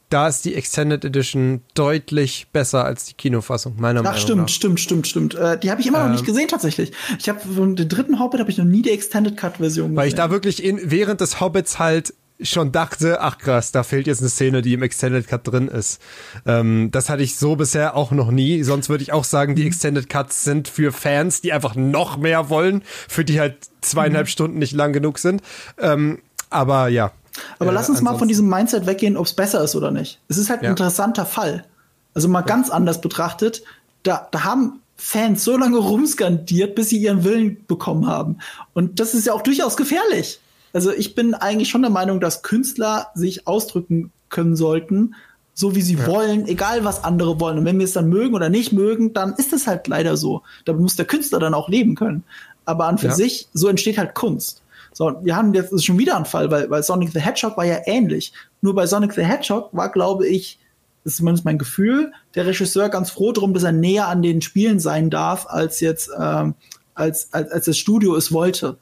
[0.09, 4.49] da ist die Extended Edition deutlich besser als die Kinofassung, meiner Ach, Meinung stimmt, nach.
[4.49, 5.35] stimmt, stimmt, stimmt.
[5.35, 6.27] Äh, die habe ich immer ähm, noch nicht ähm.
[6.27, 6.91] gesehen tatsächlich.
[7.19, 9.95] Ich habe von den dritten Hobbit habe ich noch nie die Extended Cut Version gesehen.
[9.97, 14.07] Weil ich da wirklich in, während des Hobbits halt schon dachte, ach krass, da fehlt
[14.07, 16.01] jetzt eine Szene, die im Extended Cut drin ist.
[16.45, 18.63] Ähm, das hatte ich so bisher auch noch nie.
[18.63, 19.67] Sonst würde ich auch sagen, die mhm.
[19.67, 24.31] Extended Cuts sind für Fans, die einfach noch mehr wollen, für die halt zweieinhalb mhm.
[24.31, 25.41] Stunden nicht lang genug sind.
[25.77, 27.11] Ähm, aber ja.
[27.59, 30.19] Aber äh, lass uns mal von diesem Mindset weggehen, ob es besser ist oder nicht.
[30.27, 31.65] Es ist halt ein interessanter Fall.
[32.13, 32.45] Also mal ja.
[32.45, 33.63] ganz anders betrachtet,
[34.03, 38.37] da, da haben Fans so lange rumskandiert, bis sie ihren Willen bekommen haben.
[38.73, 40.39] Und das ist ja auch durchaus gefährlich.
[40.75, 45.15] Also ich bin eigentlich schon der Meinung, dass Künstler sich ausdrücken können sollten,
[45.53, 46.05] so wie sie ja.
[46.05, 47.59] wollen, egal was andere wollen.
[47.59, 50.43] Und wenn wir es dann mögen oder nicht mögen, dann ist es halt leider so.
[50.65, 52.25] Da muss der Künstler dann auch leben können.
[52.65, 53.13] Aber an für ja.
[53.13, 54.63] sich, so entsteht halt Kunst.
[54.91, 57.77] So, wir haben jetzt schon wieder einen Fall, weil, weil Sonic the Hedgehog war ja
[57.85, 58.33] ähnlich.
[58.59, 60.59] Nur bei Sonic the Hedgehog war, glaube ich,
[61.05, 64.41] das ist zumindest mein Gefühl, der Regisseur ganz froh drum, dass er näher an den
[64.41, 66.55] Spielen sein darf, als jetzt ähm,
[66.95, 68.77] als, als, als das Studio es wollte.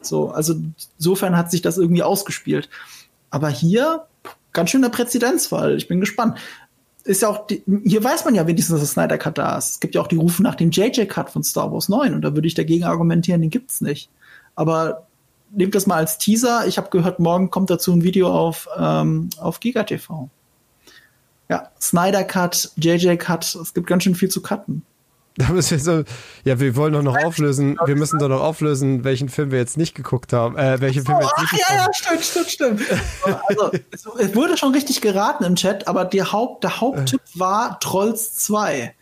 [0.00, 0.54] So, also
[0.98, 2.68] insofern hat sich das irgendwie ausgespielt.
[3.30, 4.06] Aber hier
[4.52, 5.76] ganz schöner Präzedenzfall.
[5.76, 6.38] Ich bin gespannt.
[7.04, 9.70] Ist ja auch, die, hier weiß man ja wenigstens, dass Snyder Cut da ist.
[9.70, 12.22] Es gibt ja auch die Rufe nach dem JJ Cut von Star Wars 9 und
[12.22, 14.10] da würde ich dagegen argumentieren, den gibt's nicht.
[14.54, 15.06] Aber
[15.50, 16.66] nehmt das mal als Teaser.
[16.66, 20.28] Ich habe gehört, morgen kommt dazu ein Video auf, ähm, auf GigaTV.
[21.48, 24.82] Ja, Snyder Cut, JJ Cut, es gibt ganz schön viel zu cutten.
[25.38, 26.02] Da müssen wir so,
[26.44, 29.76] ja, wir wollen doch noch auflösen, wir müssen doch noch auflösen, welchen Film wir jetzt
[29.76, 32.80] nicht geguckt haben, äh, welchen Film wir jetzt nicht ach, ja, ja, stimmt, stimmt, stimmt.
[33.48, 33.70] Also,
[34.18, 37.38] es wurde schon richtig geraten im Chat, aber der, Haupt, der Haupttipp äh.
[37.38, 38.92] war Trolls 2.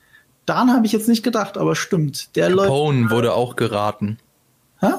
[0.44, 2.36] Daran habe ich jetzt nicht gedacht, aber stimmt.
[2.36, 4.18] Der Capone läuft, wurde auch geraten.
[4.80, 4.92] Hä?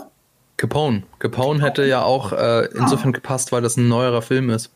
[0.57, 1.03] Capone.
[1.19, 3.13] Capone hätte ja auch äh, insofern ah.
[3.13, 4.71] gepasst, weil das ein neuerer Film ist.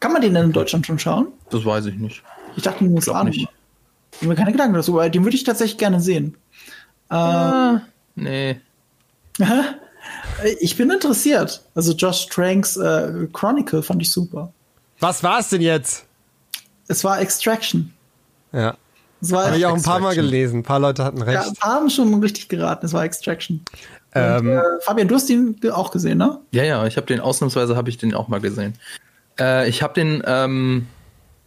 [0.00, 1.28] Kann man den denn in Deutschland schon schauen?
[1.50, 2.22] Das weiß ich nicht.
[2.56, 3.48] Ich dachte, den USA nicht.
[4.22, 6.36] Ich habe mir keine Gedanken dazu, aber den würde ich tatsächlich gerne sehen.
[7.10, 7.80] Äh, Ah,
[8.14, 8.56] nee.
[10.60, 11.60] ich bin interessiert.
[11.74, 14.52] Also Josh Tranks äh, Chronicle fand ich super.
[15.00, 16.04] Was war's denn jetzt?
[16.86, 17.92] Es war Extraction.
[18.52, 18.76] Ja.
[19.20, 20.60] Es war Habe ich auch ein paar Mal gelesen.
[20.60, 21.48] Ein paar Leute hatten ja, recht.
[21.48, 22.86] ein paar haben schon richtig geraten.
[22.86, 23.60] Es war Extraction.
[24.14, 26.38] Ähm, Und, äh, Fabian, du hast ihn ge- auch gesehen, ne?
[26.52, 28.74] Ja, ja, ich habe den ausnahmsweise habe ich den auch mal gesehen.
[29.40, 30.86] Äh, ich habe den ähm,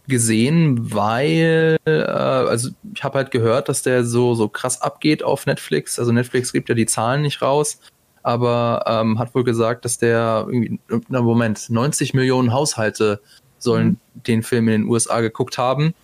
[0.08, 5.46] gesehen, weil äh, also ich habe halt gehört, dass der so so krass abgeht auf
[5.46, 5.98] Netflix.
[5.98, 7.80] Also Netflix gibt ja die Zahlen nicht raus,
[8.22, 10.78] aber ähm, hat wohl gesagt, dass der irgendwie
[11.08, 13.20] na Moment 90 Millionen Haushalte
[13.58, 15.94] sollen den Film in den USA geguckt haben.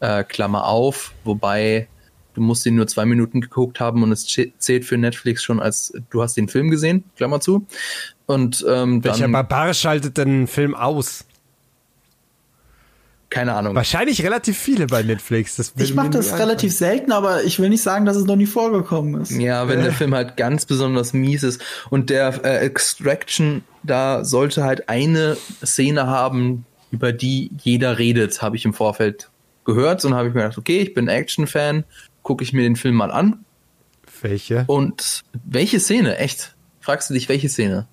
[0.00, 1.88] Äh, Klammer auf, wobei
[2.34, 5.58] du musst ihn nur zwei Minuten geguckt haben und es zäh- zählt für Netflix schon
[5.58, 7.66] als du hast den Film gesehen, Klammer zu.
[8.26, 11.24] Und ähm, welcher dann, Barbar schaltet denn einen Film aus?
[13.36, 13.74] Keine Ahnung.
[13.74, 15.56] Wahrscheinlich relativ viele bei Netflix.
[15.56, 18.46] Das Ich mache das relativ selten, aber ich will nicht sagen, dass es noch nie
[18.46, 19.30] vorgekommen ist.
[19.30, 24.64] Ja, wenn der Film halt ganz besonders mies ist und der äh, Extraction, da sollte
[24.64, 29.28] halt eine Szene haben, über die jeder redet, habe ich im Vorfeld
[29.66, 31.84] gehört und habe ich mir gedacht, okay, ich bin Action-Fan,
[32.22, 33.44] gucke ich mir den Film mal an.
[34.22, 34.64] Welche?
[34.66, 36.16] Und welche Szene?
[36.16, 36.54] Echt?
[36.80, 37.86] Fragst du dich, welche Szene?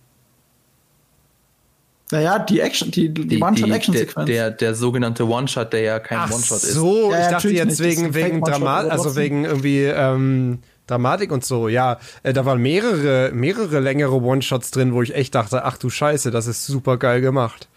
[2.13, 4.27] Naja, die Action, die, die, der, One-Shot-Action-Sequenz.
[4.27, 6.73] der, der sogenannte One-Shot, der ja kein One-Shot ist.
[6.73, 11.67] so, Ja, ich dachte jetzt wegen, wegen Dramat, also wegen irgendwie ähm, Dramatik und so.
[11.69, 15.89] Ja, äh, da waren mehrere, mehrere längere One-Shots drin, wo ich echt dachte, ach du
[15.89, 17.67] Scheiße, das ist super geil gemacht.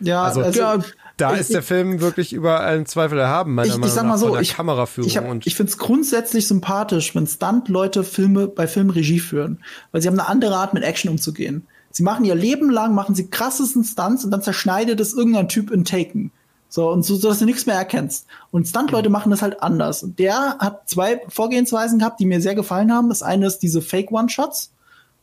[0.00, 0.78] ja, Also, also, ja,
[1.16, 4.02] da ich- ist der Film wirklich über allen Zweifel erhaben, meiner ich, Meinung ich sag
[4.02, 7.14] nach, mal von so, der ich, Kameraführung ich, hab- und ich finde es grundsätzlich sympathisch,
[7.14, 9.60] wenn Stunt-Leute Filme bei Filmen Regie führen,
[9.92, 11.66] weil sie haben eine andere Art mit Action umzugehen.
[11.96, 15.70] Sie machen ihr Leben lang, machen sie krassesten Stunts und dann zerschneidet es irgendein Typ
[15.70, 16.30] in Taken.
[16.68, 18.26] So, und so, so dass du nichts mehr erkennst.
[18.50, 20.02] Und Stunt-Leute machen das halt anders.
[20.02, 23.08] Und der hat zwei Vorgehensweisen gehabt, die mir sehr gefallen haben.
[23.08, 24.72] Das eine ist diese Fake-One-Shots.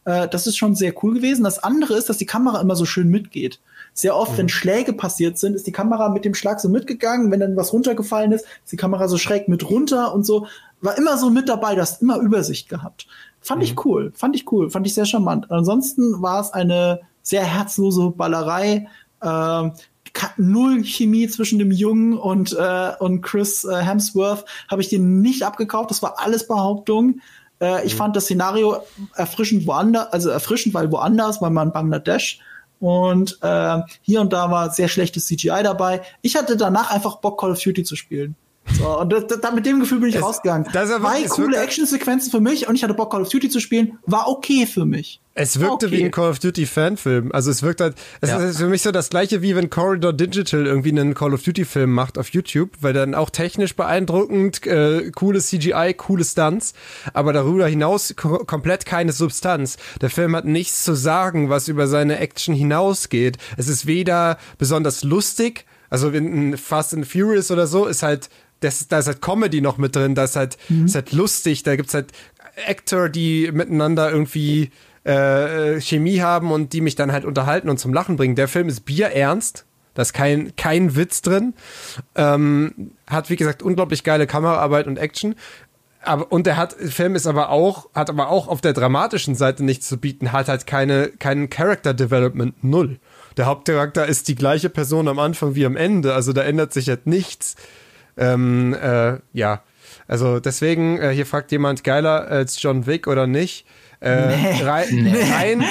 [0.06, 1.44] Äh, das ist schon sehr cool gewesen.
[1.44, 3.60] Das andere ist, dass die Kamera immer so schön mitgeht.
[3.94, 7.30] Sehr oft, wenn Schläge passiert sind, ist die Kamera mit dem Schlag so mitgegangen.
[7.30, 10.48] Wenn dann was runtergefallen ist, ist die Kamera so schräg mit runter und so.
[10.82, 13.06] War immer so mit dabei, du hast immer Übersicht gehabt.
[13.44, 15.52] Fand ich cool, fand ich cool, fand ich sehr charmant.
[15.52, 18.88] Ansonsten war es eine sehr herzlose Ballerei.
[19.22, 19.74] Ähm,
[20.38, 25.44] null Chemie zwischen dem Jungen und, äh, und Chris äh, Hemsworth habe ich den nicht
[25.44, 25.90] abgekauft.
[25.92, 27.20] Das war alles Behauptung.
[27.60, 28.78] Äh, ich fand das Szenario
[29.16, 32.40] erfrischend woanders, also erfrischend, weil woanders, weil man Bangladesch
[32.80, 36.02] und äh, hier und da war sehr schlechtes CGI dabei.
[36.22, 38.36] Ich hatte danach einfach Bock, Call of Duty zu spielen.
[38.78, 40.68] So, und das, das, mit dem Gefühl bin ich Es- rausgegangen.
[40.72, 44.00] das Zwei coole Actionsequenzen für mich und ich hatte Bock, Call of Duty zu spielen.
[44.06, 45.20] War okay für mich.
[45.36, 45.98] Es wirkte Okay.
[45.98, 47.32] wie ein Call of Duty Fanfilm.
[47.34, 48.38] Also es wirkt halt, es Ja.
[48.38, 51.66] ist für mich so das gleiche wie wenn Corridor Digital irgendwie einen Call of Duty
[51.66, 56.74] Film macht auf YouTube, weil dann auch technisch beeindruckend, äh, cooles CGI, coole Stunts,
[57.14, 59.78] aber darüber hinaus ko komplett keine Substanz.
[60.02, 63.38] Der Film hat nichts zu sagen, was über seine Action hinausgeht.
[63.58, 68.30] Es ist weder besonders lustig, also in Fast and Furious oder so ist halt
[68.64, 71.76] das, da ist halt Comedy noch mit drin, da ist halt, ist halt lustig, da
[71.76, 72.12] gibt's halt
[72.68, 74.72] Actor, die miteinander irgendwie
[75.04, 78.36] äh, Chemie haben und die mich dann halt unterhalten und zum Lachen bringen.
[78.36, 79.66] Der Film ist bierernst.
[79.96, 81.54] Da ist kein, kein Witz drin.
[82.16, 85.36] Ähm, hat, wie gesagt, unglaublich geile Kameraarbeit und Action.
[86.02, 89.64] Aber, und der hat, Film ist aber auch, hat aber auch auf der dramatischen Seite
[89.64, 93.00] nichts zu bieten, hat halt keine, keinen Character Development null.
[93.38, 96.90] Der Hauptcharakter ist die gleiche Person am Anfang wie am Ende, also da ändert sich
[96.90, 97.56] halt nichts.
[98.18, 99.62] Ähm, äh, ja,
[100.08, 103.66] also deswegen, äh, hier fragt jemand, geiler als John Wick oder nicht?
[104.00, 105.64] Äh, rein, rein,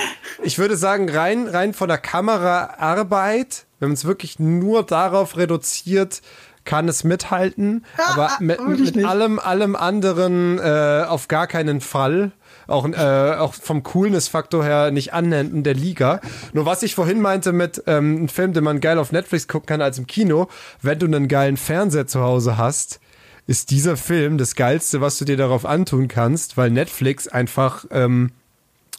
[0.43, 6.23] ich würde sagen, rein, rein von der Kameraarbeit, wenn man es wirklich nur darauf reduziert,
[6.65, 9.09] kann es mithalten, aber mit, wirklich mit nicht.
[9.09, 12.33] allem, allem anderen äh, auf gar keinen Fall.
[12.67, 16.21] Auch, äh, auch vom Coolness-Faktor her nicht annähernd der Liga.
[16.53, 19.67] Nur was ich vorhin meinte mit ähm, einem Film, den man geil auf Netflix gucken
[19.67, 20.49] kann als im Kino,
[20.81, 23.01] wenn du einen geilen Fernseher zu Hause hast,
[23.47, 28.31] ist dieser Film das Geilste, was du dir darauf antun kannst, weil Netflix einfach ähm,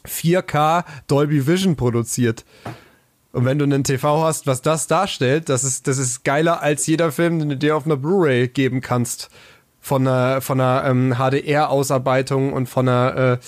[0.06, 2.44] 4K Dolby Vision produziert.
[3.32, 6.86] Und wenn du einen TV hast, was das darstellt, das ist, das ist geiler als
[6.86, 9.28] jeder Film, den du dir auf einer Blu-ray geben kannst.
[9.86, 13.38] Von einer, von einer ähm, HDR-Ausarbeitung und von einer, äh,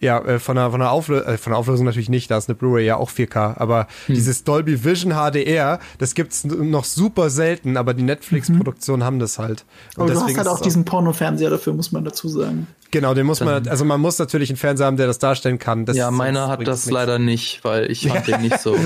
[0.00, 2.48] ja, äh, von einer, von einer Auflösung, äh, von der Auflösung natürlich nicht, da ist
[2.48, 7.30] eine Blu-ray ja auch 4K, aber dieses Dolby Vision HDR, das gibt's n- noch super
[7.30, 9.64] selten, aber die Netflix-Produktionen haben das halt.
[9.96, 12.66] Und Aber du hast halt auch es diesen Porno-Fernseher dafür, muss man dazu sagen.
[12.90, 15.84] Genau, den muss man, also man muss natürlich einen Fernseher haben, der das darstellen kann.
[15.86, 16.90] Das ja, meiner hat das nichts.
[16.90, 18.76] leider nicht, weil ich fand den nicht so.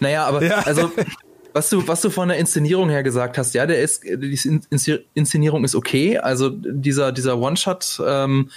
[0.00, 0.58] Naja, aber Ja.
[0.64, 0.90] also
[1.56, 4.60] was du, was du von der Inszenierung her gesagt hast, ja, der ist, die
[5.14, 6.18] Inszenierung ist okay.
[6.18, 8.50] Also dieser, dieser One-Shot, ähm,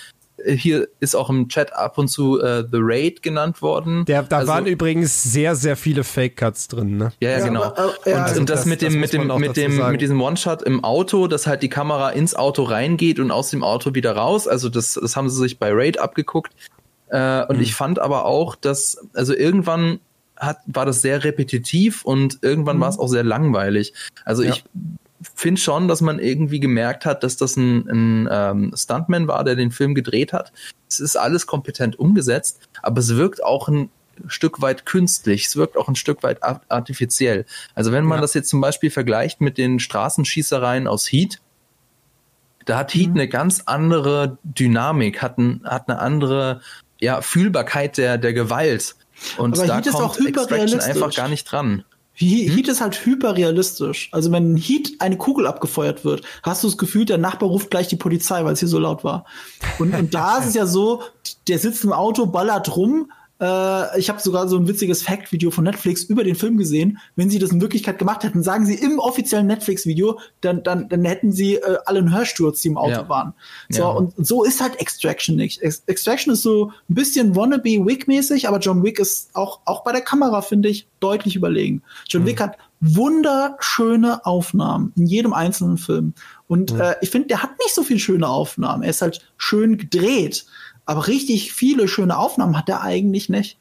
[0.46, 4.06] hier ist auch im Chat ab und zu äh, The Raid genannt worden.
[4.06, 7.12] Der, da also, waren übrigens sehr, sehr viele Fake-Cuts drin, ne?
[7.22, 7.64] Ja, ja, genau.
[7.64, 9.92] Aber, äh, ja, und, also und das, das, mit dem, das mit dem, mit dem,
[9.92, 13.64] mit diesem One-Shot im Auto, dass halt die Kamera ins Auto reingeht und aus dem
[13.64, 14.48] Auto wieder raus.
[14.48, 16.54] Also das, das haben sie sich bei Raid abgeguckt.
[17.10, 17.64] Äh, und mhm.
[17.64, 20.00] ich fand aber auch, dass, also irgendwann
[20.40, 22.82] hat, war das sehr repetitiv und irgendwann mhm.
[22.82, 23.94] war es auch sehr langweilig.
[24.26, 24.52] Also ja.
[24.52, 24.64] ich
[25.36, 29.56] finde schon, dass man irgendwie gemerkt hat, dass das ein, ein ähm, Stuntman war, der
[29.56, 30.52] den Film gedreht hat.
[30.88, 33.90] Es ist alles kompetent umgesetzt, aber es wirkt auch ein
[34.28, 37.46] Stück weit künstlich, es wirkt auch ein Stück weit artifiziell.
[37.74, 38.22] Also wenn man ja.
[38.22, 41.40] das jetzt zum Beispiel vergleicht mit den Straßenschießereien aus Heat,
[42.66, 43.16] da hat Heat mhm.
[43.16, 46.62] eine ganz andere Dynamik, hat, ein, hat eine andere
[47.00, 48.96] ja, Fühlbarkeit der, der Gewalt.
[49.38, 51.84] Und Aber da Heat kommt Extraction einfach gar nicht dran.
[52.14, 52.72] Heat hm?
[52.72, 54.10] ist halt hyperrealistisch.
[54.12, 57.88] Also wenn Heat eine Kugel abgefeuert wird, hast du das Gefühl, der Nachbar ruft gleich
[57.88, 59.26] die Polizei, weil es hier so laut war.
[59.78, 61.02] Und, und da ist es ja so,
[61.48, 65.64] der sitzt im Auto, ballert rum, äh, ich habe sogar so ein witziges Fact-Video von
[65.64, 67.00] Netflix über den Film gesehen.
[67.16, 71.06] Wenn sie das in Wirklichkeit gemacht hätten, sagen sie im offiziellen Netflix-Video, dann, dann, dann
[71.06, 73.10] hätten sie äh, alle einen Hörsturz, die im Auto ja.
[73.10, 73.34] waren.
[73.70, 73.88] So, ja.
[73.90, 75.62] und, und, so ist halt Extraction nicht.
[75.62, 79.92] Ex Extraction ist so ein bisschen wannabe Wick-mäßig, aber John Wick ist auch, auch bei
[79.92, 81.82] der Kamera, finde ich, deutlich überlegen.
[82.08, 82.28] John mhm.
[82.28, 86.14] Wick hat wunderschöne Aufnahmen in jedem einzelnen Film.
[86.48, 86.82] Und mhm.
[86.82, 88.84] äh, ich finde, der hat nicht so viel schöne Aufnahmen.
[88.84, 90.46] Er ist halt schön gedreht.
[90.90, 93.60] Aber richtig viele schöne Aufnahmen hat er eigentlich nicht.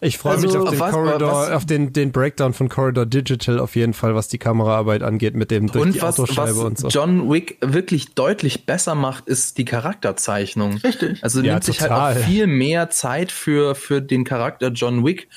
[0.00, 3.06] Ich freue also, mich auf den was, Corridor, was, auf den, den Breakdown von Corridor
[3.06, 6.58] Digital auf jeden Fall, was die Kameraarbeit angeht mit dem durch und die was, Autoscheibe
[6.58, 6.86] was und so.
[6.86, 10.76] John Wick wirklich deutlich besser macht, ist die Charakterzeichnung.
[10.76, 11.24] Richtig.
[11.24, 11.74] Also ja, nimmt total.
[11.74, 15.28] sich halt auch viel mehr Zeit für, für den Charakter John Wick.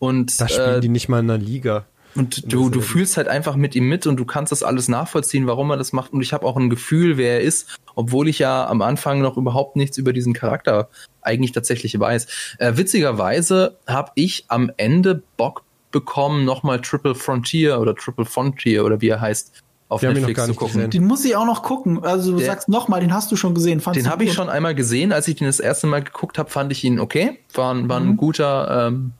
[0.00, 1.84] Und, da spielen äh, die nicht mal in der Liga.
[2.14, 5.46] Und du, du fühlst halt einfach mit ihm mit und du kannst das alles nachvollziehen,
[5.46, 6.12] warum er das macht.
[6.12, 9.36] Und ich habe auch ein Gefühl, wer er ist, obwohl ich ja am Anfang noch
[9.36, 10.88] überhaupt nichts über diesen Charakter
[11.22, 12.56] eigentlich tatsächlich weiß.
[12.58, 19.00] Äh, witzigerweise habe ich am Ende Bock bekommen, nochmal Triple Frontier oder Triple Frontier oder
[19.00, 20.76] wie er heißt, auf den Netflix zu gucken.
[20.76, 20.90] Gesehen.
[20.90, 22.04] Den muss ich auch noch gucken.
[22.04, 23.80] Also du der, sagst nochmal, den hast du schon gesehen.
[23.80, 25.12] Fandst den habe ich schon einmal gesehen.
[25.12, 27.40] Als ich den das erste Mal geguckt habe, fand ich ihn okay.
[27.54, 28.10] War, war mhm.
[28.10, 29.12] ein guter ähm,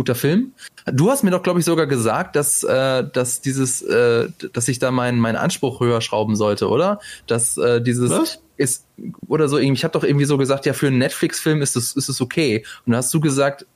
[0.00, 0.54] guter Film.
[0.86, 4.78] Du hast mir doch, glaube ich, sogar gesagt, dass, äh, dass dieses, äh, dass ich
[4.78, 7.00] da meinen meinen Anspruch höher schrauben sollte, oder?
[7.26, 8.38] Dass äh, dieses Was?
[8.56, 8.86] ist
[9.28, 9.58] oder so.
[9.58, 12.64] Ich habe doch irgendwie so gesagt, ja, für einen Netflix-Film ist es ist es okay.
[12.86, 13.66] Und dann hast du gesagt,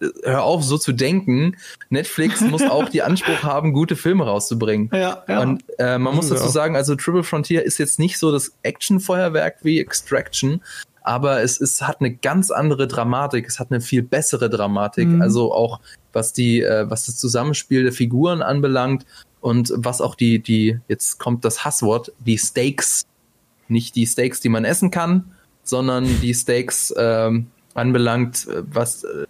[0.00, 1.58] äh, hör auf, so zu denken.
[1.90, 4.88] Netflix muss auch die Anspruch haben, gute Filme rauszubringen.
[4.94, 5.42] Ja, ja.
[5.42, 9.56] Und äh, man muss dazu sagen, also Triple Frontier ist jetzt nicht so das Action-Feuerwerk
[9.64, 10.62] wie Extraction,
[11.08, 15.22] aber es ist, hat eine ganz andere Dramatik, es hat eine viel bessere Dramatik, mhm.
[15.22, 15.80] also auch
[16.12, 19.06] was die, äh, was das Zusammenspiel der Figuren anbelangt
[19.40, 23.06] und was auch die, die, jetzt kommt das Hasswort, die Steaks,
[23.68, 29.24] nicht die Steaks, die man essen kann, sondern die Steaks ähm, anbelangt, äh, was, äh,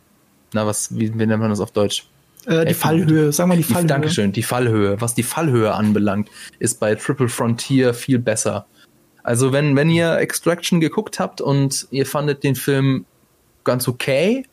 [0.53, 2.09] na, was, wie, wie nennt man das auf Deutsch?
[2.47, 3.87] Äh, die Fallhöhe, sagen wir die Fallhöhe.
[3.87, 5.01] Dankeschön, die Fallhöhe.
[5.01, 8.67] Was die Fallhöhe anbelangt, ist bei Triple Frontier viel besser.
[9.29, 13.05] Also wenn, wenn ihr Extraction geguckt habt und ihr fandet den Film
[13.63, 14.47] ganz okay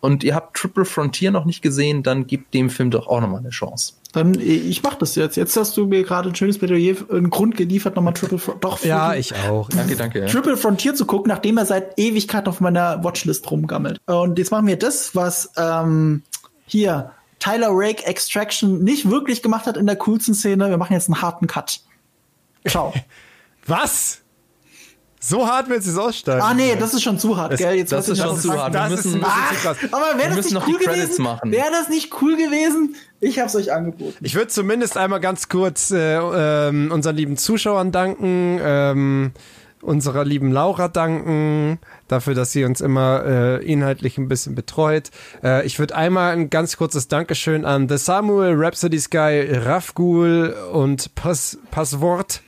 [0.00, 3.38] und ihr habt Triple Frontier noch nicht gesehen, dann gebt dem Film doch auch nochmal
[3.38, 3.94] eine Chance.
[4.12, 5.36] Dann, ich mach das jetzt.
[5.38, 8.60] Jetzt hast du mir gerade ein schönes Plädoyer, einen Grund geliefert, nochmal Triple Frontier.
[8.60, 9.70] Doch, ja, ich auch.
[9.70, 10.26] Danke, danke.
[10.26, 13.98] Triple Frontier zu gucken, nachdem er seit Ewigkeit auf meiner Watchlist rumgammelt.
[14.04, 16.22] Und jetzt machen wir das, was ähm,
[16.66, 20.68] hier Tyler Rake Extraction nicht wirklich gemacht hat in der coolsten Szene.
[20.68, 21.80] Wir machen jetzt einen harten Cut.
[22.68, 22.92] Ciao.
[23.66, 24.22] Was?
[25.24, 26.42] So hart willst du es aussteigen?
[26.42, 27.76] Ah, nee, das ist schon zu hart, das, gell?
[27.76, 28.74] Jetzt das ist schon zu hart.
[28.74, 29.76] Das wir müssen, ist zu krass.
[29.92, 31.24] Aber wäre das nicht cool gewesen?
[31.44, 32.96] Wäre das nicht cool gewesen?
[33.20, 34.16] Ich hab's euch angeboten.
[34.20, 39.30] Ich würde zumindest einmal ganz kurz äh, ähm, unseren lieben Zuschauern danken, ähm,
[39.80, 45.12] unserer lieben Laura danken, dafür, dass sie uns immer äh, inhaltlich ein bisschen betreut.
[45.44, 51.14] Äh, ich würde einmal ein ganz kurzes Dankeschön an The Samuel, Rhapsody Sky, Rafgul und
[51.14, 52.42] Pass Passwort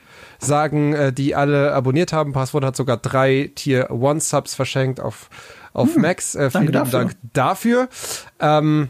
[0.45, 2.33] sagen, äh, die alle abonniert haben.
[2.33, 5.29] Passwort hat sogar drei Tier One Subs verschenkt auf,
[5.73, 6.35] auf hm, Max.
[6.35, 6.99] Äh, vielen dafür.
[6.99, 7.89] Dank dafür.
[8.39, 8.89] Ähm,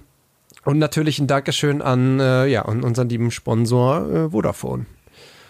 [0.63, 4.85] und natürlich ein Dankeschön an, äh, ja, an unseren lieben Sponsor äh, Vodafone.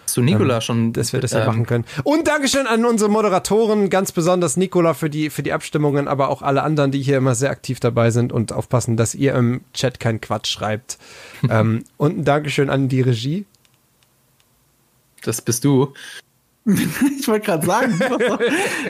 [0.06, 0.94] Zu Nikola ähm, schon.
[0.94, 1.86] Dass wir das ja ähm, machen können.
[2.04, 6.42] Und Dankeschön an unsere Moderatoren, ganz besonders Nikola für die, für die Abstimmungen, aber auch
[6.42, 10.00] alle anderen, die hier immer sehr aktiv dabei sind und aufpassen, dass ihr im Chat
[10.00, 10.98] keinen Quatsch schreibt.
[11.50, 13.46] ähm, und ein Dankeschön an die Regie,
[15.28, 15.94] das bist du.
[16.66, 18.00] ich wollte gerade sagen,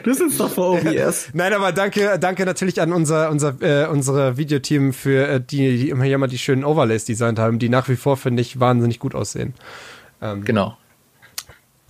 [0.03, 1.29] du sitzt doch vor OBS.
[1.33, 5.89] Nein, aber danke, danke natürlich an unser, unser, äh, unsere Videoteam für äh, die, die
[5.89, 8.99] immer hier mal die schönen Overlays designt haben, die nach wie vor, finde ich, wahnsinnig
[8.99, 9.55] gut aussehen.
[10.21, 10.77] Ähm, genau.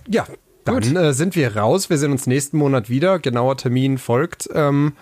[0.08, 0.26] Ja,
[0.64, 1.88] dann äh, sind wir raus.
[1.88, 3.20] Wir sehen uns nächsten Monat wieder.
[3.20, 4.48] Genauer Termin folgt.
[4.52, 4.94] Ähm,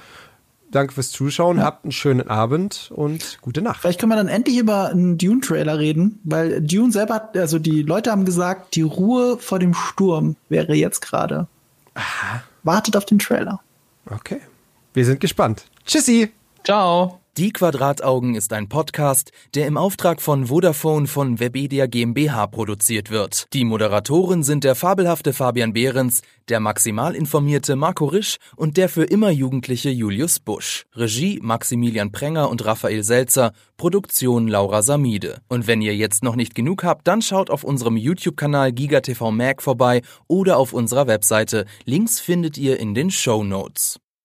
[0.74, 1.58] danke fürs Zuschauen.
[1.58, 1.64] Ja.
[1.64, 3.80] Habt einen schönen Abend und gute Nacht.
[3.80, 7.82] Vielleicht können wir dann endlich über einen Dune-Trailer reden, weil Dune selber hat, also die
[7.82, 11.46] Leute haben gesagt, die Ruhe vor dem Sturm wäre jetzt gerade.
[12.62, 13.60] Wartet auf den Trailer.
[14.10, 14.40] Okay.
[14.92, 15.64] Wir sind gespannt.
[15.84, 16.30] Tschüssi.
[16.64, 17.20] Ciao.
[17.36, 23.48] Die Quadrataugen ist ein Podcast, der im Auftrag von Vodafone von Webedia GmbH produziert wird.
[23.52, 29.02] Die Moderatoren sind der fabelhafte Fabian Behrens, der maximal informierte Marco Risch und der für
[29.02, 30.86] immer jugendliche Julius Busch.
[30.94, 35.40] Regie Maximilian Prenger und Raphael Selzer, Produktion Laura Samide.
[35.48, 39.60] Und wenn ihr jetzt noch nicht genug habt, dann schaut auf unserem YouTube-Kanal GigaTV Mag
[39.60, 41.64] vorbei oder auf unserer Webseite.
[41.84, 43.98] Links findet ihr in den Show Notes.